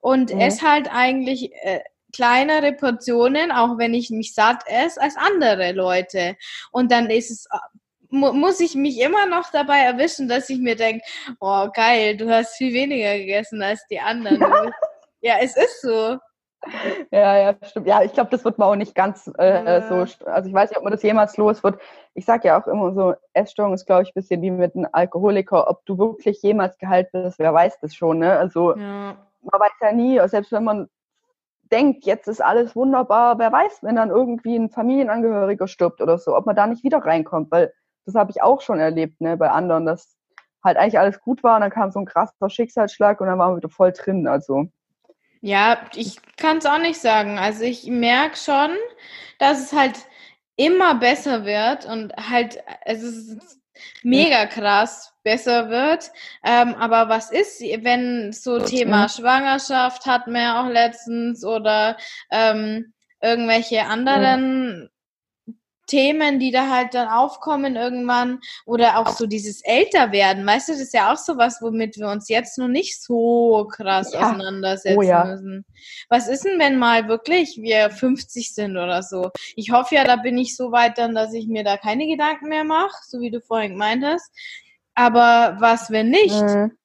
und 0.00 0.34
mhm. 0.34 0.40
esse 0.40 0.68
halt 0.68 0.88
eigentlich 0.92 1.52
äh, 1.62 1.80
kleinere 2.12 2.72
Portionen, 2.72 3.52
auch 3.52 3.78
wenn 3.78 3.94
ich 3.94 4.10
mich 4.10 4.34
satt 4.34 4.64
esse, 4.66 5.00
als 5.00 5.16
andere 5.16 5.72
Leute. 5.72 6.36
Und 6.72 6.90
dann 6.90 7.10
ist 7.10 7.30
es 7.30 7.46
mu 8.10 8.32
muss 8.32 8.60
ich 8.60 8.74
mich 8.74 9.00
immer 9.00 9.26
noch 9.26 9.50
dabei 9.50 9.78
erwischen, 9.80 10.28
dass 10.28 10.48
ich 10.50 10.58
mir 10.58 10.76
denke, 10.76 11.04
oh 11.40 11.68
geil, 11.72 12.16
du 12.16 12.30
hast 12.30 12.56
viel 12.56 12.72
weniger 12.72 13.16
gegessen 13.18 13.62
als 13.62 13.86
die 13.88 14.00
anderen. 14.00 14.40
ja, 15.20 15.36
es 15.40 15.56
ist 15.56 15.82
so. 15.82 16.18
Ja, 17.12 17.36
ja, 17.36 17.54
stimmt. 17.62 17.86
Ja, 17.86 18.02
ich 18.02 18.12
glaube, 18.12 18.30
das 18.30 18.44
wird 18.44 18.58
man 18.58 18.68
auch 18.68 18.76
nicht 18.76 18.94
ganz 18.94 19.30
äh, 19.38 19.64
ja. 19.64 19.88
so. 19.88 19.94
Also 20.28 20.48
ich 20.48 20.54
weiß 20.54 20.70
nicht, 20.70 20.78
ob 20.78 20.84
man 20.84 20.92
das 20.92 21.02
jemals 21.02 21.36
los 21.36 21.62
wird. 21.62 21.80
Ich 22.14 22.24
sage 22.24 22.48
ja 22.48 22.60
auch 22.60 22.66
immer 22.66 22.92
so, 22.92 23.14
Essstörung 23.32 23.74
ist, 23.74 23.86
glaube 23.86 24.02
ich, 24.02 24.08
ein 24.08 24.14
bisschen 24.14 24.42
wie 24.42 24.50
mit 24.50 24.74
einem 24.74 24.88
Alkoholiker. 24.90 25.68
Ob 25.68 25.84
du 25.86 25.98
wirklich 25.98 26.42
jemals 26.42 26.76
geheilt 26.78 27.12
bist, 27.12 27.38
wer 27.38 27.54
weiß 27.54 27.78
das 27.80 27.94
schon. 27.94 28.18
Ne? 28.18 28.36
Also 28.36 28.76
ja. 28.76 29.16
man 29.42 29.60
weiß 29.60 29.72
ja 29.80 29.92
nie, 29.92 30.20
selbst 30.28 30.50
wenn 30.50 30.64
man 30.64 30.88
denkt, 31.70 32.04
jetzt 32.04 32.28
ist 32.28 32.42
alles 32.42 32.74
wunderbar, 32.74 33.38
wer 33.38 33.52
weiß, 33.52 33.82
wenn 33.82 33.96
dann 33.96 34.10
irgendwie 34.10 34.56
ein 34.56 34.70
Familienangehöriger 34.70 35.68
stirbt 35.68 36.00
oder 36.00 36.18
so, 36.18 36.34
ob 36.34 36.46
man 36.46 36.56
da 36.56 36.66
nicht 36.66 36.82
wieder 36.82 36.98
reinkommt, 36.98 37.50
weil 37.50 37.72
das 38.08 38.14
habe 38.14 38.30
ich 38.30 38.42
auch 38.42 38.62
schon 38.62 38.80
erlebt, 38.80 39.20
ne, 39.20 39.36
bei 39.36 39.50
anderen, 39.50 39.84
dass 39.84 40.16
halt 40.64 40.78
eigentlich 40.78 40.98
alles 40.98 41.20
gut 41.20 41.42
war 41.42 41.56
und 41.56 41.60
dann 41.60 41.70
kam 41.70 41.92
so 41.92 42.00
ein 42.00 42.06
krasser 42.06 42.48
Schicksalsschlag 42.48 43.20
und 43.20 43.26
dann 43.26 43.38
waren 43.38 43.52
wir 43.52 43.58
wieder 43.58 43.68
voll 43.68 43.92
drin, 43.92 44.26
also. 44.26 44.64
Ja, 45.40 45.78
ich 45.94 46.18
kann 46.36 46.56
es 46.56 46.66
auch 46.66 46.78
nicht 46.78 47.00
sagen. 47.00 47.38
Also 47.38 47.62
ich 47.62 47.86
merke 47.86 48.36
schon, 48.36 48.70
dass 49.38 49.60
es 49.60 49.72
halt 49.72 50.06
immer 50.56 50.96
besser 50.96 51.44
wird 51.44 51.84
und 51.84 52.12
halt, 52.16 52.60
es 52.84 53.02
ist 53.02 53.60
mega 54.02 54.46
krass 54.46 55.12
besser 55.22 55.68
wird. 55.68 56.10
Ähm, 56.44 56.74
aber 56.74 57.08
was 57.08 57.30
ist, 57.30 57.60
wenn 57.60 58.32
so 58.32 58.58
Thema 58.58 59.08
Schwangerschaft 59.08 60.06
hat 60.06 60.26
man 60.26 60.42
ja 60.42 60.62
auch 60.62 60.68
letztens 60.68 61.44
oder 61.44 61.96
ähm, 62.32 62.92
irgendwelche 63.20 63.84
anderen 63.84 64.90
Themen, 65.88 66.38
die 66.38 66.52
da 66.52 66.70
halt 66.70 66.94
dann 66.94 67.08
aufkommen 67.08 67.74
irgendwann 67.74 68.40
oder 68.64 68.98
auch 68.98 69.08
so 69.08 69.26
dieses 69.26 69.62
Älterwerden, 69.64 70.46
weißt 70.46 70.68
du, 70.68 70.72
das 70.72 70.82
ist 70.82 70.94
ja 70.94 71.12
auch 71.12 71.16
so 71.16 71.36
was, 71.36 71.60
womit 71.60 71.96
wir 71.96 72.08
uns 72.08 72.28
jetzt 72.28 72.58
noch 72.58 72.68
nicht 72.68 73.02
so 73.02 73.66
krass 73.70 74.12
ja. 74.12 74.20
auseinandersetzen 74.20 74.98
oh, 74.98 75.02
ja. 75.02 75.24
müssen. 75.24 75.64
Was 76.08 76.28
ist 76.28 76.44
denn, 76.44 76.58
wenn 76.60 76.78
mal 76.78 77.08
wirklich 77.08 77.58
wir 77.60 77.90
50 77.90 78.54
sind 78.54 78.76
oder 78.76 79.02
so? 79.02 79.30
Ich 79.56 79.72
hoffe 79.72 79.96
ja, 79.96 80.04
da 80.04 80.16
bin 80.16 80.38
ich 80.38 80.54
so 80.56 80.70
weit 80.70 80.98
dann, 80.98 81.14
dass 81.14 81.32
ich 81.34 81.48
mir 81.48 81.64
da 81.64 81.76
keine 81.76 82.06
Gedanken 82.06 82.48
mehr 82.48 82.64
mache, 82.64 82.96
so 83.06 83.20
wie 83.20 83.30
du 83.30 83.40
vorhin 83.40 83.72
gemeint 83.72 84.04
hast. 84.04 84.30
Aber 84.94 85.56
was, 85.60 85.90
wenn 85.90 86.10
nicht? 86.10 86.40
Mhm. 86.42 86.76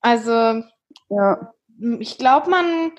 Also, 0.00 0.64
ja. 1.08 1.52
ich 2.00 2.18
glaube, 2.18 2.50
man 2.50 2.92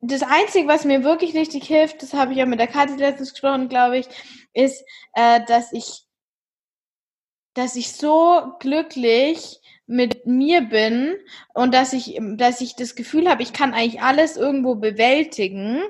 das 0.00 0.22
Einzige, 0.22 0.66
was 0.66 0.84
mir 0.84 1.04
wirklich 1.04 1.34
richtig 1.34 1.64
hilft, 1.64 2.02
das 2.02 2.14
habe 2.14 2.32
ich 2.32 2.38
ja 2.38 2.46
mit 2.46 2.58
der 2.58 2.66
Kathi 2.66 2.96
letztens 2.96 3.32
gesprochen, 3.32 3.68
glaube 3.68 3.98
ich, 3.98 4.08
ist, 4.54 4.84
äh, 5.14 5.40
dass 5.46 5.72
ich, 5.72 6.04
dass 7.54 7.76
ich 7.76 7.92
so 7.92 8.54
glücklich 8.60 9.60
mit 9.86 10.24
mir 10.26 10.62
bin 10.62 11.16
und 11.52 11.74
dass 11.74 11.92
ich, 11.92 12.18
dass 12.36 12.60
ich 12.60 12.76
das 12.76 12.94
Gefühl 12.94 13.28
habe, 13.28 13.42
ich 13.42 13.52
kann 13.52 13.74
eigentlich 13.74 14.00
alles 14.00 14.36
irgendwo 14.36 14.76
bewältigen, 14.76 15.82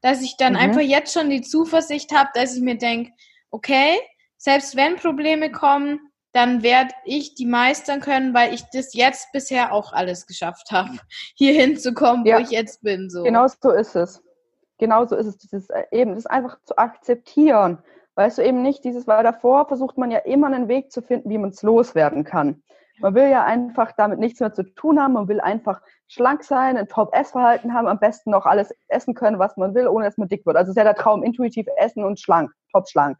dass 0.00 0.22
ich 0.22 0.36
dann 0.36 0.54
mhm. 0.54 0.58
einfach 0.58 0.80
jetzt 0.80 1.12
schon 1.12 1.30
die 1.30 1.42
Zuversicht 1.42 2.12
habe, 2.12 2.30
dass 2.34 2.56
ich 2.56 2.62
mir 2.62 2.78
denke, 2.78 3.12
okay, 3.50 4.00
selbst 4.36 4.76
wenn 4.76 4.96
Probleme 4.96 5.52
kommen, 5.52 6.00
dann 6.34 6.64
werde 6.64 6.90
ich 7.04 7.34
die 7.36 7.46
meistern 7.46 8.00
können, 8.00 8.34
weil 8.34 8.52
ich 8.52 8.64
das 8.72 8.92
jetzt 8.92 9.30
bisher 9.32 9.72
auch 9.72 9.92
alles 9.92 10.26
geschafft 10.26 10.72
habe, 10.72 10.90
hier 11.36 11.52
hinzukommen, 11.52 12.26
ja. 12.26 12.36
wo 12.36 12.42
ich 12.42 12.50
jetzt 12.50 12.82
bin. 12.82 13.08
So. 13.08 13.22
Genau 13.22 13.46
so 13.46 13.70
ist 13.70 13.94
es. 13.94 14.22
Genau 14.78 15.06
so 15.06 15.14
ist 15.16 15.26
es. 15.26 15.38
Dieses 15.38 15.70
äh, 15.70 15.84
eben, 15.92 16.14
das 16.14 16.26
einfach 16.26 16.58
zu 16.64 16.76
akzeptieren. 16.76 17.78
Weißt 18.16 18.38
du 18.38 18.42
eben 18.42 18.62
nicht, 18.62 18.84
dieses, 18.84 19.06
weil 19.06 19.22
davor 19.22 19.66
versucht 19.66 19.96
man 19.96 20.10
ja 20.10 20.18
immer 20.18 20.48
einen 20.48 20.68
Weg 20.68 20.90
zu 20.90 21.02
finden, 21.02 21.30
wie 21.30 21.38
man 21.38 21.50
es 21.50 21.62
loswerden 21.62 22.24
kann. 22.24 22.62
Man 22.98 23.14
will 23.14 23.28
ja 23.28 23.44
einfach 23.44 23.92
damit 23.96 24.20
nichts 24.20 24.38
mehr 24.38 24.52
zu 24.52 24.62
tun 24.62 25.00
haben, 25.00 25.14
man 25.14 25.26
will 25.26 25.40
einfach 25.40 25.82
schlank 26.06 26.44
sein, 26.44 26.76
ein 26.76 26.86
Top-Essverhalten 26.86 27.74
haben, 27.74 27.88
am 27.88 27.98
besten 27.98 28.30
noch 28.30 28.46
alles 28.46 28.72
essen 28.86 29.14
können, 29.14 29.40
was 29.40 29.56
man 29.56 29.74
will, 29.74 29.88
ohne 29.88 30.04
dass 30.04 30.16
man 30.16 30.28
dick 30.28 30.46
wird. 30.46 30.56
Also 30.56 30.70
ist 30.70 30.76
ja 30.76 30.84
der 30.84 30.94
Traum, 30.94 31.24
intuitiv 31.24 31.66
essen 31.76 32.04
und 32.04 32.20
schlank, 32.20 32.52
top 32.72 32.88
schlank. 32.88 33.18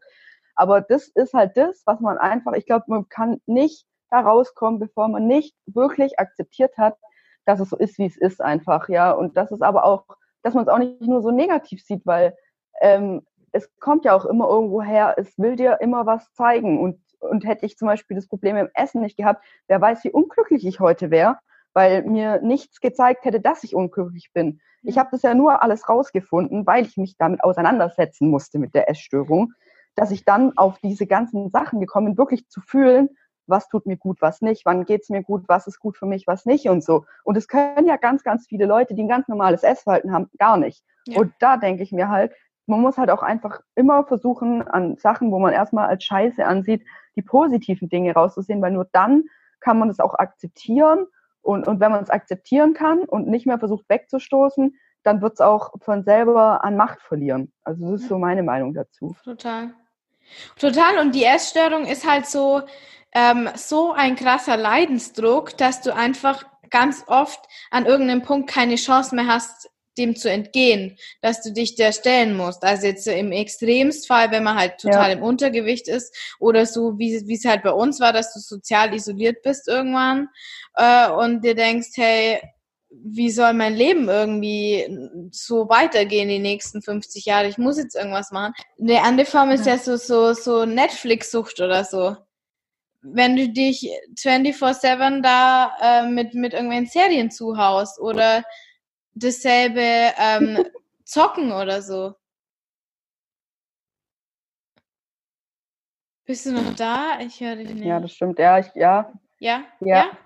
Aber 0.55 0.81
das 0.81 1.09
ist 1.09 1.33
halt 1.33 1.57
das, 1.57 1.83
was 1.85 1.99
man 1.99 2.17
einfach, 2.17 2.53
ich 2.53 2.65
glaube, 2.65 2.85
man 2.87 3.09
kann 3.09 3.41
nicht 3.45 3.85
da 4.09 4.21
rauskommen, 4.21 4.79
bevor 4.79 5.07
man 5.07 5.27
nicht 5.27 5.55
wirklich 5.65 6.19
akzeptiert 6.19 6.77
hat, 6.77 6.97
dass 7.45 7.59
es 7.59 7.69
so 7.69 7.77
ist, 7.77 7.97
wie 7.97 8.05
es 8.05 8.17
ist 8.17 8.41
einfach, 8.41 8.89
ja. 8.89 9.11
Und 9.11 9.37
das 9.37 9.51
ist 9.51 9.61
aber 9.61 9.83
auch, 9.83 10.05
dass 10.43 10.53
man 10.53 10.63
es 10.63 10.69
auch 10.69 10.77
nicht 10.77 11.01
nur 11.01 11.21
so 11.21 11.31
negativ 11.31 11.83
sieht, 11.83 12.05
weil 12.05 12.35
ähm, 12.81 13.25
es 13.51 13.69
kommt 13.79 14.05
ja 14.05 14.13
auch 14.13 14.25
immer 14.25 14.49
irgendwo 14.49 14.81
her, 14.81 15.15
es 15.17 15.37
will 15.37 15.55
dir 15.55 15.79
immer 15.81 16.05
was 16.05 16.31
zeigen. 16.33 16.79
Und, 16.79 16.99
und 17.19 17.45
hätte 17.45 17.65
ich 17.65 17.77
zum 17.77 17.87
Beispiel 17.87 18.15
das 18.15 18.27
Problem 18.27 18.57
im 18.57 18.69
Essen 18.73 19.01
nicht 19.01 19.17
gehabt, 19.17 19.43
wer 19.67 19.79
weiß, 19.79 20.03
wie 20.03 20.11
unglücklich 20.11 20.65
ich 20.65 20.79
heute 20.79 21.11
wäre, 21.11 21.37
weil 21.73 22.03
mir 22.03 22.41
nichts 22.41 22.79
gezeigt 22.81 23.25
hätte, 23.25 23.39
dass 23.39 23.63
ich 23.63 23.75
unglücklich 23.75 24.31
bin. 24.33 24.59
Ich 24.83 24.97
habe 24.97 25.09
das 25.11 25.23
ja 25.23 25.33
nur 25.33 25.63
alles 25.63 25.89
rausgefunden, 25.89 26.65
weil 26.67 26.85
ich 26.85 26.97
mich 26.97 27.17
damit 27.17 27.43
auseinandersetzen 27.43 28.29
musste 28.29 28.59
mit 28.59 28.75
der 28.75 28.89
Essstörung 28.89 29.53
dass 29.95 30.11
ich 30.11 30.25
dann 30.25 30.57
auf 30.57 30.77
diese 30.79 31.07
ganzen 31.07 31.49
Sachen 31.49 31.79
gekommen 31.79 32.07
bin, 32.07 32.17
wirklich 32.17 32.47
zu 32.49 32.61
fühlen, 32.61 33.09
was 33.47 33.67
tut 33.69 33.85
mir 33.85 33.97
gut, 33.97 34.21
was 34.21 34.41
nicht, 34.41 34.65
wann 34.65 34.85
geht's 34.85 35.09
mir 35.09 35.23
gut, 35.23 35.43
was 35.47 35.67
ist 35.67 35.79
gut 35.79 35.97
für 35.97 36.05
mich, 36.05 36.27
was 36.27 36.45
nicht 36.45 36.67
und 36.67 36.83
so. 36.83 37.05
Und 37.23 37.37
es 37.37 37.47
können 37.47 37.85
ja 37.85 37.97
ganz, 37.97 38.23
ganz 38.23 38.47
viele 38.47 38.65
Leute, 38.65 38.95
die 38.95 39.03
ein 39.03 39.09
ganz 39.09 39.27
normales 39.27 39.63
Essverhalten 39.63 40.11
haben, 40.11 40.29
gar 40.37 40.57
nicht. 40.57 40.83
Ja. 41.07 41.19
Und 41.19 41.33
da 41.39 41.57
denke 41.57 41.83
ich 41.83 41.91
mir 41.91 42.09
halt, 42.09 42.33
man 42.67 42.81
muss 42.81 42.97
halt 42.97 43.11
auch 43.11 43.21
einfach 43.21 43.61
immer 43.75 44.03
versuchen, 44.05 44.67
an 44.67 44.97
Sachen, 44.97 45.31
wo 45.31 45.39
man 45.39 45.53
erstmal 45.53 45.87
als 45.87 46.03
Scheiße 46.03 46.45
ansieht, 46.45 46.83
die 47.15 47.21
positiven 47.21 47.89
Dinge 47.89 48.13
rauszusehen, 48.13 48.61
weil 48.61 48.71
nur 48.71 48.87
dann 48.91 49.25
kann 49.59 49.77
man 49.77 49.89
es 49.89 49.99
auch 49.99 50.15
akzeptieren. 50.15 51.05
Und, 51.41 51.67
und 51.67 51.79
wenn 51.79 51.91
man 51.91 52.01
es 52.01 52.09
akzeptieren 52.09 52.73
kann 52.73 53.01
und 53.01 53.27
nicht 53.27 53.45
mehr 53.45 53.59
versucht 53.59 53.87
wegzustoßen, 53.87 54.75
dann 55.03 55.21
wird 55.21 55.33
es 55.33 55.41
auch 55.41 55.73
von 55.79 56.03
selber 56.03 56.63
an 56.63 56.75
Macht 56.75 57.03
verlieren. 57.03 57.53
Also 57.63 57.91
das 57.91 58.01
ist 58.01 58.09
so 58.09 58.17
meine 58.17 58.41
Meinung 58.41 58.73
dazu. 58.73 59.15
Total. 59.23 59.75
Total. 60.59 60.99
Und 60.99 61.15
die 61.15 61.23
Essstörung 61.23 61.85
ist 61.85 62.07
halt 62.07 62.27
so, 62.27 62.61
ähm, 63.13 63.49
so 63.55 63.93
ein 63.93 64.15
krasser 64.15 64.57
Leidensdruck, 64.57 65.57
dass 65.57 65.81
du 65.81 65.93
einfach 65.93 66.43
ganz 66.69 67.03
oft 67.07 67.39
an 67.71 67.85
irgendeinem 67.85 68.21
Punkt 68.21 68.49
keine 68.49 68.75
Chance 68.75 69.15
mehr 69.15 69.27
hast, 69.27 69.69
dem 69.97 70.15
zu 70.15 70.29
entgehen, 70.29 70.97
dass 71.21 71.41
du 71.41 71.53
dich 71.53 71.75
der 71.75 71.93
stellen 71.93 72.35
musst. 72.35 72.63
Also 72.63 72.87
jetzt 72.87 73.07
im 73.07 73.31
Extremstfall, 73.31 74.31
wenn 74.31 74.43
man 74.43 74.57
halt 74.57 74.79
total 74.79 75.11
ja. 75.11 75.17
im 75.17 75.23
Untergewicht 75.23 75.87
ist 75.87 76.13
oder 76.39 76.65
so, 76.65 76.97
wie 76.97 77.15
es 77.33 77.45
halt 77.45 77.63
bei 77.63 77.71
uns 77.71 77.99
war, 77.99 78.11
dass 78.11 78.33
du 78.33 78.39
sozial 78.39 78.93
isoliert 78.93 79.41
bist 79.41 79.67
irgendwann 79.67 80.29
äh, 80.75 81.09
und 81.09 81.45
dir 81.45 81.55
denkst, 81.55 81.91
hey, 81.95 82.41
wie 83.03 83.29
soll 83.29 83.53
mein 83.53 83.75
Leben 83.75 84.09
irgendwie 84.09 84.87
so 85.31 85.69
weitergehen 85.69 86.29
die 86.29 86.39
nächsten 86.39 86.81
50 86.81 87.25
Jahre? 87.25 87.47
Ich 87.47 87.57
muss 87.57 87.77
jetzt 87.77 87.95
irgendwas 87.95 88.31
machen. 88.31 88.53
Eine 88.79 89.01
andere 89.01 89.25
Form 89.25 89.51
ist 89.51 89.65
ja, 89.65 89.73
ja 89.73 89.79
so, 89.79 89.97
so, 89.97 90.33
so 90.33 90.65
Netflix-Sucht 90.65 91.59
oder 91.59 91.83
so. 91.83 92.15
Wenn 93.01 93.35
du 93.35 93.49
dich 93.49 93.89
24-7 94.17 95.21
da 95.21 95.75
äh, 95.81 96.09
mit, 96.09 96.33
mit 96.33 96.53
irgendwelchen 96.53 96.87
Serien 96.87 97.31
zuhaust 97.31 97.99
oder 97.99 98.43
dasselbe 99.13 100.13
ähm, 100.17 100.65
zocken 101.03 101.51
oder 101.51 101.81
so. 101.81 102.15
Bist 106.25 106.47
du 106.47 106.53
noch 106.53 106.73
da? 106.75 107.19
Ich 107.19 107.39
höre 107.39 107.55
dich 107.55 107.69
nicht. 107.69 107.85
Ja, 107.85 107.99
das 107.99 108.13
stimmt. 108.13 108.39
Ja, 108.39 108.57
ich, 108.57 108.73
ja. 108.73 109.13
Ja? 109.37 109.63
Ja. 109.79 109.97
ja? 109.97 110.17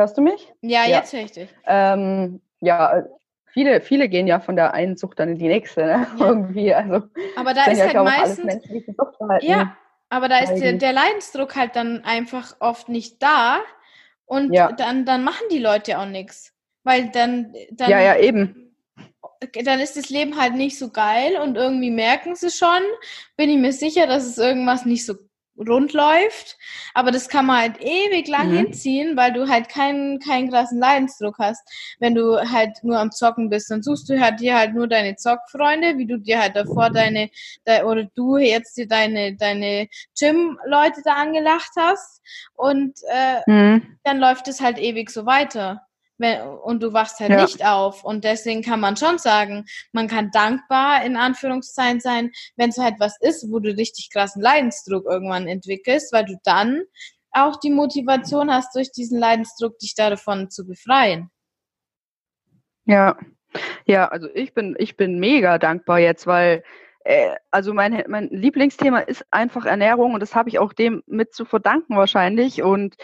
Hörst 0.00 0.16
du 0.16 0.22
mich? 0.22 0.50
Ja, 0.62 0.86
ja. 0.86 0.96
jetzt 0.96 1.12
höre 1.12 1.20
ich 1.20 1.32
dich. 1.32 1.50
Ähm, 1.66 2.40
ja, 2.60 3.04
viele, 3.44 3.82
viele 3.82 4.08
gehen 4.08 4.26
ja 4.26 4.40
von 4.40 4.56
der 4.56 4.72
einen 4.72 4.96
Sucht 4.96 5.18
dann 5.18 5.28
in 5.28 5.38
die 5.38 5.48
nächste, 5.48 5.82
ne? 5.82 6.06
Ja. 6.18 6.26
Irgendwie. 6.26 6.72
Also, 6.72 7.02
aber 7.36 7.52
da 7.52 7.66
ist 7.66 7.76
ja, 7.76 7.84
halt 7.84 7.90
glaube, 7.90 8.08
meistens. 8.08 8.62
Ja, 9.42 9.76
aber 10.08 10.28
da 10.30 10.38
ist 10.38 10.54
der, 10.54 10.72
der, 10.72 10.94
Leidensdruck 10.94 11.54
halt 11.54 11.76
dann 11.76 12.02
einfach 12.02 12.56
oft 12.60 12.88
nicht 12.88 13.22
da. 13.22 13.58
Und 14.24 14.54
ja. 14.54 14.72
dann, 14.72 15.04
dann 15.04 15.22
machen 15.22 15.44
die 15.50 15.58
Leute 15.58 15.98
auch 15.98 16.06
nichts. 16.06 16.54
Weil 16.82 17.10
dann, 17.10 17.52
dann. 17.70 17.90
Ja, 17.90 18.00
ja, 18.00 18.16
eben. 18.16 18.74
Dann 19.64 19.80
ist 19.80 19.98
das 19.98 20.08
Leben 20.08 20.40
halt 20.40 20.54
nicht 20.54 20.78
so 20.78 20.88
geil 20.88 21.36
und 21.42 21.56
irgendwie 21.56 21.90
merken 21.90 22.36
sie 22.36 22.50
schon, 22.50 22.80
bin 23.36 23.50
ich 23.50 23.58
mir 23.58 23.74
sicher, 23.74 24.06
dass 24.06 24.24
es 24.24 24.38
irgendwas 24.38 24.86
nicht 24.86 25.04
so 25.04 25.14
rund 25.60 25.92
läuft. 25.92 26.58
Aber 26.94 27.10
das 27.10 27.28
kann 27.28 27.46
man 27.46 27.58
halt 27.58 27.80
ewig 27.80 28.28
lang 28.28 28.50
mhm. 28.50 28.56
hinziehen, 28.56 29.16
weil 29.16 29.32
du 29.32 29.48
halt 29.48 29.68
keinen, 29.68 30.18
keinen 30.18 30.50
krassen 30.50 30.78
Leidensdruck 30.80 31.38
hast. 31.38 31.62
Wenn 31.98 32.14
du 32.14 32.38
halt 32.38 32.82
nur 32.82 32.98
am 32.98 33.12
Zocken 33.12 33.50
bist, 33.50 33.70
dann 33.70 33.82
suchst 33.82 34.08
du 34.08 34.20
halt 34.20 34.40
dir 34.40 34.56
halt 34.56 34.74
nur 34.74 34.88
deine 34.88 35.16
Zockfreunde, 35.16 35.98
wie 35.98 36.06
du 36.06 36.18
dir 36.18 36.40
halt 36.40 36.56
davor 36.56 36.90
deine, 36.90 37.30
de, 37.66 37.82
oder 37.82 38.04
du 38.14 38.38
jetzt 38.38 38.76
dir 38.76 38.88
deine, 38.88 39.36
deine 39.36 39.88
Gym-Leute 40.18 41.02
da 41.04 41.14
angelacht 41.14 41.72
hast. 41.76 42.22
Und 42.54 42.98
äh, 43.12 43.40
mhm. 43.50 43.98
dann 44.04 44.18
läuft 44.18 44.48
es 44.48 44.60
halt 44.60 44.78
ewig 44.78 45.10
so 45.10 45.26
weiter 45.26 45.82
und 46.64 46.82
du 46.82 46.92
wachst 46.92 47.20
halt 47.20 47.30
ja. 47.30 47.42
nicht 47.42 47.64
auf. 47.64 48.04
Und 48.04 48.24
deswegen 48.24 48.62
kann 48.62 48.80
man 48.80 48.96
schon 48.96 49.18
sagen, 49.18 49.64
man 49.92 50.08
kann 50.08 50.30
dankbar 50.30 51.04
in 51.04 51.16
Anführungszeichen 51.16 52.00
sein, 52.00 52.30
wenn 52.56 52.70
es 52.70 52.78
halt 52.78 52.94
was 52.98 53.16
ist, 53.20 53.50
wo 53.50 53.58
du 53.58 53.70
richtig 53.70 54.10
krassen 54.12 54.42
Leidensdruck 54.42 55.06
irgendwann 55.06 55.48
entwickelst, 55.48 56.12
weil 56.12 56.24
du 56.24 56.36
dann 56.44 56.82
auch 57.32 57.58
die 57.60 57.70
Motivation 57.70 58.52
hast, 58.52 58.74
durch 58.74 58.92
diesen 58.92 59.18
Leidensdruck 59.18 59.78
dich 59.78 59.94
davon 59.94 60.50
zu 60.50 60.66
befreien. 60.66 61.30
Ja, 62.86 63.16
ja, 63.86 64.08
also 64.08 64.28
ich 64.34 64.54
bin, 64.54 64.76
ich 64.78 64.96
bin 64.96 65.18
mega 65.18 65.58
dankbar 65.58 65.98
jetzt, 66.00 66.26
weil 66.26 66.62
äh, 67.04 67.34
also 67.50 67.72
mein, 67.72 68.04
mein 68.08 68.28
Lieblingsthema 68.28 69.00
ist 69.00 69.24
einfach 69.30 69.64
Ernährung 69.64 70.14
und 70.14 70.20
das 70.20 70.34
habe 70.34 70.48
ich 70.48 70.58
auch 70.58 70.72
dem 70.72 71.02
mit 71.06 71.34
zu 71.34 71.44
verdanken 71.44 71.96
wahrscheinlich. 71.96 72.62
Und 72.62 72.96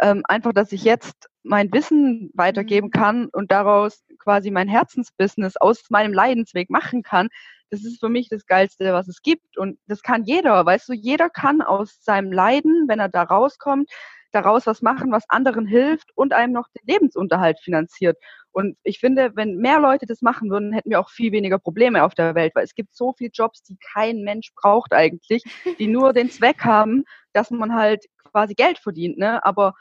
ähm, 0.00 0.22
einfach, 0.28 0.52
dass 0.52 0.72
ich 0.72 0.84
jetzt 0.84 1.28
mein 1.42 1.72
Wissen 1.72 2.30
weitergeben 2.34 2.88
mhm. 2.88 2.98
kann 2.98 3.28
und 3.32 3.50
daraus 3.50 4.04
quasi 4.18 4.50
mein 4.50 4.68
Herzensbusiness 4.68 5.56
aus 5.56 5.84
meinem 5.90 6.12
Leidensweg 6.12 6.70
machen 6.70 7.02
kann, 7.02 7.28
das 7.70 7.84
ist 7.84 8.00
für 8.00 8.08
mich 8.08 8.28
das 8.28 8.46
Geilste, 8.46 8.92
was 8.92 9.08
es 9.08 9.22
gibt. 9.22 9.58
Und 9.58 9.78
das 9.86 10.02
kann 10.02 10.24
jeder, 10.24 10.64
weißt 10.64 10.88
du, 10.88 10.94
jeder 10.94 11.28
kann 11.28 11.60
aus 11.60 12.02
seinem 12.02 12.32
Leiden, 12.32 12.86
wenn 12.88 12.98
er 12.98 13.08
da 13.08 13.22
rauskommt, 13.22 13.90
daraus 14.32 14.66
was 14.66 14.82
machen, 14.82 15.10
was 15.10 15.28
anderen 15.28 15.66
hilft 15.66 16.10
und 16.14 16.32
einem 16.32 16.52
noch 16.52 16.68
den 16.68 16.86
Lebensunterhalt 16.86 17.58
finanziert. 17.60 18.18
Und 18.52 18.76
ich 18.82 18.98
finde, 18.98 19.32
wenn 19.34 19.56
mehr 19.56 19.80
Leute 19.80 20.06
das 20.06 20.20
machen 20.20 20.50
würden, 20.50 20.72
hätten 20.72 20.90
wir 20.90 21.00
auch 21.00 21.10
viel 21.10 21.32
weniger 21.32 21.58
Probleme 21.58 22.04
auf 22.04 22.14
der 22.14 22.34
Welt, 22.34 22.54
weil 22.54 22.64
es 22.64 22.74
gibt 22.74 22.94
so 22.94 23.14
viele 23.16 23.30
Jobs, 23.32 23.62
die 23.62 23.78
kein 23.92 24.22
Mensch 24.22 24.52
braucht 24.54 24.92
eigentlich, 24.92 25.44
die 25.78 25.86
nur 25.86 26.12
den 26.12 26.30
Zweck 26.30 26.64
haben, 26.64 27.04
dass 27.32 27.50
man 27.50 27.74
halt 27.74 28.04
quasi 28.30 28.54
Geld 28.54 28.78
verdient, 28.78 29.18
ne? 29.18 29.44
Aber 29.44 29.74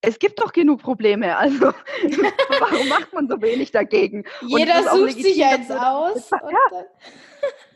es 0.00 0.18
gibt 0.18 0.40
doch 0.40 0.52
genug 0.52 0.82
Probleme, 0.82 1.36
also 1.36 1.72
warum 2.60 2.88
macht 2.88 3.12
man 3.12 3.28
so 3.28 3.40
wenig 3.40 3.72
dagegen? 3.72 4.24
Jeder 4.42 4.82
sucht 4.94 5.20
sich 5.20 5.36
jetzt 5.36 5.70
aus. 5.70 6.30
Ja. 6.30 6.84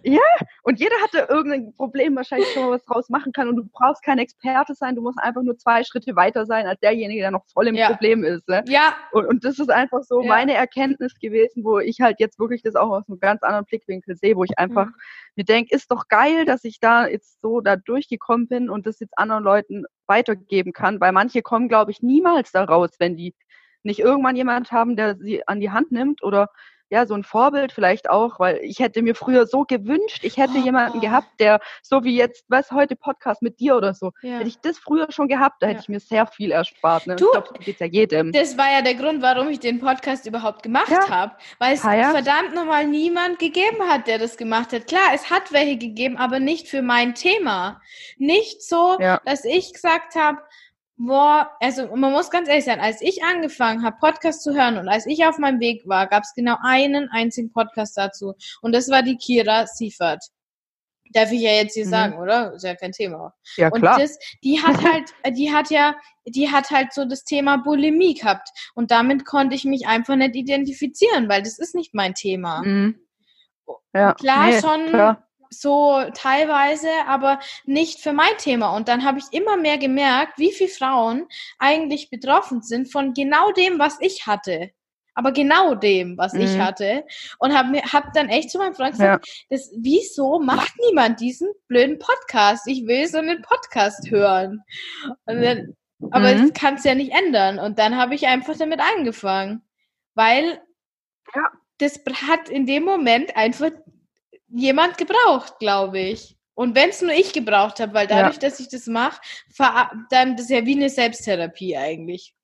Ja, 0.04 0.20
und 0.62 0.78
jeder 0.78 0.94
hatte 1.02 1.26
irgendein 1.28 1.74
Problem 1.74 2.14
wahrscheinlich 2.16 2.48
schon 2.52 2.64
mal 2.64 2.70
was 2.70 2.84
draus 2.84 3.08
machen 3.08 3.32
kann 3.32 3.48
und 3.48 3.56
du 3.56 3.68
brauchst 3.72 4.02
kein 4.02 4.18
Experte 4.18 4.74
sein, 4.74 4.94
du 4.94 5.02
musst 5.02 5.18
einfach 5.18 5.42
nur 5.42 5.58
zwei 5.58 5.82
Schritte 5.84 6.14
weiter 6.16 6.46
sein 6.46 6.66
als 6.66 6.80
derjenige, 6.80 7.20
der 7.20 7.30
noch 7.30 7.44
voll 7.52 7.68
im 7.68 7.74
ja. 7.74 7.88
Problem 7.88 8.24
ist. 8.24 8.48
Ne? 8.48 8.64
Ja. 8.68 8.94
Und, 9.12 9.26
und 9.26 9.44
das 9.44 9.58
ist 9.58 9.70
einfach 9.70 10.02
so 10.02 10.22
ja. 10.22 10.28
meine 10.28 10.54
Erkenntnis 10.54 11.14
gewesen, 11.18 11.64
wo 11.64 11.78
ich 11.78 12.00
halt 12.00 12.20
jetzt 12.20 12.38
wirklich 12.38 12.62
das 12.62 12.76
auch 12.76 12.90
aus 12.90 13.08
einem 13.08 13.18
ganz 13.18 13.42
anderen 13.42 13.64
Blickwinkel 13.66 14.16
sehe, 14.16 14.36
wo 14.36 14.44
ich 14.44 14.58
einfach 14.58 14.86
mhm. 14.86 14.94
mir 15.36 15.44
denke, 15.44 15.74
ist 15.74 15.90
doch 15.90 16.08
geil, 16.08 16.44
dass 16.44 16.64
ich 16.64 16.80
da 16.80 17.06
jetzt 17.06 17.40
so 17.40 17.60
da 17.60 17.76
durchgekommen 17.76 18.48
bin 18.48 18.70
und 18.70 18.86
das 18.86 19.00
jetzt 19.00 19.18
anderen 19.18 19.44
Leuten 19.44 19.84
weitergeben 20.06 20.72
kann, 20.72 21.00
weil 21.00 21.12
manche 21.12 21.42
kommen, 21.42 21.68
glaube 21.68 21.90
ich, 21.90 22.02
niemals 22.02 22.52
da 22.52 22.64
raus, 22.64 22.90
wenn 22.98 23.16
die 23.16 23.34
nicht 23.82 24.00
irgendwann 24.00 24.36
jemand 24.36 24.72
haben, 24.72 24.96
der 24.96 25.16
sie 25.16 25.46
an 25.46 25.60
die 25.60 25.70
Hand 25.70 25.92
nimmt 25.92 26.22
oder 26.22 26.48
ja, 26.90 27.06
so 27.06 27.14
ein 27.14 27.22
Vorbild 27.22 27.72
vielleicht 27.72 28.08
auch, 28.08 28.40
weil 28.40 28.58
ich 28.62 28.78
hätte 28.78 29.02
mir 29.02 29.14
früher 29.14 29.46
so 29.46 29.64
gewünscht, 29.64 30.20
ich 30.22 30.36
hätte 30.36 30.54
oh, 30.56 30.64
jemanden 30.64 30.98
oh. 30.98 31.00
gehabt, 31.00 31.28
der 31.38 31.60
so 31.82 32.04
wie 32.04 32.16
jetzt, 32.16 32.44
was 32.48 32.70
heute 32.70 32.96
Podcast 32.96 33.42
mit 33.42 33.60
dir 33.60 33.76
oder 33.76 33.94
so, 33.94 34.12
ja. 34.22 34.38
hätte 34.38 34.48
ich 34.48 34.58
das 34.60 34.78
früher 34.78 35.10
schon 35.10 35.28
gehabt, 35.28 35.62
da 35.62 35.66
hätte 35.66 35.80
ich 35.80 35.88
mir 35.88 36.00
sehr 36.00 36.26
viel 36.26 36.50
erspart. 36.50 37.06
Ne? 37.06 37.16
Du, 37.16 37.26
ich 37.26 37.32
glaube, 37.32 37.48
so 37.48 37.54
geht 37.54 37.80
ja 37.80 37.86
jedem. 37.86 38.32
Das 38.32 38.56
war 38.56 38.70
ja 38.72 38.82
der 38.82 38.94
Grund, 38.94 39.22
warum 39.22 39.48
ich 39.48 39.60
den 39.60 39.80
Podcast 39.80 40.26
überhaupt 40.26 40.62
gemacht 40.62 40.90
ja. 40.90 41.08
habe, 41.08 41.32
weil 41.58 41.74
es 41.74 41.84
ah, 41.84 41.94
ja. 41.94 42.10
verdammt 42.10 42.54
nochmal 42.54 42.86
niemand 42.86 43.38
gegeben 43.38 43.82
hat, 43.88 44.06
der 44.06 44.18
das 44.18 44.36
gemacht 44.36 44.72
hat. 44.72 44.86
Klar, 44.86 45.10
es 45.14 45.30
hat 45.30 45.52
welche 45.52 45.76
gegeben, 45.76 46.16
aber 46.16 46.40
nicht 46.40 46.68
für 46.68 46.82
mein 46.82 47.14
Thema. 47.14 47.80
Nicht 48.16 48.62
so, 48.62 48.96
dass 49.24 49.44
ich 49.44 49.72
gesagt 49.72 50.14
habe, 50.14 50.38
boah, 50.98 51.50
also 51.60 51.94
man 51.94 52.12
muss 52.12 52.30
ganz 52.30 52.48
ehrlich 52.48 52.64
sein, 52.64 52.80
als 52.80 53.00
ich 53.00 53.22
angefangen 53.22 53.84
habe, 53.84 53.96
Podcast 54.00 54.42
zu 54.42 54.54
hören 54.54 54.76
und 54.76 54.88
als 54.88 55.06
ich 55.06 55.24
auf 55.24 55.38
meinem 55.38 55.60
Weg 55.60 55.86
war, 55.86 56.06
gab 56.08 56.24
es 56.24 56.34
genau 56.34 56.56
einen 56.62 57.08
einzigen 57.10 57.52
Podcast 57.52 57.96
dazu. 57.96 58.34
Und 58.60 58.74
das 58.74 58.90
war 58.90 59.02
die 59.02 59.16
Kira 59.16 59.66
Siefert. 59.66 60.22
Darf 61.12 61.32
ich 61.32 61.40
ja 61.40 61.52
jetzt 61.52 61.72
hier 61.72 61.86
mhm. 61.86 61.90
sagen, 61.90 62.18
oder? 62.18 62.52
Ist 62.52 62.64
ja 62.64 62.74
kein 62.74 62.92
Thema. 62.92 63.32
Ja, 63.56 63.70
klar. 63.70 63.94
Und 63.94 64.02
das, 64.02 64.18
die 64.44 64.60
hat 64.60 64.76
halt, 64.92 65.36
die 65.36 65.52
hat 65.54 65.70
ja, 65.70 65.96
die 66.26 66.50
hat 66.50 66.70
halt 66.70 66.92
so 66.92 67.06
das 67.06 67.24
Thema 67.24 67.56
Bulimie 67.56 68.14
gehabt. 68.14 68.48
Und 68.74 68.90
damit 68.90 69.24
konnte 69.24 69.54
ich 69.54 69.64
mich 69.64 69.86
einfach 69.86 70.16
nicht 70.16 70.34
identifizieren, 70.34 71.28
weil 71.28 71.42
das 71.42 71.58
ist 71.58 71.74
nicht 71.74 71.94
mein 71.94 72.14
Thema. 72.14 72.62
Mhm. 72.62 73.00
Ja, 73.94 74.12
klar, 74.14 74.46
nee, 74.46 74.60
schon 74.60 74.86
klar 74.88 75.27
so 75.50 76.04
teilweise, 76.14 76.88
aber 77.06 77.40
nicht 77.64 78.00
für 78.00 78.12
mein 78.12 78.36
Thema. 78.38 78.76
Und 78.76 78.88
dann 78.88 79.04
habe 79.04 79.18
ich 79.18 79.26
immer 79.32 79.56
mehr 79.56 79.78
gemerkt, 79.78 80.38
wie 80.38 80.52
viele 80.52 80.70
Frauen 80.70 81.26
eigentlich 81.58 82.10
betroffen 82.10 82.62
sind 82.62 82.90
von 82.90 83.14
genau 83.14 83.52
dem, 83.52 83.78
was 83.78 83.98
ich 84.00 84.26
hatte. 84.26 84.70
Aber 85.14 85.32
genau 85.32 85.74
dem, 85.74 86.16
was 86.16 86.32
mhm. 86.32 86.42
ich 86.42 86.58
hatte. 86.58 87.04
Und 87.40 87.52
habe 87.52 87.78
hab 87.78 88.12
dann 88.12 88.28
echt 88.28 88.50
zu 88.50 88.58
meinem 88.58 88.74
Freund 88.74 88.92
gesagt, 88.92 89.26
ja. 89.26 89.32
das, 89.50 89.72
wieso 89.76 90.38
macht 90.38 90.72
niemand 90.86 91.18
diesen 91.18 91.48
blöden 91.66 91.98
Podcast? 91.98 92.68
Ich 92.68 92.86
will 92.86 93.08
so 93.08 93.18
einen 93.18 93.42
Podcast 93.42 94.10
hören. 94.12 94.62
Dann, 95.26 95.74
aber 96.12 96.34
mhm. 96.34 96.42
das 96.42 96.52
kannst 96.52 96.84
ja 96.84 96.94
nicht 96.94 97.12
ändern. 97.12 97.58
Und 97.58 97.80
dann 97.80 97.96
habe 97.96 98.14
ich 98.14 98.28
einfach 98.28 98.56
damit 98.56 98.80
angefangen. 98.96 99.62
Weil 100.14 100.60
ja. 101.34 101.50
das 101.78 102.00
hat 102.28 102.48
in 102.48 102.66
dem 102.66 102.84
Moment 102.84 103.36
einfach 103.36 103.70
jemand 104.50 104.98
gebraucht, 104.98 105.58
glaube 105.58 105.98
ich. 105.98 106.36
Und 106.54 106.74
wenn 106.74 106.90
es 106.90 107.00
nur 107.02 107.12
ich 107.12 107.32
gebraucht 107.32 107.78
habe, 107.78 107.94
weil 107.94 108.08
dadurch, 108.08 108.34
ja. 108.34 108.40
dass 108.40 108.58
ich 108.58 108.68
das 108.68 108.86
mache, 108.86 109.20
dann 110.10 110.36
das 110.36 110.46
ist 110.46 110.50
ja 110.50 110.66
wie 110.66 110.74
eine 110.74 110.90
Selbsttherapie 110.90 111.76
eigentlich. 111.76 112.34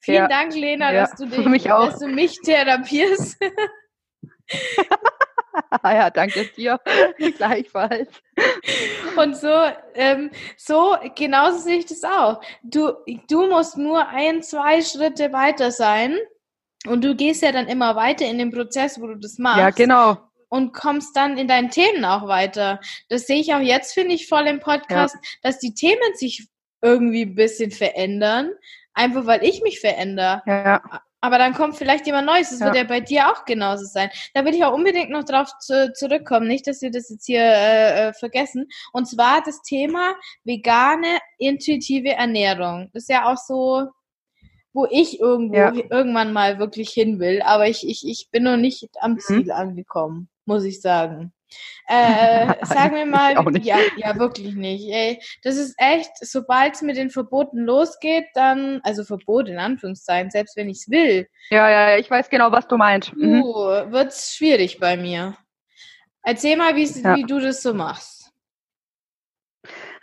Vielen 0.00 0.16
ja. 0.16 0.28
Dank, 0.28 0.54
Lena, 0.54 0.92
ja. 0.92 1.00
dass, 1.02 1.16
du 1.16 1.26
dich, 1.26 1.64
dass 1.64 1.98
du 1.98 2.06
mich 2.06 2.38
therapierst. 2.40 3.36
ja, 5.84 6.10
danke 6.10 6.46
dir. 6.56 6.78
Gleichfalls. 7.36 8.10
Und 9.16 9.36
so, 9.36 9.52
ähm, 9.94 10.30
so, 10.56 10.96
genauso 11.16 11.58
sehe 11.58 11.78
ich 11.78 11.86
das 11.86 12.04
auch. 12.04 12.40
Du, 12.62 12.92
du 13.28 13.48
musst 13.48 13.76
nur 13.76 14.06
ein, 14.08 14.42
zwei 14.42 14.82
Schritte 14.82 15.32
weiter 15.32 15.70
sein. 15.70 16.16
Und 16.86 17.04
du 17.04 17.14
gehst 17.14 17.42
ja 17.42 17.52
dann 17.52 17.68
immer 17.68 17.96
weiter 17.96 18.24
in 18.24 18.38
den 18.38 18.50
Prozess, 18.50 19.00
wo 19.00 19.06
du 19.06 19.16
das 19.16 19.38
machst. 19.38 19.58
Ja, 19.58 19.70
genau 19.70 20.31
und 20.52 20.74
kommst 20.74 21.16
dann 21.16 21.38
in 21.38 21.48
deinen 21.48 21.70
Themen 21.70 22.04
auch 22.04 22.28
weiter. 22.28 22.78
Das 23.08 23.26
sehe 23.26 23.40
ich 23.40 23.54
auch 23.54 23.60
jetzt, 23.60 23.94
finde 23.94 24.14
ich, 24.14 24.28
voll 24.28 24.46
im 24.46 24.60
Podcast, 24.60 25.14
ja. 25.14 25.30
dass 25.40 25.58
die 25.58 25.72
Themen 25.72 26.14
sich 26.14 26.46
irgendwie 26.82 27.22
ein 27.22 27.34
bisschen 27.34 27.70
verändern, 27.70 28.50
einfach 28.92 29.24
weil 29.24 29.42
ich 29.44 29.62
mich 29.62 29.80
verändere. 29.80 30.42
Ja. 30.44 30.82
Aber 31.22 31.38
dann 31.38 31.54
kommt 31.54 31.76
vielleicht 31.76 32.04
jemand 32.04 32.26
Neues. 32.26 32.50
Das 32.50 32.60
ja. 32.60 32.66
wird 32.66 32.76
ja 32.76 32.84
bei 32.84 33.00
dir 33.00 33.32
auch 33.32 33.46
genauso 33.46 33.86
sein. 33.86 34.10
Da 34.34 34.44
will 34.44 34.54
ich 34.54 34.62
auch 34.62 34.74
unbedingt 34.74 35.08
noch 35.08 35.24
drauf 35.24 35.48
zu, 35.58 35.90
zurückkommen. 35.94 36.48
Nicht, 36.48 36.66
dass 36.66 36.82
wir 36.82 36.90
das 36.90 37.08
jetzt 37.08 37.24
hier 37.24 37.40
äh, 37.40 38.08
äh, 38.08 38.12
vergessen. 38.12 38.68
Und 38.92 39.06
zwar 39.06 39.42
das 39.42 39.62
Thema 39.62 40.16
vegane, 40.44 41.18
intuitive 41.38 42.10
Ernährung. 42.10 42.90
Das 42.92 43.04
ist 43.04 43.08
ja 43.08 43.32
auch 43.32 43.38
so, 43.38 43.86
wo 44.74 44.86
ich 44.90 45.18
irgendwo 45.18 45.56
ja. 45.56 45.72
irgendwann 45.72 46.34
mal 46.34 46.58
wirklich 46.58 46.90
hin 46.90 47.20
will. 47.20 47.40
Aber 47.40 47.68
ich, 47.68 47.88
ich, 47.88 48.06
ich 48.06 48.28
bin 48.30 48.42
noch 48.42 48.58
nicht 48.58 48.90
am 49.00 49.12
mhm. 49.12 49.18
Ziel 49.20 49.44
mhm. 49.44 49.50
angekommen, 49.52 50.28
muss 50.44 50.64
ich 50.64 50.80
sagen. 50.80 51.32
Äh, 51.86 52.54
sag 52.64 52.92
mir 52.92 53.06
mal, 53.06 53.34
ja, 53.62 53.78
ja, 53.96 54.18
wirklich 54.18 54.54
nicht. 54.54 54.88
Ey, 54.88 55.20
das 55.42 55.56
ist 55.56 55.74
echt, 55.78 56.10
sobald 56.20 56.74
es 56.74 56.82
mit 56.82 56.96
den 56.96 57.10
Verboten 57.10 57.58
losgeht, 57.58 58.26
dann, 58.34 58.80
also 58.82 59.04
Verbot 59.04 59.48
in 59.48 59.58
Anführungszeichen, 59.58 60.30
selbst 60.30 60.56
wenn 60.56 60.68
ich 60.68 60.78
es 60.78 60.90
will. 60.90 61.28
Ja, 61.50 61.68
ja, 61.70 61.98
ich 61.98 62.10
weiß 62.10 62.30
genau, 62.30 62.52
was 62.52 62.68
du 62.68 62.76
meinst. 62.76 63.14
Mhm. 63.16 63.42
Uh, 63.42 63.90
wird's 63.90 64.34
schwierig 64.34 64.78
bei 64.78 64.96
mir. 64.96 65.36
Erzähl 66.22 66.56
mal, 66.56 66.76
ja. 66.78 67.16
wie 67.16 67.24
du 67.24 67.40
das 67.40 67.62
so 67.62 67.74
machst. 67.74 68.30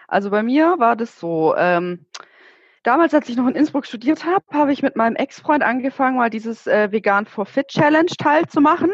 Also 0.08 0.32
bei 0.32 0.44
mir 0.44 0.76
war 0.80 0.96
das 0.96 1.20
so, 1.20 1.56
ähm, 1.56 2.06
damals, 2.84 3.14
als 3.14 3.30
ich 3.30 3.38
noch 3.38 3.48
in 3.48 3.56
Innsbruck 3.56 3.86
studiert 3.86 4.26
habe, 4.26 4.44
habe 4.52 4.74
ich 4.74 4.82
mit 4.82 4.96
meinem 4.96 5.16
Ex-Freund 5.16 5.64
angefangen, 5.64 6.18
mal 6.18 6.30
dieses 6.30 6.68
äh, 6.68 6.92
Vegan 6.92 7.26
for 7.26 7.46
Fit 7.46 7.68
Challenge 7.68 8.10
teilzumachen 8.18 8.92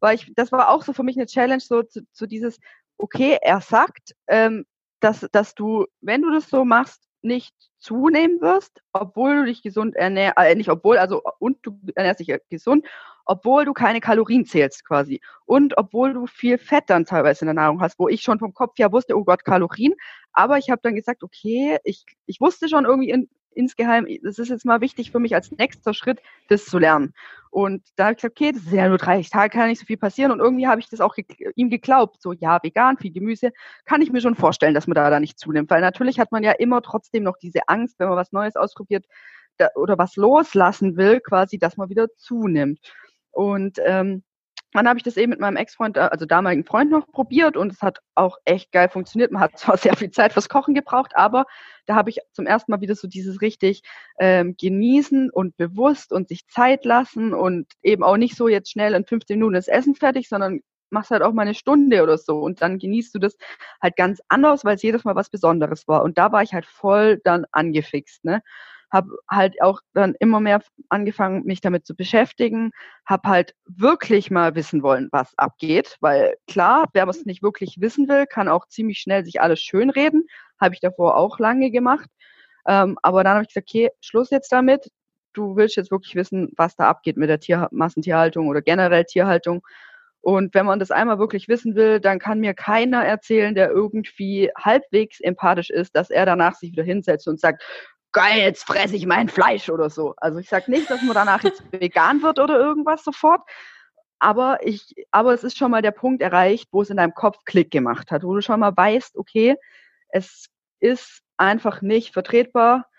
weil 0.00 0.16
ich, 0.16 0.32
das 0.34 0.52
war 0.52 0.70
auch 0.70 0.82
so 0.82 0.92
für 0.92 1.02
mich 1.02 1.16
eine 1.16 1.26
Challenge, 1.26 1.60
so 1.60 1.82
zu, 1.82 2.02
zu 2.12 2.26
dieses, 2.26 2.58
okay, 2.98 3.38
er 3.40 3.60
sagt, 3.60 4.14
ähm, 4.28 4.66
dass, 5.00 5.26
dass 5.32 5.54
du, 5.54 5.86
wenn 6.00 6.22
du 6.22 6.30
das 6.30 6.48
so 6.48 6.64
machst, 6.64 7.02
nicht 7.22 7.54
zunehmen 7.78 8.40
wirst, 8.40 8.82
obwohl 8.92 9.36
du 9.36 9.44
dich 9.46 9.62
gesund 9.62 9.94
ernährst, 9.96 10.36
äh, 10.38 10.54
nicht 10.54 10.70
obwohl, 10.70 10.98
also 10.98 11.22
und 11.38 11.58
du 11.62 11.78
ernährst 11.94 12.20
dich 12.20 12.34
gesund, 12.48 12.86
obwohl 13.24 13.64
du 13.64 13.72
keine 13.72 14.00
Kalorien 14.00 14.44
zählst 14.44 14.86
quasi 14.86 15.20
und 15.44 15.76
obwohl 15.76 16.14
du 16.14 16.26
viel 16.26 16.58
Fett 16.58 16.84
dann 16.88 17.04
teilweise 17.04 17.42
in 17.42 17.46
der 17.46 17.54
Nahrung 17.54 17.80
hast, 17.80 17.98
wo 17.98 18.08
ich 18.08 18.22
schon 18.22 18.38
vom 18.38 18.54
Kopf 18.54 18.78
her 18.78 18.92
wusste, 18.92 19.16
oh 19.16 19.24
Gott, 19.24 19.44
Kalorien, 19.44 19.94
aber 20.32 20.58
ich 20.58 20.70
habe 20.70 20.80
dann 20.82 20.94
gesagt, 20.94 21.22
okay, 21.22 21.78
ich, 21.84 22.04
ich 22.26 22.40
wusste 22.40 22.68
schon 22.68 22.84
irgendwie 22.84 23.10
in, 23.10 23.28
insgeheim, 23.54 24.06
das 24.22 24.38
ist 24.38 24.48
jetzt 24.48 24.64
mal 24.64 24.80
wichtig 24.80 25.10
für 25.10 25.18
mich 25.18 25.34
als 25.34 25.50
nächster 25.52 25.94
Schritt, 25.94 26.20
das 26.48 26.64
zu 26.64 26.78
lernen. 26.78 27.14
Und 27.50 27.82
da 27.96 28.04
habe 28.04 28.12
ich 28.12 28.18
gesagt, 28.18 28.40
okay, 28.40 28.52
das 28.52 28.62
sind 28.62 28.76
ja 28.76 28.88
nur 28.88 28.98
30 28.98 29.30
Tage, 29.30 29.50
kann 29.50 29.68
nicht 29.68 29.80
so 29.80 29.86
viel 29.86 29.96
passieren. 29.96 30.30
Und 30.30 30.38
irgendwie 30.38 30.68
habe 30.68 30.80
ich 30.80 30.88
das 30.88 31.00
auch 31.00 31.14
ge 31.14 31.24
ihm 31.56 31.68
geglaubt. 31.68 32.22
So, 32.22 32.32
ja, 32.32 32.62
vegan, 32.62 32.96
viel 32.96 33.12
Gemüse, 33.12 33.50
kann 33.84 34.02
ich 34.02 34.12
mir 34.12 34.20
schon 34.20 34.36
vorstellen, 34.36 34.74
dass 34.74 34.86
man 34.86 34.94
da, 34.94 35.10
da 35.10 35.18
nicht 35.18 35.38
zunimmt. 35.38 35.70
Weil 35.70 35.80
natürlich 35.80 36.20
hat 36.20 36.30
man 36.30 36.44
ja 36.44 36.52
immer 36.52 36.80
trotzdem 36.82 37.24
noch 37.24 37.36
diese 37.38 37.68
Angst, 37.68 37.98
wenn 37.98 38.08
man 38.08 38.16
was 38.16 38.32
Neues 38.32 38.56
ausprobiert 38.56 39.06
da, 39.56 39.68
oder 39.74 39.98
was 39.98 40.16
loslassen 40.16 40.96
will, 40.96 41.20
quasi, 41.20 41.58
dass 41.58 41.76
man 41.76 41.88
wieder 41.90 42.08
zunimmt. 42.16 42.80
Und 43.32 43.78
ähm, 43.84 44.22
dann 44.72 44.88
habe 44.88 44.98
ich 44.98 45.02
das 45.02 45.16
eben 45.16 45.30
mit 45.30 45.40
meinem 45.40 45.56
Ex-Freund, 45.56 45.96
äh, 45.96 46.00
also 46.00 46.26
damaligen 46.26 46.64
Freund 46.64 46.90
noch 46.90 47.06
probiert 47.10 47.56
und 47.56 47.72
es 47.72 47.82
hat 47.82 47.98
auch 48.14 48.36
echt 48.44 48.72
geil 48.72 48.88
funktioniert. 48.88 49.32
Man 49.32 49.42
hat 49.42 49.58
zwar 49.58 49.76
sehr 49.76 49.96
viel 49.96 50.10
Zeit 50.10 50.32
fürs 50.32 50.48
Kochen 50.48 50.74
gebraucht, 50.74 51.12
aber 51.14 51.46
da 51.86 51.94
habe 51.94 52.10
ich 52.10 52.18
zum 52.32 52.46
ersten 52.46 52.70
Mal 52.70 52.80
wieder 52.80 52.94
so 52.94 53.08
dieses 53.08 53.40
richtig 53.40 53.82
ähm, 54.18 54.54
genießen 54.58 55.30
und 55.30 55.56
bewusst 55.56 56.12
und 56.12 56.28
sich 56.28 56.46
Zeit 56.48 56.84
lassen 56.84 57.34
und 57.34 57.66
eben 57.82 58.04
auch 58.04 58.16
nicht 58.16 58.36
so 58.36 58.48
jetzt 58.48 58.70
schnell 58.70 58.94
in 58.94 59.06
15 59.06 59.38
Minuten 59.38 59.54
das 59.54 59.68
Essen 59.68 59.94
fertig, 59.94 60.28
sondern 60.28 60.60
machst 60.90 61.10
halt 61.10 61.22
auch 61.22 61.32
mal 61.32 61.42
eine 61.42 61.54
Stunde 61.54 62.02
oder 62.02 62.18
so 62.18 62.40
und 62.40 62.62
dann 62.62 62.78
genießt 62.78 63.14
du 63.14 63.18
das 63.18 63.36
halt 63.80 63.96
ganz 63.96 64.20
anders, 64.28 64.64
weil 64.64 64.76
es 64.76 64.82
jedes 64.82 65.04
Mal 65.04 65.14
was 65.14 65.30
Besonderes 65.30 65.86
war. 65.88 66.02
Und 66.02 66.18
da 66.18 66.32
war 66.32 66.42
ich 66.42 66.52
halt 66.52 66.66
voll 66.66 67.20
dann 67.24 67.46
angefixt, 67.52 68.24
ne? 68.24 68.42
Habe 68.92 69.08
halt 69.28 69.60
auch 69.62 69.80
dann 69.94 70.14
immer 70.18 70.40
mehr 70.40 70.62
angefangen, 70.88 71.44
mich 71.44 71.60
damit 71.60 71.86
zu 71.86 71.94
beschäftigen, 71.94 72.70
habe 73.06 73.28
halt 73.28 73.54
wirklich 73.66 74.30
mal 74.30 74.54
wissen 74.54 74.82
wollen, 74.82 75.08
was 75.12 75.36
abgeht, 75.38 75.96
weil 76.00 76.34
klar, 76.46 76.86
wer 76.92 77.06
was 77.06 77.24
nicht 77.24 77.42
wirklich 77.42 77.80
wissen 77.80 78.08
will, 78.08 78.26
kann 78.26 78.48
auch 78.48 78.66
ziemlich 78.66 78.98
schnell 78.98 79.24
sich 79.24 79.40
alles 79.40 79.60
schönreden, 79.60 80.26
habe 80.60 80.74
ich 80.74 80.80
davor 80.80 81.16
auch 81.16 81.38
lange 81.38 81.70
gemacht, 81.70 82.10
ähm, 82.66 82.98
aber 83.02 83.24
dann 83.24 83.34
habe 83.34 83.42
ich 83.42 83.48
gesagt, 83.48 83.68
okay, 83.68 83.90
Schluss 84.00 84.30
jetzt 84.30 84.52
damit, 84.52 84.90
du 85.32 85.56
willst 85.56 85.76
jetzt 85.76 85.90
wirklich 85.90 86.14
wissen, 86.14 86.50
was 86.56 86.76
da 86.76 86.88
abgeht 86.88 87.16
mit 87.16 87.28
der 87.28 87.40
Tier 87.40 87.68
Massentierhaltung 87.70 88.48
oder 88.48 88.62
generell 88.62 89.04
Tierhaltung. 89.04 89.62
Und 90.22 90.54
wenn 90.54 90.66
man 90.66 90.78
das 90.78 90.90
einmal 90.90 91.18
wirklich 91.18 91.48
wissen 91.48 91.74
will, 91.76 91.98
dann 91.98 92.18
kann 92.18 92.40
mir 92.40 92.52
keiner 92.52 93.04
erzählen, 93.04 93.54
der 93.54 93.70
irgendwie 93.70 94.50
halbwegs 94.56 95.20
empathisch 95.20 95.70
ist, 95.70 95.96
dass 95.96 96.10
er 96.10 96.26
danach 96.26 96.54
sich 96.56 96.72
wieder 96.72 96.82
hinsetzt 96.84 97.26
und 97.26 97.40
sagt, 97.40 97.62
geil, 98.12 98.40
jetzt 98.40 98.64
fresse 98.64 98.96
ich 98.96 99.06
mein 99.06 99.28
Fleisch 99.28 99.70
oder 99.70 99.90
so. 99.90 100.14
Also 100.16 100.38
ich 100.38 100.48
sage 100.48 100.70
nicht, 100.70 100.90
dass 100.90 101.02
man 101.02 101.14
danach 101.14 101.42
jetzt 101.44 101.62
vegan 101.72 102.22
wird 102.22 102.38
oder 102.38 102.58
irgendwas 102.58 103.04
sofort. 103.04 103.42
Aber 104.18 104.58
ich, 104.62 104.94
aber 105.10 105.32
es 105.32 105.44
ist 105.44 105.56
schon 105.56 105.70
mal 105.70 105.82
der 105.82 105.92
Punkt 105.92 106.20
erreicht, 106.20 106.68
wo 106.72 106.82
es 106.82 106.90
in 106.90 106.98
deinem 106.98 107.14
Kopf 107.14 107.38
Klick 107.44 107.70
gemacht 107.70 108.10
hat, 108.10 108.22
wo 108.22 108.34
du 108.34 108.42
schon 108.42 108.60
mal 108.60 108.76
weißt, 108.76 109.16
okay, 109.16 109.56
es 110.08 110.46
ist 110.80 111.22
einfach 111.38 111.80
nicht 111.80 112.12
vertretbar, 112.12 112.89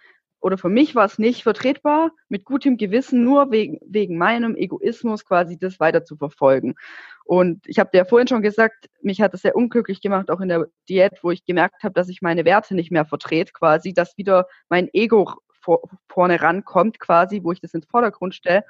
oder 0.41 0.57
für 0.57 0.69
mich 0.69 0.95
war 0.95 1.05
es 1.05 1.19
nicht 1.19 1.43
vertretbar, 1.43 2.11
mit 2.27 2.45
gutem 2.45 2.77
Gewissen 2.77 3.23
nur 3.23 3.51
wegen, 3.51 3.79
wegen 3.85 4.17
meinem 4.17 4.55
Egoismus 4.55 5.23
quasi 5.23 5.57
das 5.57 5.79
weiter 5.79 6.03
zu 6.03 6.17
verfolgen. 6.17 6.75
Und 7.25 7.65
ich 7.67 7.79
habe 7.79 7.91
dir 7.93 7.99
ja 7.99 8.05
vorhin 8.05 8.27
schon 8.27 8.41
gesagt, 8.41 8.89
mich 9.01 9.21
hat 9.21 9.33
es 9.33 9.43
sehr 9.43 9.55
unglücklich 9.55 10.01
gemacht, 10.01 10.31
auch 10.31 10.41
in 10.41 10.49
der 10.49 10.67
Diät, 10.89 11.19
wo 11.21 11.31
ich 11.31 11.45
gemerkt 11.45 11.83
habe, 11.83 11.93
dass 11.93 12.09
ich 12.09 12.21
meine 12.21 12.43
Werte 12.43 12.75
nicht 12.75 12.91
mehr 12.91 13.05
vertrete, 13.05 13.53
quasi, 13.53 13.93
dass 13.93 14.17
wieder 14.17 14.47
mein 14.67 14.89
Ego 14.93 15.31
vor, 15.61 15.81
vorne 16.09 16.41
rankommt, 16.41 16.99
quasi, 16.99 17.41
wo 17.43 17.51
ich 17.51 17.61
das 17.61 17.73
ins 17.73 17.85
Vordergrund 17.85 18.33
stelle. 18.33 18.65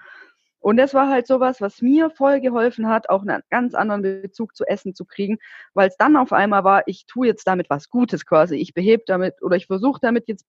Und 0.59 0.77
das 0.77 0.93
war 0.93 1.09
halt 1.09 1.25
sowas, 1.25 1.59
was 1.59 1.81
mir 1.81 2.11
voll 2.11 2.39
geholfen 2.39 2.87
hat, 2.87 3.09
auch 3.09 3.23
einen 3.23 3.41
ganz 3.49 3.73
anderen 3.73 4.03
Bezug 4.03 4.55
zu 4.55 4.63
Essen 4.65 4.93
zu 4.93 5.05
kriegen, 5.05 5.39
weil 5.73 5.87
es 5.87 5.97
dann 5.97 6.15
auf 6.15 6.33
einmal 6.33 6.63
war, 6.63 6.83
ich 6.85 7.07
tue 7.07 7.25
jetzt 7.25 7.47
damit 7.47 7.69
was 7.71 7.89
Gutes 7.89 8.27
quasi. 8.27 8.57
Ich 8.57 8.75
behebe 8.75 9.03
damit 9.07 9.41
oder 9.41 9.55
ich 9.55 9.65
versuche 9.65 9.99
damit 9.99 10.27
jetzt 10.27 10.45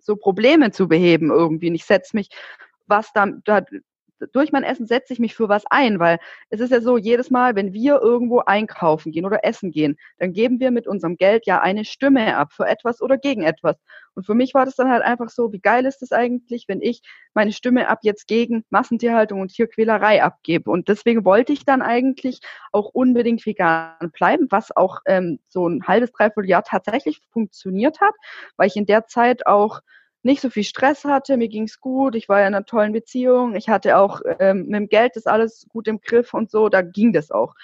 so 0.00 0.16
Probleme 0.16 0.70
zu 0.70 0.88
beheben 0.88 1.30
irgendwie. 1.30 1.68
Und 1.68 1.74
ich 1.74 1.84
setze 1.84 2.16
mich 2.16 2.28
was 2.86 3.12
da, 3.12 3.26
da 3.44 3.62
durch 4.32 4.52
mein 4.52 4.64
Essen 4.64 4.86
setze 4.86 5.12
ich 5.12 5.18
mich 5.18 5.34
für 5.34 5.48
was 5.48 5.64
ein, 5.70 5.98
weil 5.98 6.18
es 6.50 6.60
ist 6.60 6.70
ja 6.70 6.80
so, 6.80 6.96
jedes 6.96 7.30
Mal, 7.30 7.56
wenn 7.56 7.72
wir 7.72 8.00
irgendwo 8.00 8.40
einkaufen 8.40 9.12
gehen 9.12 9.24
oder 9.24 9.44
essen 9.44 9.70
gehen, 9.70 9.96
dann 10.18 10.32
geben 10.32 10.60
wir 10.60 10.70
mit 10.70 10.86
unserem 10.86 11.16
Geld 11.16 11.46
ja 11.46 11.60
eine 11.60 11.84
Stimme 11.84 12.36
ab 12.36 12.52
für 12.52 12.66
etwas 12.66 13.00
oder 13.00 13.18
gegen 13.18 13.42
etwas. 13.42 13.76
Und 14.14 14.26
für 14.26 14.34
mich 14.34 14.54
war 14.54 14.64
das 14.64 14.76
dann 14.76 14.90
halt 14.90 15.02
einfach 15.02 15.28
so, 15.28 15.52
wie 15.52 15.60
geil 15.60 15.86
ist 15.86 16.02
es 16.02 16.12
eigentlich, 16.12 16.66
wenn 16.68 16.82
ich 16.82 17.02
meine 17.32 17.52
Stimme 17.52 17.88
ab 17.88 18.00
jetzt 18.02 18.26
gegen 18.26 18.64
Massentierhaltung 18.70 19.40
und 19.40 19.52
Tierquälerei 19.52 20.22
abgebe. 20.22 20.70
Und 20.70 20.88
deswegen 20.88 21.24
wollte 21.24 21.52
ich 21.52 21.64
dann 21.64 21.80
eigentlich 21.80 22.40
auch 22.72 22.90
unbedingt 22.92 23.44
vegan 23.46 24.10
bleiben, 24.12 24.46
was 24.50 24.76
auch 24.76 24.98
ähm, 25.06 25.38
so 25.48 25.68
ein 25.68 25.86
halbes, 25.86 26.12
dreiviertel 26.12 26.48
Jahr 26.48 26.64
tatsächlich 26.64 27.20
funktioniert 27.30 28.00
hat, 28.00 28.14
weil 28.56 28.66
ich 28.66 28.76
in 28.76 28.86
der 28.86 29.06
Zeit 29.06 29.46
auch 29.46 29.80
nicht 30.22 30.40
so 30.40 30.50
viel 30.50 30.64
Stress 30.64 31.04
hatte, 31.04 31.36
mir 31.36 31.48
ging's 31.48 31.80
gut, 31.80 32.14
ich 32.14 32.28
war 32.28 32.40
ja 32.40 32.48
in 32.48 32.54
einer 32.54 32.66
tollen 32.66 32.92
Beziehung, 32.92 33.54
ich 33.54 33.68
hatte 33.68 33.96
auch 33.96 34.20
ähm, 34.38 34.66
mit 34.66 34.74
dem 34.74 34.88
Geld 34.88 35.16
das 35.16 35.26
alles 35.26 35.66
gut 35.68 35.88
im 35.88 36.00
Griff 36.00 36.34
und 36.34 36.50
so, 36.50 36.68
da 36.68 36.82
ging 36.82 37.12
das 37.12 37.30
auch. 37.30 37.54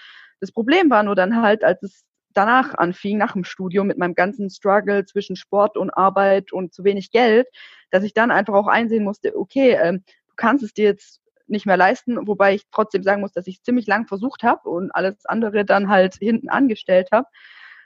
Das 0.40 0.52
Problem 0.52 0.90
war 0.90 1.02
nur 1.02 1.14
dann 1.14 1.42
halt, 1.42 1.64
als 1.64 1.82
es 1.82 2.04
danach 2.32 2.74
anfing, 2.74 3.18
nach 3.18 3.32
dem 3.32 3.44
Studium 3.44 3.86
mit 3.86 3.98
meinem 3.98 4.14
ganzen 4.14 4.50
Struggle 4.50 5.04
zwischen 5.06 5.36
Sport 5.36 5.76
und 5.76 5.90
Arbeit 5.90 6.52
und 6.52 6.74
zu 6.74 6.84
wenig 6.84 7.10
Geld, 7.10 7.46
dass 7.90 8.04
ich 8.04 8.12
dann 8.14 8.30
einfach 8.30 8.54
auch 8.54 8.66
einsehen 8.66 9.04
musste, 9.04 9.36
okay, 9.36 9.78
ähm, 9.80 10.04
du 10.28 10.34
kannst 10.36 10.64
es 10.64 10.74
dir 10.74 10.84
jetzt 10.84 11.20
nicht 11.46 11.66
mehr 11.66 11.76
leisten, 11.76 12.26
wobei 12.26 12.54
ich 12.54 12.64
trotzdem 12.72 13.02
sagen 13.02 13.20
muss, 13.20 13.32
dass 13.32 13.46
ich 13.46 13.62
ziemlich 13.62 13.86
lang 13.86 14.06
versucht 14.06 14.42
habe 14.42 14.68
und 14.68 14.90
alles 14.94 15.24
andere 15.26 15.64
dann 15.64 15.88
halt 15.88 16.16
hinten 16.16 16.48
angestellt 16.48 17.08
habe 17.12 17.28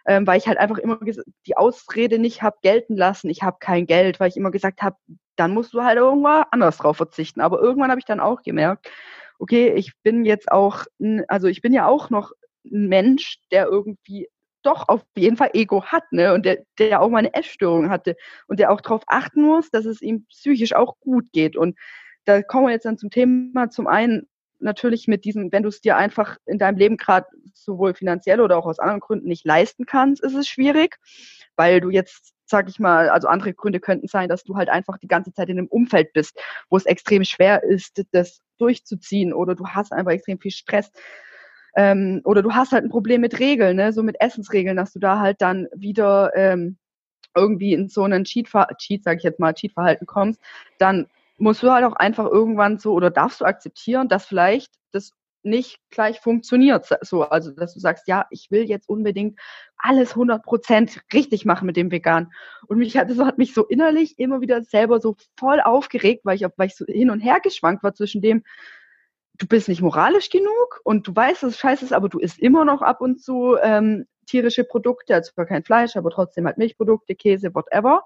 ähm, 0.06 0.26
weil 0.26 0.38
ich 0.38 0.46
halt 0.46 0.58
einfach 0.58 0.78
immer 0.78 0.98
die 1.46 1.56
Ausrede 1.56 2.18
nicht 2.18 2.42
habe 2.42 2.58
gelten 2.62 2.96
lassen, 2.96 3.30
ich 3.30 3.42
habe 3.42 3.58
kein 3.60 3.86
Geld, 3.86 4.20
weil 4.20 4.28
ich 4.28 4.36
immer 4.36 4.50
gesagt 4.50 4.82
habe, 4.82 4.96
dann 5.36 5.54
musst 5.54 5.72
du 5.72 5.82
halt 5.82 5.96
irgendwann 5.96 6.44
anders 6.50 6.78
drauf 6.78 6.96
verzichten. 6.96 7.40
Aber 7.40 7.60
irgendwann 7.60 7.90
habe 7.90 7.98
ich 7.98 8.04
dann 8.04 8.20
auch 8.20 8.42
gemerkt, 8.42 8.90
okay, 9.38 9.72
ich 9.74 9.92
bin 10.02 10.24
jetzt 10.24 10.50
auch, 10.52 10.84
also 11.28 11.48
ich 11.48 11.62
bin 11.62 11.72
ja 11.72 11.86
auch 11.86 12.10
noch 12.10 12.32
ein 12.64 12.88
Mensch, 12.88 13.38
der 13.50 13.66
irgendwie 13.66 14.28
doch 14.62 14.88
auf 14.88 15.02
jeden 15.16 15.36
Fall 15.36 15.50
Ego 15.54 15.84
hat, 15.84 16.04
ne? 16.12 16.34
Und 16.34 16.44
der, 16.44 16.62
der 16.78 17.00
auch 17.00 17.08
mal 17.08 17.18
eine 17.18 17.32
Essstörung 17.32 17.88
hatte 17.88 18.16
und 18.46 18.60
der 18.60 18.70
auch 18.70 18.80
darauf 18.80 19.02
achten 19.06 19.42
muss, 19.42 19.70
dass 19.70 19.86
es 19.86 20.02
ihm 20.02 20.26
psychisch 20.26 20.74
auch 20.74 20.98
gut 21.00 21.24
geht. 21.32 21.56
Und 21.56 21.78
da 22.26 22.42
kommen 22.42 22.66
wir 22.66 22.72
jetzt 22.72 22.84
dann 22.84 22.98
zum 22.98 23.10
Thema. 23.10 23.70
Zum 23.70 23.86
einen, 23.86 24.28
natürlich 24.60 25.08
mit 25.08 25.24
diesem, 25.24 25.52
wenn 25.52 25.62
du 25.62 25.68
es 25.68 25.80
dir 25.80 25.96
einfach 25.96 26.36
in 26.46 26.58
deinem 26.58 26.76
Leben 26.76 26.96
gerade 26.96 27.26
sowohl 27.54 27.94
finanziell 27.94 28.40
oder 28.40 28.58
auch 28.58 28.66
aus 28.66 28.78
anderen 28.78 29.00
Gründen 29.00 29.28
nicht 29.28 29.44
leisten 29.44 29.86
kannst, 29.86 30.22
ist 30.22 30.34
es 30.34 30.48
schwierig, 30.48 30.98
weil 31.56 31.80
du 31.80 31.90
jetzt, 31.90 32.32
sag 32.46 32.68
ich 32.68 32.78
mal, 32.78 33.08
also 33.08 33.28
andere 33.28 33.54
Gründe 33.54 33.80
könnten 33.80 34.08
sein, 34.08 34.28
dass 34.28 34.44
du 34.44 34.56
halt 34.56 34.68
einfach 34.68 34.98
die 34.98 35.08
ganze 35.08 35.32
Zeit 35.32 35.48
in 35.48 35.58
einem 35.58 35.68
Umfeld 35.68 36.12
bist, 36.12 36.38
wo 36.68 36.76
es 36.76 36.86
extrem 36.86 37.24
schwer 37.24 37.62
ist, 37.62 38.04
das 38.12 38.40
durchzuziehen 38.58 39.32
oder 39.32 39.54
du 39.54 39.66
hast 39.66 39.92
einfach 39.92 40.12
extrem 40.12 40.38
viel 40.38 40.50
Stress. 40.50 40.90
Ähm, 41.76 42.20
oder 42.24 42.42
du 42.42 42.52
hast 42.52 42.72
halt 42.72 42.84
ein 42.84 42.90
Problem 42.90 43.20
mit 43.20 43.38
Regeln, 43.38 43.76
ne? 43.76 43.92
so 43.92 44.02
mit 44.02 44.20
Essensregeln, 44.20 44.76
dass 44.76 44.92
du 44.92 44.98
da 44.98 45.20
halt 45.20 45.40
dann 45.40 45.68
wieder 45.74 46.32
ähm, 46.34 46.76
irgendwie 47.36 47.74
in 47.74 47.88
so 47.88 48.02
einen 48.02 48.24
Cheat, 48.24 48.48
Cheat 48.78 49.04
sage 49.04 49.18
ich 49.18 49.22
jetzt 49.22 49.38
mal, 49.38 49.54
Cheat-Verhalten 49.54 50.06
kommst, 50.06 50.40
dann 50.78 51.06
musst 51.40 51.62
du 51.62 51.70
halt 51.70 51.84
auch 51.84 51.94
einfach 51.94 52.26
irgendwann 52.26 52.78
so 52.78 52.92
oder 52.92 53.10
darfst 53.10 53.40
du 53.40 53.44
akzeptieren, 53.44 54.08
dass 54.08 54.26
vielleicht 54.26 54.72
das 54.92 55.12
nicht 55.42 55.78
gleich 55.90 56.20
funktioniert. 56.20 56.86
So, 57.00 57.22
also, 57.22 57.50
dass 57.52 57.74
du 57.74 57.80
sagst, 57.80 58.06
ja, 58.08 58.26
ich 58.30 58.50
will 58.50 58.64
jetzt 58.64 58.88
unbedingt 58.88 59.38
alles 59.78 60.10
100 60.10 60.42
Prozent 60.42 61.00
richtig 61.14 61.46
machen 61.46 61.64
mit 61.64 61.76
dem 61.76 61.90
Vegan. 61.90 62.30
Und 62.66 62.78
mich 62.78 62.96
hat, 62.96 63.08
das 63.08 63.18
hat 63.18 63.38
mich 63.38 63.54
so 63.54 63.64
innerlich 63.64 64.18
immer 64.18 64.42
wieder 64.42 64.62
selber 64.62 65.00
so 65.00 65.16
voll 65.38 65.60
aufgeregt, 65.60 66.24
weil 66.24 66.36
ich, 66.36 66.46
weil 66.56 66.66
ich 66.66 66.76
so 66.76 66.84
hin 66.86 67.10
und 67.10 67.20
her 67.20 67.40
geschwankt 67.42 67.82
war 67.82 67.94
zwischen 67.94 68.20
dem, 68.20 68.44
du 69.38 69.46
bist 69.46 69.68
nicht 69.68 69.80
moralisch 69.80 70.28
genug 70.28 70.80
und 70.84 71.08
du 71.08 71.16
weißt, 71.16 71.42
dass 71.42 71.52
es 71.54 71.58
scheiße 71.58 71.86
ist, 71.86 71.92
aber 71.94 72.10
du 72.10 72.18
isst 72.18 72.38
immer 72.38 72.66
noch 72.66 72.82
ab 72.82 73.00
und 73.00 73.22
zu 73.22 73.56
ähm, 73.62 74.06
tierische 74.26 74.64
Produkte, 74.64 75.14
also 75.14 75.32
kein 75.34 75.64
Fleisch, 75.64 75.96
aber 75.96 76.10
trotzdem 76.10 76.46
halt 76.46 76.58
Milchprodukte, 76.58 77.14
Käse, 77.14 77.54
whatever. 77.54 78.02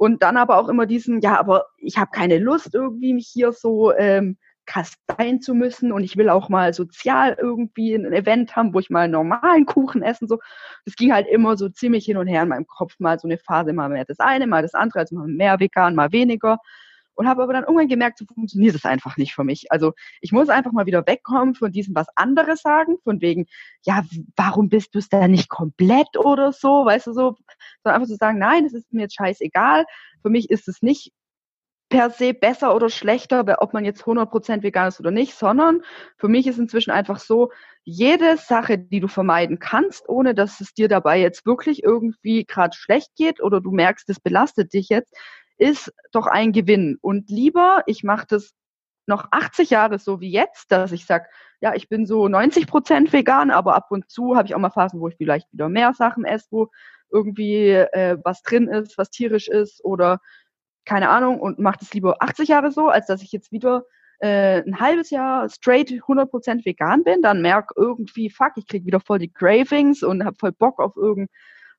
Und 0.00 0.22
dann 0.22 0.38
aber 0.38 0.56
auch 0.56 0.70
immer 0.70 0.86
diesen, 0.86 1.20
ja, 1.20 1.38
aber 1.38 1.66
ich 1.76 1.98
habe 1.98 2.10
keine 2.10 2.38
Lust 2.38 2.74
irgendwie 2.74 3.12
mich 3.12 3.28
hier 3.30 3.52
so 3.52 3.92
ähm, 3.92 4.38
kasteien 4.64 5.42
zu 5.42 5.52
müssen 5.54 5.92
und 5.92 6.04
ich 6.04 6.16
will 6.16 6.30
auch 6.30 6.48
mal 6.48 6.72
sozial 6.72 7.36
irgendwie 7.38 7.94
ein 7.94 8.10
Event 8.10 8.56
haben, 8.56 8.72
wo 8.72 8.78
ich 8.78 8.88
mal 8.88 9.00
einen 9.00 9.12
normalen 9.12 9.66
Kuchen 9.66 10.00
essen 10.00 10.26
so. 10.26 10.38
Das 10.86 10.96
ging 10.96 11.12
halt 11.12 11.26
immer 11.28 11.58
so 11.58 11.68
ziemlich 11.68 12.06
hin 12.06 12.16
und 12.16 12.28
her 12.28 12.44
in 12.44 12.48
meinem 12.48 12.66
Kopf, 12.66 12.94
mal 12.98 13.18
so 13.18 13.28
eine 13.28 13.36
Phase, 13.36 13.74
mal 13.74 13.90
mehr 13.90 14.06
das 14.06 14.20
eine, 14.20 14.46
mal 14.46 14.62
das 14.62 14.72
andere, 14.72 15.00
also 15.00 15.16
mal 15.16 15.28
mehr 15.28 15.60
vegan, 15.60 15.94
mal 15.94 16.12
weniger. 16.12 16.56
Und 17.20 17.28
habe 17.28 17.42
aber 17.42 17.52
dann 17.52 17.64
irgendwann 17.64 17.86
gemerkt, 17.86 18.16
so 18.16 18.24
funktioniert 18.24 18.74
es 18.74 18.86
einfach 18.86 19.18
nicht 19.18 19.34
für 19.34 19.44
mich. 19.44 19.70
Also 19.70 19.92
ich 20.22 20.32
muss 20.32 20.48
einfach 20.48 20.72
mal 20.72 20.86
wieder 20.86 21.06
wegkommen 21.06 21.54
von 21.54 21.70
diesem 21.70 21.94
was 21.94 22.06
anderes 22.16 22.62
sagen, 22.62 22.96
von 23.04 23.20
wegen, 23.20 23.44
ja, 23.82 24.06
warum 24.36 24.70
bist 24.70 24.94
du 24.94 25.00
es 25.00 25.10
denn 25.10 25.32
nicht 25.32 25.50
komplett 25.50 26.16
oder 26.16 26.54
so, 26.54 26.86
weißt 26.86 27.08
du 27.08 27.12
so, 27.12 27.36
sondern 27.82 27.96
einfach 28.00 28.06
zu 28.06 28.14
so 28.14 28.16
sagen, 28.16 28.38
nein, 28.38 28.64
es 28.64 28.72
ist 28.72 28.90
mir 28.94 29.02
jetzt 29.02 29.16
scheißegal. 29.16 29.84
Für 30.22 30.30
mich 30.30 30.48
ist 30.48 30.66
es 30.66 30.80
nicht 30.80 31.12
per 31.90 32.08
se 32.08 32.32
besser 32.32 32.74
oder 32.74 32.88
schlechter, 32.88 33.44
ob 33.60 33.74
man 33.74 33.84
jetzt 33.84 34.04
100% 34.04 34.62
vegan 34.62 34.88
ist 34.88 34.98
oder 34.98 35.10
nicht, 35.10 35.34
sondern 35.34 35.82
für 36.16 36.28
mich 36.28 36.46
ist 36.46 36.58
inzwischen 36.58 36.90
einfach 36.90 37.18
so, 37.18 37.50
jede 37.84 38.38
Sache, 38.38 38.78
die 38.78 39.00
du 39.00 39.08
vermeiden 39.08 39.58
kannst, 39.58 40.08
ohne 40.08 40.34
dass 40.34 40.60
es 40.60 40.72
dir 40.72 40.88
dabei 40.88 41.20
jetzt 41.20 41.44
wirklich 41.44 41.82
irgendwie 41.82 42.46
gerade 42.46 42.74
schlecht 42.74 43.10
geht 43.16 43.42
oder 43.42 43.60
du 43.60 43.72
merkst, 43.72 44.08
es 44.08 44.20
belastet 44.20 44.72
dich 44.72 44.88
jetzt, 44.88 45.14
ist 45.60 45.92
doch 46.12 46.26
ein 46.26 46.52
Gewinn. 46.52 46.98
Und 47.00 47.28
lieber, 47.30 47.82
ich 47.86 48.02
mache 48.02 48.26
das 48.28 48.52
noch 49.06 49.26
80 49.30 49.70
Jahre 49.70 49.98
so 49.98 50.20
wie 50.20 50.30
jetzt, 50.30 50.72
dass 50.72 50.92
ich 50.92 51.04
sage, 51.04 51.26
ja, 51.60 51.74
ich 51.74 51.88
bin 51.88 52.06
so 52.06 52.24
90% 52.24 53.12
vegan, 53.12 53.50
aber 53.50 53.74
ab 53.74 53.90
und 53.90 54.10
zu 54.10 54.36
habe 54.36 54.48
ich 54.48 54.54
auch 54.54 54.58
mal 54.58 54.70
Phasen, 54.70 55.00
wo 55.00 55.08
ich 55.08 55.16
vielleicht 55.16 55.52
wieder 55.52 55.68
mehr 55.68 55.92
Sachen 55.92 56.24
esse, 56.24 56.46
wo 56.50 56.68
irgendwie 57.10 57.70
äh, 57.70 58.16
was 58.24 58.42
drin 58.42 58.68
ist, 58.68 58.96
was 58.96 59.10
tierisch 59.10 59.48
ist 59.48 59.84
oder 59.84 60.20
keine 60.86 61.10
Ahnung, 61.10 61.40
und 61.40 61.58
mache 61.58 61.78
das 61.80 61.92
lieber 61.92 62.16
80 62.20 62.48
Jahre 62.48 62.72
so, 62.72 62.88
als 62.88 63.06
dass 63.06 63.22
ich 63.22 63.32
jetzt 63.32 63.52
wieder 63.52 63.84
äh, 64.20 64.62
ein 64.62 64.80
halbes 64.80 65.10
Jahr 65.10 65.48
straight 65.50 65.90
100% 65.90 66.64
vegan 66.64 67.04
bin, 67.04 67.20
dann 67.20 67.42
merke 67.42 67.74
irgendwie, 67.76 68.30
fuck, 68.30 68.52
ich 68.56 68.66
krieg 68.66 68.86
wieder 68.86 69.00
voll 69.00 69.18
die 69.18 69.32
Cravings 69.32 70.02
und 70.02 70.24
habe 70.24 70.36
voll 70.38 70.52
Bock 70.52 70.80
auf 70.80 70.96
irgend 70.96 71.30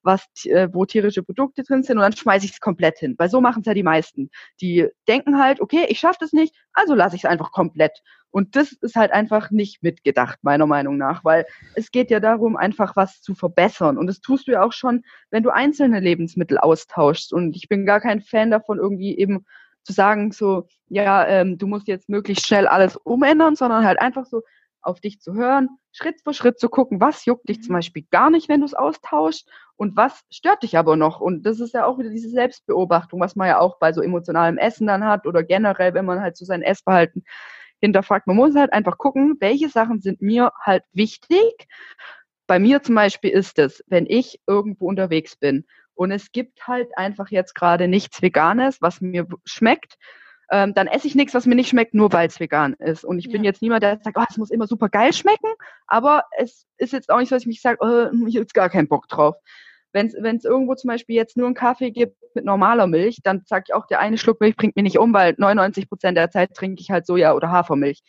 was, 0.03 0.25
äh, 0.45 0.67
wo 0.71 0.85
tierische 0.85 1.23
Produkte 1.23 1.63
drin 1.63 1.83
sind 1.83 1.97
und 1.97 2.03
dann 2.03 2.15
schmeiße 2.15 2.45
ich 2.45 2.53
es 2.53 2.59
komplett 2.59 2.99
hin. 2.99 3.15
Weil 3.17 3.29
so 3.29 3.41
machen 3.41 3.61
es 3.61 3.65
ja 3.65 3.73
die 3.73 3.83
meisten. 3.83 4.29
Die 4.59 4.87
denken 5.07 5.39
halt, 5.39 5.61
okay, 5.61 5.85
ich 5.89 5.99
schaffe 5.99 6.17
das 6.19 6.33
nicht, 6.33 6.55
also 6.73 6.95
lasse 6.95 7.15
ich 7.15 7.23
es 7.23 7.29
einfach 7.29 7.51
komplett. 7.51 8.01
Und 8.31 8.55
das 8.55 8.71
ist 8.71 8.95
halt 8.95 9.11
einfach 9.11 9.51
nicht 9.51 9.83
mitgedacht, 9.83 10.39
meiner 10.41 10.65
Meinung 10.65 10.97
nach, 10.97 11.23
weil 11.25 11.45
es 11.75 11.91
geht 11.91 12.09
ja 12.09 12.19
darum, 12.19 12.55
einfach 12.55 12.95
was 12.95 13.21
zu 13.21 13.35
verbessern. 13.35 13.97
Und 13.97 14.07
das 14.07 14.21
tust 14.21 14.47
du 14.47 14.53
ja 14.53 14.63
auch 14.63 14.73
schon, 14.73 15.03
wenn 15.29 15.43
du 15.43 15.49
einzelne 15.49 15.99
Lebensmittel 15.99 16.57
austauschst. 16.57 17.33
Und 17.33 17.55
ich 17.55 17.67
bin 17.67 17.85
gar 17.85 17.99
kein 17.99 18.21
Fan 18.21 18.49
davon, 18.49 18.77
irgendwie 18.77 19.17
eben 19.17 19.45
zu 19.83 19.93
sagen, 19.93 20.31
so, 20.31 20.67
ja, 20.87 21.27
ähm, 21.27 21.57
du 21.57 21.67
musst 21.67 21.87
jetzt 21.87 22.07
möglichst 22.07 22.47
schnell 22.47 22.67
alles 22.67 22.95
umändern, 22.97 23.55
sondern 23.55 23.83
halt 23.83 23.99
einfach 23.99 24.25
so, 24.25 24.43
auf 24.81 24.99
dich 24.99 25.21
zu 25.21 25.33
hören, 25.33 25.69
Schritt 25.91 26.21
für 26.23 26.33
Schritt 26.33 26.59
zu 26.59 26.69
gucken, 26.69 27.01
was 27.01 27.25
juckt 27.25 27.49
dich 27.49 27.61
zum 27.61 27.73
mhm. 27.73 27.77
Beispiel 27.77 28.05
gar 28.11 28.29
nicht, 28.29 28.49
wenn 28.49 28.61
du 28.61 28.65
es 28.65 28.73
austauschst 28.73 29.49
und 29.81 29.97
was 29.97 30.21
stört 30.29 30.61
dich 30.61 30.77
aber 30.77 30.95
noch. 30.95 31.21
Und 31.21 31.41
das 31.43 31.59
ist 31.59 31.73
ja 31.73 31.87
auch 31.87 31.97
wieder 31.97 32.11
diese 32.11 32.29
Selbstbeobachtung, 32.29 33.19
was 33.19 33.35
man 33.35 33.47
ja 33.47 33.57
auch 33.57 33.79
bei 33.79 33.93
so 33.93 34.03
emotionalem 34.03 34.59
Essen 34.59 34.85
dann 34.85 35.03
hat 35.03 35.25
oder 35.25 35.41
generell, 35.41 35.95
wenn 35.95 36.05
man 36.05 36.21
halt 36.21 36.37
so 36.37 36.45
sein 36.45 36.61
Essverhalten 36.61 37.23
hinterfragt. 37.79 38.27
Man 38.27 38.35
muss 38.35 38.55
halt 38.55 38.73
einfach 38.73 38.99
gucken, 38.99 39.37
welche 39.39 39.69
Sachen 39.69 39.99
sind 39.99 40.21
mir 40.21 40.51
halt 40.61 40.83
wichtig. 40.93 41.65
Bei 42.45 42.59
mir 42.59 42.83
zum 42.83 42.93
Beispiel 42.93 43.31
ist 43.31 43.57
es, 43.57 43.83
wenn 43.87 44.05
ich 44.05 44.39
irgendwo 44.45 44.87
unterwegs 44.87 45.35
bin 45.35 45.65
und 45.95 46.11
es 46.11 46.31
gibt 46.31 46.67
halt 46.67 46.95
einfach 46.95 47.29
jetzt 47.29 47.55
gerade 47.55 47.87
nichts 47.87 48.21
Veganes, 48.21 48.83
was 48.83 49.01
mir 49.01 49.25
schmeckt, 49.45 49.97
ähm, 50.51 50.73
dann 50.75 50.87
esse 50.87 51.07
ich 51.07 51.15
nichts, 51.15 51.33
was 51.33 51.45
mir 51.45 51.55
nicht 51.55 51.69
schmeckt, 51.69 51.93
nur 51.93 52.11
weil 52.11 52.27
es 52.27 52.39
vegan 52.39 52.73
ist. 52.73 53.05
Und 53.05 53.17
ich 53.17 53.25
ja. 53.25 53.31
bin 53.31 53.43
jetzt 53.43 53.61
niemand, 53.61 53.81
der 53.83 53.99
sagt, 54.03 54.17
oh, 54.17 54.25
es 54.29 54.37
muss 54.37 54.51
immer 54.51 54.67
super 54.67 54.89
geil 54.89 55.13
schmecken, 55.13 55.51
aber 55.87 56.25
es 56.37 56.67
ist 56.77 56.93
jetzt 56.93 57.09
auch 57.09 57.19
nicht 57.19 57.29
so, 57.29 57.35
dass 57.35 57.43
ich 57.43 57.47
mich 57.47 57.61
sage, 57.61 57.77
oh, 57.79 58.11
ich 58.27 58.35
habe 58.35 58.43
jetzt 58.43 58.53
gar 58.53 58.69
keinen 58.69 58.89
Bock 58.89 59.07
drauf. 59.07 59.35
Wenn 59.93 60.07
es 60.07 60.45
irgendwo 60.45 60.75
zum 60.75 60.87
Beispiel 60.87 61.15
jetzt 61.15 61.37
nur 61.37 61.47
einen 61.47 61.55
Kaffee 61.55 61.91
gibt 61.91 62.15
mit 62.33 62.45
normaler 62.45 62.87
Milch, 62.87 63.19
dann 63.23 63.43
sage 63.45 63.65
ich 63.67 63.73
auch, 63.73 63.87
der 63.87 63.99
eine 63.99 64.17
Schluck 64.17 64.39
Milch 64.39 64.55
bringt 64.55 64.75
mich 64.75 64.83
nicht 64.83 64.99
um, 64.99 65.13
weil 65.13 65.35
99 65.37 65.89
Prozent 65.89 66.17
der 66.17 66.31
Zeit 66.31 66.53
trinke 66.53 66.81
ich 66.81 66.91
halt 66.91 67.05
Soja 67.05 67.33
oder 67.33 67.51
Hafermilch. 67.51 68.01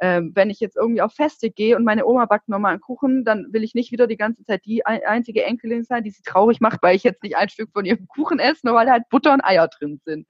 Ähm, 0.00 0.30
wenn 0.34 0.48
ich 0.48 0.60
jetzt 0.60 0.76
irgendwie 0.76 1.02
auf 1.02 1.12
Feste 1.12 1.50
gehe 1.50 1.74
und 1.74 1.84
meine 1.84 2.06
Oma 2.06 2.26
backt 2.26 2.48
normalen 2.48 2.80
Kuchen, 2.80 3.24
dann 3.24 3.48
will 3.50 3.64
ich 3.64 3.74
nicht 3.74 3.90
wieder 3.90 4.06
die 4.06 4.16
ganze 4.16 4.44
Zeit 4.44 4.64
die 4.64 4.86
einzige 4.86 5.44
Enkelin 5.44 5.82
sein, 5.82 6.04
die 6.04 6.10
sie 6.10 6.22
traurig 6.22 6.60
macht, 6.60 6.82
weil 6.82 6.94
ich 6.94 7.02
jetzt 7.02 7.22
nicht 7.22 7.36
ein 7.36 7.48
Stück 7.48 7.70
von 7.72 7.84
ihrem 7.84 8.06
Kuchen 8.06 8.38
esse, 8.38 8.64
nur 8.64 8.76
weil 8.76 8.88
halt 8.88 9.08
Butter 9.10 9.32
und 9.32 9.44
Eier 9.44 9.66
drin 9.66 10.00
sind. 10.04 10.28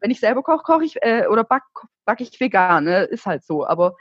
Wenn 0.00 0.10
ich 0.10 0.18
selber 0.18 0.42
koche, 0.42 0.64
koche 0.64 0.84
ich 0.84 0.96
äh, 1.02 1.26
oder 1.28 1.44
back, 1.44 1.62
back 2.04 2.20
ich 2.20 2.38
vegan, 2.40 2.84
ne? 2.84 3.04
ist 3.04 3.26
halt 3.26 3.44
so. 3.44 3.64
Aber 3.64 3.94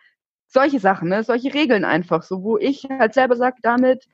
solche 0.47 0.79
Sachen, 0.79 1.09
ne? 1.09 1.23
solche 1.23 1.53
Regeln 1.53 1.85
einfach, 1.85 2.23
so 2.23 2.41
wo 2.41 2.57
ich 2.57 2.85
halt 2.89 3.13
selber 3.13 3.35
sage, 3.35 3.57
damit 3.61 4.07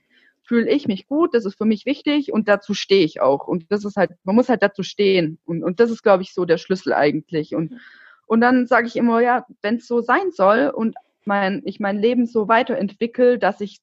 fühle 0.51 0.69
ich 0.69 0.85
mich 0.85 1.07
gut, 1.07 1.33
das 1.33 1.45
ist 1.45 1.57
für 1.57 1.63
mich 1.63 1.85
wichtig 1.85 2.33
und 2.33 2.49
dazu 2.49 2.73
stehe 2.73 3.05
ich 3.05 3.21
auch. 3.21 3.47
Und 3.47 3.71
das 3.71 3.85
ist 3.85 3.95
halt, 3.95 4.11
man 4.25 4.35
muss 4.35 4.49
halt 4.49 4.61
dazu 4.61 4.83
stehen. 4.83 5.39
Und, 5.45 5.63
und 5.63 5.79
das 5.79 5.89
ist, 5.89 6.03
glaube 6.03 6.23
ich, 6.23 6.33
so 6.33 6.43
der 6.43 6.57
Schlüssel 6.57 6.91
eigentlich. 6.91 7.55
Und, 7.55 7.79
und 8.27 8.41
dann 8.41 8.67
sage 8.67 8.85
ich 8.85 8.97
immer, 8.97 9.21
ja, 9.21 9.45
wenn 9.61 9.77
es 9.77 9.87
so 9.87 10.01
sein 10.01 10.31
soll 10.31 10.69
und 10.75 10.97
mein, 11.23 11.61
ich 11.63 11.79
mein 11.79 11.99
Leben 11.99 12.25
so 12.25 12.49
weiterentwickle, 12.49 13.39
dass 13.39 13.61
ich, 13.61 13.79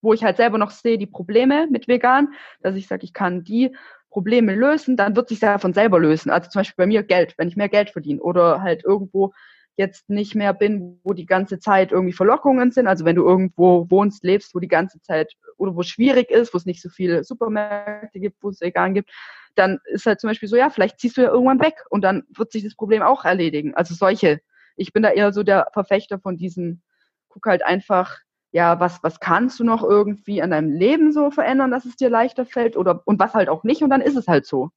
wo 0.00 0.12
ich 0.12 0.22
halt 0.22 0.36
selber 0.36 0.58
noch 0.58 0.70
sehe, 0.70 0.96
die 0.96 1.08
Probleme 1.08 1.66
mit 1.68 1.88
vegan, 1.88 2.28
dass 2.60 2.76
ich 2.76 2.86
sage, 2.86 3.02
ich 3.02 3.12
kann 3.12 3.42
die 3.42 3.74
Probleme 4.08 4.54
lösen, 4.54 4.96
dann 4.96 5.16
wird 5.16 5.28
sich 5.28 5.40
ja 5.40 5.58
von 5.58 5.74
selber 5.74 5.98
lösen. 5.98 6.30
Also 6.30 6.50
zum 6.50 6.60
Beispiel 6.60 6.84
bei 6.84 6.86
mir 6.86 7.02
Geld, 7.02 7.34
wenn 7.36 7.48
ich 7.48 7.56
mehr 7.56 7.68
Geld 7.68 7.90
verdiene 7.90 8.22
oder 8.22 8.62
halt 8.62 8.84
irgendwo 8.84 9.32
jetzt 9.76 10.10
nicht 10.10 10.34
mehr 10.34 10.52
bin, 10.52 11.00
wo 11.02 11.12
die 11.14 11.26
ganze 11.26 11.58
Zeit 11.58 11.92
irgendwie 11.92 12.12
Verlockungen 12.12 12.70
sind. 12.72 12.86
Also 12.86 13.04
wenn 13.04 13.16
du 13.16 13.24
irgendwo 13.24 13.90
wohnst, 13.90 14.22
lebst, 14.24 14.54
wo 14.54 14.58
die 14.58 14.68
ganze 14.68 15.00
Zeit 15.00 15.32
oder 15.56 15.74
wo 15.74 15.80
es 15.80 15.88
schwierig 15.88 16.30
ist, 16.30 16.52
wo 16.52 16.58
es 16.58 16.66
nicht 16.66 16.82
so 16.82 16.90
viele 16.90 17.24
Supermärkte 17.24 18.20
gibt, 18.20 18.42
wo 18.42 18.50
es 18.50 18.60
vegan 18.60 18.94
gibt, 18.94 19.10
dann 19.54 19.78
ist 19.86 20.06
halt 20.06 20.20
zum 20.20 20.28
Beispiel 20.28 20.48
so, 20.48 20.56
ja, 20.56 20.70
vielleicht 20.70 20.98
ziehst 20.98 21.16
du 21.16 21.22
ja 21.22 21.30
irgendwann 21.30 21.60
weg 21.60 21.74
und 21.90 22.02
dann 22.02 22.22
wird 22.34 22.52
sich 22.52 22.64
das 22.64 22.74
Problem 22.74 23.02
auch 23.02 23.24
erledigen. 23.24 23.74
Also 23.74 23.94
solche. 23.94 24.40
Ich 24.76 24.92
bin 24.92 25.02
da 25.02 25.10
eher 25.10 25.32
so 25.32 25.42
der 25.42 25.68
Verfechter 25.72 26.18
von 26.18 26.36
diesem, 26.36 26.82
guck 27.28 27.46
halt 27.46 27.64
einfach, 27.64 28.18
ja, 28.52 28.80
was, 28.80 29.02
was 29.02 29.20
kannst 29.20 29.58
du 29.60 29.64
noch 29.64 29.82
irgendwie 29.82 30.42
an 30.42 30.50
deinem 30.50 30.72
Leben 30.72 31.12
so 31.12 31.30
verändern, 31.30 31.70
dass 31.70 31.84
es 31.86 31.96
dir 31.96 32.10
leichter 32.10 32.44
fällt 32.46 32.76
oder 32.76 33.02
und 33.06 33.18
was 33.18 33.34
halt 33.34 33.48
auch 33.48 33.64
nicht 33.64 33.82
und 33.82 33.90
dann 33.90 34.02
ist 34.02 34.16
es 34.16 34.28
halt 34.28 34.46
so. 34.46 34.70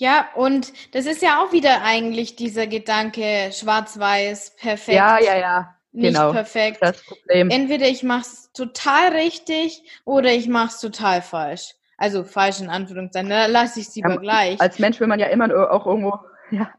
Ja, 0.00 0.28
und 0.34 0.72
das 0.94 1.04
ist 1.04 1.20
ja 1.20 1.42
auch 1.42 1.52
wieder 1.52 1.82
eigentlich 1.82 2.34
dieser 2.34 2.66
Gedanke, 2.66 3.50
schwarz-weiß, 3.52 4.56
perfekt. 4.56 4.96
Ja, 4.96 5.20
ja, 5.20 5.36
ja. 5.38 5.74
Nicht 5.92 6.14
genau, 6.14 6.32
perfekt. 6.32 6.78
Das 6.80 7.04
Problem. 7.04 7.50
Entweder 7.50 7.86
ich 7.86 8.02
mache 8.02 8.22
es 8.22 8.50
total 8.54 9.12
richtig 9.12 9.82
oder 10.06 10.32
ich 10.32 10.48
mache 10.48 10.68
es 10.68 10.80
total 10.80 11.20
falsch. 11.20 11.74
Also 11.98 12.24
falsch 12.24 12.62
in 12.62 12.70
Anführungszeichen, 12.70 13.28
da 13.28 13.44
lasse 13.44 13.78
ich 13.78 13.88
es 13.88 13.94
lieber 13.94 14.14
ja, 14.14 14.16
gleich. 14.16 14.58
Als 14.58 14.78
Mensch 14.78 14.98
will 15.00 15.06
man 15.06 15.20
ja 15.20 15.26
immer 15.26 15.70
auch 15.70 15.86
irgendwo, 15.86 16.18
ja, 16.50 16.70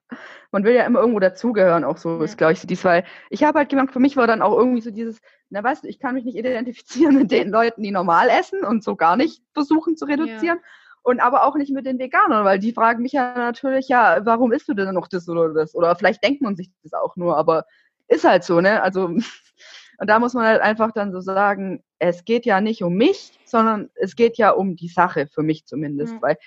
man 0.52 0.64
will 0.64 0.74
ja 0.74 0.84
immer 0.86 1.02
irgendwo 1.02 1.20
dazugehören, 1.20 1.84
auch 1.84 1.98
so 1.98 2.18
ja. 2.18 2.24
ist, 2.24 2.40
glaube 2.40 2.54
ich, 2.54 2.60
so 2.60 2.68
dies, 2.68 2.84
weil 2.84 3.04
ich 3.30 3.44
habe 3.44 3.60
halt 3.60 3.70
gemerkt, 3.70 3.94
für 3.94 4.00
mich 4.00 4.18
war 4.18 4.26
dann 4.26 4.42
auch 4.42 4.58
irgendwie 4.58 4.82
so 4.82 4.90
dieses, 4.90 5.20
na 5.52 5.64
weißt 5.64 5.84
du, 5.84 5.90
ich 5.90 6.00
kann 6.00 6.16
mich 6.16 6.26
nicht 6.26 6.38
identifizieren 6.38 7.16
mit 7.20 7.30
den 7.30 7.52
Leuten, 7.52 7.84
die 7.84 7.92
normal 7.92 8.30
essen 8.30 8.64
und 8.64 8.84
so 8.84 8.96
gar 8.96 9.16
nicht 9.16 9.44
versuchen 9.54 9.96
zu 9.96 10.06
reduzieren. 10.06 10.58
Ja. 10.58 10.64
Und 11.04 11.20
aber 11.20 11.46
auch 11.46 11.56
nicht 11.56 11.72
mit 11.72 11.86
den 11.86 11.98
Veganern, 11.98 12.46
weil 12.46 12.60
die 12.60 12.74
fragen 12.74 13.02
mich 13.02 13.14
ja 13.14 13.34
natürlich, 13.36 13.88
ja, 13.88 14.20
warum 14.24 14.52
isst 14.52 14.70
du 14.70 14.74
denn 14.76 14.94
noch 14.94 15.08
das 15.08 15.28
oder 15.28 15.52
das? 15.54 15.74
Oder 15.74 15.96
vielleicht 15.96 16.24
denkt 16.24 16.42
man 16.42 16.56
sich 16.56 16.70
das 16.84 16.94
auch 16.94 17.16
nur, 17.16 17.38
aber 17.38 17.66
ist 18.08 18.24
halt 18.24 18.44
so, 18.44 18.62
ne? 18.62 18.84
Also, 18.84 19.06
und 19.98 20.10
da 20.10 20.20
muss 20.20 20.34
man 20.34 20.46
halt 20.46 20.62
einfach 20.62 20.92
dann 20.92 21.12
so 21.12 21.20
sagen, 21.20 21.84
es 21.98 22.24
geht 22.26 22.46
ja 22.46 22.62
nicht 22.62 22.84
um 22.84 22.94
mich, 22.94 23.40
sondern 23.46 23.90
es 23.96 24.16
geht 24.16 24.38
ja 24.38 24.52
um 24.52 24.76
die 24.76 24.90
Sache, 24.90 25.28
für 25.28 25.42
mich 25.42 25.66
zumindest. 25.66 26.16
Mhm. 26.16 26.22
Weil 26.22 26.38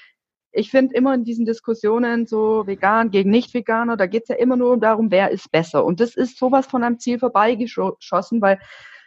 ich 0.53 0.71
finde 0.71 0.95
immer 0.95 1.15
in 1.15 1.25
diesen 1.25 1.47
Diskussionen 1.47 2.27
so 2.27 2.67
vegan 2.67 3.11
gegen 3.11 3.31
Nicht-Veganer, 3.31 3.97
da 3.97 4.07
geht 4.07 4.23
es 4.25 4.29
ja 4.29 4.37
immer 4.37 4.57
nur 4.57 4.79
darum, 4.79 5.11
wer 5.11 5.33
ist 5.33 5.51
besser. 5.51 5.85
Und 5.85 5.99
das 5.99 6.15
ist 6.15 6.39
sowas 6.39 6.67
von 6.67 6.85
einem 6.85 7.01
Ziel 7.01 7.19
vorbeigeschossen, 7.19 8.41
weil 8.41 8.61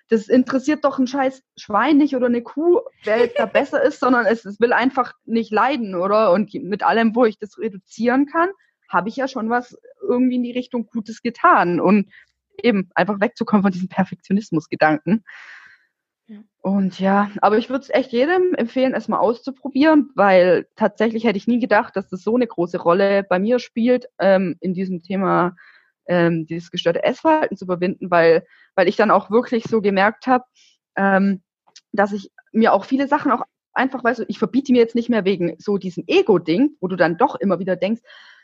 das 0.09 0.27
interessiert 0.27 0.85
doch 0.85 0.99
ein 0.99 1.07
scheiß 1.07 1.43
Schwein 1.57 1.97
nicht 1.97 2.15
oder 2.15 2.27
eine 2.27 2.41
Kuh, 2.41 2.79
wer 3.03 3.19
jetzt 3.19 3.39
da 3.39 3.45
besser 3.45 3.81
ist, 3.81 3.99
sondern 3.99 4.25
es, 4.25 4.45
es 4.45 4.59
will 4.59 4.73
einfach 4.73 5.13
nicht 5.25 5.51
leiden, 5.51 5.95
oder? 5.95 6.31
Und 6.31 6.53
mit 6.53 6.83
allem, 6.83 7.15
wo 7.15 7.25
ich 7.25 7.37
das 7.39 7.57
reduzieren 7.57 8.25
kann, 8.25 8.49
habe 8.89 9.09
ich 9.09 9.17
ja 9.17 9.27
schon 9.27 9.49
was 9.49 9.77
irgendwie 10.01 10.35
in 10.35 10.43
die 10.43 10.51
Richtung 10.51 10.87
Gutes 10.87 11.21
getan 11.21 11.79
und 11.79 12.11
eben 12.61 12.89
einfach 12.95 13.19
wegzukommen 13.19 13.63
von 13.63 13.71
diesem 13.71 13.89
Perfektionismus-Gedanken. 13.89 15.23
Ja. 16.27 16.39
Und 16.61 16.99
ja, 16.99 17.29
aber 17.41 17.57
ich 17.57 17.69
würde 17.69 17.83
es 17.83 17.89
echt 17.89 18.11
jedem 18.11 18.53
empfehlen, 18.55 18.93
es 18.93 19.07
mal 19.07 19.19
auszuprobieren, 19.19 20.09
weil 20.15 20.67
tatsächlich 20.75 21.23
hätte 21.23 21.37
ich 21.37 21.47
nie 21.47 21.59
gedacht, 21.59 21.95
dass 21.95 22.09
das 22.09 22.21
so 22.21 22.35
eine 22.35 22.47
große 22.47 22.79
Rolle 22.79 23.23
bei 23.23 23.39
mir 23.39 23.59
spielt, 23.59 24.07
ähm, 24.19 24.55
in 24.59 24.73
diesem 24.73 25.01
Thema 25.01 25.55
ähm, 26.07 26.45
dieses 26.45 26.71
gestörte 26.71 27.03
Essverhalten 27.03 27.57
zu 27.57 27.65
überwinden, 27.65 28.11
weil, 28.11 28.45
weil 28.75 28.87
ich 28.87 28.95
dann 28.95 29.11
auch 29.11 29.29
wirklich 29.29 29.65
so 29.65 29.81
gemerkt 29.81 30.27
habe, 30.27 30.45
ähm, 30.95 31.41
dass 31.91 32.13
ich 32.13 32.31
mir 32.51 32.73
auch 32.73 32.85
viele 32.85 33.07
Sachen 33.07 33.31
auch 33.31 33.43
einfach, 33.73 34.03
weißt 34.03 34.19
du, 34.19 34.25
ich 34.27 34.39
verbiete 34.39 34.71
mir 34.71 34.79
jetzt 34.79 34.95
nicht 34.95 35.09
mehr 35.09 35.25
wegen 35.25 35.55
so 35.59 35.77
diesem 35.77 36.03
Ego-Ding, 36.07 36.71
wo 36.81 36.87
du 36.87 36.95
dann 36.95 37.17
doch 37.17 37.35
immer 37.35 37.59
wieder 37.59 37.75
denkst, 37.75 38.01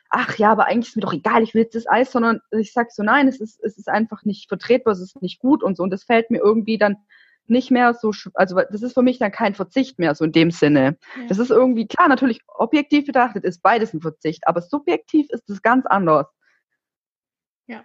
ach 0.10 0.38
ja, 0.38 0.52
aber 0.52 0.68
eigentlich 0.68 0.90
ist 0.90 0.96
mir 0.96 1.02
doch 1.02 1.14
egal, 1.14 1.42
ich 1.42 1.56
will 1.56 1.64
jetzt 1.64 1.76
das 1.76 1.90
Eis, 1.90 2.12
sondern 2.12 2.40
ich 2.52 2.72
sag 2.72 2.92
so, 2.92 3.02
nein, 3.02 3.28
es 3.28 3.42
ist, 3.42 3.60
es 3.64 3.78
ist 3.78 3.90
einfach 3.90 4.24
nicht 4.24 4.48
vertretbar, 4.48 4.94
es 4.94 5.02
ist 5.02 5.22
nicht 5.22 5.40
gut 5.40 5.64
und 5.64 5.76
so. 5.76 5.84
Und 5.84 5.90
das 5.90 6.04
fällt 6.04 6.30
mir 6.30 6.38
irgendwie 6.38 6.78
dann 6.78 6.98
nicht 7.48 7.72
mehr 7.72 7.94
so, 7.96 8.12
also 8.36 8.62
das 8.72 8.84
ist 8.84 8.94
für 8.94 9.02
mich 9.02 9.18
dann 9.18 9.32
kein 9.32 9.56
Verzicht 9.56 10.00
mehr, 10.00 10.14
so 10.16 10.24
in 10.24 10.32
dem 10.32 10.52
Sinne. 10.52 10.98
Ja. 11.18 11.28
Das 11.28 11.40
ist 11.40 11.50
irgendwie, 11.50 11.88
klar, 11.88 12.08
natürlich 12.08 12.42
objektiv 12.48 13.06
betrachtet 13.06 13.44
ist 13.44 13.62
beides 13.64 13.94
ein 13.94 14.02
Verzicht, 14.02 14.48
aber 14.48 14.62
subjektiv 14.62 15.28
ist 15.30 15.50
es 15.50 15.62
ganz 15.62 15.86
anders. 15.88 16.28
Ja. 17.68 17.84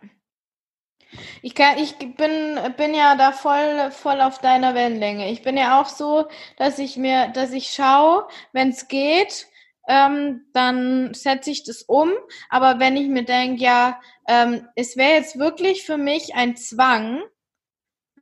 Ich, 1.43 1.55
kann, 1.55 1.79
ich 1.79 1.97
bin, 1.97 2.59
bin 2.77 2.95
ja 2.95 3.17
da 3.17 3.33
voll, 3.33 3.91
voll 3.91 4.21
auf 4.21 4.41
deiner 4.41 4.75
Wellenlänge. 4.75 5.31
Ich 5.31 5.43
bin 5.43 5.57
ja 5.57 5.81
auch 5.81 5.87
so, 5.87 6.29
dass 6.57 6.79
ich 6.79 6.97
mir, 6.97 7.29
dass 7.29 7.53
ich 7.53 7.71
schaue, 7.71 8.29
wenn 8.53 8.71
es 8.71 8.89
geht, 8.89 9.47
ähm, 9.89 10.47
dann 10.53 11.15
setze 11.15 11.51
ich 11.51 11.65
das 11.65 11.83
um. 11.83 12.11
Aber 12.51 12.79
wenn 12.79 12.97
ich 12.97 13.09
mir 13.09 13.25
denke, 13.25 13.63
ja, 13.63 14.01
ähm, 14.27 14.69
es 14.75 14.97
wäre 14.97 15.15
jetzt 15.15 15.39
wirklich 15.39 15.85
für 15.85 15.97
mich 15.97 16.35
ein 16.35 16.57
Zwang, 16.57 17.23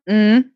mhm 0.07 0.56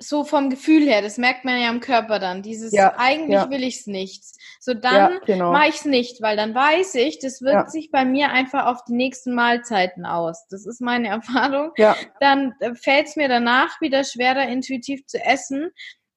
so 0.00 0.24
vom 0.24 0.48
Gefühl 0.48 0.82
her, 0.82 1.02
das 1.02 1.18
merkt 1.18 1.44
man 1.44 1.60
ja 1.60 1.68
am 1.68 1.80
Körper 1.80 2.20
dann, 2.20 2.42
dieses 2.42 2.72
ja, 2.72 2.94
eigentlich 2.98 3.40
ja. 3.40 3.50
will 3.50 3.64
ich's 3.64 3.86
nicht. 3.86 4.22
So 4.60 4.72
dann 4.72 4.94
ja, 4.94 5.18
genau. 5.26 5.52
mache 5.52 5.70
ich's 5.70 5.84
nicht, 5.84 6.22
weil 6.22 6.36
dann 6.36 6.54
weiß 6.54 6.94
ich, 6.96 7.18
das 7.18 7.42
wirkt 7.42 7.54
ja. 7.54 7.68
sich 7.68 7.90
bei 7.90 8.04
mir 8.04 8.30
einfach 8.30 8.66
auf 8.66 8.84
die 8.84 8.94
nächsten 8.94 9.34
Mahlzeiten 9.34 10.06
aus. 10.06 10.46
Das 10.50 10.66
ist 10.66 10.80
meine 10.80 11.08
Erfahrung. 11.08 11.72
Ja. 11.76 11.96
Dann 12.20 12.54
äh, 12.60 12.74
fällt's 12.74 13.16
mir 13.16 13.28
danach 13.28 13.80
wieder 13.80 14.04
schwerer 14.04 14.48
intuitiv 14.48 15.04
zu 15.06 15.18
essen, 15.18 15.70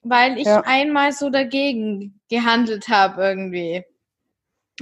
weil 0.03 0.37
ich 0.37 0.47
einmal 0.47 1.11
so 1.11 1.29
dagegen 1.29 2.21
gehandelt 2.29 2.87
habe 2.87 3.23
irgendwie. 3.23 3.83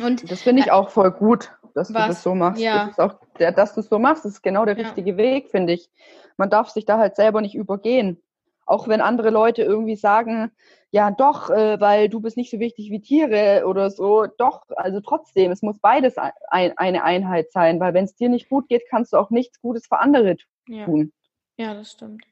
Und 0.02 0.30
das 0.30 0.42
finde 0.42 0.62
ich 0.62 0.68
äh, 0.68 0.72
auch 0.72 0.90
voll 0.90 1.12
gut, 1.12 1.52
dass 1.74 1.94
was? 1.94 2.02
du 2.04 2.08
das 2.10 2.24
so 2.24 2.36
machst. 2.36 2.62
Ja. 2.62 2.88
Das 2.88 3.00
auch, 3.00 3.16
dass 3.38 3.76
du 3.76 3.80
es 3.80 3.88
so 3.88 3.98
machst, 3.98 4.26
ist 4.26 4.42
genau 4.42 4.66
der 4.66 4.78
richtige 4.78 5.16
Weg, 5.16 5.52
finde 5.52 5.74
ich. 5.74 5.90
Man 6.36 6.50
darf 6.50 6.70
sich 6.70 6.86
da 6.86 6.98
halt 6.98 7.16
selber 7.16 7.42
nicht 7.42 7.56
übergehen 7.56 8.22
auch 8.70 8.88
wenn 8.88 9.02
andere 9.02 9.30
Leute 9.30 9.64
irgendwie 9.64 9.96
sagen, 9.96 10.52
ja 10.92 11.12
doch, 11.12 11.50
äh, 11.50 11.80
weil 11.80 12.10
du 12.10 12.20
bist 12.20 12.38
nicht 12.38 12.52
so 12.52 12.60
wichtig 12.60 12.90
wie 12.92 13.02
Tiere 13.02 13.66
oder 13.68 13.90
so, 13.92 14.26
doch, 14.38 14.64
also 14.76 15.02
trotzdem, 15.02 15.52
es 15.52 15.62
muss 15.62 15.80
beides 15.80 16.16
ein, 16.18 16.78
eine 16.78 17.04
Einheit 17.04 17.52
sein, 17.52 17.80
weil 17.80 17.94
wenn 17.94 18.06
es 18.06 18.16
dir 18.16 18.30
nicht 18.30 18.50
gut 18.50 18.68
geht, 18.70 18.84
kannst 18.90 19.14
du 19.14 19.18
auch 19.18 19.30
nichts 19.30 19.62
Gutes 19.62 19.88
für 19.88 20.00
andere 20.00 20.38
tun. 20.86 21.12
Ja, 21.58 21.68
ja 21.68 21.74
das 21.74 21.92
stimmt. 21.92 22.24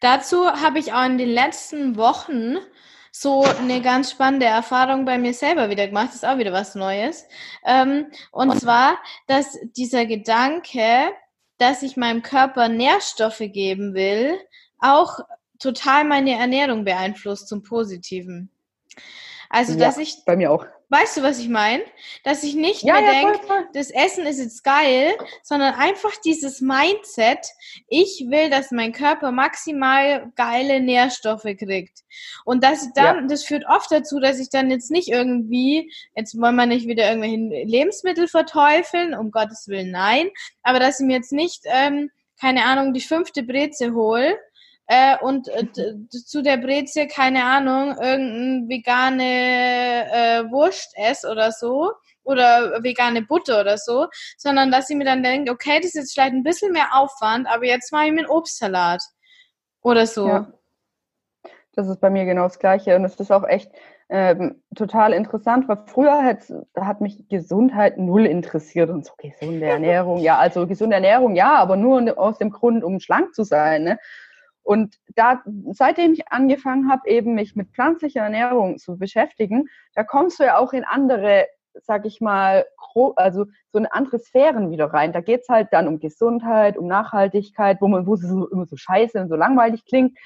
Dazu 0.00 0.46
habe 0.50 0.78
ich 0.78 0.92
auch 0.92 1.04
in 1.04 1.18
den 1.18 1.28
letzten 1.28 1.96
Wochen 1.96 2.56
so 3.12 3.42
eine 3.42 3.82
ganz 3.82 4.12
spannende 4.12 4.46
Erfahrung 4.46 5.04
bei 5.04 5.18
mir 5.18 5.34
selber 5.34 5.68
wieder 5.68 5.86
gemacht. 5.88 6.08
Das 6.08 6.16
ist 6.16 6.26
auch 6.26 6.38
wieder 6.38 6.52
was 6.52 6.74
Neues. 6.74 7.26
Ähm, 7.66 8.06
und 8.30 8.58
zwar, 8.60 8.98
dass 9.26 9.58
dieser 9.76 10.06
Gedanke, 10.06 11.10
dass 11.58 11.82
ich 11.82 11.96
meinem 11.96 12.22
Körper 12.22 12.68
Nährstoffe 12.68 13.42
geben 13.52 13.94
will, 13.94 14.38
auch 14.78 15.18
total 15.60 16.04
meine 16.04 16.32
Ernährung 16.32 16.84
beeinflusst 16.84 17.48
zum 17.48 17.62
Positiven. 17.62 18.50
Also, 19.48 19.72
ja, 19.72 19.78
dass 19.78 19.98
ich. 19.98 20.24
Bei 20.24 20.36
mir 20.36 20.50
auch. 20.52 20.64
Weißt 20.92 21.16
du, 21.16 21.22
was 21.22 21.38
ich 21.38 21.48
meine? 21.48 21.84
Dass 22.24 22.42
ich 22.42 22.54
nicht 22.56 22.82
ja, 22.82 22.94
mehr 22.94 23.12
ja, 23.12 23.32
denke, 23.32 23.68
das 23.74 23.90
Essen 23.90 24.26
ist 24.26 24.40
jetzt 24.40 24.64
geil, 24.64 25.12
sondern 25.44 25.74
einfach 25.74 26.16
dieses 26.24 26.60
Mindset, 26.60 27.38
ich 27.86 28.26
will, 28.28 28.50
dass 28.50 28.72
mein 28.72 28.92
Körper 28.92 29.30
maximal 29.30 30.32
geile 30.34 30.80
Nährstoffe 30.80 31.44
kriegt. 31.44 32.00
Und 32.44 32.64
dass 32.64 32.84
ich 32.84 32.92
dann, 32.94 33.28
das 33.28 33.44
führt 33.44 33.64
oft 33.68 33.92
dazu, 33.92 34.18
dass 34.18 34.40
ich 34.40 34.50
dann 34.50 34.68
jetzt 34.68 34.90
nicht 34.90 35.08
irgendwie, 35.08 35.92
jetzt 36.16 36.40
wollen 36.40 36.56
wir 36.56 36.66
nicht 36.66 36.88
wieder 36.88 37.08
irgendwelche 37.08 37.68
Lebensmittel 37.68 38.26
verteufeln, 38.26 39.14
um 39.14 39.30
Gottes 39.30 39.68
Willen, 39.68 39.92
nein, 39.92 40.28
aber 40.64 40.80
dass 40.80 40.98
ich 40.98 41.06
mir 41.06 41.16
jetzt 41.16 41.32
nicht, 41.32 41.62
ähm, 41.66 42.10
keine 42.40 42.64
Ahnung, 42.64 42.94
die 42.94 43.00
fünfte 43.00 43.44
Breze 43.44 43.94
hole 43.94 44.36
äh, 44.92 45.16
und 45.20 45.46
äh, 45.46 45.68
zu 46.08 46.42
der 46.42 46.56
Brezel, 46.56 47.06
keine 47.06 47.44
Ahnung, 47.44 47.96
irgendein 48.02 48.68
vegane 48.68 49.22
äh, 49.22 50.50
Wurst 50.50 50.92
esse 50.96 51.30
oder 51.30 51.52
so 51.52 51.92
oder 52.24 52.82
vegane 52.82 53.22
Butter 53.22 53.60
oder 53.60 53.78
so, 53.78 54.08
sondern 54.36 54.72
dass 54.72 54.90
ich 54.90 54.96
mir 54.96 55.04
dann 55.04 55.22
denke, 55.22 55.52
okay, 55.52 55.76
das 55.76 55.90
ist 55.90 55.94
jetzt 55.94 56.14
vielleicht 56.14 56.32
ein 56.32 56.42
bisschen 56.42 56.72
mehr 56.72 56.88
Aufwand, 56.92 57.46
aber 57.46 57.66
jetzt 57.66 57.92
mache 57.92 58.06
ich 58.06 58.12
mir 58.12 58.18
einen 58.22 58.30
Obstsalat 58.30 59.00
oder 59.80 60.08
so. 60.08 60.26
Ja. 60.26 60.52
Das 61.76 61.86
ist 61.86 62.00
bei 62.00 62.10
mir 62.10 62.24
genau 62.24 62.42
das 62.42 62.58
Gleiche 62.58 62.96
und 62.96 63.04
es 63.04 63.14
ist 63.14 63.30
auch 63.30 63.46
echt 63.46 63.70
ähm, 64.08 64.60
total 64.74 65.12
interessant, 65.12 65.68
weil 65.68 65.84
früher 65.86 66.24
hat, 66.24 66.52
hat 66.76 67.00
mich 67.00 67.28
Gesundheit 67.28 67.96
null 67.96 68.26
interessiert 68.26 68.90
und 68.90 69.06
so 69.06 69.12
gesunde 69.18 69.66
Ernährung, 69.66 70.18
ja, 70.18 70.36
also 70.36 70.66
gesunde 70.66 70.96
Ernährung, 70.96 71.36
ja, 71.36 71.54
aber 71.54 71.76
nur 71.76 72.18
aus 72.18 72.38
dem 72.38 72.50
Grund, 72.50 72.82
um 72.82 72.98
schlank 72.98 73.36
zu 73.36 73.44
sein. 73.44 73.84
Ne? 73.84 73.98
Und 74.70 75.00
da, 75.16 75.42
seitdem 75.72 76.12
ich 76.12 76.30
angefangen 76.30 76.88
habe, 76.88 77.08
eben 77.08 77.34
mich 77.34 77.56
mit 77.56 77.70
pflanzlicher 77.72 78.20
Ernährung 78.20 78.78
zu 78.78 78.96
beschäftigen, 78.96 79.68
da 79.96 80.04
kommst 80.04 80.38
du 80.38 80.44
ja 80.44 80.58
auch 80.58 80.72
in 80.72 80.84
andere, 80.84 81.48
sag 81.74 82.06
ich 82.06 82.20
mal, 82.20 82.64
also 83.16 83.46
so 83.72 83.78
in 83.80 83.86
andere 83.86 84.20
Sphären 84.20 84.70
wieder 84.70 84.84
rein. 84.84 85.12
Da 85.12 85.22
geht's 85.22 85.48
halt 85.48 85.72
dann 85.72 85.88
um 85.88 85.98
Gesundheit, 85.98 86.78
um 86.78 86.86
Nachhaltigkeit, 86.86 87.78
wo 87.80 87.88
man, 87.88 88.06
wo 88.06 88.14
es 88.14 88.20
so, 88.20 88.48
immer 88.48 88.64
so 88.64 88.76
scheiße 88.76 89.20
und 89.20 89.28
so 89.28 89.34
langweilig 89.34 89.84
klingt. 89.86 90.16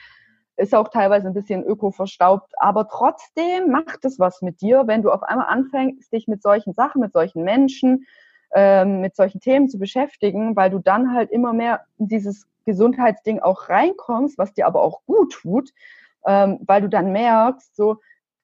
Ist 0.58 0.74
auch 0.74 0.88
teilweise 0.88 1.28
ein 1.28 1.32
bisschen 1.32 1.64
öko-verstaubt, 1.64 2.52
aber 2.58 2.86
trotzdem 2.86 3.70
macht 3.70 4.04
es 4.04 4.18
was 4.18 4.42
mit 4.42 4.60
dir, 4.60 4.86
wenn 4.86 5.00
du 5.00 5.10
auf 5.10 5.22
einmal 5.22 5.46
anfängst, 5.46 6.12
dich 6.12 6.28
mit 6.28 6.42
solchen 6.42 6.74
Sachen, 6.74 7.00
mit 7.00 7.14
solchen 7.14 7.44
Menschen, 7.44 8.04
ähm, 8.54 9.00
mit 9.00 9.16
solchen 9.16 9.40
Themen 9.40 9.70
zu 9.70 9.78
beschäftigen, 9.78 10.54
weil 10.54 10.68
du 10.68 10.80
dann 10.80 11.14
halt 11.14 11.30
immer 11.30 11.54
mehr 11.54 11.86
in 11.96 12.08
dieses 12.08 12.46
Gesundheitsding 12.64 13.40
auch 13.40 13.68
reinkommst, 13.68 14.38
was 14.38 14.52
dir 14.52 14.66
aber 14.66 14.82
auch 14.82 15.02
gut 15.06 15.32
tut, 15.32 15.70
ähm, 16.26 16.60
weil 16.66 16.82
du 16.82 16.88
dann 16.88 17.12
merkst, 17.12 17.76
so, 17.76 17.98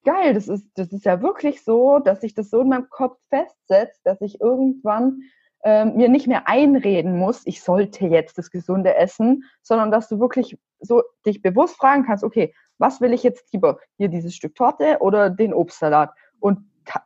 geil, 0.05 0.35
das 0.35 0.49
ist, 0.49 0.67
das 0.75 0.93
ist 0.93 1.05
ja 1.05 1.23
wirklich 1.23 1.63
so, 1.63 1.99
dass 1.99 2.21
sich 2.21 2.35
das 2.35 2.51
so 2.51 2.61
in 2.61 2.69
meinem 2.69 2.89
Kopf 2.91 3.19
festsetzt, 3.29 4.01
dass 4.05 4.21
ich 4.21 4.41
irgendwann 4.41 5.23
ähm, 5.63 5.97
mir 5.97 6.09
nicht 6.09 6.27
mehr 6.27 6.49
einreden 6.49 7.19
muss, 7.19 7.43
ich 7.45 7.63
sollte 7.63 8.07
jetzt 8.07 8.39
das 8.39 8.51
Gesunde 8.51 8.97
essen, 8.97 9.45
sondern 9.63 9.91
dass 9.91 10.09
du 10.09 10.19
wirklich 10.19 10.59
so 10.81 11.03
dich 11.27 11.43
bewusst 11.43 11.77
fragen 11.77 12.05
kannst, 12.05 12.25
okay, 12.25 12.55
was 12.79 13.03
will 13.03 13.13
ich 13.13 13.23
jetzt 13.23 13.53
lieber? 13.53 13.79
Hier 13.99 14.09
dieses 14.09 14.35
Stück 14.35 14.55
Torte 14.55 14.99
oder 15.01 15.29
den 15.29 15.53
Obstsalat? 15.53 16.15
Und 16.39 16.61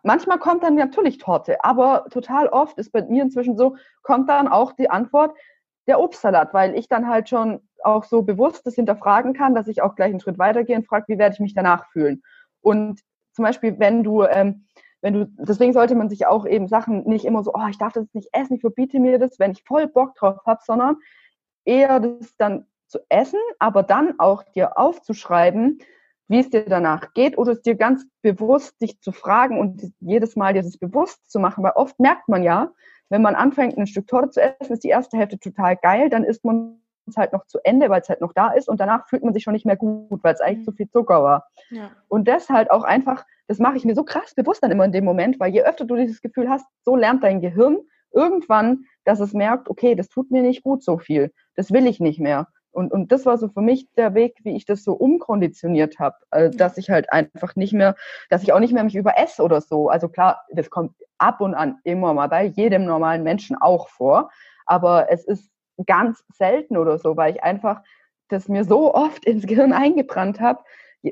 manchmal 0.04 0.38
kommt 0.38 0.62
dann 0.62 0.76
natürlich 0.76 1.18
Torte, 1.18 1.62
aber 1.64 2.06
total 2.10 2.46
oft 2.48 2.78
ist 2.78 2.92
bei 2.92 3.02
mir 3.02 3.24
inzwischen 3.24 3.56
so, 3.56 3.76
kommt 4.02 4.28
dann 4.28 4.46
auch 4.46 4.72
die 4.72 4.88
Antwort, 4.88 5.36
der 5.86 6.00
Obstsalat, 6.00 6.54
weil 6.54 6.76
ich 6.76 6.88
dann 6.88 7.08
halt 7.08 7.28
schon 7.28 7.60
auch 7.82 8.04
so 8.04 8.22
bewusst 8.22 8.66
das 8.66 8.74
hinterfragen 8.74 9.34
kann, 9.34 9.54
dass 9.54 9.68
ich 9.68 9.82
auch 9.82 9.94
gleich 9.94 10.10
einen 10.10 10.20
Schritt 10.20 10.38
weitergehe 10.38 10.76
und 10.76 10.86
frage, 10.86 11.04
wie 11.08 11.18
werde 11.18 11.34
ich 11.34 11.40
mich 11.40 11.54
danach 11.54 11.90
fühlen? 11.90 12.22
Und 12.60 13.00
zum 13.32 13.44
Beispiel, 13.44 13.78
wenn 13.78 14.02
du, 14.02 14.22
ähm, 14.22 14.66
wenn 15.02 15.14
du, 15.14 15.26
deswegen 15.38 15.74
sollte 15.74 15.94
man 15.94 16.08
sich 16.08 16.26
auch 16.26 16.46
eben 16.46 16.68
Sachen 16.68 17.04
nicht 17.04 17.24
immer 17.24 17.42
so, 17.42 17.52
oh, 17.54 17.66
ich 17.68 17.78
darf 17.78 17.92
das 17.92 18.06
nicht 18.14 18.28
essen, 18.32 18.54
ich 18.54 18.62
verbiete 18.62 18.98
mir 19.00 19.18
das, 19.18 19.38
wenn 19.38 19.52
ich 19.52 19.64
voll 19.64 19.86
Bock 19.86 20.14
drauf 20.14 20.38
habe, 20.46 20.60
sondern 20.64 20.96
eher 21.64 22.00
das 22.00 22.34
dann 22.38 22.66
zu 22.86 23.00
essen, 23.08 23.40
aber 23.58 23.82
dann 23.82 24.18
auch 24.18 24.44
dir 24.44 24.78
aufzuschreiben, 24.78 25.78
wie 26.28 26.38
es 26.38 26.48
dir 26.48 26.64
danach 26.64 27.12
geht 27.12 27.36
oder 27.36 27.52
es 27.52 27.62
dir 27.62 27.74
ganz 27.74 28.06
bewusst 28.22 28.80
dich 28.80 29.00
zu 29.00 29.12
fragen 29.12 29.58
und 29.58 29.92
jedes 30.00 30.36
Mal 30.36 30.54
dir 30.54 30.62
das 30.62 30.78
bewusst 30.78 31.30
zu 31.30 31.38
machen, 31.38 31.62
weil 31.64 31.72
oft 31.74 31.98
merkt 32.00 32.28
man 32.28 32.42
ja, 32.42 32.72
wenn 33.10 33.22
man 33.22 33.34
anfängt, 33.34 33.76
ein 33.76 33.86
Stück 33.86 34.06
Torte 34.06 34.30
zu 34.30 34.40
essen, 34.40 34.72
ist 34.72 34.84
die 34.84 34.88
erste 34.88 35.16
Hälfte 35.16 35.38
total 35.38 35.76
geil, 35.76 36.10
dann 36.10 36.24
isst 36.24 36.44
man 36.44 36.80
es 37.06 37.16
halt 37.16 37.32
noch 37.32 37.46
zu 37.46 37.58
Ende, 37.64 37.90
weil 37.90 38.00
es 38.00 38.08
halt 38.08 38.20
noch 38.20 38.32
da 38.32 38.52
ist 38.52 38.68
und 38.68 38.80
danach 38.80 39.08
fühlt 39.08 39.24
man 39.24 39.34
sich 39.34 39.42
schon 39.42 39.52
nicht 39.52 39.66
mehr 39.66 39.76
gut, 39.76 40.22
weil 40.22 40.34
es 40.34 40.40
eigentlich 40.40 40.60
mhm. 40.60 40.64
zu 40.64 40.72
viel 40.72 40.88
Zucker 40.88 41.22
war. 41.22 41.48
Ja. 41.70 41.90
Und 42.08 42.28
das 42.28 42.48
halt 42.48 42.70
auch 42.70 42.84
einfach, 42.84 43.24
das 43.46 43.58
mache 43.58 43.76
ich 43.76 43.84
mir 43.84 43.94
so 43.94 44.04
krass 44.04 44.34
bewusst 44.34 44.62
dann 44.62 44.70
immer 44.70 44.84
in 44.84 44.92
dem 44.92 45.04
Moment, 45.04 45.38
weil 45.38 45.52
je 45.52 45.62
öfter 45.62 45.84
du 45.84 45.96
dieses 45.96 46.22
Gefühl 46.22 46.48
hast, 46.48 46.66
so 46.82 46.96
lernt 46.96 47.22
dein 47.22 47.40
Gehirn 47.40 47.78
irgendwann, 48.12 48.84
dass 49.04 49.20
es 49.20 49.32
merkt, 49.32 49.68
okay, 49.68 49.94
das 49.94 50.08
tut 50.08 50.30
mir 50.30 50.42
nicht 50.42 50.62
gut 50.62 50.82
so 50.82 50.98
viel, 50.98 51.32
das 51.56 51.72
will 51.72 51.86
ich 51.86 52.00
nicht 52.00 52.20
mehr. 52.20 52.48
Und, 52.70 52.90
und 52.90 53.12
das 53.12 53.24
war 53.24 53.38
so 53.38 53.48
für 53.48 53.60
mich 53.60 53.88
der 53.96 54.14
Weg, 54.14 54.36
wie 54.42 54.56
ich 54.56 54.64
das 54.64 54.82
so 54.82 54.94
umkonditioniert 54.94 56.00
habe, 56.00 56.16
also, 56.30 56.58
dass 56.58 56.76
ich 56.76 56.90
halt 56.90 57.12
einfach 57.12 57.54
nicht 57.54 57.72
mehr, 57.72 57.94
dass 58.30 58.42
ich 58.42 58.52
auch 58.52 58.58
nicht 58.58 58.72
mehr 58.72 58.82
mich 58.82 58.96
überesse 58.96 59.42
oder 59.42 59.60
so. 59.60 59.88
Also 59.88 60.08
klar, 60.08 60.44
das 60.50 60.70
kommt 60.70 60.92
ab 61.18 61.40
und 61.40 61.54
an 61.54 61.78
immer 61.84 62.14
mal 62.14 62.28
bei 62.28 62.44
jedem 62.44 62.84
normalen 62.84 63.22
Menschen 63.22 63.56
auch 63.60 63.88
vor. 63.88 64.30
Aber 64.66 65.10
es 65.10 65.24
ist 65.24 65.50
ganz 65.86 66.24
selten 66.32 66.76
oder 66.76 66.98
so, 66.98 67.16
weil 67.16 67.34
ich 67.34 67.42
einfach 67.42 67.82
das 68.28 68.48
mir 68.48 68.64
so 68.64 68.94
oft 68.94 69.24
ins 69.26 69.46
Gehirn 69.46 69.72
eingebrannt 69.72 70.40
habe. 70.40 70.62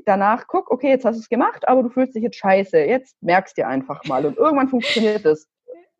Danach 0.06 0.46
guck, 0.46 0.70
okay, 0.70 0.88
jetzt 0.88 1.04
hast 1.04 1.16
du 1.16 1.20
es 1.20 1.28
gemacht, 1.28 1.68
aber 1.68 1.82
du 1.82 1.90
fühlst 1.90 2.14
dich 2.14 2.22
jetzt 2.22 2.36
scheiße. 2.36 2.78
Jetzt 2.78 3.22
merkst 3.22 3.58
du 3.58 3.66
einfach 3.66 4.02
mal. 4.06 4.24
Und 4.24 4.38
irgendwann 4.38 4.68
funktioniert 4.68 5.24
es. 5.26 5.48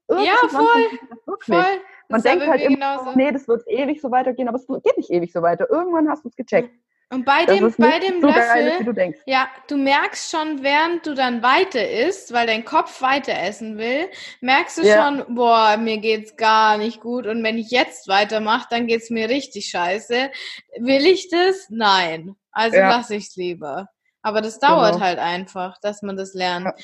Ja, 0.09 0.35
voll. 0.49 1.37
voll. 1.41 1.65
Man 2.09 2.23
denkt 2.23 2.47
halt 2.47 2.61
immer, 2.63 2.77
genauso. 2.77 3.13
nee, 3.15 3.31
das 3.31 3.49
wird 3.49 3.63
ewig 3.67 4.01
so 4.01 4.11
weitergehen, 4.11 4.49
aber 4.49 4.59
es 4.59 4.67
geht 4.67 4.97
nicht 4.97 5.11
ewig 5.11 5.33
so 5.33 5.41
weiter. 5.43 5.71
Irgendwann 5.71 6.09
hast 6.09 6.25
du 6.25 6.29
es 6.29 6.37
gecheckt. 6.37 6.71
Und 7.13 7.27
bei 7.27 7.45
dem, 7.45 7.75
bei 7.77 7.99
dem 7.99 8.23
so 8.23 8.27
Löffel, 8.27 8.85
du 8.85 9.15
ja, 9.27 9.47
du 9.69 9.77
merkst 9.77 10.31
schon, 10.31 10.63
während 10.63 11.07
du 11.07 11.15
dann 11.15 11.43
weiter 11.43 11.87
isst, 11.87 12.33
weil 12.33 12.47
dein 12.47 12.65
Kopf 12.65 13.03
weiter 13.03 13.35
essen 13.39 13.77
will, 13.77 14.09
merkst 14.41 14.79
du 14.79 14.83
ja. 14.83 15.05
schon, 15.05 15.35
boah, 15.35 15.77
mir 15.77 15.99
geht's 15.99 16.37
gar 16.37 16.79
nicht 16.79 17.01
gut. 17.01 17.27
Und 17.27 17.45
wenn 17.45 17.59
ich 17.59 17.71
jetzt 17.71 18.09
weitermache, 18.09 18.67
dann 18.71 18.87
geht's 18.87 19.11
mir 19.11 19.29
richtig 19.29 19.69
scheiße. 19.69 20.31
Will 20.79 21.05
ich 21.05 21.29
das? 21.29 21.67
Nein. 21.69 22.35
Also 22.51 22.79
ja. 22.79 22.89
lasse 22.89 23.17
ich's 23.17 23.37
lieber. 23.37 23.91
Aber 24.23 24.41
das 24.41 24.59
dauert 24.59 24.95
genau. 24.95 25.05
halt 25.05 25.19
einfach, 25.19 25.79
dass 25.83 26.01
man 26.01 26.17
das 26.17 26.33
lernt. 26.33 26.65
Ja. 26.65 26.75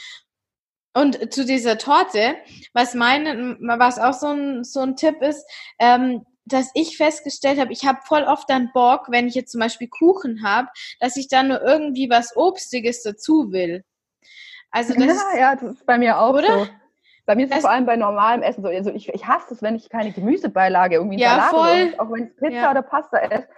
Und 0.92 1.32
zu 1.32 1.46
dieser 1.46 1.78
Torte, 1.78 2.36
was 2.74 2.92
meine, 2.92 3.56
was 3.60 3.98
auch 3.98 4.12
so 4.12 4.26
ein, 4.26 4.62
so 4.62 4.80
ein 4.80 4.94
Tipp 4.96 5.22
ist, 5.22 5.42
ähm, 5.78 6.26
dass 6.48 6.70
ich 6.74 6.96
festgestellt 6.96 7.60
habe, 7.60 7.72
ich 7.72 7.86
habe 7.86 8.00
voll 8.04 8.24
oft 8.24 8.48
dann 8.50 8.70
Bock, 8.72 9.06
wenn 9.10 9.28
ich 9.28 9.34
jetzt 9.34 9.52
zum 9.52 9.60
Beispiel 9.60 9.88
Kuchen 9.88 10.42
habe, 10.42 10.68
dass 11.00 11.16
ich 11.16 11.28
dann 11.28 11.48
nur 11.48 11.62
irgendwie 11.62 12.10
was 12.10 12.36
Obstiges 12.36 13.02
dazu 13.02 13.52
will. 13.52 13.84
Also 14.70 14.94
das 14.94 15.04
ja, 15.34 15.38
ja, 15.38 15.56
das 15.56 15.74
ist 15.74 15.86
bei 15.86 15.98
mir 15.98 16.18
auch 16.18 16.34
oder? 16.34 16.64
so. 16.64 16.66
Bei 17.26 17.34
mir 17.34 17.44
ist 17.44 17.54
es 17.54 17.60
vor 17.60 17.70
allem 17.70 17.84
bei 17.84 17.96
normalem 17.96 18.42
Essen 18.42 18.62
so. 18.62 18.68
Also 18.68 18.90
ich, 18.90 19.10
ich 19.10 19.26
hasse 19.26 19.52
es, 19.52 19.60
wenn 19.60 19.76
ich 19.76 19.90
keine 19.90 20.12
Gemüsebeilage 20.12 20.96
irgendwie 20.96 21.18
ja, 21.18 21.36
Salat 21.36 21.50
voll. 21.50 21.88
Oder, 21.92 22.02
auch 22.02 22.12
wenn 22.12 22.24
es 22.24 22.36
Pizza 22.36 22.52
ja. 22.52 22.70
oder 22.70 22.82
Pasta 22.82 23.18
ist. 23.18 23.48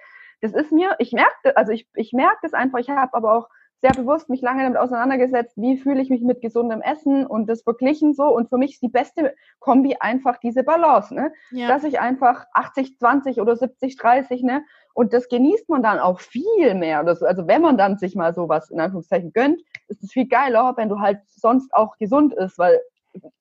Das 0.41 0.53
ist 0.53 0.73
mir, 0.73 0.97
ich 0.99 1.13
merke, 1.13 1.57
also 1.57 1.71
ich, 1.71 1.87
ich 1.95 2.13
merke 2.13 2.39
das 2.43 2.53
einfach. 2.53 2.81
Ich 2.81 2.91
habe 2.91 3.15
aber 3.15 3.33
auch 3.33 3.49
sehr 3.81 3.93
bewusst 3.93 4.29
mich 4.29 4.43
lange 4.43 4.63
damit 4.63 4.79
auseinandergesetzt, 4.79 5.57
wie 5.57 5.79
fühle 5.79 6.03
ich 6.03 6.11
mich 6.11 6.23
mit 6.23 6.43
gesundem 6.43 6.83
Essen 6.83 7.27
und 7.27 7.49
das 7.49 7.63
verglichen 7.63 8.15
so. 8.15 8.25
Und 8.25 8.51
für 8.51 8.59
mich 8.59 8.75
ist 8.75 8.83
die 8.83 8.89
beste 8.89 9.35
Kombi 9.59 9.97
einfach 9.99 10.39
diese 10.39 10.63
Balance, 10.63 11.15
ne? 11.15 11.33
Ja. 11.51 11.69
Dass 11.69 11.85
ich 11.85 11.99
einfach 11.99 12.47
80, 12.53 12.99
20 12.99 13.41
oder 13.41 13.57
70, 13.57 13.97
30, 13.97 14.43
ne? 14.43 14.65
Und 14.93 15.13
das 15.15 15.29
genießt 15.29 15.69
man 15.69 15.83
dann 15.83 15.99
auch 15.99 16.21
viel 16.21 16.75
mehr. 16.75 17.05
Das, 17.05 17.23
also 17.23 17.47
wenn 17.47 17.63
man 17.63 17.79
dann 17.79 17.97
sich 17.97 18.15
mal 18.15 18.35
sowas 18.35 18.71
in 18.71 18.81
Anführungszeichen 18.81 19.33
gönnt, 19.33 19.63
ist 19.89 20.03
es 20.03 20.13
viel 20.13 20.29
geiler, 20.29 20.75
wenn 20.77 20.89
du 20.89 21.01
halt 21.01 21.21
sonst 21.27 21.73
auch 21.73 21.97
gesund 21.97 22.35
ist, 22.35 22.59
weil 22.59 22.81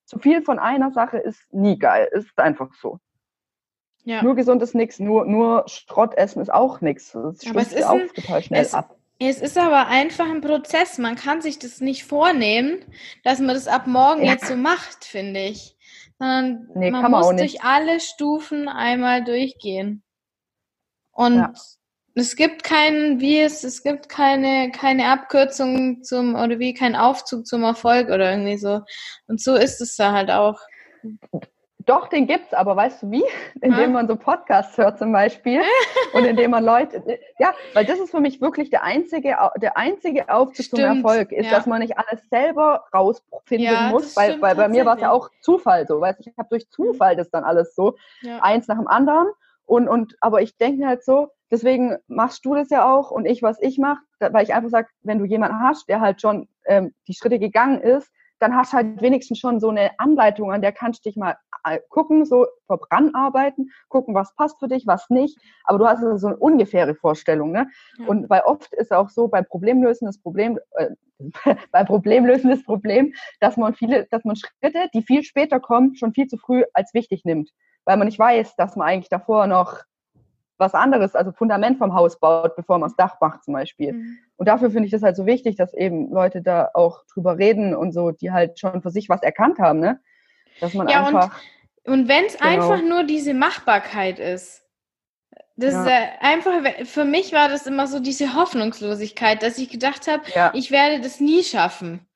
zu 0.06 0.20
viel 0.20 0.42
von 0.42 0.58
einer 0.58 0.92
Sache 0.92 1.18
ist 1.18 1.42
nie 1.52 1.78
geil. 1.78 2.08
Ist 2.12 2.38
einfach 2.40 2.74
so. 2.74 3.00
Ja. 4.04 4.24
Nur 4.24 4.36
gesund 4.36 4.62
ist 4.64 4.74
nichts, 4.74 5.00
nur, 5.00 5.26
nur 5.26 5.66
Schrott 5.68 6.16
essen 6.16 6.42
ist 6.42 6.52
auch 6.52 6.82
nichts. 6.82 7.12
Das 7.12 7.44
stimmt 7.44 7.84
auch 7.86 8.00
total 8.16 8.42
schnell 8.42 8.62
es, 8.62 8.74
ab. 8.74 8.96
Es 9.22 9.42
ist 9.42 9.58
aber 9.58 9.88
einfach 9.88 10.30
ein 10.30 10.40
Prozess. 10.40 10.98
Man 10.98 11.16
kann 11.16 11.42
sich 11.42 11.60
das 11.60 11.82
nicht 11.82 12.06
vornehmen, 12.06 12.86
dass 13.24 13.40
man 13.40 13.50
das 13.50 13.68
ab 13.68 13.86
morgen 13.86 14.24
ja. 14.24 14.32
jetzt 14.32 14.48
so 14.48 14.56
macht, 14.56 15.04
finde 15.04 15.42
ich. 15.42 15.76
Sondern 16.18 16.70
nee, 16.76 16.90
man 16.90 17.12
muss 17.12 17.30
durch 17.36 17.62
alle 17.62 18.00
Stufen 18.00 18.70
einmal 18.70 19.24
durchgehen. 19.24 20.04
Und 21.12 21.36
ja. 21.36 21.54
es 22.16 22.38
gibt 22.38 22.64
keinen, 22.64 23.20
wie 23.20 23.40
es, 23.40 23.66
es 23.66 23.84
gibt 23.84 24.08
keine, 24.08 24.72
keine 24.72 25.10
Abkürzung 25.10 26.02
zum, 26.02 26.36
oder 26.36 26.60
wie 26.60 26.74
kein 26.74 26.96
Aufzug 26.96 27.46
zum 27.46 27.64
Erfolg 27.64 28.08
oder 28.08 28.32
irgendwie 28.32 28.58
so. 28.58 28.82
Und 29.28 29.42
so 29.42 29.56
ist 29.56 29.82
es 29.82 29.98
da 29.98 30.14
halt 30.14 30.32
auch. 30.32 30.62
Doch, 31.86 32.08
den 32.08 32.28
gibt's, 32.28 32.54
aber 32.54 32.76
weißt 32.76 33.04
du 33.04 33.12
wie? 33.12 33.24
Indem 33.62 33.94
man 33.94 34.08
so 34.08 34.16
Podcasts 34.16 34.78
hört 34.78 35.00
zum 35.00 35.12
Beispiel 35.12 35.62
und 36.14 36.26
indem 36.26 36.52
man 36.52 36.64
Leute, 36.64 37.20
ja, 37.40 37.54
weil 37.74 37.86
das 37.86 38.00
ist 38.00 38.12
für 38.12 38.20
mich 38.20 38.42
wirklich 38.42 38.70
der 38.70 38.84
einzige, 38.84 39.38
der 39.58 39.78
einzige 39.78 40.30
Aufzug 40.30 40.66
stimmt, 40.66 40.82
zum 40.82 40.98
Erfolg, 40.98 41.32
ist, 41.32 41.46
ja. 41.46 41.52
dass 41.52 41.66
man 41.66 41.80
nicht 41.80 41.98
alles 41.98 42.28
selber 42.30 42.86
rausfinden 42.94 43.74
ja, 43.74 43.90
muss, 43.90 44.16
weil, 44.18 44.42
weil 44.42 44.56
bei 44.56 44.68
mir 44.68 44.86
war 44.86 44.96
es 44.96 45.02
ja 45.02 45.12
auch 45.12 45.30
Zufall 45.42 45.88
so, 45.88 46.02
weißt 46.02 46.20
ich 46.20 46.38
habe 46.38 46.50
durch 46.50 46.66
mhm. 46.66 46.72
Zufall 46.72 47.16
das 47.16 47.30
dann 47.30 47.44
alles 47.44 47.74
so, 47.76 47.96
ja. 48.22 48.40
eins 48.42 48.68
nach 48.68 48.78
dem 48.78 48.88
anderen 48.88 49.28
und, 49.66 49.88
und, 49.88 50.16
aber 50.20 50.42
ich 50.42 50.58
denke 50.58 50.86
halt 50.86 51.04
so, 51.04 51.30
deswegen 51.52 51.98
machst 52.08 52.46
du 52.46 52.56
das 52.56 52.70
ja 52.70 52.92
auch 52.92 53.12
und 53.12 53.26
ich, 53.26 53.42
was 53.42 53.62
ich 53.62 53.78
mache, 53.78 54.02
weil 54.20 54.44
ich 54.44 54.54
einfach 54.54 54.70
sage, 54.70 54.90
wenn 55.02 55.20
du 55.20 55.26
jemanden 55.26 55.62
hast, 55.62 55.88
der 55.88 56.02
halt 56.02 56.22
schon 56.22 56.48
ähm, 56.66 56.94
die 57.08 57.14
Schritte 57.14 57.40
gegangen 57.40 57.80
ist, 57.80 58.12
dann 58.40 58.56
hast 58.56 58.74
du 58.74 58.78
halt 58.78 59.02
wenigstens 59.02 59.40
schon 59.40 59.60
so 59.60 59.70
eine 59.70 59.92
Anleitung, 60.00 60.52
an 60.52 60.62
der 60.62 60.72
kannst 60.72 61.06
du 61.06 61.10
dich 61.10 61.18
mal 61.18 61.36
äh, 61.64 61.80
gucken, 61.90 62.26
so 62.26 62.48
verbrannt 62.68 63.14
arbeiten, 63.16 63.72
gucken, 63.90 64.16
was 64.16 64.34
passt 64.36 64.60
für 64.60 64.68
dich, 64.68 64.88
was 64.88 65.10
nicht. 65.10 65.38
Aber 65.66 65.80
du 65.80 65.86
hast 65.86 66.04
also 66.04 66.18
so 66.18 66.28
eine 66.28 66.38
ungefähre 66.38 66.96
Vorstellung. 66.96 67.52
Ne? 67.52 67.68
Ja. 67.98 68.08
Und 68.08 68.30
weil 68.30 68.42
oft 68.42 68.74
ist 68.74 68.92
auch 68.92 69.10
so 69.10 69.28
bei 69.28 69.42
Problemlösen 69.42 70.06
das 70.06 70.20
Problem, 70.22 70.60
äh, 70.74 70.90
bei 71.72 71.84
Problemlösen 71.84 72.50
das 72.50 72.64
Problem, 72.64 73.14
dass 73.40 73.58
man 73.58 73.74
viele, 73.74 74.08
dass 74.12 74.24
man 74.24 74.36
Schritte, 74.36 74.90
die 74.94 75.02
viel 75.02 75.24
später 75.24 75.60
kommen, 75.60 75.96
schon 75.96 76.14
viel 76.14 76.28
zu 76.28 76.38
früh 76.38 76.64
als 76.74 76.94
wichtig 76.94 77.26
nimmt. 77.26 77.52
Weil 77.86 77.98
man 77.98 78.08
nicht 78.08 78.20
weiß, 78.20 78.56
dass 78.56 78.76
man 78.76 78.88
eigentlich 78.88 79.10
davor 79.10 79.48
noch 79.48 79.80
was 80.60 80.74
anderes, 80.74 81.16
also 81.16 81.32
Fundament 81.32 81.78
vom 81.78 81.94
Haus 81.94 82.20
baut, 82.20 82.56
bevor 82.56 82.78
man 82.78 82.90
das 82.90 82.96
Dach 82.96 83.20
macht 83.22 83.44
zum 83.44 83.54
Beispiel. 83.54 83.94
Mhm. 83.94 84.18
Und 84.38 84.48
dafür 84.48 84.70
finde 84.70 84.86
ich 84.86 84.92
das 84.92 85.04
halt 85.04 85.16
so 85.16 85.26
wichtig, 85.26 85.56
dass 85.56 85.74
eben 85.74 86.12
Leute 86.12 86.42
da 86.42 86.70
auch 86.74 87.04
drüber 87.12 87.38
reden 87.38 87.76
und 87.76 87.92
so, 87.92 88.12
die 88.12 88.32
halt 88.32 88.60
schon 88.60 88.82
für 88.82 88.92
sich 88.92 89.10
was 89.10 89.24
erkannt 89.24 89.60
haben, 89.60 89.80
ne? 89.80 90.00
Dass 90.60 90.74
man 90.74 90.88
ja, 90.88 91.06
einfach. 91.06 91.40
Und, 91.86 92.02
und 92.02 92.08
wenn 92.08 92.26
es 92.26 92.38
genau. 92.38 92.50
einfach 92.50 92.82
nur 92.82 93.04
diese 93.04 93.34
Machbarkeit 93.34 94.20
ist. 94.20 94.64
Das 95.56 95.74
ja. 95.74 95.82
ist 95.84 95.90
äh, 95.90 96.08
einfach, 96.22 96.86
für 96.86 97.04
mich 97.04 97.34
war 97.34 97.50
das 97.50 97.68
immer 97.68 97.86
so 97.88 98.00
diese 98.00 98.34
Hoffnungslosigkeit, 98.34 99.44
dass 99.44 99.58
ich 99.58 99.70
gedacht 99.70 100.08
habe, 100.08 100.24
ja. 100.34 100.52
ich 100.54 100.72
werde 100.72 101.02
das 101.02 101.20
nie 101.20 101.44
schaffen. 101.44 102.08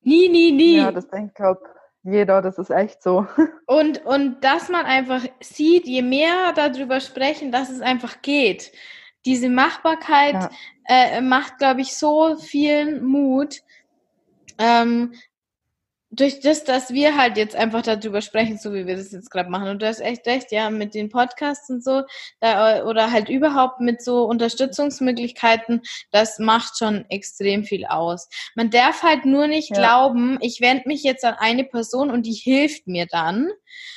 Nie, 0.00 0.28
nie, 0.28 0.50
nie. 0.50 0.78
Ja, 0.78 0.90
das 0.90 1.08
denkt, 1.08 1.36
glaube 1.36 1.62
jeder, 2.04 2.42
das 2.42 2.58
ist 2.58 2.70
echt 2.70 3.02
so. 3.02 3.26
Und, 3.66 4.04
und 4.04 4.42
dass 4.42 4.68
man 4.68 4.84
einfach 4.84 5.22
sieht, 5.40 5.86
je 5.86 6.02
mehr 6.02 6.52
darüber 6.54 7.00
sprechen, 7.00 7.52
dass 7.52 7.70
es 7.70 7.80
einfach 7.80 8.20
geht. 8.20 8.72
Diese 9.24 9.48
Machbarkeit 9.48 10.34
ja. 10.34 10.50
äh, 10.86 11.20
macht, 11.20 11.58
glaube 11.58 11.80
ich, 11.80 11.96
so 11.96 12.36
viel 12.36 13.00
Mut. 13.00 13.62
Ähm, 14.58 15.14
durch 16.14 16.40
das, 16.40 16.64
dass 16.64 16.92
wir 16.92 17.16
halt 17.16 17.38
jetzt 17.38 17.56
einfach 17.56 17.80
darüber 17.80 18.20
sprechen, 18.20 18.58
so 18.58 18.74
wie 18.74 18.86
wir 18.86 18.96
das 18.96 19.12
jetzt 19.12 19.30
gerade 19.30 19.48
machen. 19.48 19.68
Und 19.68 19.80
du 19.80 19.86
hast 19.86 20.00
echt 20.00 20.26
recht, 20.26 20.52
ja, 20.52 20.68
mit 20.68 20.94
den 20.94 21.08
Podcasts 21.08 21.70
und 21.70 21.82
so, 21.82 22.02
da, 22.38 22.84
oder 22.84 23.10
halt 23.10 23.30
überhaupt 23.30 23.80
mit 23.80 24.02
so 24.02 24.24
Unterstützungsmöglichkeiten, 24.24 25.80
das 26.10 26.38
macht 26.38 26.76
schon 26.76 27.06
extrem 27.08 27.64
viel 27.64 27.86
aus. 27.86 28.28
Man 28.54 28.68
darf 28.68 29.02
halt 29.02 29.24
nur 29.24 29.46
nicht 29.46 29.70
ja. 29.70 29.76
glauben, 29.76 30.36
ich 30.42 30.60
wende 30.60 30.86
mich 30.86 31.02
jetzt 31.02 31.24
an 31.24 31.34
eine 31.38 31.64
Person 31.64 32.10
und 32.10 32.26
die 32.26 32.32
hilft 32.32 32.86
mir 32.86 33.06
dann 33.06 33.48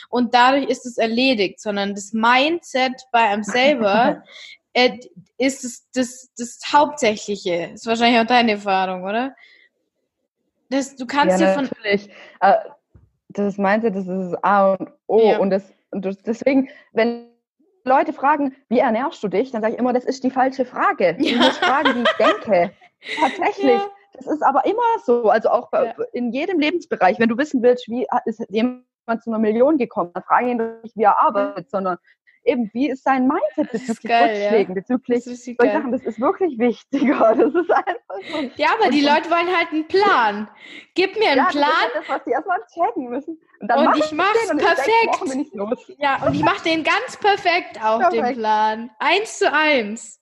und 0.10 0.34
dadurch 0.34 0.70
ist 0.70 0.86
es 0.86 0.98
erledigt, 0.98 1.60
sondern 1.60 1.96
das 1.96 2.14
Mindset 2.14 2.94
bei 3.12 3.28
einem 3.28 3.44
selber 3.44 4.24
äh, 4.74 4.98
ist 5.38 5.66
das, 5.66 5.86
das, 5.94 6.30
das 6.38 6.60
Hauptsächliche. 6.72 7.72
Ist 7.74 7.88
wahrscheinlich 7.88 8.22
auch 8.22 8.28
deine 8.28 8.54
Erfahrung, 8.54 9.04
oder? 9.04 9.36
Das, 10.76 10.96
du 10.96 11.06
kannst 11.06 11.40
ja, 11.40 11.48
dir 11.48 11.54
von. 11.54 11.64
Natürlich. 11.66 12.10
Äh, 12.42 12.54
das 13.30 13.58
Mindset, 13.58 13.96
das 13.96 14.08
ist 14.08 14.32
das 14.32 14.44
A 14.44 14.74
und 14.74 14.92
O. 15.08 15.20
Ja. 15.20 15.40
Und, 15.40 15.50
das, 15.50 15.72
und 15.92 16.06
deswegen, 16.26 16.70
wenn 16.94 17.28
Leute 17.84 18.14
fragen, 18.14 18.56
wie 18.70 18.80
ernährst 18.80 19.24
du 19.24 19.28
dich, 19.28 19.52
dann 19.52 19.62
sage 19.62 19.74
ich 19.74 19.80
immer, 19.80 19.94
das 19.94 20.06
ist 20.06 20.24
die 20.24 20.32
falsche 20.32 20.66
Frage. 20.66 21.16
Ja. 21.20 21.50
Die 21.50 21.52
Frage, 21.52 21.94
die 21.94 22.02
ich 22.02 22.14
denke. 22.18 22.72
Tatsächlich. 23.20 23.80
Ja. 23.80 23.90
Das 24.14 24.28
ist 24.28 24.44
aber 24.44 24.66
immer 24.66 24.82
so. 25.06 25.30
Also 25.30 25.50
auch 25.50 25.70
bei, 25.70 25.94
in 26.14 26.32
jedem 26.32 26.60
Lebensbereich. 26.60 27.20
Wenn 27.20 27.30
du 27.30 27.38
wissen 27.38 27.62
willst, 27.62 27.88
wie 27.90 28.08
ist 28.26 28.42
jemand 28.50 28.86
zu 29.22 29.30
einer 29.30 29.40
Million 29.40 29.78
gekommen, 29.78 30.12
dann 30.14 30.24
frage 30.24 30.46
ich 30.46 30.52
ihn 30.52 30.82
nicht, 30.82 30.96
wie 30.96 31.04
er 31.04 31.20
arbeitet, 31.20 31.70
sondern 31.70 31.98
eben, 32.46 32.70
wie 32.74 32.90
ist 32.90 33.04
sein 33.04 33.28
Mindset 33.28 33.72
bezüglich 33.72 34.12
geil, 34.12 34.30
Rückschlägen, 34.30 34.76
ja. 34.76 34.82
bezüglich 34.82 35.24
solche 35.24 35.74
Sachen, 35.74 35.92
das 35.92 36.04
ist 36.04 36.20
wirklich 36.20 36.58
wichtiger. 36.58 37.36
Das 37.46 37.54
ist 37.54 37.72
einfach 37.72 38.32
so. 38.32 38.50
Ja, 38.56 38.70
aber 38.80 38.90
die 38.90 39.02
Leute 39.02 39.30
wollen 39.30 39.48
halt 39.56 39.72
einen 39.72 39.88
Plan. 39.88 40.50
Gib 40.94 41.18
mir 41.18 41.30
einen 41.30 41.38
ja, 41.38 41.50
Plan. 41.50 41.70
Das, 41.94 42.04
ist 42.04 42.10
halt 42.10 42.10
das, 42.10 42.10
was 42.10 42.24
die 42.24 42.32
erstmal 42.32 42.60
checken 42.74 43.10
müssen. 43.10 43.42
Und, 43.60 43.72
und 43.72 43.86
mach 43.86 43.96
ich 43.98 44.12
mach's 44.12 44.52
und 44.52 44.58
perfekt. 44.58 45.90
Ich 45.90 45.98
ja, 45.98 46.26
und 46.26 46.34
ich 46.34 46.44
mach 46.44 46.62
den 46.62 46.84
ganz 46.84 47.18
perfekt 47.18 47.84
auf 47.84 48.00
perfekt. 48.00 48.28
den 48.28 48.36
Plan. 48.36 48.92
Eins 49.00 49.40
zu 49.40 49.52
eins. 49.52 50.22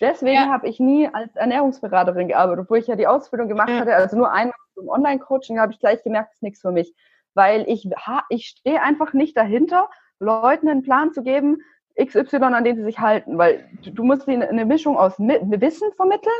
Deswegen 0.00 0.34
ja. 0.34 0.48
habe 0.48 0.68
ich 0.68 0.80
nie 0.80 1.08
als 1.12 1.34
Ernährungsberaterin 1.36 2.28
gearbeitet, 2.28 2.64
obwohl 2.64 2.78
ich 2.78 2.86
ja 2.86 2.96
die 2.96 3.06
Ausbildung 3.06 3.48
gemacht 3.48 3.70
ja. 3.70 3.80
hatte. 3.80 3.94
Also 3.94 4.16
nur 4.16 4.30
einmal 4.30 4.54
im 4.76 4.88
Online-Coaching 4.88 5.58
habe 5.58 5.72
ich 5.72 5.80
gleich 5.80 6.02
gemerkt, 6.02 6.30
das 6.30 6.36
ist 6.36 6.42
nichts 6.42 6.60
für 6.60 6.72
mich. 6.72 6.94
Weil 7.34 7.68
ich, 7.68 7.88
ich 8.28 8.46
stehe 8.46 8.82
einfach 8.82 9.12
nicht 9.12 9.36
dahinter, 9.36 9.88
Leuten 10.24 10.68
einen 10.68 10.82
Plan 10.82 11.12
zu 11.12 11.22
geben, 11.22 11.58
XY, 12.02 12.36
an 12.36 12.64
den 12.64 12.76
sie 12.76 12.84
sich 12.84 12.98
halten, 12.98 13.38
weil 13.38 13.68
du 13.82 14.02
musst 14.02 14.26
ihnen 14.26 14.42
eine 14.42 14.64
Mischung 14.64 14.96
aus 14.96 15.18
Wissen 15.18 15.92
vermitteln, 15.92 16.32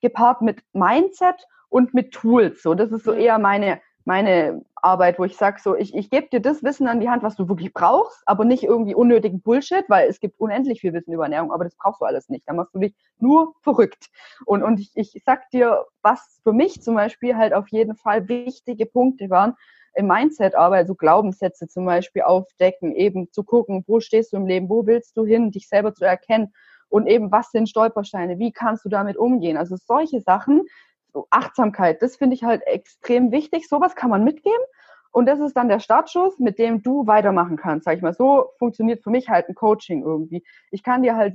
gepaart 0.00 0.42
mit 0.42 0.62
Mindset 0.72 1.46
und 1.68 1.94
mit 1.94 2.12
Tools. 2.12 2.62
So, 2.62 2.74
das 2.74 2.92
ist 2.92 3.04
so 3.04 3.12
eher 3.12 3.38
meine, 3.38 3.80
meine 4.04 4.64
Arbeit, 4.76 5.18
wo 5.18 5.24
ich 5.24 5.36
sage, 5.36 5.60
so, 5.62 5.76
ich, 5.76 5.94
ich 5.94 6.10
gebe 6.10 6.28
dir 6.28 6.40
das 6.40 6.62
Wissen 6.62 6.88
an 6.88 7.00
die 7.00 7.08
Hand, 7.08 7.22
was 7.22 7.36
du 7.36 7.48
wirklich 7.48 7.72
brauchst, 7.72 8.22
aber 8.26 8.44
nicht 8.44 8.64
irgendwie 8.64 8.94
unnötigen 8.94 9.40
Bullshit, 9.40 9.84
weil 9.88 10.08
es 10.08 10.20
gibt 10.20 10.38
unendlich 10.38 10.80
viel 10.80 10.92
Wissen 10.92 11.12
über 11.12 11.24
Ernährung, 11.24 11.52
aber 11.52 11.64
das 11.64 11.76
brauchst 11.76 12.00
du 12.00 12.04
alles 12.04 12.28
nicht. 12.28 12.46
Da 12.46 12.52
machst 12.52 12.74
du 12.74 12.80
dich 12.80 12.94
nur 13.18 13.54
verrückt. 13.60 14.10
Und, 14.44 14.62
und 14.62 14.80
ich, 14.80 14.92
ich 14.94 15.22
sag 15.24 15.50
dir, 15.50 15.86
was 16.02 16.40
für 16.42 16.52
mich 16.52 16.82
zum 16.82 16.94
Beispiel 16.94 17.36
halt 17.36 17.54
auf 17.54 17.68
jeden 17.68 17.96
Fall 17.96 18.28
wichtige 18.28 18.86
Punkte 18.86 19.30
waren, 19.30 19.54
im 19.94 20.06
Mindset-Arbeit, 20.06 20.86
so 20.86 20.94
Glaubenssätze 20.94 21.68
zum 21.68 21.84
Beispiel 21.84 22.22
aufdecken, 22.22 22.94
eben 22.94 23.30
zu 23.32 23.44
gucken, 23.44 23.84
wo 23.86 24.00
stehst 24.00 24.32
du 24.32 24.36
im 24.36 24.46
Leben, 24.46 24.68
wo 24.68 24.86
willst 24.86 25.16
du 25.16 25.24
hin, 25.24 25.50
dich 25.50 25.68
selber 25.68 25.94
zu 25.94 26.04
erkennen 26.04 26.52
und 26.88 27.06
eben, 27.06 27.32
was 27.32 27.50
sind 27.50 27.68
Stolpersteine, 27.68 28.38
wie 28.38 28.52
kannst 28.52 28.84
du 28.84 28.88
damit 28.88 29.16
umgehen. 29.16 29.56
Also 29.56 29.76
solche 29.76 30.20
Sachen, 30.20 30.62
so 31.12 31.26
Achtsamkeit, 31.30 32.02
das 32.02 32.16
finde 32.16 32.34
ich 32.34 32.44
halt 32.44 32.62
extrem 32.66 33.32
wichtig. 33.32 33.68
Sowas 33.68 33.94
kann 33.94 34.10
man 34.10 34.24
mitgeben. 34.24 34.62
Und 35.10 35.26
das 35.26 35.40
ist 35.40 35.54
dann 35.54 35.68
der 35.68 35.80
Startschuss, 35.80 36.38
mit 36.38 36.58
dem 36.58 36.82
du 36.82 37.06
weitermachen 37.06 37.56
kannst, 37.56 37.84
sag 37.84 37.96
ich 37.96 38.02
mal. 38.02 38.14
So 38.14 38.50
funktioniert 38.58 39.02
für 39.02 39.10
mich 39.10 39.28
halt 39.28 39.48
ein 39.48 39.54
Coaching 39.54 40.02
irgendwie. 40.02 40.42
Ich 40.70 40.82
kann 40.82 41.02
dir 41.02 41.16
halt 41.16 41.34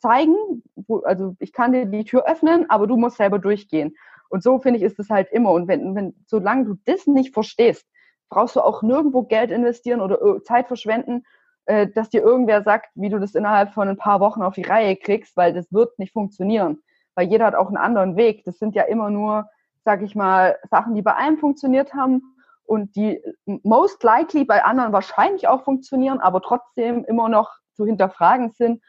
zeigen, 0.00 0.34
wo, 0.74 1.00
also 1.00 1.36
ich 1.38 1.52
kann 1.52 1.72
dir 1.72 1.84
die 1.84 2.04
Tür 2.04 2.26
öffnen, 2.26 2.68
aber 2.70 2.86
du 2.86 2.96
musst 2.96 3.18
selber 3.18 3.38
durchgehen. 3.38 3.94
Und 4.30 4.42
so 4.42 4.58
finde 4.58 4.78
ich, 4.78 4.84
ist 4.84 4.98
es 4.98 5.10
halt 5.10 5.30
immer. 5.30 5.52
Und 5.52 5.68
wenn, 5.68 5.94
wenn, 5.94 6.14
solange 6.26 6.64
du 6.64 6.74
das 6.84 7.06
nicht 7.06 7.34
verstehst, 7.34 7.86
brauchst 8.28 8.56
du 8.56 8.60
auch 8.60 8.82
nirgendwo 8.82 9.22
Geld 9.22 9.50
investieren 9.50 10.00
oder 10.00 10.42
Zeit 10.42 10.68
verschwenden, 10.68 11.24
äh, 11.66 11.86
dass 11.88 12.10
dir 12.10 12.22
irgendwer 12.22 12.62
sagt, 12.62 12.90
wie 12.94 13.08
du 13.08 13.18
das 13.18 13.34
innerhalb 13.34 13.74
von 13.74 13.88
ein 13.88 13.96
paar 13.96 14.20
Wochen 14.20 14.42
auf 14.42 14.54
die 14.54 14.62
Reihe 14.62 14.96
kriegst, 14.96 15.36
weil 15.36 15.52
das 15.52 15.72
wird 15.72 15.98
nicht 15.98 16.12
funktionieren. 16.12 16.82
Weil 17.14 17.28
jeder 17.28 17.46
hat 17.46 17.54
auch 17.54 17.68
einen 17.68 17.76
anderen 17.76 18.16
Weg. 18.16 18.44
Das 18.44 18.58
sind 18.58 18.74
ja 18.74 18.84
immer 18.84 19.10
nur, 19.10 19.48
sag 19.84 20.02
ich 20.02 20.14
mal, 20.14 20.56
Sachen, 20.70 20.94
die 20.94 21.02
bei 21.02 21.14
einem 21.14 21.38
funktioniert 21.38 21.94
haben 21.94 22.22
und 22.64 22.96
die 22.96 23.22
most 23.44 24.02
likely 24.02 24.44
bei 24.44 24.64
anderen 24.64 24.92
wahrscheinlich 24.92 25.48
auch 25.48 25.64
funktionieren, 25.64 26.20
aber 26.20 26.42
trotzdem 26.42 27.04
immer 27.04 27.28
noch 27.28 27.50
zu 27.74 27.86
hinterfragen 27.86 28.52
sind, 28.52 28.82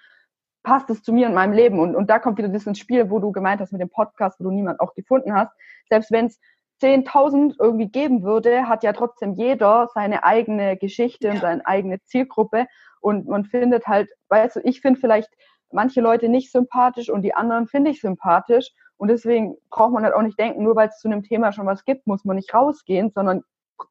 passt 0.63 0.89
es 0.89 1.03
zu 1.03 1.13
mir 1.13 1.27
in 1.27 1.33
meinem 1.33 1.53
Leben? 1.53 1.79
Und, 1.79 1.95
und 1.95 2.09
da 2.09 2.19
kommt 2.19 2.37
wieder 2.37 2.49
das 2.49 2.67
ins 2.67 2.79
Spiel, 2.79 3.09
wo 3.09 3.19
du 3.19 3.31
gemeint 3.31 3.61
hast 3.61 3.71
mit 3.71 3.81
dem 3.81 3.89
Podcast, 3.89 4.39
wo 4.39 4.43
du 4.45 4.51
niemand 4.51 4.79
auch 4.79 4.93
gefunden 4.93 5.33
hast. 5.33 5.51
Selbst 5.89 6.11
wenn 6.11 6.25
es 6.25 6.39
10.000 6.81 7.55
irgendwie 7.59 7.87
geben 7.87 8.23
würde, 8.23 8.67
hat 8.67 8.83
ja 8.83 8.93
trotzdem 8.93 9.33
jeder 9.33 9.89
seine 9.93 10.23
eigene 10.23 10.77
Geschichte 10.77 11.27
ja. 11.27 11.33
und 11.33 11.41
seine 11.41 11.65
eigene 11.65 12.01
Zielgruppe. 12.03 12.67
Und 13.01 13.27
man 13.27 13.45
findet 13.45 13.87
halt, 13.87 14.09
weißt 14.29 14.57
du, 14.57 14.59
ich 14.63 14.81
finde 14.81 14.99
vielleicht 14.99 15.29
manche 15.71 16.01
Leute 16.01 16.29
nicht 16.29 16.51
sympathisch 16.51 17.09
und 17.09 17.21
die 17.21 17.33
anderen 17.33 17.67
finde 17.67 17.91
ich 17.91 18.01
sympathisch. 18.01 18.71
Und 18.97 19.09
deswegen 19.09 19.55
braucht 19.69 19.93
man 19.93 20.03
halt 20.03 20.13
auch 20.13 20.21
nicht 20.21 20.39
denken, 20.39 20.63
nur 20.63 20.75
weil 20.75 20.89
es 20.89 20.99
zu 20.99 21.07
einem 21.07 21.23
Thema 21.23 21.51
schon 21.51 21.65
was 21.65 21.85
gibt, 21.85 22.07
muss 22.07 22.25
man 22.25 22.35
nicht 22.35 22.53
rausgehen, 22.53 23.11
sondern 23.11 23.43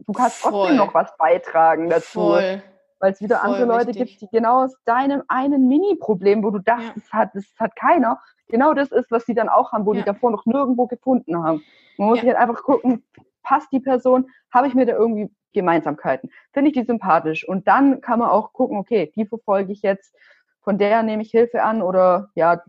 du 0.06 0.12
kannst 0.12 0.38
Voll. 0.38 0.52
trotzdem 0.52 0.76
noch 0.76 0.94
was 0.94 1.16
beitragen 1.16 1.88
dazu. 1.88 2.20
Voll. 2.20 2.62
Weil 3.00 3.12
es 3.12 3.20
wieder 3.20 3.38
Voll 3.38 3.50
andere 3.50 3.66
Leute 3.66 3.88
richtig. 3.88 4.18
gibt, 4.18 4.22
die 4.22 4.36
genau 4.36 4.64
aus 4.64 4.76
deinem 4.84 5.22
einen 5.28 5.68
Mini-Problem, 5.68 6.42
wo 6.42 6.50
du 6.50 6.58
dachtest, 6.58 6.96
ja. 6.96 7.02
das, 7.02 7.12
hat, 7.12 7.34
das 7.34 7.44
hat 7.58 7.76
keiner, 7.76 8.20
genau 8.48 8.74
das 8.74 8.90
ist, 8.90 9.10
was 9.10 9.24
sie 9.24 9.34
dann 9.34 9.48
auch 9.48 9.72
haben, 9.72 9.86
wo 9.86 9.92
ja. 9.92 10.00
die 10.00 10.06
davor 10.06 10.30
noch 10.30 10.46
nirgendwo 10.46 10.86
gefunden 10.86 11.42
haben. 11.42 11.62
Man 11.96 12.08
muss 12.08 12.18
ja. 12.18 12.22
sich 12.22 12.34
halt 12.34 12.40
einfach 12.40 12.62
gucken, 12.62 13.04
passt 13.42 13.70
die 13.72 13.80
Person, 13.80 14.28
habe 14.52 14.66
ich 14.66 14.74
mir 14.74 14.86
da 14.86 14.94
irgendwie 14.94 15.30
Gemeinsamkeiten? 15.52 16.30
Finde 16.52 16.70
ich 16.70 16.76
die 16.76 16.84
sympathisch? 16.84 17.48
Und 17.48 17.68
dann 17.68 18.00
kann 18.00 18.18
man 18.18 18.30
auch 18.30 18.52
gucken, 18.52 18.78
okay, 18.78 19.12
die 19.14 19.26
verfolge 19.26 19.72
ich 19.72 19.82
jetzt, 19.82 20.14
von 20.60 20.78
der 20.78 21.02
nehme 21.02 21.22
ich 21.22 21.30
Hilfe 21.30 21.62
an 21.62 21.82
oder 21.82 22.30
ja, 22.34 22.62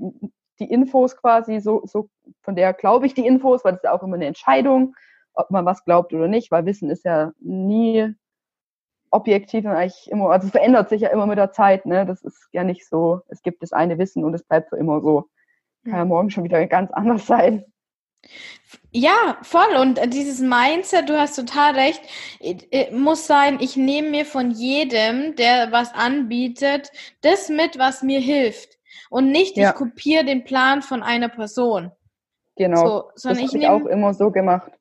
die 0.60 0.72
Infos 0.72 1.18
quasi, 1.18 1.60
so, 1.60 1.82
so 1.86 2.10
von 2.42 2.56
der 2.56 2.74
glaube 2.74 3.06
ich 3.06 3.14
die 3.14 3.26
Infos, 3.26 3.64
weil 3.64 3.74
das 3.74 3.80
ist 3.80 3.86
ja 3.86 3.94
auch 3.94 4.04
immer 4.04 4.16
eine 4.16 4.28
Entscheidung, 4.28 4.96
ob 5.34 5.52
man 5.52 5.66
was 5.66 5.84
glaubt 5.86 6.14
oder 6.14 6.28
nicht, 6.28 6.52
weil 6.52 6.66
Wissen 6.66 6.90
ist 6.90 7.06
ja 7.06 7.32
nie 7.40 8.14
objektiv 9.12 9.66
und 9.66 9.72
eigentlich 9.72 10.10
immer, 10.12 10.30
also 10.30 10.48
es 10.48 10.52
verändert 10.52 10.90
sich 10.90 11.02
ja 11.02 11.10
immer 11.10 11.26
mit 11.26 11.38
der 11.38 11.52
Zeit, 11.52 11.86
ne? 11.86 12.06
Das 12.06 12.22
ist 12.24 12.48
ja 12.52 12.64
nicht 12.64 12.88
so, 12.88 13.22
es 13.28 13.42
gibt 13.42 13.64
das 13.64 13.74
eine 13.74 13.98
Wissen 13.98 14.24
und 14.24 14.34
es 14.34 14.44
bleibt 14.44 14.70
für 14.70 14.78
immer 14.78 15.02
so. 15.02 15.26
Kann 15.84 15.94
ja 15.94 16.06
morgen 16.06 16.30
schon 16.30 16.44
wieder 16.44 16.66
ganz 16.68 16.92
anders 16.92 17.26
sein. 17.26 17.66
Ja, 18.92 19.38
voll. 19.44 19.76
Und 19.80 20.00
dieses 20.14 20.40
Mindset, 20.40 21.10
du 21.10 21.18
hast 21.18 21.36
total 21.36 21.76
recht, 21.76 22.02
muss 22.92 23.28
sein, 23.28 23.58
ich 23.62 23.78
nehme 23.78 24.10
mir 24.10 24.26
von 24.26 24.52
jedem, 24.52 25.36
der 25.36 25.72
was 25.72 25.94
anbietet, 25.94 26.92
das 27.22 27.50
mit, 27.50 27.78
was 27.78 28.02
mir 28.04 28.20
hilft. 28.20 28.78
Und 29.10 29.32
nicht, 29.32 29.58
ja. 29.58 29.70
ich 29.70 29.76
kopiere 29.76 30.26
den 30.26 30.44
Plan 30.44 30.82
von 30.82 31.02
einer 31.02 31.30
Person. 31.30 31.92
Genau. 32.56 32.78
So, 32.78 33.12
sondern 33.16 33.44
das 33.44 33.54
habe 33.54 33.58
ich, 33.58 33.64
ich 33.64 33.70
auch 33.70 33.86
immer 33.86 34.14
so 34.14 34.32
gemacht. 34.32 34.72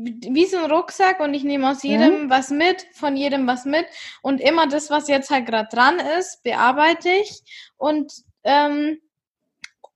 Wie 0.00 0.46
so 0.46 0.58
ein 0.58 0.70
Rucksack 0.70 1.18
und 1.18 1.34
ich 1.34 1.42
nehme 1.42 1.68
aus 1.68 1.82
jedem 1.82 2.24
mhm. 2.24 2.30
was 2.30 2.50
mit, 2.50 2.86
von 2.92 3.16
jedem 3.16 3.46
was 3.46 3.64
mit. 3.64 3.86
Und 4.22 4.40
immer 4.40 4.68
das, 4.68 4.90
was 4.90 5.08
jetzt 5.08 5.30
halt 5.30 5.46
gerade 5.46 5.68
dran 5.70 5.98
ist, 6.18 6.42
bearbeite 6.44 7.08
ich. 7.08 7.42
Und 7.76 8.12
ähm, 8.44 9.00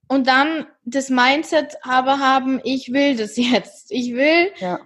und 0.07 0.27
dann 0.27 0.67
das 0.83 1.09
Mindset 1.09 1.77
aber 1.81 2.19
haben, 2.19 2.59
ich 2.63 2.91
will 2.91 3.15
das 3.15 3.37
jetzt. 3.37 3.91
Ich 3.91 4.13
will 4.13 4.51
ja. 4.57 4.79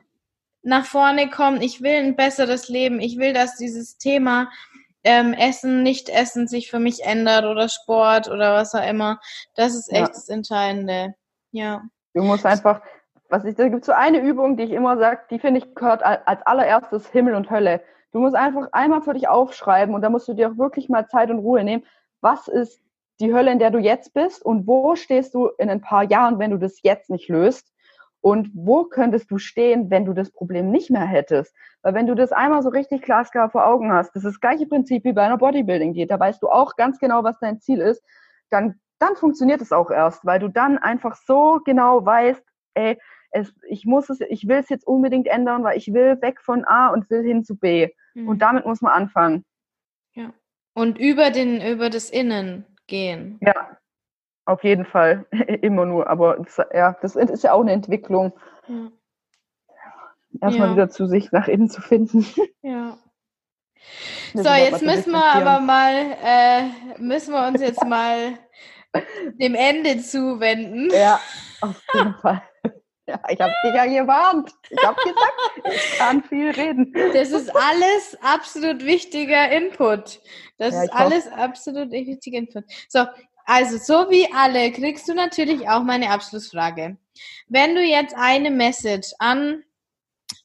nach 0.62 0.86
vorne 0.86 1.30
kommen, 1.30 1.62
ich 1.62 1.82
will 1.82 1.96
ein 1.96 2.16
besseres 2.16 2.70
Leben, 2.70 3.00
ich 3.00 3.18
will, 3.18 3.34
dass 3.34 3.58
dieses 3.58 3.98
Thema 3.98 4.50
ähm, 5.04 5.34
Essen, 5.34 5.84
nicht 5.84 6.10
Essen 6.10 6.48
sich 6.48 6.70
für 6.70 6.80
mich 6.80 7.04
ändert 7.04 7.46
oder 7.46 7.70
Sport 7.70 8.28
oder 8.30 8.54
was 8.54 8.74
auch 8.76 8.88
immer. 8.88 9.20
Das 9.56 9.76
ist 9.76 9.90
echt 9.90 10.02
ja. 10.02 10.08
das 10.08 10.30
Entscheidende. 10.30 11.16
Ja. 11.52 11.82
Du 12.14 12.24
musst 12.24 12.46
einfach, 12.46 12.82
was 13.30 13.46
ich, 13.46 13.56
da 13.56 13.68
gibt 13.68 13.86
so 13.86 13.92
eine 13.92 14.20
Übung, 14.20 14.58
die 14.58 14.64
ich 14.64 14.72
immer 14.72 14.98
sage, 14.98 15.22
die 15.30 15.40
finde 15.40 15.60
ich 15.60 15.76
gehört 15.76 16.04
als 16.04 16.42
allererstes 16.46 17.08
Himmel 17.10 17.36
und 17.36 17.50
Hölle. 17.50 17.82
Du 18.12 18.20
musst 18.20 18.36
einfach 18.36 18.70
einmal 18.72 19.02
für 19.02 19.14
dich 19.14 19.28
aufschreiben 19.28 19.94
und 19.94 20.02
da 20.02 20.10
musst 20.10 20.28
du 20.28 20.34
dir 20.34 20.50
auch 20.50 20.58
wirklich 20.58 20.90
mal 20.90 21.08
Zeit 21.08 21.30
und 21.30 21.40
Ruhe 21.40 21.64
nehmen. 21.64 21.84
Was 22.22 22.48
ist 22.48 22.82
die 23.20 23.34
Hölle, 23.34 23.52
in 23.52 23.60
der 23.60 23.72
du 23.72 23.80
jetzt 23.80 24.14
bist 24.14 24.44
und 24.44 24.68
wo 24.68 24.96
stehst 24.96 25.34
du 25.34 25.48
in 25.58 25.70
ein 25.70 25.82
paar 25.82 26.04
Jahren, 26.04 26.40
wenn 26.40 26.52
du 26.52 26.58
das 26.58 26.82
jetzt 26.84 27.10
nicht 27.10 27.28
löst? 27.28 27.74
Und 28.22 28.50
wo 28.54 28.86
könntest 28.86 29.30
du 29.30 29.38
stehen, 29.38 29.90
wenn 29.90 30.06
du 30.06 30.14
das 30.14 30.32
Problem 30.32 30.72
nicht 30.72 30.90
mehr 30.90 31.06
hättest? 31.06 31.54
Weil 31.82 31.94
wenn 31.94 32.08
du 32.08 32.16
das 32.16 32.32
einmal 32.32 32.62
so 32.64 32.70
richtig 32.70 33.04
glasklar 33.04 33.50
vor 33.50 33.66
Augen 33.66 33.92
hast, 33.92 34.16
das 34.16 34.24
ist 34.24 34.34
das 34.34 34.42
gleiche 34.42 34.66
Prinzip 34.66 35.04
wie 35.04 35.14
bei 35.14 35.24
einer 35.24 35.38
Bodybuilding-Diät, 35.38 36.10
da 36.10 36.20
weißt 36.20 36.42
du 36.42 36.50
auch 36.50 36.76
ganz 36.76 37.00
genau, 37.00 37.24
was 37.24 37.40
dein 37.40 37.60
Ziel 37.60 37.80
ist, 37.80 38.04
dann, 38.50 38.80
dann 39.00 39.16
funktioniert 39.16 39.62
es 39.62 39.72
auch 39.72 39.92
erst, 39.92 40.26
weil 40.26 40.40
du 40.40 40.48
dann 40.48 40.78
einfach 40.78 41.16
so 41.16 41.60
genau 41.64 42.06
weißt, 42.06 42.44
ey, 42.74 43.00
es, 43.32 43.54
ich 43.68 43.86
muss 43.86 44.10
es, 44.10 44.20
ich 44.22 44.48
will 44.48 44.58
es 44.58 44.70
jetzt 44.70 44.88
unbedingt 44.88 45.28
ändern, 45.28 45.64
weil 45.64 45.78
ich 45.78 45.94
will 45.94 46.22
weg 46.22 46.42
von 46.42 46.66
A 46.66 46.90
und 46.90 47.10
will 47.10 47.24
hin 47.24 47.44
zu 47.44 47.56
B. 47.56 47.90
Mhm. 48.14 48.28
Und 48.28 48.42
damit 48.42 48.66
muss 48.66 48.82
man 48.82 48.94
anfangen. 48.94 49.46
Ja. 50.14 50.34
Und 50.74 50.98
über 50.98 51.32
den, 51.32 51.62
über 51.62 51.90
das 51.90 52.10
Innen 52.10 52.66
gehen. 52.88 53.40
Ja, 53.42 53.78
auf 54.46 54.64
jeden 54.64 54.86
Fall. 54.86 55.26
Immer 55.62 55.86
nur. 55.86 56.10
Aber 56.10 56.38
das, 56.38 56.58
ja, 56.74 56.96
das 57.02 57.16
ist 57.16 57.44
ja 57.44 57.54
auch 57.54 57.62
eine 57.62 57.74
Entwicklung. 57.74 58.34
Ja. 58.68 58.92
Erstmal 60.42 60.70
ja. 60.70 60.74
wieder 60.76 60.90
zu 60.90 61.08
sich 61.08 61.32
nach 61.32 61.48
innen 61.48 61.70
zu 61.70 61.82
finden. 61.82 62.26
Ja. 62.62 62.98
so, 64.34 64.50
jetzt 64.50 64.82
müssen 64.82 65.12
wir 65.12 65.24
aber 65.24 65.60
mal, 65.60 66.16
äh, 66.24 67.00
müssen 67.00 67.34
wir 67.34 67.48
uns 67.48 67.62
jetzt 67.62 67.84
mal 67.86 68.38
dem 69.40 69.56
Ende 69.56 70.00
zuwenden. 70.00 70.90
Ja, 70.92 71.20
auf 71.62 71.82
jeden 71.94 72.14
Fall. 72.16 72.42
Ja, 73.08 73.22
ich 73.30 73.40
habe 73.40 73.54
dich 73.64 73.74
ja 73.74 73.86
gewarnt. 73.86 74.54
Ich 74.70 74.84
habe 74.84 74.98
gesagt, 75.02 75.74
ich 75.74 75.98
kann 75.98 76.24
viel 76.24 76.52
reden. 76.52 76.94
Das 77.14 77.32
ist 77.32 77.56
alles 77.56 78.18
absolut 78.22 78.84
wichtiger 78.84 79.50
Input. 79.50 80.20
Das 80.58 80.74
ja, 80.74 80.84
ist 80.84 80.94
alles 80.94 81.26
hoffe. 81.26 81.38
absolut 81.38 81.92
wichtiger 81.92 82.40
Input. 82.40 82.66
So, 82.90 83.06
also 83.46 83.78
so 83.78 84.12
wie 84.12 84.30
alle 84.34 84.74
kriegst 84.74 85.08
du 85.08 85.14
natürlich 85.14 85.70
auch 85.70 85.84
meine 85.84 86.10
Abschlussfrage. 86.10 86.98
Wenn 87.48 87.76
du 87.76 87.82
jetzt 87.82 88.14
eine 88.14 88.52
Message 88.52 89.14
an 89.20 89.64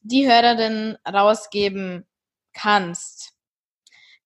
die 0.02 0.28
Hörerin 0.30 0.96
rausgeben 1.04 2.06
kannst, 2.52 3.34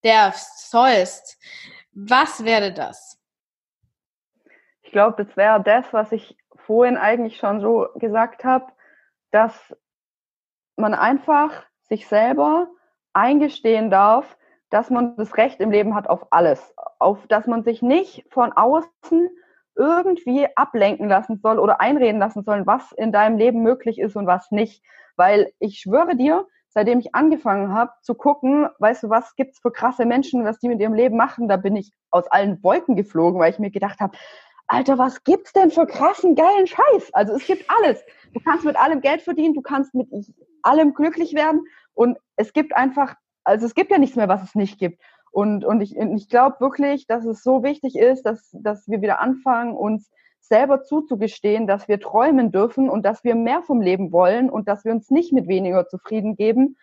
darfst, 0.02 0.70
sollst, 0.70 1.38
was 1.92 2.44
wäre 2.44 2.74
das? 2.74 3.18
Ich 4.82 4.92
glaube, 4.92 5.24
das 5.24 5.36
wäre 5.38 5.62
das, 5.62 5.90
was 5.92 6.12
ich 6.12 6.36
vorhin 6.66 6.97
eigentlich 6.97 7.38
schon 7.38 7.60
so 7.60 7.86
gesagt 7.94 8.44
habe, 8.44 8.66
dass 9.30 9.74
man 10.76 10.94
einfach 10.94 11.64
sich 11.82 12.09
selber 12.09 12.68
eingestehen 13.12 13.90
darf, 13.90 14.36
dass 14.70 14.90
man 14.90 15.16
das 15.16 15.36
Recht 15.36 15.60
im 15.60 15.70
Leben 15.70 15.94
hat 15.94 16.09
auf 16.09 16.32
alles, 16.32 16.74
auf 16.98 17.26
dass 17.28 17.47
man 17.47 17.62
sich 17.62 17.82
nicht 17.82 18.26
von 18.30 18.52
außen 18.52 19.30
irgendwie 19.76 20.47
ablenken 20.56 21.09
lassen 21.09 21.38
soll 21.38 21.59
oder 21.59 21.80
einreden 21.80 22.18
lassen 22.18 22.43
soll, 22.43 22.66
was 22.66 22.93
in 22.93 23.12
deinem 23.12 23.38
Leben 23.38 23.62
möglich 23.62 23.98
ist 23.98 24.16
und 24.16 24.26
was 24.26 24.51
nicht. 24.51 24.82
Weil 25.16 25.52
ich 25.59 25.78
schwöre 25.78 26.16
dir, 26.16 26.47
seitdem 26.68 26.98
ich 26.98 27.14
angefangen 27.14 27.72
habe 27.72 27.93
zu 28.02 28.14
gucken, 28.14 28.68
weißt 28.78 29.05
du, 29.05 29.10
was 29.10 29.34
gibt's 29.36 29.60
für 29.60 29.70
krasse 29.70 30.05
Menschen, 30.05 30.44
was 30.44 30.59
die 30.59 30.68
mit 30.68 30.80
ihrem 30.80 30.94
Leben 30.94 31.16
machen, 31.16 31.48
da 31.48 31.56
bin 31.56 31.76
ich 31.76 31.93
aus 32.10 32.26
allen 32.26 32.62
Wolken 32.62 32.97
geflogen, 32.97 33.40
weil 33.40 33.52
ich 33.52 33.59
mir 33.59 33.70
gedacht 33.70 34.01
habe, 34.01 34.16
Alter, 34.68 34.98
was 34.98 35.22
gibt's 35.24 35.52
denn 35.52 35.70
für 35.70 35.86
krassen, 35.86 36.34
geilen 36.34 36.66
Scheiß? 36.66 37.12
Also 37.12 37.34
es 37.34 37.47
gibt 37.47 37.64
alles. 37.70 38.02
Du 38.34 38.40
kannst 38.40 38.64
mit 38.64 38.76
allem 38.76 39.01
Geld 39.01 39.22
verdienen, 39.22 39.55
du 39.55 39.62
kannst 39.62 39.94
mit 39.94 40.09
allem 40.62 40.94
glücklich 40.94 41.34
werden 41.34 41.64
Und 41.94 42.18
es 42.36 42.52
gibt 42.52 42.76
einfach, 42.76 43.14
also 43.44 43.64
es 43.64 43.74
gibt 43.74 43.90
ja 43.90 43.98
nichts 43.98 44.16
mehr, 44.16 44.28
was 44.28 44.43
es 44.43 44.55
nicht 44.55 44.78
gibt. 44.78 45.01
Und, 45.30 45.64
und 45.64 45.80
ich, 45.80 45.97
ich 45.97 46.28
glaube 46.28 46.56
wirklich, 46.60 47.06
dass 47.06 47.24
es 47.24 47.43
so 47.43 47.62
wichtig 47.62 47.97
ist, 47.97 48.22
dass, 48.22 48.51
dass 48.52 48.88
wir 48.88 49.02
wieder 49.02 49.20
anfangen, 49.20 49.76
uns 49.76 50.10
selber 50.40 50.82
zuzugestehen, 50.82 51.66
dass 51.66 51.88
wir 51.88 52.01
träumen 52.01 52.52
dürfen 52.52 52.88
und 52.88 53.05
dass 53.05 53.24
wir 53.24 53.34
mehr 53.34 53.62
vom 53.62 53.80
Leben 53.80 54.12
wollen 54.12 54.48
und 54.48 54.68
dass 54.68 54.84
wir 54.84 54.93
uns 54.93 55.10
nicht 55.10 55.32
mit 55.32 55.48
weniger 55.48 55.88
zufrieden 55.88 56.36
geben 56.36 56.76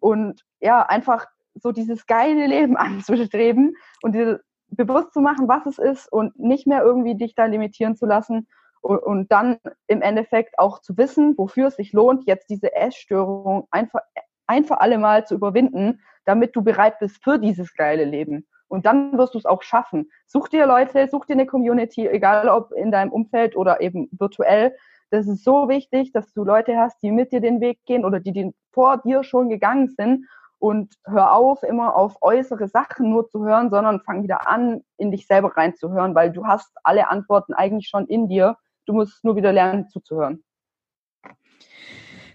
und 0.00 0.44
ja, 0.60 0.82
einfach 0.82 1.26
so 1.54 1.72
dieses 1.72 2.06
geile 2.06 2.46
Leben 2.46 2.76
anzustreben 2.76 3.76
und 4.02 4.14
dir 4.14 4.40
bewusst 4.68 5.12
zu 5.12 5.20
machen, 5.20 5.48
was 5.48 5.66
es 5.66 5.78
ist 5.78 6.12
und 6.12 6.38
nicht 6.38 6.66
mehr 6.66 6.82
irgendwie 6.82 7.16
dich 7.16 7.34
da 7.34 7.46
limitieren 7.46 7.96
zu 7.96 8.06
lassen 8.06 8.48
und, 8.80 8.98
und 8.98 9.32
dann 9.32 9.58
im 9.86 10.02
Endeffekt 10.02 10.58
auch 10.58 10.80
zu 10.80 10.96
wissen, 10.96 11.36
wofür 11.36 11.68
es 11.68 11.76
sich 11.76 11.92
lohnt, 11.92 12.26
jetzt 12.26 12.50
diese 12.50 12.74
Essstörung 12.74 13.66
einfach, 13.70 14.00
ein 14.46 14.64
für 14.64 14.80
alle 14.80 14.98
Mal 14.98 15.26
zu 15.26 15.34
überwinden, 15.34 16.00
damit 16.24 16.54
du 16.54 16.62
bereit 16.62 16.98
bist 16.98 17.22
für 17.22 17.38
dieses 17.38 17.74
geile 17.74 18.04
Leben. 18.04 18.46
Und 18.68 18.86
dann 18.86 19.16
wirst 19.16 19.34
du 19.34 19.38
es 19.38 19.46
auch 19.46 19.62
schaffen. 19.62 20.10
Such 20.26 20.48
dir 20.48 20.66
Leute, 20.66 21.08
such 21.08 21.26
dir 21.26 21.34
eine 21.34 21.46
Community, 21.46 22.06
egal 22.08 22.48
ob 22.48 22.72
in 22.72 22.90
deinem 22.90 23.12
Umfeld 23.12 23.56
oder 23.56 23.80
eben 23.80 24.08
virtuell. 24.12 24.76
Das 25.10 25.28
ist 25.28 25.44
so 25.44 25.68
wichtig, 25.68 26.12
dass 26.12 26.32
du 26.32 26.44
Leute 26.44 26.76
hast, 26.76 27.00
die 27.02 27.12
mit 27.12 27.30
dir 27.30 27.40
den 27.40 27.60
Weg 27.60 27.78
gehen 27.86 28.04
oder 28.04 28.18
die 28.18 28.32
den 28.32 28.54
vor 28.72 28.98
dir 28.98 29.22
schon 29.22 29.48
gegangen 29.48 29.88
sind. 29.96 30.26
Und 30.66 30.94
hör 31.04 31.32
auf, 31.32 31.62
immer 31.62 31.94
auf 31.94 32.20
äußere 32.22 32.66
Sachen 32.66 33.08
nur 33.08 33.28
zu 33.28 33.44
hören, 33.44 33.70
sondern 33.70 34.00
fang 34.00 34.24
wieder 34.24 34.48
an, 34.48 34.82
in 34.96 35.12
dich 35.12 35.28
selber 35.28 35.56
reinzuhören, 35.56 36.12
weil 36.16 36.32
du 36.32 36.44
hast 36.44 36.72
alle 36.82 37.08
Antworten 37.08 37.54
eigentlich 37.54 37.86
schon 37.88 38.08
in 38.08 38.26
dir. 38.26 38.56
Du 38.84 38.92
musst 38.92 39.22
nur 39.22 39.36
wieder 39.36 39.52
lernen 39.52 39.88
zuzuhören. 39.88 40.42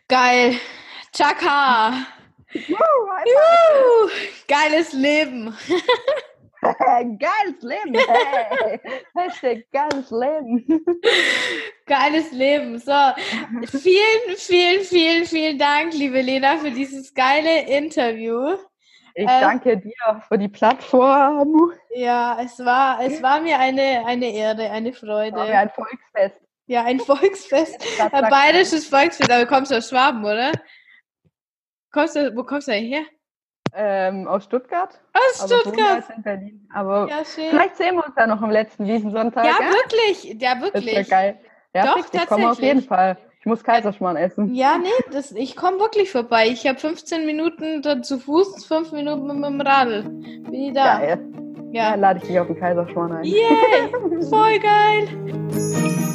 Geil. 0.08 0.54
Chaka. 1.12 1.92
Juhu, 2.54 4.10
geiles 4.48 4.94
Leben. 4.94 5.54
geiles 7.20 7.62
Leben. 7.62 7.96
Hey. 7.96 8.80
Hashtag 9.16 9.66
geiles 9.72 10.12
Leben. 10.12 10.86
Geiles 11.86 12.32
Leben. 12.32 12.80
So, 12.80 12.94
vielen, 13.66 14.38
vielen, 14.38 14.84
vielen, 14.84 15.26
vielen 15.26 15.58
Dank, 15.58 15.94
liebe 15.94 16.22
Lena, 16.22 16.58
für 16.58 16.72
dieses 16.72 17.14
geile 17.14 17.66
Interview. 17.68 18.58
Ich 19.16 19.28
äh, 19.28 19.42
danke 19.42 19.78
dir 19.78 20.22
für 20.28 20.38
die 20.38 20.48
Plattform. 20.48 21.74
Ja, 21.96 22.40
es 22.42 22.64
war, 22.64 23.04
es 23.04 23.22
war 23.22 23.42
mir 23.42 23.60
eine, 23.60 24.06
eine 24.06 24.32
Ehre, 24.32 24.70
eine 24.70 24.94
Freude. 24.94 25.36
War 25.36 25.48
mir 25.48 25.60
ein 25.60 25.70
Volksfest. 25.70 26.38
Ja, 26.68 26.84
ein 26.86 27.00
Volksfest. 27.00 27.78
Ein 28.14 28.30
bayerisches 28.30 28.88
Volksfest. 28.88 29.30
Aber 29.30 29.42
du 29.42 29.48
kommst 29.48 29.74
aus 29.74 29.90
Schwaben, 29.90 30.24
oder? 30.24 30.54
Kommst 31.92 32.16
du, 32.16 32.34
wo 32.34 32.44
kommst 32.44 32.70
du 32.70 32.72
denn 32.72 32.86
her? 32.86 33.04
Ähm, 33.74 34.28
aus 34.28 34.44
Stuttgart. 34.44 35.00
Aus 35.14 35.42
aber 35.42 35.60
Stuttgart. 35.62 36.04
in 36.16 36.24
Berlin. 36.24 36.68
Aber 36.74 37.08
ja, 37.10 37.24
vielleicht 37.24 37.78
sehen 37.78 37.96
wir 37.96 38.06
uns 38.06 38.16
ja 38.18 38.28
noch 38.28 38.42
am 38.42 38.52
letzten 38.52 38.86
Wiesensonntag. 38.86 39.46
Ja, 39.46 39.54
ja? 39.62 39.74
wirklich. 39.74 40.42
Ja, 40.42 40.62
wirklich. 40.62 40.96
Das 40.96 41.10
geil. 41.10 41.40
Ja, 41.74 41.86
Doch, 41.86 41.98
richtig. 41.98 42.22
Ich 42.22 42.28
komme 42.28 42.52
auf 42.52 42.60
jeden 42.60 42.82
Fall. 42.82 43.18
Ich 43.40 43.46
muss 43.46 43.64
Kaiserschmarrn 43.64 44.18
essen. 44.18 44.54
Ja, 44.54 44.78
nee, 44.78 44.90
das, 45.12 45.32
ich 45.32 45.56
komme 45.56 45.80
wirklich 45.80 46.12
vorbei. 46.12 46.48
Ich 46.50 46.68
habe 46.68 46.78
15 46.78 47.26
Minuten 47.26 47.82
zu 48.04 48.20
Fuß, 48.20 48.66
5 48.66 48.92
Minuten 48.92 49.26
mit 49.26 49.46
dem 49.46 49.62
Radl. 49.62 50.04
Bin 50.04 50.54
ich 50.54 50.74
da. 50.74 51.00
Geil. 51.00 51.20
Ja. 51.72 51.92
ja, 51.92 51.96
lade 51.96 52.20
ich 52.22 52.28
dich 52.28 52.40
auf 52.40 52.48
den 52.48 52.60
Kaiserschmarrn 52.60 53.14
ein. 53.14 53.24
Yeah, 53.24 53.90
voll 54.30 54.60
geil. 54.60 56.11